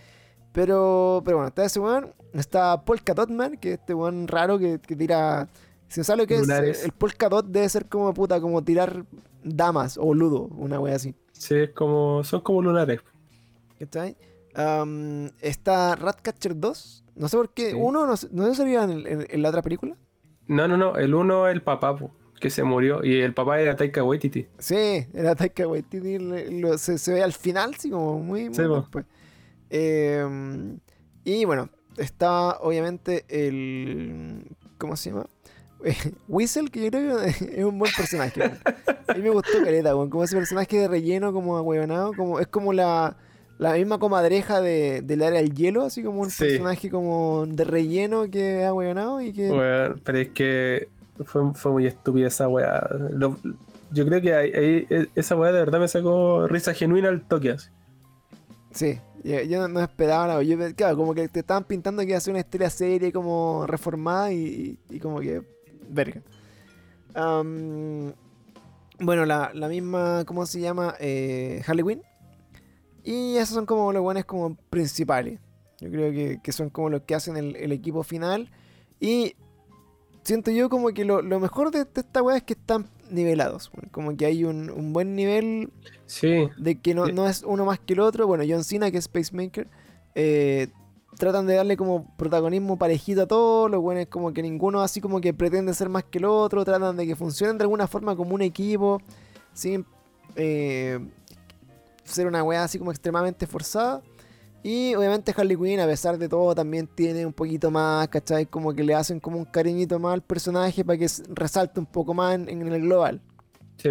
pero 0.55 1.21
pero 1.25 1.39
bueno 1.39 1.49
está 1.49 1.65
ese 1.65 1.81
weón 1.81 2.15
está 2.33 2.85
Polka 2.85 3.13
Dot 3.13 3.29
Man 3.29 3.57
que 3.59 3.73
es 3.75 3.81
este 3.81 3.93
weón 3.93 4.29
raro 4.29 4.59
que, 4.59 4.79
que 4.79 4.95
tira 4.97 5.49
si 5.89 6.01
no 6.01 6.05
sabes 6.05 6.21
lo 6.23 6.27
que 6.29 6.39
Lunares. 6.39 6.79
es 6.79 6.85
el 6.85 6.93
Polka 6.93 7.29
Dot 7.29 7.47
debe 7.47 7.69
ser 7.69 7.87
como 7.87 8.15
puta 8.15 8.41
como 8.41 8.63
tirar 8.63 9.05
damas 9.43 9.99
o 10.01 10.15
ludo 10.15 10.43
una 10.57 10.79
wea 10.81 10.95
así 10.95 11.15
Sí, 11.33 11.57
es 11.57 11.71
como, 11.71 12.23
son 12.23 12.41
como 12.43 12.63
lunares. 12.63 13.01
¿cachai? 13.81 14.17
Am, 14.55 15.31
está 15.41 15.97
Ratcatcher 15.97 16.59
2 16.59 17.05
no 17.17 17.29
sé 17.29 17.37
por 17.37 17.51
qué 17.53 17.71
Sí. 17.73 17.77
uno 17.79 18.07
no, 18.07 18.17
sé- 18.17 18.29
no 18.31 18.55
salía 18.55 18.85
en, 18.85 19.05
en- 19.07 19.27
en 19.29 19.43
la 19.43 19.49
otra 19.49 19.61
película 19.63 19.97
No, 20.47 20.69
no, 20.69 20.77
no. 20.77 20.95
El 20.97 21.15
uno 21.15 21.49
es 21.49 21.55
el 21.55 21.63
papá, 21.63 21.97
po, 21.97 22.11
que 22.39 22.51
se 22.51 22.63
murió. 22.65 23.03
Y 23.03 23.21
el 23.21 23.33
papá 23.35 23.59
era 23.61 23.75
Taika 23.77 24.05
Waititi. 24.05 24.47
Sí, 24.59 25.07
era 25.15 25.35
Taika 25.35 25.67
Waititi, 25.67 26.19
lo- 26.61 26.77
se, 26.79 26.99
se 26.99 27.15
ve 27.15 27.23
al 27.23 27.33
final, 27.33 27.75
sí, 27.77 27.89
como 27.91 28.19
muy, 28.21 28.45
muy 28.51 28.55
Sí, 28.55 28.63
po. 28.67 28.87
Eh, 29.77 30.77
y 31.25 31.45
bueno, 31.47 31.69
está 31.97 32.59
obviamente 32.61 33.25
el... 33.29 34.45
¿Cómo 34.79 34.95
se 34.97 35.11
llama? 35.11 35.27
Whistle, 36.29 36.71
que 36.71 36.85
yo 36.85 36.91
creo 36.91 37.19
que 37.19 37.27
es 37.59 37.65
un 37.65 37.79
buen 37.79 37.93
personaje. 37.97 38.43
A 38.45 39.15
mí 39.15 39.23
me 39.23 39.31
gustó 39.31 39.59
Caleta, 39.65 39.91
como 39.93 40.23
ese 40.23 40.37
personaje 40.37 40.79
de 40.79 40.87
relleno, 40.89 41.33
como 41.33 41.57
ahueonado, 41.57 42.13
como, 42.17 42.39
es 42.39 42.47
como 42.47 42.73
la, 42.73 43.17
la 43.59 43.73
misma 43.75 43.99
comadreja 43.99 44.61
de, 44.61 45.03
del 45.03 45.23
área 45.25 45.41
del 45.41 45.55
hielo, 45.55 45.83
así 45.83 46.03
como 46.05 46.21
un 46.21 46.31
Sí. 46.31 46.45
personaje 46.45 46.89
como 46.89 47.45
de 47.47 47.65
relleno 47.65 48.31
que 48.31 48.61
es 48.61 48.67
ahueonado 48.67 49.21
y 49.21 49.33
que... 49.33 49.49
Pero 50.05 50.19
es 50.19 50.29
que 50.29 50.89
fue, 51.25 51.53
fue 51.55 51.73
muy 51.73 51.87
estúpida 51.87 52.29
esa 52.29 52.49
weá. 52.49 52.89
Yo 53.91 54.07
creo 54.07 54.21
que 54.21 54.35
ahí- 54.35 54.53
ahí- 54.53 54.87
e- 54.89 55.09
esa 55.17 55.37
weá 55.37 55.51
de 55.53 55.59
verdad 55.59 55.81
me 55.81 55.89
sacó 55.89 56.47
risa 56.49 56.75
genuina 56.75 57.09
al 57.09 57.23
toque 57.27 57.51
así. 57.51 57.71
Sí, 58.75 58.99
yo, 59.23 59.69
no, 59.69 59.81
esperaba 59.81 60.27
nada. 60.27 60.43
Yo, 60.43 60.59
claro, 60.75 60.97
como 60.97 61.15
que 61.15 61.29
te 61.29 61.41
estaban 61.41 61.65
pintando 61.65 62.03
que 62.03 62.09
iba 62.09 62.19
a 62.19 62.21
ser 62.21 62.33
una 62.33 62.41
historia 62.41 62.69
seria, 62.69 63.13
como 63.13 63.67
reformada 63.67 64.33
y, 64.33 64.79
como 65.01 65.21
que. 65.21 65.43
Verga. 65.89 66.21
Am, 67.15 68.13
bueno, 68.99 69.25
la, 69.25 69.53
la 69.55 69.69
misma, 69.69 70.25
¿cómo 70.27 70.45
se 70.45 70.61
llama? 70.61 70.95
Eh, 70.99 71.63
Harley 71.67 71.85
Quinn. 71.85 72.03
Y 73.05 73.37
esos 73.37 73.55
son 73.55 73.67
como 73.67 73.93
los 73.93 74.03
buenos 74.03 74.25
como 74.25 74.57
principales. 74.71 75.39
Yo 75.81 75.91
creo 75.91 76.11
que, 76.11 76.41
que 76.43 76.53
son 76.53 76.71
como 76.71 76.91
los 76.91 77.03
que 77.03 77.15
hacen 77.15 77.37
el, 77.37 77.55
el 77.57 77.71
equipo 77.71 78.03
final. 78.03 78.51
Y 78.99 79.37
siento 80.23 80.51
yo 80.51 80.69
como 80.69 80.89
que 80.89 81.05
lo, 81.05 81.23
lo 81.23 81.39
mejor 81.39 81.71
de, 81.71 81.85
de 81.85 82.01
esta 82.01 82.23
weá 82.23 82.39
es 82.39 82.43
que 82.43 82.55
están 82.55 82.89
nivelados. 83.11 83.71
Como 83.91 84.17
que 84.17 84.27
hay 84.27 84.45
un, 84.45 84.71
un 84.71 84.93
buen 84.93 85.15
nivel 85.15 85.71
Sí, 86.15 86.49
de 86.57 86.81
que 86.81 86.95
no, 86.95 87.07
no 87.07 87.27
es 87.27 87.43
uno 87.43 87.65
más 87.65 87.81
que 87.81 87.95
el 87.95 88.01
otro. 88.01 88.29
Bueno, 88.29 88.45
John 88.49 88.63
Cena, 88.63 88.89
que 88.93 88.99
es 88.99 89.09
Pacemaker, 89.09 89.67
eh, 90.15 90.69
tratan 91.19 91.45
de 91.49 91.55
darle 91.57 91.77
como 91.77 92.17
protagonismo 92.17 92.79
parejito 92.79 93.23
a 93.23 93.27
todos. 93.27 93.69
Los 93.69 93.83
buenos 93.83 94.07
como 94.07 94.33
que 94.33 94.41
ninguno 94.41 94.81
así 94.81 95.01
como 95.01 95.21
que 95.21 95.35
pretende 95.35 95.75
ser 95.75 95.89
más 95.89 96.05
que 96.05 96.19
el 96.19 96.27
otro. 96.27 96.65
Tratan 96.65 96.97
de 96.97 97.05
que 97.05 97.17
funcionen 97.17 97.59
de 97.59 97.65
alguna 97.65 97.89
forma 97.89 98.15
como 98.15 98.37
un 98.37 98.43
equipo, 98.43 99.03
sin 99.53 99.85
eh, 100.37 101.01
ser 102.05 102.29
una 102.29 102.45
weá 102.45 102.63
así 102.63 102.79
como 102.79 102.93
extremadamente 102.93 103.49
forzada. 103.49 104.01
Y 104.63 104.95
obviamente 104.95 105.35
Harley 105.37 105.57
Quinn, 105.57 105.81
a 105.81 105.87
pesar 105.87 106.17
de 106.17 106.29
todo, 106.29 106.55
también 106.55 106.87
tiene 106.87 107.27
un 107.27 107.33
poquito 107.33 107.73
más, 107.73 108.07
¿cachai? 108.07 108.47
Como 108.47 108.73
que 108.73 108.85
le 108.85 108.95
hacen 108.95 109.19
como 109.19 109.37
un 109.37 109.47
cariñito 109.47 109.99
más 109.99 110.15
al 110.15 110.23
personaje 110.23 110.85
para 110.85 110.97
que 110.97 111.09
resalte 111.31 111.81
un 111.81 111.87
poco 111.87 112.15
más 112.15 112.37
en, 112.37 112.49
en 112.49 112.73
el 112.73 112.83
global. 112.83 113.21
sí. 113.79 113.91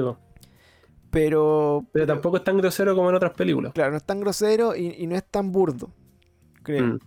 Pero, 1.13 1.85
pero 1.93 2.05
tampoco 2.07 2.37
es 2.37 2.43
tan 2.43 2.57
grosero 2.57 2.95
como 2.95 3.09
en 3.09 3.15
otras 3.15 3.33
películas. 3.33 3.71
Claro, 3.73 3.91
no 3.91 3.97
es 3.97 4.03
tan 4.03 4.19
grosero 4.19 4.75
y, 4.75 4.95
y 4.97 5.07
no 5.07 5.15
es 5.15 5.23
tan 5.23 5.51
burdo. 5.51 5.91
Creo. 6.63 6.85
Mm. 6.85 6.99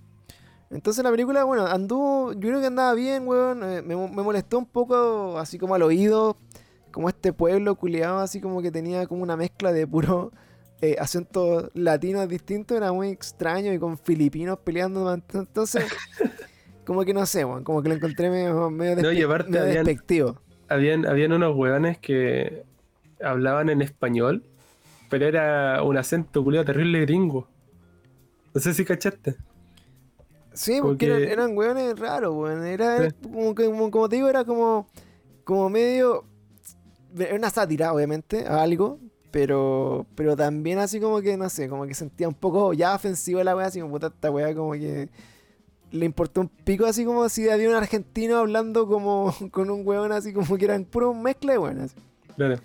Entonces 0.71 1.05
la 1.05 1.11
película, 1.11 1.45
bueno, 1.45 1.67
anduvo. 1.67 2.33
Yo 2.33 2.41
creo 2.49 2.61
que 2.61 2.67
andaba 2.67 2.95
bien, 2.95 3.27
weón. 3.27 3.63
eh, 3.65 3.83
me, 3.83 3.97
me 3.97 4.23
molestó 4.23 4.59
un 4.59 4.67
poco, 4.67 5.39
así 5.39 5.59
como 5.59 5.75
al 5.75 5.83
oído. 5.83 6.37
Como 6.93 7.09
este 7.11 7.33
pueblo 7.35 7.75
culiado, 7.75 8.21
así 8.21 8.41
como 8.41 8.63
que 8.63 8.71
tenía 8.71 9.07
como 9.07 9.23
una 9.23 9.37
mezcla 9.37 9.73
de 9.73 9.87
puro. 9.87 10.33
eh, 10.81 10.97
acentos 10.99 11.71
latinos 11.75 12.29
distintos, 12.29 12.77
era 12.77 12.93
muy 12.93 13.09
extraño 13.09 13.73
y 13.73 13.79
con 13.79 13.99
filipinos 13.99 14.59
peleando. 14.65 15.13
Entonces, 15.35 15.85
como 16.85 17.05
que 17.05 17.13
no 17.15 17.27
sé, 17.27 17.45
weón, 17.45 17.65
como 17.65 17.83
que 17.83 17.89
lo 17.89 17.95
encontré 17.97 18.31
medio, 18.31 18.71
medio, 18.71 18.97
No, 18.97 19.11
despe- 19.11 19.25
aparte 19.25 19.51
medio 19.51 19.65
habían- 19.67 19.85
despectivo. 19.85 20.41
Habían, 20.69 21.07
habían 21.07 21.33
unos 21.33 21.55
hueones 21.57 21.99
que 21.99 22.65
hablaban 23.23 23.69
en 23.69 23.83
español, 23.83 24.43
pero 25.11 25.27
era 25.27 25.83
un 25.83 25.97
acento 25.97 26.43
culiado 26.45 26.65
terrible 26.67 27.01
gringo. 27.01 27.49
No 28.55 28.61
sé 28.61 28.75
si 28.75 28.85
cachaste. 28.85 29.37
Sí, 30.53 30.79
porque 30.81 31.07
que- 31.07 31.13
eran, 31.13 31.23
eran 31.51 31.57
weones 31.59 31.99
raros, 31.99 32.35
weón. 32.35 32.65
Era 32.67 33.11
como, 33.23 33.55
que- 33.55 33.67
como, 33.67 33.91
como 33.91 34.09
te 34.09 34.17
digo, 34.17 34.29
era 34.29 34.45
como, 34.45 34.89
como 35.45 35.69
medio. 35.69 36.25
Era 37.19 37.35
una 37.35 37.51
sátira, 37.51 37.93
obviamente, 37.93 38.47
a 38.47 38.63
algo. 38.63 38.99
Pero, 39.31 40.07
pero 40.15 40.35
también 40.35 40.79
así 40.79 40.99
como 40.99 41.21
que, 41.21 41.37
no 41.37 41.51
sé, 41.51 41.69
como 41.69 41.87
que 41.87 41.93
sentía 41.93 42.27
un 42.27 42.33
poco 42.35 42.73
ya 42.73 42.95
ofensivo 42.95 43.43
la 43.43 43.55
weá, 43.55 43.67
así 43.67 43.81
como 43.81 43.93
puta 43.93 44.07
esta 44.07 44.31
weá, 44.31 44.55
como 44.55 44.73
que 44.73 45.11
le 45.91 46.07
importó 46.07 46.41
un 46.41 46.49
pico, 46.49 46.87
así 46.87 47.05
como 47.05 47.29
si 47.29 47.49
había 47.51 47.69
un 47.69 47.75
argentino 47.75 48.39
hablando 48.39 48.87
como 48.89 49.35
con 49.51 49.69
un 49.71 49.87
weón, 49.87 50.11
así 50.13 50.33
como 50.33 50.57
que 50.57 50.65
eran 50.65 50.85
puro 50.87 51.13
mezcla 51.13 51.53
de 51.53 51.59
weones. 51.59 51.95
Claro. 52.37 52.57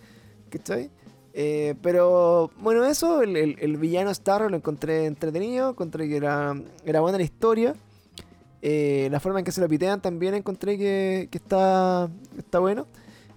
¿Cachai? 0.51 0.91
Eh, 1.33 1.75
pero 1.81 2.51
bueno, 2.59 2.83
eso, 2.85 3.21
el, 3.21 3.35
el- 3.37 3.77
villano 3.77 4.13
Starro 4.13 4.49
lo 4.49 4.57
encontré 4.57 5.05
entretenido, 5.05 5.69
encontré 5.71 6.09
que 6.09 6.17
era, 6.17 6.53
era 6.85 6.99
buena 6.99 7.17
la 7.17 7.23
historia. 7.23 7.73
Eh, 8.61 9.07
la 9.11 9.19
forma 9.19 9.39
en 9.39 9.45
que 9.45 9.51
se 9.51 9.61
lo 9.61 9.67
pitean 9.67 10.01
también 10.01 10.35
encontré 10.35 10.77
que, 10.77 11.29
que 11.31 11.37
está, 11.37 12.09
está 12.37 12.59
bueno. 12.59 12.85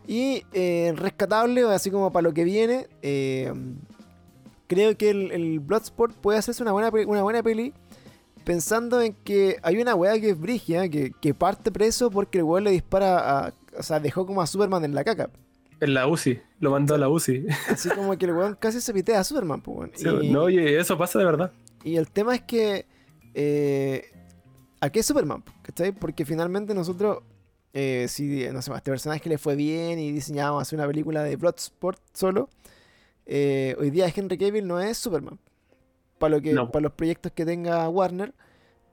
Y 0.07 0.43
eh, 0.53 0.93
rescatable, 0.97 1.63
así 1.73 1.91
como 1.91 2.13
para 2.13 2.25
lo 2.25 2.35
que 2.35 2.45
viene, 2.45 2.89
eh, 3.01 3.53
creo 4.67 4.97
que 4.99 5.11
el, 5.11 5.61
Bloodsport 5.61 6.15
puede 6.17 6.39
hacerse 6.39 6.63
una 6.63 6.73
buena, 6.73 6.91
una 7.07 7.23
buena 7.23 7.43
peli. 7.43 7.73
Pensando 8.45 9.01
en 9.01 9.15
que 9.15 9.57
hay 9.63 9.79
una 9.81 9.95
weá 9.95 10.21
que 10.21 10.31
es 10.31 10.39
brigia, 10.39 10.87
que, 10.91 11.13
que 11.19 11.33
parte 11.33 11.71
preso 11.73 12.11
porque 12.11 12.39
el 12.39 12.45
weón 12.45 12.65
le 12.65 12.73
dispara 12.73 13.47
a. 13.47 13.55
O 13.79 13.83
sea, 13.83 14.01
dejó 14.01 14.27
como 14.27 14.43
a 14.43 14.47
Superman 14.47 14.85
en 14.85 14.95
la 14.95 15.03
caca. 15.05 15.31
En 15.85 15.95
la 15.95 16.07
UCI, 16.09 16.41
lo 16.61 16.71
mandó 16.71 16.95
a 16.95 16.99
la 16.99 17.09
UCI. 17.09 17.47
Así 17.69 17.89
como 17.91 18.17
que 18.19 18.25
el 18.27 18.33
weón 18.33 18.57
casi 18.59 18.81
se 18.81 18.93
pitea 18.95 19.21
a 19.21 19.25
Superman, 19.25 19.61
pues, 19.61 19.77
weón. 19.79 19.93
Sí, 19.95 20.09
y, 20.27 20.31
No, 20.31 20.43
oye, 20.45 20.79
eso 20.79 20.97
pasa 20.99 21.19
de 21.19 21.25
verdad. 21.25 21.53
y 21.85 21.97
el 21.97 22.11
tema 22.11 22.35
es 22.35 22.43
que. 22.43 22.87
Eh, 23.35 24.05
¿A 24.81 24.91
qué 24.91 25.01
es 25.01 25.07
Superman? 25.07 25.43
¿Cachai? 25.63 25.93
Porque 25.93 26.25
finalmente 26.25 26.75
nosotros. 26.75 27.19
eh, 27.73 28.07
si, 28.09 28.47
no 28.53 28.63
sé, 28.63 28.73
a 28.73 28.77
este 28.77 28.91
personaje 28.93 29.29
le 29.29 29.37
fue 29.39 29.57
bien 29.57 29.99
y 29.99 30.13
diseñábamos 30.13 30.63
hacer 30.63 30.79
una 30.79 30.87
película 30.87 31.23
de 31.25 31.37
Bloodsport 31.37 31.99
solo. 32.13 32.49
eh, 33.27 33.75
hoy 33.81 33.91
día 33.91 34.07
Henry 34.15 34.39
Cavill 34.39 34.67
no 34.67 34.79
es 34.81 34.97
Superman. 34.99 35.39
Para 36.19 36.37
lo 36.37 36.41
que, 36.43 36.53
No. 36.53 36.71
para 36.71 36.83
los 36.85 36.93
proyectos 36.93 37.33
que 37.33 37.45
tenga 37.45 37.89
Warner. 37.89 38.33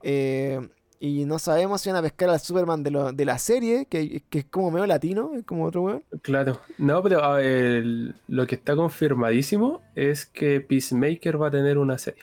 eh, 0.02 0.60
y 1.04 1.24
no 1.24 1.40
sabemos 1.40 1.80
si 1.80 1.90
van 1.90 1.96
a 1.98 2.02
pescar 2.02 2.30
al 2.30 2.38
Superman 2.38 2.84
de, 2.84 2.92
lo- 2.92 3.12
de 3.12 3.24
la 3.24 3.36
serie, 3.38 3.86
que, 3.86 4.22
que 4.30 4.38
es 4.38 4.44
como 4.44 4.70
medio 4.70 4.86
latino, 4.86 5.32
es 5.34 5.42
como 5.44 5.64
otro 5.64 5.82
weón. 5.82 6.04
Claro. 6.22 6.60
No, 6.78 7.02
pero 7.02 7.24
a 7.24 7.38
ver, 7.38 8.14
lo 8.28 8.46
que 8.46 8.54
está 8.54 8.76
confirmadísimo 8.76 9.82
es 9.96 10.26
que 10.26 10.60
Peacemaker 10.60 11.42
va 11.42 11.48
a 11.48 11.50
tener 11.50 11.76
una 11.78 11.98
serie. 11.98 12.22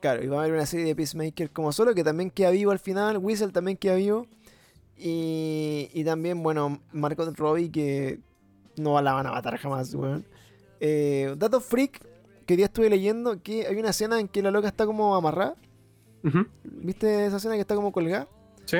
Claro, 0.00 0.24
y 0.24 0.28
va 0.28 0.38
a 0.38 0.40
haber 0.44 0.54
una 0.54 0.64
serie 0.64 0.86
de 0.86 0.96
Peacemaker 0.96 1.50
como 1.50 1.72
solo, 1.72 1.94
que 1.94 2.02
también 2.02 2.30
queda 2.30 2.50
vivo 2.52 2.70
al 2.70 2.78
final. 2.78 3.18
Whistle 3.18 3.52
también 3.52 3.76
queda 3.76 3.96
vivo. 3.96 4.26
Y, 4.96 5.90
y 5.92 6.04
también, 6.04 6.42
bueno, 6.42 6.80
Margot 6.92 7.36
Robbie, 7.36 7.70
que 7.70 8.18
no 8.76 9.00
la 9.02 9.12
van 9.12 9.26
a 9.26 9.32
matar 9.32 9.58
jamás, 9.58 9.94
weón. 9.94 10.24
Eh, 10.80 11.34
dato 11.36 11.60
freak, 11.60 12.00
que 12.46 12.56
día 12.56 12.64
estuve 12.66 12.88
leyendo 12.88 13.42
que 13.42 13.66
hay 13.66 13.76
una 13.76 13.90
escena 13.90 14.18
en 14.20 14.28
que 14.28 14.40
la 14.42 14.50
loca 14.50 14.68
está 14.68 14.86
como 14.86 15.14
amarrada. 15.14 15.54
¿Viste 16.64 17.26
esa 17.26 17.36
escena 17.36 17.54
que 17.54 17.60
está 17.62 17.74
como 17.74 17.92
colgada? 17.92 18.28
Sí. 18.66 18.78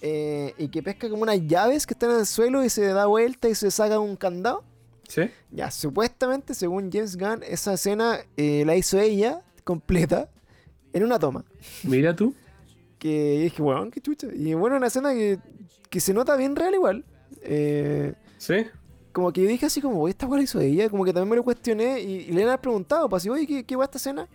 Eh, 0.00 0.54
y 0.58 0.68
que 0.68 0.82
pesca 0.82 1.08
como 1.08 1.22
unas 1.22 1.40
llaves 1.46 1.86
que 1.86 1.94
están 1.94 2.10
en 2.10 2.18
el 2.20 2.26
suelo 2.26 2.64
y 2.64 2.68
se 2.70 2.84
da 2.86 3.06
vuelta 3.06 3.48
y 3.48 3.54
se 3.54 3.70
saca 3.70 3.98
un 4.00 4.16
candado. 4.16 4.64
Sí. 5.08 5.22
Ya, 5.50 5.70
supuestamente, 5.70 6.54
según 6.54 6.90
James 6.92 7.16
Gunn, 7.16 7.42
esa 7.46 7.74
escena 7.74 8.18
eh, 8.36 8.64
la 8.66 8.76
hizo 8.76 8.98
ella 8.98 9.42
completa 9.64 10.28
en 10.92 11.04
una 11.04 11.18
toma. 11.18 11.44
Mira 11.84 12.14
tú. 12.16 12.34
que 12.98 13.34
y 13.34 13.42
dije, 13.42 13.60
weón, 13.62 13.90
qué 13.90 14.00
chucha. 14.00 14.28
Y 14.34 14.54
bueno, 14.54 14.76
una 14.76 14.86
escena 14.86 15.12
que, 15.12 15.38
que 15.90 16.00
se 16.00 16.14
nota 16.14 16.36
bien 16.36 16.54
real 16.56 16.74
igual. 16.74 17.04
Eh, 17.42 18.14
Sí. 18.38 18.54
como 19.12 19.32
que 19.32 19.42
yo 19.42 19.48
dije 19.48 19.66
así 19.66 19.80
como, 19.80 20.00
"Oye, 20.02 20.10
esta 20.12 20.26
la 20.28 20.40
hizo 20.42 20.60
ella. 20.60 20.88
Como 20.88 21.04
que 21.04 21.12
también 21.12 21.30
me 21.30 21.36
lo 21.36 21.44
cuestioné 21.44 22.00
y, 22.00 22.12
y 22.28 22.32
le 22.32 22.48
han 22.50 22.60
preguntado, 22.60 23.08
pues 23.08 23.22
así, 23.22 23.28
oye, 23.30 23.46
¿qué, 23.46 23.64
qué 23.64 23.76
weá 23.76 23.84
esta 23.84 23.98
escena? 23.98 24.28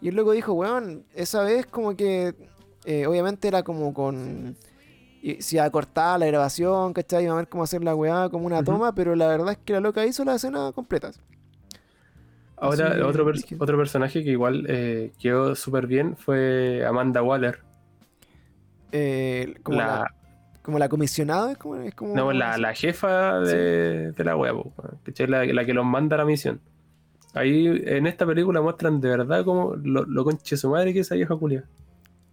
Y 0.00 0.08
el 0.08 0.14
loco 0.14 0.32
dijo, 0.32 0.52
weón, 0.52 1.04
esa 1.14 1.42
vez 1.42 1.66
como 1.66 1.96
que, 1.96 2.34
eh, 2.84 3.06
obviamente 3.06 3.48
era 3.48 3.62
como 3.62 3.92
con... 3.92 4.56
y 5.20 5.42
si 5.42 5.56
iba 5.56 5.64
a 5.64 5.70
cortar 5.70 6.20
la 6.20 6.26
grabación, 6.26 6.92
¿cachai? 6.92 7.24
Iba 7.24 7.34
a 7.34 7.36
ver 7.38 7.48
cómo 7.48 7.64
hacer 7.64 7.82
la 7.82 7.94
weá 7.94 8.28
como 8.28 8.46
una 8.46 8.62
toma, 8.62 8.94
pero 8.94 9.16
la 9.16 9.26
verdad 9.26 9.52
es 9.52 9.58
que 9.58 9.72
la 9.72 9.80
loca 9.80 10.06
hizo 10.06 10.24
la 10.24 10.36
escena 10.36 10.70
completa. 10.72 11.10
Ahora, 12.56 12.88
Así 12.92 13.00
otro, 13.00 13.24
per- 13.24 13.36
otro 13.58 13.76
personaje 13.76 14.22
que 14.24 14.30
igual 14.30 14.66
eh, 14.68 15.12
quedó 15.20 15.54
súper 15.54 15.86
bien 15.86 16.16
fue 16.16 16.84
Amanda 16.86 17.22
Waller. 17.22 17.60
Eh, 18.92 19.54
como, 19.62 19.78
la... 19.78 19.86
la, 19.86 20.14
como 20.62 20.78
la 20.78 20.88
comisionada, 20.88 21.52
es 21.52 21.58
como... 21.58 21.76
Es 21.76 21.94
como 21.94 22.14
no, 22.14 22.32
la, 22.32 22.56
la 22.58 22.74
jefa 22.74 23.40
de, 23.40 24.12
de 24.12 24.24
la 24.24 24.36
po, 24.36 24.72
¿cachai? 25.04 25.26
la, 25.26 25.44
la 25.44 25.64
que 25.64 25.74
los 25.74 25.84
manda 25.84 26.14
a 26.16 26.18
la 26.18 26.24
misión. 26.24 26.60
Ahí 27.34 27.66
en 27.84 28.06
esta 28.06 28.24
película 28.26 28.60
muestran 28.60 29.00
de 29.00 29.08
verdad 29.10 29.44
como 29.44 29.74
lo, 29.76 30.04
lo 30.04 30.24
conche 30.24 30.56
su 30.56 30.70
madre 30.70 30.92
que 30.92 31.00
es 31.00 31.06
esa 31.06 31.14
vieja 31.14 31.36
culia. 31.36 31.64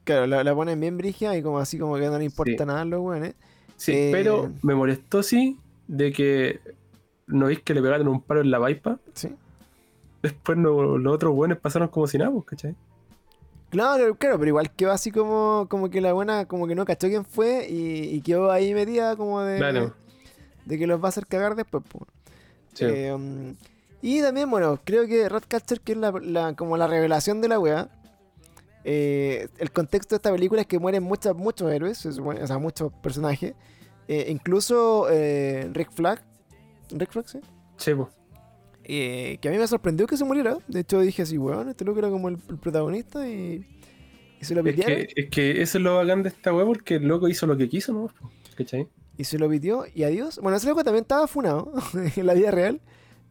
Claro, 0.04 0.26
la, 0.28 0.44
la 0.44 0.54
ponen 0.56 0.80
bien 0.80 0.98
brigia 0.98 1.36
y 1.38 1.42
como 1.42 1.60
así 1.60 1.78
como 1.78 1.96
que 1.96 2.06
no 2.08 2.18
le 2.18 2.26
importa 2.26 2.52
Sí. 2.64 2.66
nada 2.66 2.82
a 2.82 2.86
los 2.86 3.02
weones. 3.02 3.34
Sí, 3.76 3.92
Eh, 3.92 4.10
pero 4.12 4.52
me 4.62 4.74
molestó 4.76 5.22
sí 5.24 5.58
de 5.88 6.12
que 6.12 6.60
no 7.28 7.48
veis 7.48 7.62
que 7.62 7.74
le 7.74 7.82
pegaron 7.82 8.08
un 8.08 8.22
paro 8.22 8.42
en 8.42 8.52
la 8.52 8.58
vaipa. 8.60 9.00
Sí. 9.14 9.30
Después 10.24 10.58
no- 10.58 10.98
los 10.98 11.14
otros 11.14 11.36
buenos 11.36 11.58
pasaron 11.60 11.88
como 11.90 12.08
si 12.08 12.18
nada, 12.18 12.32
pues, 12.32 12.46
¿cachai? 12.46 12.76
Claro, 13.70 14.16
claro, 14.16 14.38
pero 14.40 14.50
igual 14.50 14.72
quedó 14.72 14.92
así 14.92 15.12
como, 15.12 15.68
como 15.70 15.90
que 15.90 16.00
la 16.02 16.14
buena, 16.14 16.46
como 16.46 16.68
que 16.68 16.76
no 16.76 16.86
cachó 16.86 17.08
quién 17.08 17.26
fue 17.26 17.68
y, 17.70 18.16
y 18.16 18.22
quedó 18.22 18.50
ahí 18.52 18.74
metida 18.74 19.16
como 19.18 19.42
de, 19.42 19.58
Claro. 19.58 19.94
de 20.66 20.78
que 20.80 20.88
los 20.88 21.02
va 21.02 21.06
a 21.08 21.10
hacer 21.10 21.26
cagar 21.28 21.56
después. 21.56 21.84
po. 21.84 22.06
Sí. 22.74 22.86
Eh, 22.86 23.14
um, 23.14 23.54
y 24.08 24.22
también, 24.22 24.50
bueno, 24.50 24.80
creo 24.84 25.08
que 25.08 25.28
Ratcatcher, 25.30 25.82
que 25.82 25.94
es 25.94 25.98
la, 25.98 26.12
la- 26.12 26.56
como 26.56 26.78
la 26.78 26.88
revelación 26.88 27.42
de 27.42 27.48
la 27.48 27.60
wea, 27.60 27.90
eh, 28.84 29.48
el 29.58 29.72
contexto 29.72 30.14
de 30.16 30.18
esta 30.18 30.32
película 30.32 30.62
es 30.62 30.68
que 30.68 30.78
mueren 30.80 31.02
muchos 31.04 31.36
muchos 31.36 31.72
héroes, 31.72 32.06
o 32.06 32.48
sea, 32.48 32.58
muchos 32.60 32.92
personajes. 33.02 33.54
Eh, 34.08 34.28
incluso 34.30 35.08
eh, 35.10 35.68
Rick 35.74 35.92
Flag, 35.92 36.22
Rick 36.92 37.12
Flag, 37.12 37.28
sí. 37.28 37.40
Sí, 37.78 37.94
que 38.84 39.48
a 39.48 39.52
mí 39.52 39.58
me 39.58 39.68
sorprendió 39.68 40.06
que 40.06 40.18
se 40.18 40.24
muriera. 40.26 40.58
De 40.68 40.82
hecho, 40.82 41.00
dije 41.02 41.24
así, 41.24 41.38
weón, 41.38 41.70
este 41.70 41.84
loco 41.86 42.00
era 42.00 42.10
como 42.10 42.30
el, 42.30 42.38
el 42.50 42.58
protagonista 42.60 43.28
y, 43.28 43.66
y 44.40 44.46
se 44.46 44.54
lo 44.54 44.62
Es 44.62 44.76
pitearon. 44.76 45.08
que, 45.08 45.22
es 45.22 45.30
que 45.32 45.62
eso 45.64 45.78
es 45.80 45.84
lo 45.84 45.96
bacán 45.96 46.22
de 46.22 46.30
esta 46.30 46.54
wea 46.54 46.66
porque 46.66 46.96
el 46.96 47.08
loco 47.08 47.28
hizo 47.28 47.48
lo 47.48 47.58
que 47.58 47.68
quiso, 47.68 47.94
¿no? 47.94 48.10
¿Cachai? 48.56 48.88
Y 49.18 49.24
se 49.24 49.40
lo 49.40 49.50
pitió 49.50 49.86
y 49.96 50.04
adiós. 50.04 50.38
Bueno, 50.40 50.58
ese 50.58 50.68
loco 50.68 50.84
también 50.84 51.04
estaba 51.04 51.26
funado 51.28 51.72
en 52.16 52.26
la 52.28 52.36
vida 52.36 52.52
real. 52.52 52.80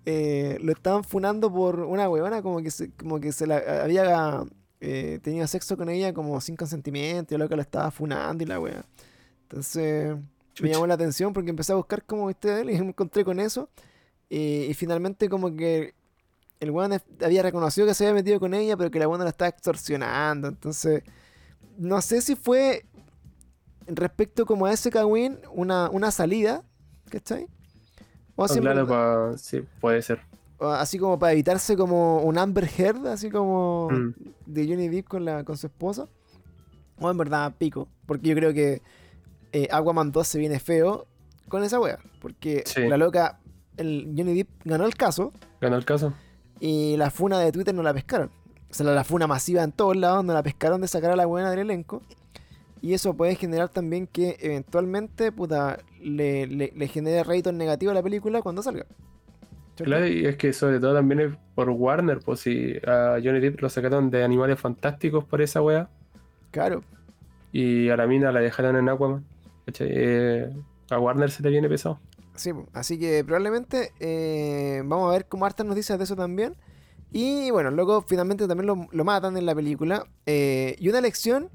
Eh, 0.07 0.59
lo 0.61 0.73
estaban 0.73 1.03
funando 1.03 1.51
por 1.53 1.81
una 1.81 2.09
huevona 2.09 2.43
como 2.43 2.61
que 2.63 2.71
se, 2.71 2.91
como 2.93 3.21
que 3.21 3.33
se 3.33 3.47
la 3.47 3.57
había 3.83 4.45
eh, 4.81 5.19
tenido 5.23 5.47
sexo 5.47 5.77
con 5.77 5.89
ella 5.89 6.13
como 6.13 6.41
sin 6.43 6.57
consentimiento 6.57 7.33
y 7.33 7.37
el 7.37 7.41
loco 7.41 7.57
lo 7.57 7.63
estaba 7.63 7.91
funando 7.91 8.45
y 8.45 8.47
la 8.47 8.61
wea. 8.61 8.85
Entonces 9.43 10.17
me 10.61 10.69
llamó 10.69 10.87
la 10.87 10.95
atención 10.95 11.33
porque 11.33 11.51
empecé 11.51 11.73
a 11.73 11.77
buscar 11.77 12.05
como 12.05 12.27
viste 12.27 12.61
él 12.61 12.71
y 12.71 12.79
me 12.81 12.89
encontré 12.89 13.25
con 13.25 13.41
eso. 13.41 13.69
Y, 14.29 14.65
y 14.65 14.75
finalmente 14.75 15.29
como 15.29 15.55
que 15.55 15.95
el 16.61 16.71
weón 16.71 17.01
había 17.23 17.43
reconocido 17.43 17.87
que 17.87 17.95
se 17.95 18.05
había 18.05 18.15
metido 18.15 18.41
con 18.41 18.55
ella, 18.55 18.77
pero 18.77 18.91
que 18.91 18.99
la 18.99 19.07
buena 19.07 19.25
la 19.25 19.31
estaba 19.31 19.49
extorsionando. 19.49 20.49
Entonces, 20.49 21.03
no 21.79 22.01
sé 22.01 22.21
si 22.21 22.37
fue 22.37 22.85
respecto 23.87 24.47
como 24.47 24.67
a 24.67 24.73
ese 24.73 24.91
Kawin 24.91 25.39
una, 25.53 25.91
una 25.91 26.11
salida, 26.11 26.65
¿cachai? 27.11 27.49
O 28.37 28.47
claro, 28.47 28.87
verdad- 28.87 29.31
pa- 29.33 29.39
sí, 29.39 29.63
puede 29.81 30.03
ser. 30.03 30.21
así 30.61 30.99
como 30.99 31.19
para 31.19 31.33
evitarse 31.33 31.77
como 31.77 32.19
un 32.23 32.37
Amber 32.39 32.69
Heard, 32.79 33.07
así 33.09 33.31
como 33.31 33.89
Mm. 33.91 34.15
de 34.47 34.69
Johnny 34.69 34.89
Depp 34.89 35.09
con, 35.09 35.25
la, 35.25 35.45
con 35.45 35.57
su 35.57 35.67
esposa. 35.67 36.09
O 37.01 37.11
en 37.11 37.17
verdad 37.19 37.53
pico, 37.59 37.89
porque 38.07 38.29
yo 38.29 38.35
creo 38.37 38.53
que 38.55 38.81
eh, 39.53 39.69
Aquaman 39.71 40.11
2 40.11 40.27
se 40.27 40.39
viene 40.39 40.59
feo 40.59 41.07
con 41.49 41.63
esa 41.63 41.79
wea. 41.81 41.99
Porque 42.21 42.63
Sí. 42.67 42.81
la 42.89 42.97
loca, 42.97 43.39
el 43.77 44.13
Johnny 44.17 44.35
Depp 44.35 44.49
ganó 44.65 44.85
el 44.85 44.95
caso 44.97 45.33
Ganó 45.61 45.77
el 45.77 45.85
caso. 45.85 46.13
y 46.61 46.97
la 46.97 47.11
funa 47.11 47.39
de 47.39 47.53
Twitter 47.53 47.75
no 47.75 47.83
la 47.83 47.95
pescaron. 47.95 48.31
O 48.71 48.75
sea, 48.75 48.87
la, 48.87 48.95
la 48.95 49.05
funa 49.05 49.27
masiva 49.29 49.63
en 49.63 49.71
todos 49.71 49.97
lados 49.97 50.25
no 50.25 50.33
la 50.33 50.43
pescaron 50.43 50.81
de 50.81 50.89
sacar 50.89 51.11
a 51.13 51.17
la 51.17 51.27
buena 51.27 51.51
del 51.51 51.61
elenco. 51.61 52.03
Y 52.85 52.93
eso 52.93 53.15
puede 53.15 53.35
generar 53.35 53.71
también 53.71 54.07
que 54.07 54.37
eventualmente, 54.41 55.33
puta, 55.33 55.79
le, 56.03 56.47
le, 56.47 56.71
le 56.77 56.89
genere 56.89 57.25
réditos 57.25 57.55
negativos 57.55 57.93
a 57.93 57.95
la 57.95 58.03
película 58.03 58.43
cuando 58.43 58.63
salga. 58.63 58.85
Claro, 59.77 60.07
y 60.07 60.27
es 60.27 60.37
que 60.37 60.53
sobre 60.53 60.79
todo 60.81 60.93
también 60.95 61.21
es 61.21 61.33
por 61.55 61.71
Warner, 61.71 62.19
pues 62.21 62.41
si 62.41 62.75
a 62.87 63.17
Johnny 63.25 63.41
Depp 63.41 63.61
lo 63.63 63.71
sacaron 63.71 64.11
de 64.11 64.23
Animales 64.23 64.61
Fantásticos 64.61 65.25
por 65.25 65.41
esa 65.41 65.63
wea, 65.63 65.89
Claro. 66.51 66.83
y 67.53 67.89
a 67.89 67.97
la 67.97 68.07
mina 68.07 68.31
la 68.33 68.41
dejaron 68.41 68.77
en 68.77 68.87
Aquaman. 68.91 69.25
Eh, 69.81 70.51
a 70.91 70.99
Warner 70.99 71.31
se 71.31 71.43
le 71.43 71.49
viene 71.49 71.71
pesado. 71.71 71.99
Sí, 72.35 72.51
así 72.75 72.99
que 72.99 73.25
probablemente 73.25 73.93
eh, 73.99 74.83
vamos 74.85 75.09
a 75.09 75.13
ver 75.13 75.25
como 75.27 75.47
hartas 75.47 75.65
noticias 75.67 75.97
de 75.97 76.05
eso 76.05 76.17
también. 76.17 76.55
Y 77.13 77.51
bueno, 77.51 77.71
luego 77.71 78.03
finalmente 78.03 78.47
también 78.47 78.67
lo, 78.67 78.89
lo 78.93 79.05
matan 79.05 79.39
en 79.39 79.47
la 79.47 79.55
película. 79.55 80.05
Eh, 80.27 80.77
y 80.79 80.89
una 80.91 81.01
lección 81.01 81.49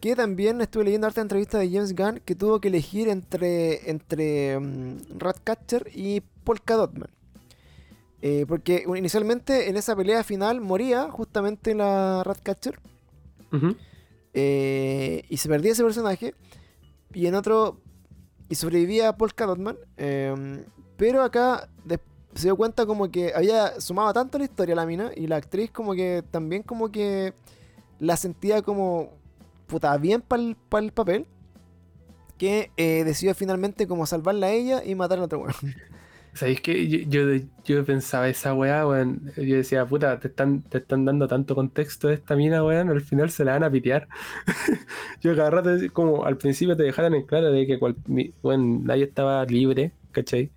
que 0.00 0.16
también 0.16 0.60
estuve 0.60 0.84
leyendo 0.84 1.06
harta 1.06 1.20
entrevista 1.20 1.58
de 1.58 1.70
James 1.70 1.94
Gunn 1.94 2.20
que 2.24 2.34
tuvo 2.34 2.60
que 2.60 2.68
elegir 2.68 3.08
entre, 3.08 3.90
entre 3.90 4.58
mm, 4.58 5.18
Ratcatcher 5.18 5.90
y 5.94 6.20
Polka 6.44 6.74
Dotman. 6.74 7.10
Eh, 8.22 8.44
porque 8.46 8.84
inicialmente 8.96 9.70
en 9.70 9.76
esa 9.76 9.96
pelea 9.96 10.22
final 10.24 10.60
moría 10.60 11.10
justamente 11.10 11.74
la 11.74 12.22
Ratcatcher. 12.24 12.78
Eh, 14.34 15.24
y 15.28 15.36
se 15.36 15.48
perdía 15.48 15.72
ese 15.72 15.84
personaje. 15.84 16.34
Y 17.14 17.26
en 17.26 17.34
otro. 17.34 17.80
Y 18.48 18.54
sobrevivía 18.56 19.16
Polka 19.16 19.46
Dotman. 19.46 19.76
eh, 19.96 20.64
pero 20.96 21.22
acá 21.22 21.68
se 22.34 22.46
dio 22.46 22.56
cuenta 22.56 22.86
como 22.86 23.10
que 23.10 23.32
había 23.34 23.80
sumado 23.80 24.12
tanto 24.12 24.36
a 24.36 24.40
la 24.40 24.44
historia 24.44 24.74
la 24.74 24.86
mina. 24.86 25.10
Y 25.16 25.26
la 25.26 25.36
actriz 25.36 25.70
como 25.70 25.94
que 25.94 26.22
también 26.30 26.62
como 26.62 26.90
que 26.90 27.32
la 27.98 28.16
sentía 28.16 28.62
como. 28.62 29.19
Puta, 29.70 29.96
bien 29.98 30.20
para 30.20 30.42
el, 30.42 30.92
papel. 30.92 31.26
Que 32.36 32.70
eh, 32.76 33.04
decidió 33.04 33.34
finalmente 33.34 33.86
como 33.86 34.06
salvarla 34.06 34.48
a 34.48 34.50
ella 34.50 34.82
y 34.84 34.94
matar 34.94 35.18
a 35.18 35.24
otro 35.24 35.40
weón. 35.40 35.54
¿Sabéis 36.32 36.60
que 36.60 36.88
yo, 36.88 36.98
yo, 37.08 37.44
yo 37.64 37.84
pensaba 37.84 38.28
esa 38.28 38.54
weá, 38.54 38.86
weón? 38.86 39.32
Yo 39.36 39.56
decía, 39.56 39.84
puta, 39.84 40.18
te 40.20 40.28
están, 40.28 40.62
te 40.62 40.78
están 40.78 41.04
dando 41.04 41.26
tanto 41.26 41.54
contexto 41.54 42.08
de 42.08 42.14
esta 42.14 42.36
mina, 42.36 42.64
weón, 42.64 42.88
al 42.88 43.00
final 43.00 43.30
se 43.30 43.44
la 43.44 43.52
van 43.52 43.64
a 43.64 43.70
pitear. 43.70 44.08
yo 45.20 45.34
cada 45.36 45.50
rato, 45.50 45.70
como 45.92 46.24
al 46.24 46.36
principio 46.36 46.76
te 46.76 46.84
dejaron 46.84 47.14
en 47.14 47.26
claro 47.26 47.50
de 47.50 47.66
que 47.66 47.78
cual, 47.78 47.96
weón, 48.42 48.84
nadie 48.84 49.04
estaba 49.04 49.44
libre, 49.44 49.92
¿cachai? 50.12 50.50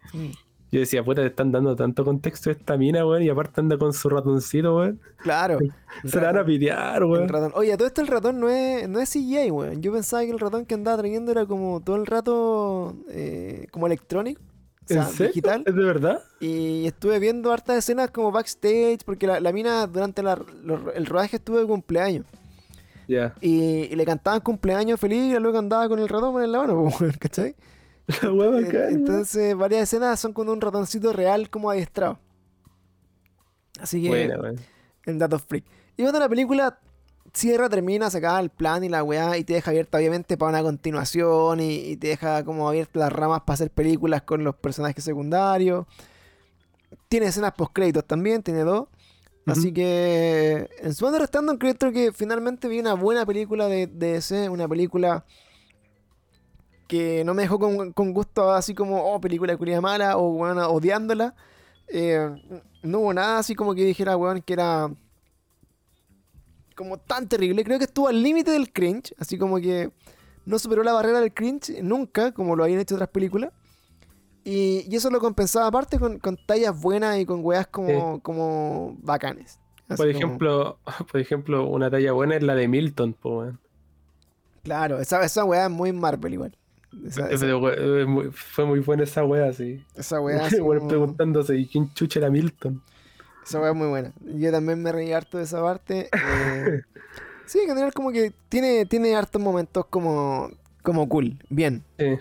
Yo 0.74 0.80
decía, 0.80 1.04
puta, 1.04 1.22
te 1.22 1.28
están 1.28 1.52
dando 1.52 1.76
tanto 1.76 2.04
contexto 2.04 2.50
esta 2.50 2.76
mina, 2.78 3.06
weón, 3.06 3.22
y 3.24 3.30
aparte 3.30 3.62
anda 3.62 3.78
con 3.78 3.94
su 3.94 4.10
ratoncito, 4.10 4.76
weón. 4.76 5.00
Claro. 5.18 5.60
Se 6.04 6.20
la 6.20 6.28
van 6.32 6.38
a 6.40 6.46
pitear, 6.46 7.04
weón. 7.06 7.30
Oye, 7.54 7.78
todo 7.78 7.88
esto 7.88 8.02
el 8.02 8.08
ratón 8.08 8.40
no 8.40 8.50
es, 8.50 8.90
no 8.90 9.00
es 9.00 9.10
CGI, 9.12 9.52
weón. 9.52 9.82
Yo 9.84 9.94
pensaba 9.94 10.24
que 10.26 10.32
el 10.32 10.40
ratón 10.40 10.66
que 10.66 10.74
andaba 10.74 10.98
trayendo 10.98 11.32
era 11.32 11.46
como 11.46 11.80
todo 11.80 11.96
el 11.98 12.06
rato 12.08 12.96
eh, 13.10 13.68
como 13.72 13.86
electrónico. 13.86 14.42
O 14.86 14.88
sea, 14.88 15.04
¿En 15.04 15.10
serio? 15.10 15.28
digital. 15.28 15.64
¿Es 15.66 15.76
de 15.76 15.84
verdad? 15.84 16.22
Y 16.42 16.86
estuve 16.88 17.20
viendo 17.20 17.54
hartas 17.54 17.78
escenas 17.78 18.10
como 18.12 18.32
backstage, 18.32 19.06
porque 19.06 19.28
la, 19.28 19.40
la 19.40 19.54
mina 19.54 19.86
durante 19.88 20.24
la- 20.24 20.42
lo- 20.64 20.92
el 20.92 21.06
rodaje 21.06 21.38
estuvo 21.38 21.60
de 21.60 21.66
cumpleaños. 21.68 22.26
Ya. 23.08 23.34
Y, 23.42 23.62
y 23.92 23.96
le 23.96 24.06
cantaban 24.06 24.40
cumpleaños 24.42 25.00
feliz 25.00 25.34
y 25.36 25.40
luego 25.40 25.58
andaba 25.60 25.88
con 25.88 26.00
el 26.00 26.10
ratón 26.10 26.42
en 26.44 26.52
la 26.52 26.60
mano, 26.62 26.82
weón, 27.00 27.14
¿cachai? 27.20 27.56
La 28.22 28.30
En- 28.30 28.38
bacán, 28.66 28.90
Entonces, 28.94 29.56
varias 29.56 29.84
escenas 29.84 30.20
son 30.20 30.34
con 30.34 30.50
un 30.50 30.60
ratoncito 30.62 31.14
real 31.14 31.50
como 31.50 31.70
adiestrado. 31.70 32.20
Así 33.80 34.02
que, 34.02 34.10
Buena, 34.10 34.40
weón. 34.40 34.60
en 35.06 35.20
Datos 35.20 35.42
Freak. 35.44 35.66
Y 35.98 36.04
bueno, 36.04 36.20
la 36.20 36.30
película 36.30 36.80
cierra, 37.34 37.70
termina, 37.70 38.10
se 38.10 38.20
acaba 38.20 38.40
el 38.40 38.50
plan 38.50 38.84
y 38.84 38.90
la 38.90 39.04
weá, 39.04 39.38
y 39.38 39.44
te 39.44 39.54
deja 39.54 39.72
abierta 39.72 39.98
obviamente 39.98 40.38
para 40.38 40.50
una 40.50 40.62
continuación, 40.62 41.60
y, 41.60 41.76
y 41.76 41.98
te 41.98 42.08
deja 42.08 42.44
como 42.44 42.70
abiertas 42.70 43.00
las 43.00 43.12
ramas 43.12 43.42
para 43.42 43.56
hacer 43.56 43.72
películas 43.72 44.22
con 44.24 44.44
los 44.44 44.56
personajes 44.56 45.04
secundarios. 45.04 45.86
Tiene 47.10 47.28
escenas 47.28 47.54
post 47.54 47.72
créditos 47.74 48.06
también, 48.06 48.44
tiene 48.44 48.62
dos. 48.62 48.88
Así 49.46 49.74
que 49.74 50.70
en 50.80 50.94
su 50.94 51.04
banda 51.04 51.20
restando 51.20 51.58
creo 51.60 51.76
que 51.92 52.14
finalmente 52.14 52.70
vi 52.70 52.80
una 52.80 52.94
buena 52.94 53.26
película 53.26 53.68
de, 53.68 53.88
de 53.88 54.14
DC, 54.14 54.48
una 54.48 54.70
película 54.70 55.26
que 56.88 57.24
no 57.24 57.34
me 57.34 57.44
dejó 57.44 57.60
con, 57.60 57.92
con 57.94 58.14
gusto 58.14 58.52
así 58.52 58.74
como, 58.76 59.04
oh, 59.14 59.20
película 59.22 59.54
de 59.54 59.58
culia 59.58 59.82
mala, 59.82 60.18
o 60.18 60.32
bueno, 60.32 60.68
odiándola. 60.70 61.34
Eh, 61.88 62.30
no 62.84 63.00
hubo 63.00 63.14
nada 63.14 63.40
así 63.40 63.56
como 63.56 63.74
que 63.76 63.84
dijera, 63.86 64.18
weón, 64.18 64.42
que 64.42 64.54
era 64.54 64.90
como 66.76 66.98
tan 66.98 67.28
terrible. 67.28 67.64
Creo 67.64 67.78
que 67.78 67.86
estuvo 67.86 68.08
al 68.08 68.22
límite 68.22 68.52
del 68.52 68.72
cringe, 68.72 69.14
así 69.20 69.38
como 69.38 69.58
que 69.60 69.92
no 70.46 70.60
superó 70.60 70.84
la 70.84 70.94
barrera 70.94 71.20
del 71.20 71.34
cringe 71.34 71.82
nunca, 71.82 72.32
como 72.34 72.56
lo 72.56 72.64
habían 72.64 72.80
hecho 72.80 72.96
otras 72.96 73.10
películas. 73.10 73.52
Y, 74.44 74.86
y 74.90 74.96
eso 74.96 75.10
lo 75.10 75.20
compensaba 75.20 75.68
aparte 75.68 75.98
con, 76.00 76.20
con 76.20 76.38
tallas 76.46 76.80
buenas 76.82 77.18
y 77.20 77.26
con 77.26 77.40
weas 77.46 77.68
como, 77.68 78.20
como 78.22 78.98
bacanes. 79.02 79.58
Así 79.88 79.98
Por 79.98 80.08
como- 80.08 80.18
ejemplo, 80.18 80.80
por 81.12 81.22
ejemplo, 81.22 81.68
una 81.68 81.90
talla 81.90 82.12
buena 82.12 82.36
es 82.36 82.44
la 82.44 82.56
de 82.56 82.68
Milton, 82.68 83.14
po, 83.14 83.40
weón. 83.40 83.60
claro, 84.64 85.00
esa, 85.00 85.24
esa 85.24 85.46
wea 85.46 85.66
es 85.66 85.72
muy 85.72 85.94
Marvel 85.94 86.34
igual. 86.34 86.58
Esa, 87.06 87.30
esa, 87.30 87.46
muy- 88.08 88.32
fue 88.32 88.66
muy 88.66 88.80
buena 88.80 89.04
esa 89.04 89.24
wea, 89.26 89.52
sí. 89.54 89.84
esa 89.96 90.20
wea 90.22 90.46
así 90.46 90.58
como- 90.60 90.88
preguntándose, 90.88 91.58
¿y 91.58 91.68
quién 91.68 91.94
chucha 91.94 92.20
era 92.20 92.30
Milton? 92.30 92.82
Esa 93.46 93.60
weá 93.60 93.72
es 93.72 93.76
muy 93.76 93.88
buena. 93.88 94.14
Yo 94.22 94.52
también 94.52 94.82
me 94.82 94.92
reí 94.92 95.12
harto 95.12 95.38
de 95.38 95.44
esa 95.44 95.62
parte. 95.62 96.10
eh, 96.14 96.82
sí, 97.46 97.60
en 97.60 97.68
general 97.68 97.94
como 97.94 98.12
que 98.12 98.32
tiene, 98.48 98.86
tiene 98.86 99.16
hartos 99.16 99.42
momentos 99.42 99.86
como, 99.88 100.50
como 100.82 101.08
cool. 101.10 101.38
Bien. 101.50 101.84
Sí, 101.98 102.18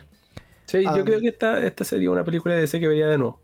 Sí, 0.66 0.84
yo 0.84 1.04
creo 1.04 1.20
que 1.20 1.28
esta, 1.28 1.64
esta 1.64 1.84
sería 1.84 2.10
una 2.10 2.24
película 2.24 2.54
de 2.54 2.62
DC 2.62 2.80
que 2.80 2.88
vería 2.88 3.06
de 3.06 3.18
nuevo. 3.18 3.38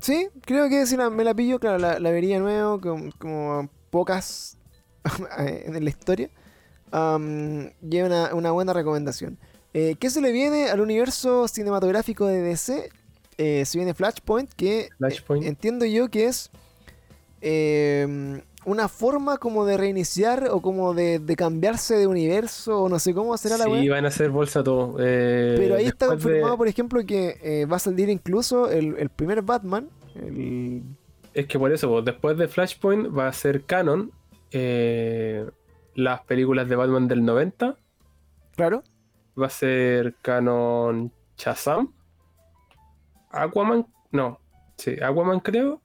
Sí, 0.00 0.28
creo 0.42 0.68
que 0.68 0.84
si 0.86 0.96
la- 0.96 1.08
me 1.10 1.24
la 1.24 1.34
pillo, 1.34 1.58
claro, 1.58 1.78
la, 1.78 1.98
la 1.98 2.10
vería 2.10 2.36
de 2.36 2.42
nuevo, 2.42 2.80
como, 2.80 3.10
como 3.18 3.68
pocas 3.90 4.56
en 5.38 5.82
la 5.82 5.90
historia. 5.90 6.28
Am, 6.92 7.70
y 7.82 7.96
es 7.96 8.04
una, 8.04 8.34
una 8.34 8.50
buena 8.52 8.72
recomendación. 8.72 9.38
Eh, 9.72 9.96
¿Qué 10.00 10.10
se 10.10 10.20
le 10.20 10.32
viene 10.32 10.68
al 10.68 10.80
universo 10.80 11.46
cinematográfico 11.48 12.26
de 12.26 12.40
DC? 12.42 12.90
Eh, 13.38 13.64
se 13.64 13.78
viene 13.78 13.94
Flashpoint, 13.94 14.52
que 14.54 14.80
eh, 14.80 14.88
Flashpoint. 14.98 15.44
entiendo 15.46 15.86
yo 15.86 16.08
que 16.10 16.26
es 16.26 16.50
eh, 17.40 18.42
una 18.66 18.88
forma 18.88 19.38
como 19.38 19.64
de 19.64 19.76
reiniciar 19.76 20.48
o 20.50 20.60
como 20.60 20.92
de, 20.92 21.18
de 21.18 21.36
cambiarse 21.36 21.96
de 21.96 22.06
universo 22.06 22.82
o 22.82 22.88
no 22.88 22.98
sé 22.98 23.14
cómo 23.14 23.36
será 23.38 23.56
la 23.56 23.64
Sí, 23.64 23.70
wea. 23.70 23.92
van 23.92 24.04
a 24.04 24.08
hacer 24.08 24.30
bolsa 24.30 24.62
todo. 24.62 24.96
eh, 24.98 25.54
Pero 25.56 25.76
ahí 25.76 25.86
está 25.86 26.06
de- 26.06 26.10
confirmado, 26.12 26.56
por 26.58 26.68
ejemplo, 26.68 27.00
que 27.06 27.38
eh, 27.42 27.64
va 27.66 27.76
a 27.76 27.80
salir 27.80 28.08
incluso 28.10 28.70
el, 28.70 28.96
el 28.98 29.08
primer 29.08 29.40
Batman. 29.42 29.88
El... 30.14 30.82
Es 31.32 31.46
que 31.46 31.58
por 31.58 31.72
eso, 31.72 31.88
pues, 31.88 32.04
después 32.04 32.36
de 32.36 32.48
Flashpoint 32.48 33.16
va 33.16 33.28
a 33.28 33.32
ser 33.32 33.62
canon 33.64 34.10
eh, 34.50 35.46
las 35.94 36.20
películas 36.22 36.68
de 36.68 36.76
Batman 36.76 37.08
del 37.08 37.24
90. 37.24 37.76
Claro. 38.56 38.82
Va 39.38 39.46
a 39.46 39.50
ser 39.50 40.14
canon 40.22 41.12
Shazam. 41.36 41.92
Aquaman, 43.30 43.86
no. 44.10 44.40
Sí, 44.76 44.96
Aquaman 45.02 45.40
creo. 45.40 45.80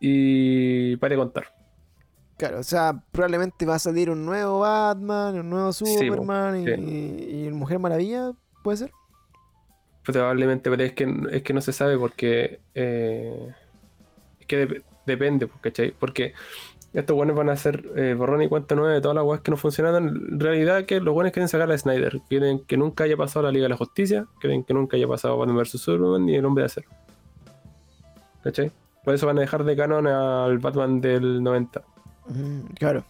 Y 0.00 0.96
para 0.96 1.16
contar. 1.16 1.46
Claro, 2.36 2.58
o 2.58 2.62
sea, 2.64 3.00
probablemente 3.12 3.64
va 3.64 3.76
a 3.76 3.78
salir 3.78 4.10
un 4.10 4.26
nuevo 4.26 4.60
Batman, 4.60 5.38
un 5.38 5.50
nuevo 5.50 5.72
Superman 5.72 6.60
y, 6.60 6.66
sí. 6.66 7.46
y 7.46 7.50
Mujer 7.50 7.78
Maravilla, 7.78 8.32
¿puede 8.62 8.78
ser? 8.78 8.90
Probablemente, 10.04 10.68
pero 10.68 10.82
es 10.82 10.92
que, 10.92 11.14
es 11.30 11.42
que 11.42 11.52
no 11.54 11.60
se 11.60 11.72
sabe 11.72 11.96
porque. 11.96 12.60
eh, 12.74 13.54
es 14.40 14.46
que 14.46 14.68
dep- 14.68 14.84
depende, 15.06 15.48
¿cachai? 15.60 15.92
Porque 15.92 16.34
estos 16.94 17.16
buenos 17.16 17.36
van 17.36 17.50
a 17.50 17.52
hacer 17.52 17.84
eh, 17.96 18.14
borrón 18.14 18.42
y 18.42 18.48
cuenta 18.48 18.74
nueva 18.74 18.92
de 18.92 19.00
todas 19.00 19.16
las 19.16 19.24
weas 19.24 19.40
que 19.42 19.50
no 19.50 19.56
funcionaron. 19.56 20.28
En 20.32 20.40
realidad, 20.40 20.84
que 20.84 21.00
los 21.00 21.12
buenos 21.12 21.32
quieren 21.32 21.48
sacar 21.48 21.70
a 21.70 21.76
Snyder. 21.76 22.20
Quieren 22.28 22.60
que 22.60 22.76
nunca 22.76 23.04
haya 23.04 23.16
pasado 23.16 23.44
la 23.44 23.50
Liga 23.50 23.64
de 23.64 23.70
la 23.70 23.76
Justicia. 23.76 24.26
Quieren 24.40 24.64
que 24.64 24.72
nunca 24.74 24.96
haya 24.96 25.08
pasado 25.08 25.36
Batman 25.36 25.58
vs 25.58 25.80
Superman 25.80 26.24
ni 26.24 26.36
el 26.36 26.44
Hombre 26.44 26.62
de 26.62 26.66
Acero. 26.66 26.88
¿cachai? 28.44 28.70
Por 29.02 29.14
eso 29.14 29.26
van 29.26 29.38
a 29.38 29.40
dejar 29.40 29.64
de 29.64 29.74
canon 29.74 30.06
al 30.06 30.58
Batman 30.58 31.00
del 31.00 31.42
90. 31.42 31.82
Mm, 32.28 32.60
claro. 32.78 33.04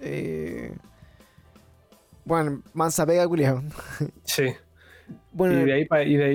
Eh... 0.00 0.74
Bueno, 2.24 2.62
mansa 2.74 3.06
pega, 3.06 3.26
culiao. 3.26 3.62
Sí. 4.24 4.52
Bueno, 5.32 5.60
Y 5.60 5.64
de 5.64 5.72
ahí 5.72 5.84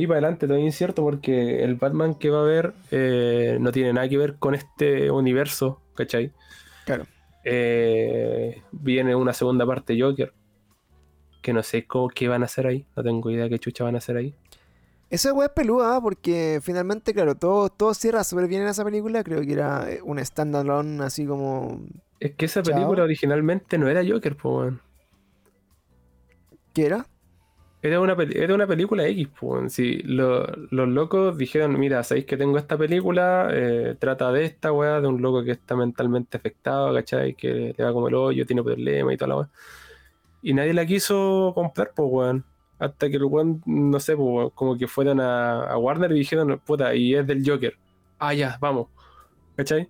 para 0.05 0.19
adelante 0.19 0.45
todo 0.45 0.57
es 0.57 0.63
incierto 0.63 1.03
porque 1.03 1.63
el 1.63 1.75
Batman 1.75 2.15
que 2.15 2.29
va 2.29 2.39
a 2.39 2.41
haber 2.41 2.73
eh, 2.91 3.57
no 3.59 3.71
tiene 3.71 3.93
nada 3.93 4.07
que 4.07 4.17
ver 4.17 4.35
con 4.35 4.53
este 4.53 5.09
universo, 5.09 5.81
¿cachai? 5.99 6.31
claro. 6.85 7.05
Eh, 7.43 8.61
viene 8.71 9.15
una 9.15 9.33
segunda 9.33 9.65
parte 9.65 9.99
Joker. 9.99 10.33
Que 11.41 11.53
no 11.53 11.63
sé 11.63 11.85
cómo, 11.87 12.09
qué 12.09 12.27
van 12.27 12.41
a 12.41 12.45
hacer 12.45 12.67
ahí. 12.67 12.85
No 12.95 13.03
tengo 13.03 13.29
idea 13.31 13.47
qué 13.49 13.59
chucha 13.59 13.83
van 13.83 13.95
a 13.95 13.99
hacer 13.99 14.17
ahí. 14.17 14.35
Esa 15.09 15.33
weá 15.33 15.47
es 15.47 15.53
peluda, 15.53 15.95
¿ah? 15.95 16.01
porque 16.01 16.59
finalmente, 16.61 17.13
claro, 17.13 17.35
todo, 17.35 17.69
todo 17.69 17.93
cierra 17.93 18.23
súper 18.23 18.47
bien 18.47 18.61
en 18.63 18.67
esa 18.67 18.83
película. 18.83 19.23
Creo 19.23 19.41
que 19.41 19.53
era 19.53 19.89
eh, 19.89 20.01
un 20.03 20.23
standalone 20.23 21.03
así 21.03 21.25
como. 21.25 21.81
Es 22.19 22.35
que 22.35 22.45
esa 22.45 22.61
Chao. 22.61 22.75
película 22.75 23.03
originalmente 23.03 23.77
no 23.77 23.87
era 23.87 24.03
Joker, 24.07 24.35
po, 24.35 24.59
weón. 24.59 24.81
¿Qué 26.73 26.85
era? 26.85 27.07
Era 27.81 28.01
una, 28.01 28.13
era 28.33 28.53
una 28.55 28.67
película 28.67 29.07
X, 29.07 29.29
pues. 29.39 29.73
Sí, 29.73 29.99
lo- 30.03 30.45
los 30.69 30.87
locos 30.89 31.37
dijeron, 31.37 31.79
mira, 31.79 32.03
sabéis 32.03 32.25
que 32.25 32.35
tengo 32.37 32.57
esta 32.57 32.77
película, 32.77 33.49
eh, 33.53 33.95
trata 33.97 34.31
de 34.33 34.43
esta 34.45 34.73
weá, 34.73 34.99
de 34.99 35.07
un 35.07 35.21
loco 35.21 35.43
que 35.43 35.51
está 35.51 35.75
mentalmente 35.77 36.35
afectado, 36.37 36.93
¿cachai? 36.93 37.35
Que 37.35 37.73
le 37.77 37.83
va 37.83 37.93
como 37.93 38.09
el 38.09 38.15
hoyo, 38.15 38.45
tiene 38.45 38.63
problemas 38.63 39.13
y 39.13 39.17
toda 39.17 39.29
la 39.29 39.37
weá. 39.37 39.49
Y 40.41 40.53
nadie 40.53 40.73
la 40.73 40.85
quiso 40.85 41.51
comprar, 41.55 41.93
pues, 41.95 42.09
weón. 42.11 42.45
Hasta 42.79 43.09
que 43.09 43.17
el 43.17 43.25
weón, 43.25 43.61
no 43.65 43.99
sé, 43.99 44.15
como 44.15 44.77
que 44.77 44.87
fueron 44.87 45.19
a, 45.21 45.63
a 45.65 45.77
Warner 45.77 46.11
y 46.13 46.19
dijeron, 46.19 46.59
puta, 46.65 46.95
y 46.95 47.15
es 47.15 47.27
del 47.27 47.43
Joker. 47.49 47.77
Ah, 48.19 48.33
ya, 48.33 48.57
vamos. 48.61 48.87
¿Cachai? 49.55 49.89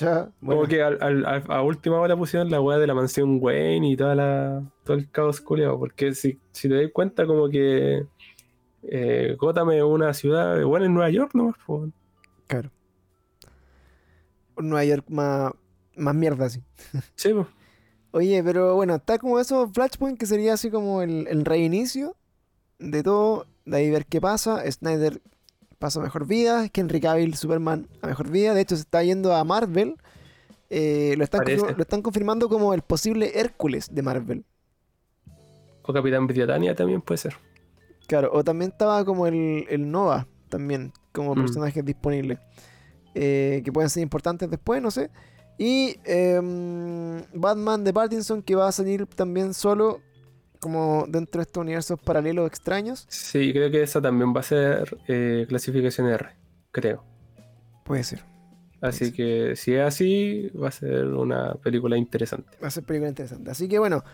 Ya, 0.00 0.30
bueno. 0.40 0.60
Como 0.62 0.68
que 0.68 0.82
al- 0.82 0.98
al- 1.00 1.24
al- 1.26 1.44
a 1.48 1.62
última 1.62 1.98
hora 2.00 2.16
pusieron 2.16 2.50
la 2.50 2.60
weá 2.60 2.78
de 2.78 2.86
la 2.86 2.94
mansión 2.94 3.38
Wayne 3.40 3.90
y 3.90 3.96
toda 3.96 4.14
la, 4.14 4.62
todo 4.84 4.96
el 4.96 5.10
caos 5.10 5.40
culiao. 5.40 5.78
Porque 5.78 6.14
si, 6.14 6.38
si 6.52 6.68
te 6.68 6.74
das 6.82 6.90
cuenta, 6.92 7.26
como 7.26 7.48
que 7.48 8.06
eh, 8.82 9.36
Gotham 9.38 9.70
es 9.72 9.82
una 9.82 10.12
ciudad, 10.14 10.62
bueno, 10.64 10.86
en 10.86 10.94
Nueva 10.94 11.10
York 11.10 11.30
nomás, 11.34 11.54
pues. 11.66 11.90
Claro. 12.46 12.70
Nueva 14.56 14.84
York 14.84 15.04
más, 15.08 15.52
más 15.96 16.14
mierda, 16.14 16.46
así. 16.46 16.62
Sí, 17.14 17.32
pues. 17.34 17.46
Oye, 18.12 18.42
pero 18.42 18.74
bueno, 18.74 18.94
está 18.94 19.18
como 19.18 19.38
eso, 19.38 19.68
Flashpoint, 19.68 20.18
que 20.18 20.24
sería 20.26 20.54
así 20.54 20.70
como 20.70 21.02
el, 21.02 21.26
el 21.28 21.44
reinicio 21.44 22.16
de 22.78 23.02
todo, 23.02 23.46
de 23.66 23.76
ahí 23.76 23.90
ver 23.90 24.06
qué 24.06 24.20
pasa. 24.22 24.62
Snyder 24.70 25.20
pasa 25.78 26.00
a 26.00 26.02
mejor 26.02 26.26
vida, 26.26 26.68
Henry 26.72 27.00
Cavill, 27.00 27.34
Superman 27.34 27.86
a 28.02 28.06
mejor 28.08 28.28
vida. 28.30 28.54
De 28.54 28.60
hecho, 28.60 28.76
se 28.76 28.82
está 28.82 29.02
yendo 29.02 29.34
a 29.34 29.44
Marvel. 29.44 29.96
Eh, 30.70 31.14
lo, 31.16 31.24
están 31.24 31.44
lo 31.46 31.82
están 31.82 32.02
confirmando 32.02 32.48
como 32.48 32.74
el 32.74 32.82
posible 32.82 33.38
Hércules 33.38 33.94
de 33.94 34.02
Marvel. 34.02 34.44
O 35.82 35.92
Capitán 35.92 36.26
Britannia 36.26 36.74
también 36.74 37.00
puede 37.00 37.18
ser. 37.18 37.34
Claro, 38.08 38.30
o 38.32 38.42
también 38.44 38.70
estaba 38.72 39.04
como 39.04 39.26
el, 39.26 39.66
el 39.68 39.90
Nova, 39.90 40.26
también, 40.48 40.92
como 41.12 41.34
Mm. 41.34 41.40
personajes 41.40 41.84
disponibles. 41.84 42.38
eh, 43.18 43.62
que 43.64 43.72
pueden 43.72 43.88
ser 43.88 44.02
importantes 44.02 44.50
después, 44.50 44.82
no 44.82 44.90
sé. 44.90 45.08
Y 45.56 45.96
em, 46.04 47.22
Batman 47.32 47.82
de 47.82 47.90
Pattinson, 47.94 48.42
que 48.42 48.54
va 48.54 48.68
a 48.68 48.72
salir 48.72 49.06
también 49.06 49.54
solo, 49.54 50.00
como 50.60 51.04
dentro 51.08 51.40
de 51.40 51.42
estos 51.44 51.60
universos 51.60 52.00
paralelos 52.00 52.46
extraños. 52.46 53.06
Sí, 53.08 53.52
creo 53.52 53.70
que 53.70 53.82
esa 53.82 54.00
también 54.00 54.34
va 54.34 54.40
a 54.40 54.44
ser 54.44 54.96
eh, 55.08 55.46
clasificación 55.48 56.08
R, 56.08 56.26
creo. 56.72 57.04
Puede 57.84 58.04
ser. 58.04 58.24
Así 58.80 59.12
que 59.12 59.54
si 59.56 59.74
es 59.74 59.80
así, 59.82 60.50
va 60.50 60.68
a 60.68 60.72
ser 60.72 61.06
una 61.06 61.54
película 61.54 61.96
interesante. 61.96 62.50
Va 62.62 62.68
a 62.68 62.70
ser 62.70 62.84
película 62.84 63.08
interesante. 63.08 63.50
Así 63.50 63.68
que 63.68 63.78
bueno, 63.78 64.04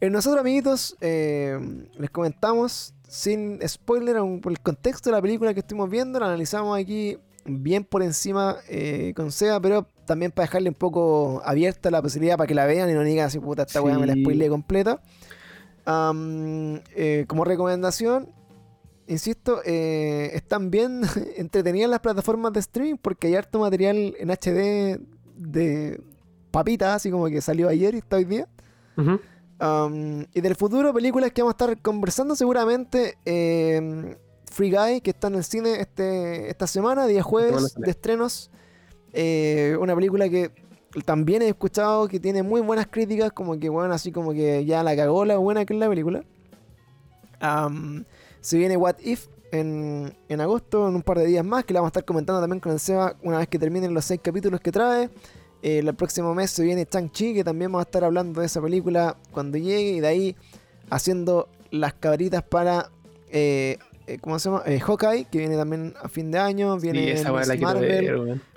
eh, 0.00 0.10
nosotros 0.10 0.40
amiguitos 0.40 0.96
em, 1.00 1.86
les 1.98 2.10
comentamos 2.10 2.94
sin 3.08 3.58
spoiler 3.66 4.16
por 4.40 4.52
el 4.52 4.60
contexto 4.60 5.10
de 5.10 5.16
la 5.16 5.22
película 5.22 5.52
que 5.54 5.60
estuvimos 5.60 5.90
viendo, 5.90 6.20
la 6.20 6.26
analizamos 6.26 6.78
aquí 6.78 7.18
bien 7.46 7.82
por 7.84 8.02
encima 8.02 8.58
eh, 8.68 9.12
con 9.16 9.32
Seba, 9.32 9.58
pero 9.60 9.86
también 10.06 10.30
para 10.30 10.46
dejarle 10.46 10.68
un 10.68 10.74
poco 10.74 11.40
abierta 11.44 11.90
la 11.90 12.02
posibilidad 12.02 12.36
para 12.36 12.46
que 12.46 12.54
la 12.54 12.66
vean 12.66 12.90
y 12.90 12.92
no 12.92 13.02
digan 13.02 13.26
así, 13.26 13.38
puta, 13.40 13.62
esta 13.62 13.80
weá 13.82 13.98
me 13.98 14.06
la 14.06 14.12
Sí. 14.14 14.20
spoileé 14.22 14.48
completa. 14.48 15.00
Eh, 15.86 17.24
como 17.26 17.44
recomendación, 17.44 18.28
insisto, 19.06 19.60
eh, 19.64 20.30
están 20.34 20.70
bien 20.70 21.02
entretenidas 21.36 21.90
las 21.90 22.00
plataformas 22.00 22.52
de 22.52 22.60
streaming 22.60 22.96
porque 22.96 23.28
hay 23.28 23.34
harto 23.34 23.58
material 23.58 24.14
en 24.18 24.30
HD 24.30 25.00
de 25.36 26.00
papita, 26.50 26.94
así 26.94 27.10
como 27.10 27.26
que 27.26 27.40
salió 27.40 27.68
ayer 27.68 27.94
y 27.94 27.98
está 27.98 28.16
hoy 28.16 28.24
día. 28.24 28.48
Um, 28.96 30.24
y 30.32 30.40
del 30.40 30.56
futuro, 30.56 30.92
películas 30.92 31.32
que 31.32 31.42
vamos 31.42 31.54
a 31.54 31.64
estar 31.64 31.82
conversando 31.82 32.34
seguramente. 32.34 33.18
eh, 33.24 34.16
Free 34.50 34.70
Guy, 34.70 35.00
que 35.00 35.10
está 35.10 35.28
en 35.28 35.36
el 35.36 35.44
cine 35.44 35.80
este, 35.80 36.50
esta 36.50 36.66
semana, 36.66 37.06
día 37.06 37.22
jueves 37.22 37.74
de 37.76 37.90
estrenos. 37.90 38.50
Eh, 39.12 39.76
una 39.80 39.94
película 39.94 40.28
que 40.28 40.50
también 41.04 41.42
he 41.42 41.48
escuchado 41.48 42.08
que 42.08 42.18
tiene 42.18 42.42
muy 42.42 42.60
buenas 42.60 42.86
críticas, 42.86 43.32
como 43.32 43.58
que 43.58 43.68
bueno, 43.68 43.94
así 43.94 44.10
como 44.12 44.32
que 44.32 44.64
ya 44.64 44.82
la 44.82 44.96
cagó 44.96 45.24
la 45.24 45.36
buena 45.36 45.64
que 45.64 45.74
es 45.74 45.80
la 45.80 45.88
película. 45.88 46.24
Um, 47.42 48.04
se 48.40 48.58
viene 48.58 48.76
What 48.76 48.96
If 49.00 49.28
en, 49.52 50.12
en 50.28 50.40
agosto, 50.40 50.88
en 50.88 50.94
un 50.96 51.02
par 51.02 51.18
de 51.18 51.26
días 51.26 51.44
más, 51.44 51.64
que 51.64 51.74
la 51.74 51.80
vamos 51.80 51.88
a 51.88 51.92
estar 51.92 52.04
comentando 52.04 52.40
también 52.40 52.60
con 52.60 52.72
el 52.72 52.80
Seba 52.80 53.16
una 53.22 53.38
vez 53.38 53.48
que 53.48 53.58
terminen 53.58 53.94
los 53.94 54.04
seis 54.04 54.20
capítulos 54.22 54.60
que 54.60 54.72
trae. 54.72 55.10
Eh, 55.62 55.78
el 55.78 55.94
próximo 55.94 56.34
mes 56.34 56.50
se 56.50 56.62
viene 56.64 56.86
Chang-Chi, 56.86 57.34
que 57.34 57.44
también 57.44 57.70
vamos 57.70 57.84
a 57.86 57.88
estar 57.88 58.04
hablando 58.04 58.40
de 58.40 58.46
esa 58.46 58.62
película 58.62 59.16
cuando 59.30 59.58
llegue. 59.58 59.92
Y 59.92 60.00
de 60.00 60.06
ahí 60.06 60.36
haciendo 60.88 61.48
las 61.70 61.94
cabritas 61.94 62.42
para. 62.42 62.90
eh, 63.30 63.78
eh, 64.06 64.18
¿Cómo 64.20 64.38
se 64.38 64.48
llama? 64.48 64.62
Eh, 64.66 64.80
Hawkeye, 64.80 65.26
que 65.30 65.38
viene 65.38 65.56
también 65.56 65.94
a 66.02 66.08
fin 66.08 66.30
de 66.30 66.38
año. 66.38 66.76
Viene 66.78 67.04
Sí, 67.04 67.10
esa 67.10 67.30
la 67.30 67.56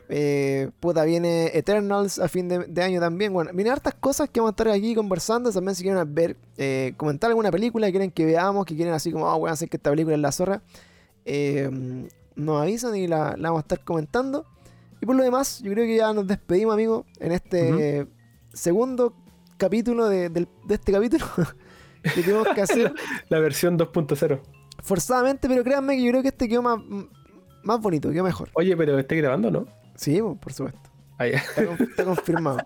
eh, 0.10 0.70
puta, 0.80 1.04
viene 1.06 1.52
Eternals 1.58 2.20
a 2.20 2.28
fin 2.28 2.48
de, 2.48 2.60
de 2.60 2.82
año 2.84 3.00
también. 3.00 3.34
Bueno, 3.34 3.52
vienen 3.54 3.74
hartas 3.74 3.94
cosas 3.96 4.30
que 4.30 4.40
vamos 4.40 4.52
a 4.52 4.54
estar 4.54 4.68
aquí 4.70 4.94
conversando. 4.96 5.52
También 5.52 5.76
si 5.76 5.84
quieren 5.84 6.14
ver, 6.14 6.36
eh, 6.58 6.94
comentar 6.98 7.30
alguna 7.30 7.52
película 7.52 7.88
que 7.88 7.92
quieren 7.94 8.12
que 8.12 8.26
veamos, 8.26 8.66
que 8.66 8.76
quieren 8.76 8.94
así 8.94 9.12
como, 9.12 9.30
ah, 9.30 9.36
bueno, 9.38 9.56
sé 9.56 9.68
que 9.68 9.78
esta 9.78 9.90
película 9.90 10.16
es 10.16 10.22
la 10.22 10.32
zorra. 10.32 10.62
eh, 11.26 11.70
nos 12.36 12.62
avisan 12.62 12.96
y 12.96 13.08
la, 13.08 13.36
la 13.38 13.50
vamos 13.50 13.60
a 13.60 13.62
estar 13.62 13.84
comentando. 13.84 14.46
Y 15.02 15.06
por 15.06 15.16
lo 15.16 15.24
demás, 15.24 15.60
yo 15.62 15.72
creo 15.72 15.86
que 15.86 15.98
ya 15.98 16.12
nos 16.14 16.26
despedimos, 16.28 16.74
amigos, 16.74 17.06
en 17.20 17.32
este 17.32 18.08
segundo 18.54 19.14
capítulo 19.58 20.08
de, 20.10 20.30
del- 20.30 20.48
de 20.66 20.76
este 20.76 20.92
capítulo 20.92 21.26
que 22.16 22.22
tenemos 22.24 22.48
que 22.56 22.62
hacer 22.62 22.94
La 23.30 23.40
versión 23.40 23.78
2.0. 23.78 24.40
forzadamente, 24.82 25.48
pero 25.48 25.64
créanme 25.64 25.96
que 25.96 26.04
yo 26.04 26.10
creo 26.12 26.22
que 26.22 26.30
este 26.30 26.48
quedó 26.50 26.62
más, 26.62 26.80
más 27.64 27.80
bonito, 27.82 28.10
quedó 28.12 28.24
mejor. 28.24 28.50
Oye, 28.54 28.76
pero 28.76 28.98
estoy 28.98 29.18
grabando, 29.20 29.52
¿no? 29.52 29.66
Sí, 30.04 30.20
por 30.22 30.54
supuesto. 30.54 30.80
Ah, 31.18 31.28
ya. 31.28 31.38
Está, 31.38 31.66
con- 31.66 31.82
está 31.82 32.04
confirmado. 32.06 32.58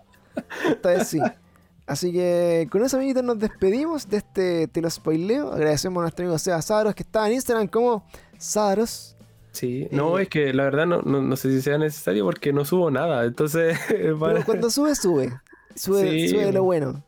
Esta 0.68 0.88
vez 0.90 1.08
sí. 1.08 1.20
Así 1.86 2.12
que 2.12 2.68
con 2.70 2.82
eso, 2.84 2.96
amiguitos, 2.98 3.24
nos 3.24 3.38
despedimos 3.38 4.08
de 4.08 4.18
este 4.18 4.66
Te 4.68 4.80
lo 4.82 4.90
spoileo. 4.90 5.52
Agradecemos 5.52 6.00
a 6.00 6.02
nuestro 6.02 6.24
amigo 6.24 6.38
Seba 6.38 6.60
Sadros, 6.62 6.94
que 6.94 7.02
está 7.02 7.26
en 7.26 7.34
Instagram 7.34 7.66
como 7.68 8.04
Sadros. 8.38 9.16
Sí, 9.52 9.88
no, 9.90 10.18
Eh, 10.18 10.22
es 10.22 10.28
que 10.28 10.52
la 10.52 10.64
verdad 10.64 10.86
no, 10.86 11.02
no, 11.02 11.22
no 11.22 11.36
sé 11.36 11.50
si 11.50 11.62
sea 11.62 11.78
necesario 11.78 12.24
porque 12.24 12.52
no 12.52 12.64
subo 12.64 12.90
nada. 12.90 13.24
Entonces, 13.24 13.78
Pero 13.88 14.18
cuando 14.44 14.70
sube, 14.70 14.94
sube. 14.94 15.32
Sube, 15.74 16.02
Sí, 16.10 16.28
sube 16.28 16.52
lo 16.52 16.62
bueno. 16.64 17.02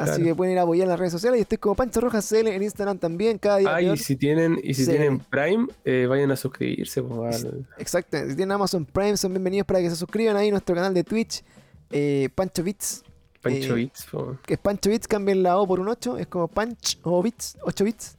Así 0.00 0.22
que 0.22 0.34
pueden 0.34 0.52
ir 0.54 0.58
a 0.58 0.62
apoyar 0.62 0.88
las 0.88 0.98
redes 0.98 1.12
sociales. 1.12 1.38
Y 1.38 1.42
estoy 1.42 1.58
como 1.58 1.74
Pancho 1.74 2.00
Rojas 2.00 2.26
CL 2.28 2.48
en 2.48 2.62
Instagram 2.62 2.98
también, 2.98 3.38
cada 3.38 3.58
día. 3.58 3.74
Ah, 3.74 3.82
y 3.82 3.96
si 3.98 4.16
tienen, 4.16 4.58
y 4.62 4.72
si 4.74 4.84
Sí. 4.84 4.90
tienen 4.92 5.18
Prime, 5.18 5.66
eh, 5.84 6.06
vayan 6.08 6.30
a 6.30 6.36
suscribirse. 6.36 7.02
pues, 7.02 7.46
Exacto. 7.78 8.16
Si 8.18 8.34
tienen 8.36 8.52
Amazon 8.52 8.84
Prime, 8.86 9.16
son 9.16 9.32
bienvenidos 9.32 9.66
para 9.66 9.80
que 9.80 9.90
se 9.90 9.96
suscriban 9.96 10.36
ahí 10.36 10.48
a 10.48 10.52
nuestro 10.52 10.74
canal 10.74 10.94
de 10.94 11.04
Twitch, 11.04 11.42
eh, 11.90 12.28
Pancho 12.34 12.62
Bits. 12.62 13.02
Pancho 13.42 13.72
Eh, 13.74 13.76
Bits, 13.76 14.06
pues. 14.10 14.38
que 14.46 14.54
es 14.54 14.60
Pancho 14.60 14.90
Bits, 14.90 15.06
cambien 15.08 15.42
la 15.42 15.58
O 15.58 15.66
por 15.66 15.80
un 15.80 15.88
8, 15.88 16.18
es 16.18 16.26
como 16.26 16.48
Panch 16.48 16.98
o 17.02 17.22
Bits, 17.22 17.56
8 17.62 17.84
bits. 17.84 18.16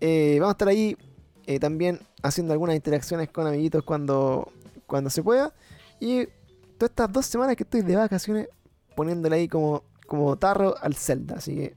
Eh, 0.00 0.36
vamos 0.40 0.50
a 0.50 0.54
estar 0.54 0.68
ahí 0.68 0.96
también 1.60 1.98
haciendo 2.22 2.52
algunas 2.52 2.76
interacciones 2.76 3.28
con 3.30 3.46
amiguitos 3.46 3.82
cuando, 3.84 4.50
cuando 4.86 5.10
se 5.10 5.22
pueda. 5.22 5.52
Y 6.00 6.26
todas 6.78 6.90
estas 6.90 7.12
dos 7.12 7.26
semanas 7.26 7.56
que 7.56 7.62
estoy 7.64 7.82
de 7.82 7.96
vacaciones, 7.96 8.48
poniéndole 8.96 9.36
ahí 9.36 9.48
como, 9.48 9.82
como 10.12 10.36
tarro 10.36 10.74
al 10.78 10.94
Zelda, 10.94 11.36
así 11.36 11.54
que. 11.56 11.74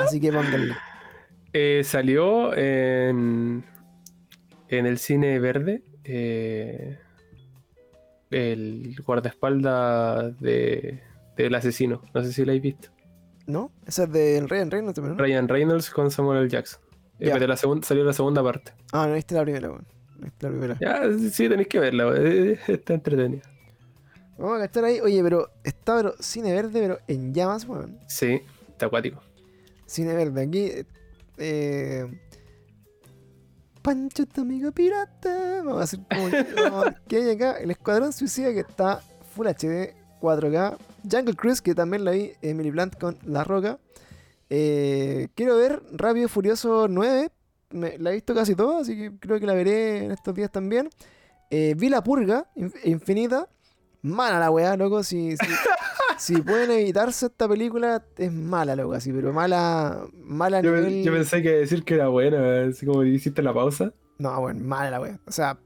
así 0.00 0.18
que 0.20 0.32
pónganle. 0.32 0.74
Eh, 1.56 1.82
salió 1.84 2.52
en, 2.56 3.64
en 4.68 4.86
el 4.86 4.98
cine 4.98 5.38
verde 5.38 5.84
eh, 6.02 6.98
el 8.32 8.96
guardaespaldas 9.06 10.40
de, 10.40 11.00
del 11.36 11.54
asesino. 11.54 12.02
No 12.12 12.24
sé 12.24 12.32
si 12.32 12.44
lo 12.44 12.50
habéis 12.50 12.62
visto. 12.62 12.88
¿No? 13.46 13.70
Esa 13.86 14.02
es 14.04 14.10
del 14.12 14.48
Ryan 14.48 14.70
Reynolds, 14.72 14.98
¿no? 15.00 15.14
Ryan 15.14 15.46
Reynolds 15.46 15.90
con 15.90 16.10
Samuel 16.10 16.40
L. 16.40 16.48
Jackson. 16.48 16.80
Eh, 17.20 17.26
Ya. 17.28 17.34
pero 17.34 17.46
la 17.46 17.56
salió 17.56 18.02
la 18.04 18.12
segunda 18.12 18.42
parte. 18.42 18.72
Ah, 18.92 19.06
no 19.06 19.14
viste 19.14 19.36
la 19.36 19.42
primera, 19.42 19.68
weón. 19.68 19.86
No 20.18 20.24
viste 20.24 20.46
la 20.46 20.50
primera. 20.50 20.78
Ya, 20.80 21.02
sí, 21.30 21.48
tenéis 21.48 21.68
que 21.68 21.78
verla. 21.78 22.12
eh, 22.16 22.58
Está 22.66 22.94
entretenida. 22.94 23.42
Vamos 24.38 24.58
a 24.58 24.66
cachar 24.66 24.84
ahí. 24.84 25.00
Oye, 25.00 25.22
pero 25.22 25.50
está 25.62 25.96
pero, 25.96 26.14
cine 26.20 26.52
verde, 26.52 26.80
pero 26.80 26.98
en 27.06 27.32
llamas, 27.32 27.66
weón. 27.68 27.98
Sí, 28.08 28.40
está 28.68 28.86
acuático. 28.86 29.20
Cine 29.86 30.14
verde, 30.14 30.42
aquí. 30.42 30.70
Eh, 31.38 32.06
Pancho, 33.82 34.24
tu 34.26 34.40
amigo 34.42 34.72
pirata. 34.72 35.62
Vamos 35.64 35.80
a 35.80 35.84
hacer 35.84 36.00
como 36.08 36.28
que, 37.08 37.16
hay 37.16 37.30
acá. 37.30 37.52
El 37.58 37.70
Escuadrón 37.70 38.12
Suicida 38.12 38.52
que 38.52 38.60
está 38.60 39.00
Full 39.34 39.46
HD 39.46 39.94
4K. 40.20 40.76
Jungle 41.10 41.34
Cruise, 41.36 41.60
que 41.60 41.74
también 41.74 42.04
la 42.04 42.12
vi. 42.12 42.32
Emily 42.40 42.70
Blunt 42.70 42.98
con 42.98 43.18
La 43.24 43.44
Roca. 43.44 43.78
Eh, 44.50 45.28
quiero 45.34 45.56
ver 45.56 45.82
Rápido 45.92 46.28
Furioso 46.28 46.88
9. 46.88 47.30
Me- 47.70 47.98
la 47.98 48.10
he 48.10 48.14
visto 48.14 48.34
casi 48.34 48.54
toda, 48.54 48.80
así 48.80 48.96
que 48.96 49.12
creo 49.18 49.38
que 49.40 49.46
la 49.46 49.54
veré 49.54 50.04
en 50.04 50.12
estos 50.12 50.34
días 50.34 50.50
también. 50.50 50.88
Eh, 51.50 51.74
vi 51.76 51.88
La 51.88 52.02
Purga, 52.02 52.46
in- 52.54 52.72
Infinita. 52.84 53.48
Mala 54.04 54.38
la 54.38 54.50
weá, 54.50 54.76
loco. 54.76 55.02
Si, 55.02 55.34
si, 55.34 55.46
si 56.18 56.42
pueden 56.42 56.70
evitarse 56.72 57.26
esta 57.26 57.48
película, 57.48 58.04
es 58.18 58.30
mala, 58.30 58.76
loco, 58.76 58.92
así, 58.92 59.10
pero 59.10 59.32
mala, 59.32 60.06
mala 60.12 60.60
Yo, 60.60 60.76
nivel... 60.76 61.02
yo 61.02 61.12
pensé 61.12 61.42
que 61.42 61.48
decir 61.50 61.84
que 61.84 61.94
era 61.94 62.08
buena, 62.08 62.64
así 62.68 62.84
como 62.84 63.02
hiciste 63.02 63.42
la 63.42 63.54
pausa. 63.54 63.94
No, 64.18 64.38
bueno, 64.42 64.60
mala 64.62 64.90
la 64.90 65.00
wea. 65.00 65.20
O 65.26 65.32
sea, 65.32 65.58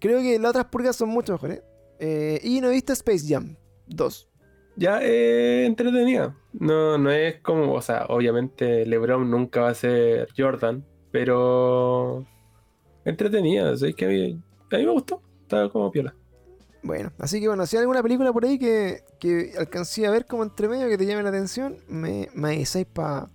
creo 0.00 0.20
que 0.20 0.40
las 0.40 0.50
otras 0.50 0.64
purgas 0.66 0.96
son 0.96 1.10
mucho 1.10 1.34
mejores. 1.34 1.62
Eh, 2.00 2.40
y 2.42 2.60
no 2.60 2.68
he 2.68 2.72
visto 2.72 2.92
Space 2.94 3.24
Jam 3.28 3.56
2. 3.86 4.28
Ya, 4.74 4.98
eh, 5.00 5.64
entretenida. 5.64 6.36
No, 6.52 6.98
no 6.98 7.12
es 7.12 7.40
como, 7.42 7.74
o 7.74 7.80
sea, 7.80 8.06
obviamente 8.08 8.84
LeBron 8.86 9.30
nunca 9.30 9.60
va 9.60 9.68
a 9.68 9.74
ser 9.74 10.26
Jordan, 10.36 10.84
pero 11.12 12.26
entretenida. 13.04 13.76
¿sabes? 13.76 13.94
Que 13.94 14.04
a, 14.04 14.08
mí, 14.08 14.42
a 14.72 14.76
mí 14.78 14.84
me 14.84 14.90
gustó. 14.90 15.22
Estaba 15.42 15.70
como 15.70 15.92
piola. 15.92 16.12
Bueno, 16.82 17.12
así 17.18 17.40
que 17.40 17.46
bueno, 17.48 17.64
si 17.66 17.76
hay 17.76 17.82
alguna 17.82 18.02
película 18.02 18.32
por 18.32 18.44
ahí 18.44 18.58
que, 18.58 19.02
que 19.20 19.52
alcancé 19.56 20.06
a 20.06 20.10
ver 20.10 20.26
como 20.26 20.42
entre 20.42 20.68
medio 20.68 20.88
que 20.88 20.98
te 20.98 21.06
llame 21.06 21.22
la 21.22 21.28
atención, 21.28 21.76
me, 21.88 22.28
me 22.34 22.48
avisáis 22.48 22.86
para 22.86 23.28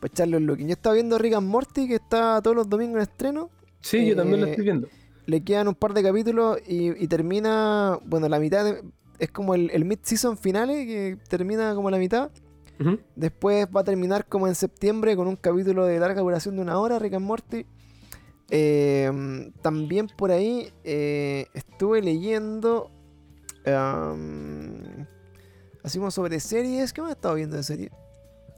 pa 0.00 0.06
echarle 0.06 0.36
un 0.38 0.46
look. 0.46 0.58
Yo 0.58 0.68
estaba 0.68 0.94
viendo 0.94 1.18
Rick 1.18 1.34
and 1.34 1.48
Morty, 1.48 1.86
que 1.88 1.96
está 1.96 2.40
todos 2.40 2.56
los 2.56 2.68
domingos 2.68 2.96
en 2.96 3.02
estreno. 3.02 3.50
Sí, 3.80 4.06
yo 4.06 4.16
también 4.16 4.40
lo 4.40 4.46
Eh, 4.46 4.50
estoy 4.50 4.64
viendo. 4.64 4.88
Le 5.26 5.42
quedan 5.44 5.68
un 5.68 5.74
par 5.74 5.92
de 5.92 6.02
capítulos 6.02 6.58
y, 6.66 7.02
y 7.02 7.06
termina, 7.08 7.98
bueno, 8.06 8.28
la 8.28 8.38
mitad 8.38 8.64
de- 8.64 8.82
es 9.18 9.30
como 9.30 9.54
el, 9.54 9.70
el 9.72 9.84
mid-season 9.84 10.38
finale, 10.38 10.86
que 10.86 11.18
termina 11.28 11.74
como 11.74 11.90
la 11.90 11.98
mitad. 11.98 12.30
Después 13.16 13.66
va 13.76 13.80
a 13.80 13.84
terminar 13.84 14.26
como 14.26 14.46
en 14.46 14.54
septiembre 14.54 15.16
con 15.16 15.26
un 15.26 15.34
capítulo 15.34 15.84
de 15.84 15.98
larga 15.98 16.20
duración 16.22 16.54
de 16.54 16.62
una 16.62 16.78
hora, 16.78 16.98
Rick 17.00 17.14
and 17.14 17.26
Morty. 17.26 17.66
Eh, 18.50 19.50
también 19.62 20.06
por 20.06 20.30
ahí 20.30 20.72
eh, 20.84 21.46
estuve 21.54 22.02
leyendo. 22.02 22.90
así 25.82 25.98
como 25.98 26.10
sobre 26.10 26.40
series. 26.40 26.92
¿Qué 26.92 27.02
me 27.02 27.08
he 27.08 27.12
estado 27.12 27.34
viendo 27.34 27.56
de 27.56 27.62
serie? 27.62 27.90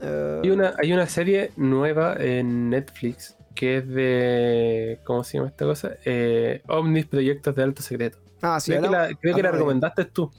Eh, 0.01 0.41
Hay 0.45 0.51
una, 0.51 0.75
hay 0.79 0.93
una 0.93 1.07
serie 1.07 1.53
nueva 1.57 2.17
en 2.19 2.71
Netflix 2.71 3.37
que 3.55 3.79
es 3.79 3.89
de. 3.89 4.99
¿Cómo 5.05 5.25
se 5.25 5.37
llama 5.39 5.49
esta 5.51 5.65
cosa? 5.65 5.91
Eh, 6.05 6.63
Omnis 6.69 7.07
Proyectos 7.07 7.55
de 7.55 7.63
Alto 7.63 7.83
Secreto. 7.83 8.19
ah, 8.43 8.59
sí, 8.61 8.71
creo 8.73 8.83
que 8.83 8.89
la, 8.89 9.09
creo 9.21 9.37
que 9.37 9.43
la 9.43 9.51
recomendaste 9.51 10.05
tú. 10.07 10.31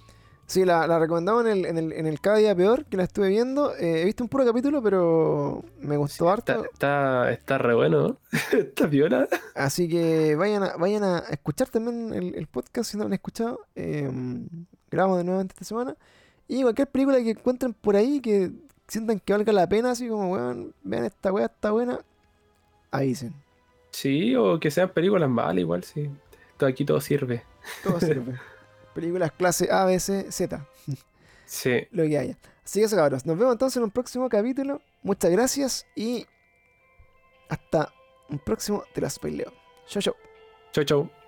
Sí, 0.52 0.66
la, 0.66 0.86
la 0.86 1.00
recomendamos 1.00 1.46
en 1.46 1.52
el, 1.52 1.66
en, 1.66 1.78
el, 1.78 1.94
en 1.94 2.06
el 2.08 2.20
Cada 2.20 2.36
Día 2.36 2.54
Peor, 2.54 2.84
que 2.84 2.98
la 2.98 3.04
estuve 3.04 3.30
viendo. 3.30 3.74
Eh, 3.78 4.02
he 4.02 4.04
visto 4.04 4.22
un 4.22 4.28
puro 4.28 4.44
capítulo, 4.44 4.84
pero 4.84 5.64
me 5.80 5.96
gustó 5.96 6.30
harto. 6.30 6.66
está, 6.66 7.32
está 7.32 7.58
re 7.58 7.74
bueno, 7.74 8.02
¿no? 8.02 8.18
está 8.52 8.90
piola. 8.90 9.30
Así 9.56 9.88
que 9.88 10.36
vayan 10.36 10.64
a, 10.64 10.76
vayan 10.76 11.06
a 11.06 11.20
escuchar 11.20 11.70
también 11.70 12.14
el, 12.14 12.36
el 12.36 12.48
podcast 12.48 12.92
si 12.92 12.98
no 12.98 13.04
lo 13.04 13.08
han 13.08 13.14
escuchado. 13.14 13.62
Eh, 13.76 14.12
grabamos 14.90 15.20
de 15.20 15.24
nuevo 15.24 15.40
esta 15.40 15.64
semana. 15.64 15.96
Y 16.50 16.64
cualquier 16.64 16.90
película 16.90 17.18
que 17.20 17.30
encuentren 17.30 17.74
por 17.74 17.96
ahí 17.96 18.20
que 18.20 18.52
sientan 18.90 19.22
que 19.22 19.32
valga 19.32 19.54
la 19.54 19.70
pena, 19.70 19.92
así 19.92 20.10
como, 20.10 20.34
weón, 20.34 20.74
vean 20.84 21.06
esta 21.06 21.32
weá, 21.32 21.46
está 21.46 21.72
buena, 21.72 22.02
avisen. 22.92 23.34
Sí, 23.92 24.36
o 24.36 24.60
que 24.60 24.70
sean 24.70 24.90
películas 24.90 25.30
malas, 25.30 25.60
igual, 25.60 25.86
sí. 25.86 26.10
Todo 26.58 26.70
aquí 26.70 26.84
todo 26.84 27.00
sirve. 27.00 27.46
Todo 27.86 28.02
sirve. 28.02 28.38
Películas 28.94 29.32
clase 29.32 29.72
A, 29.72 29.86
B, 29.86 30.00
C, 30.00 30.32
Z, 30.32 30.66
Sí. 31.46 31.88
lo 31.92 32.04
que 32.04 32.18
haya. 32.18 32.38
Así 32.64 32.80
que 32.80 32.86
eso, 32.86 32.96
cabros. 32.96 33.26
Nos 33.26 33.38
vemos 33.38 33.54
entonces 33.54 33.78
en 33.78 33.84
un 33.84 33.92
próximo 33.92 34.30
capítulo. 34.30 34.82
Muchas 35.04 35.32
gracias 35.32 35.86
y 35.96 36.26
hasta 37.50 37.92
un 38.30 38.40
próximo 38.40 38.84
Te 38.94 39.02
la 39.02 39.10
spoileo. 39.10 39.52
Chau, 39.88 40.02
chau. 40.02 40.16
Chau, 40.72 40.84
chau. 40.86 41.21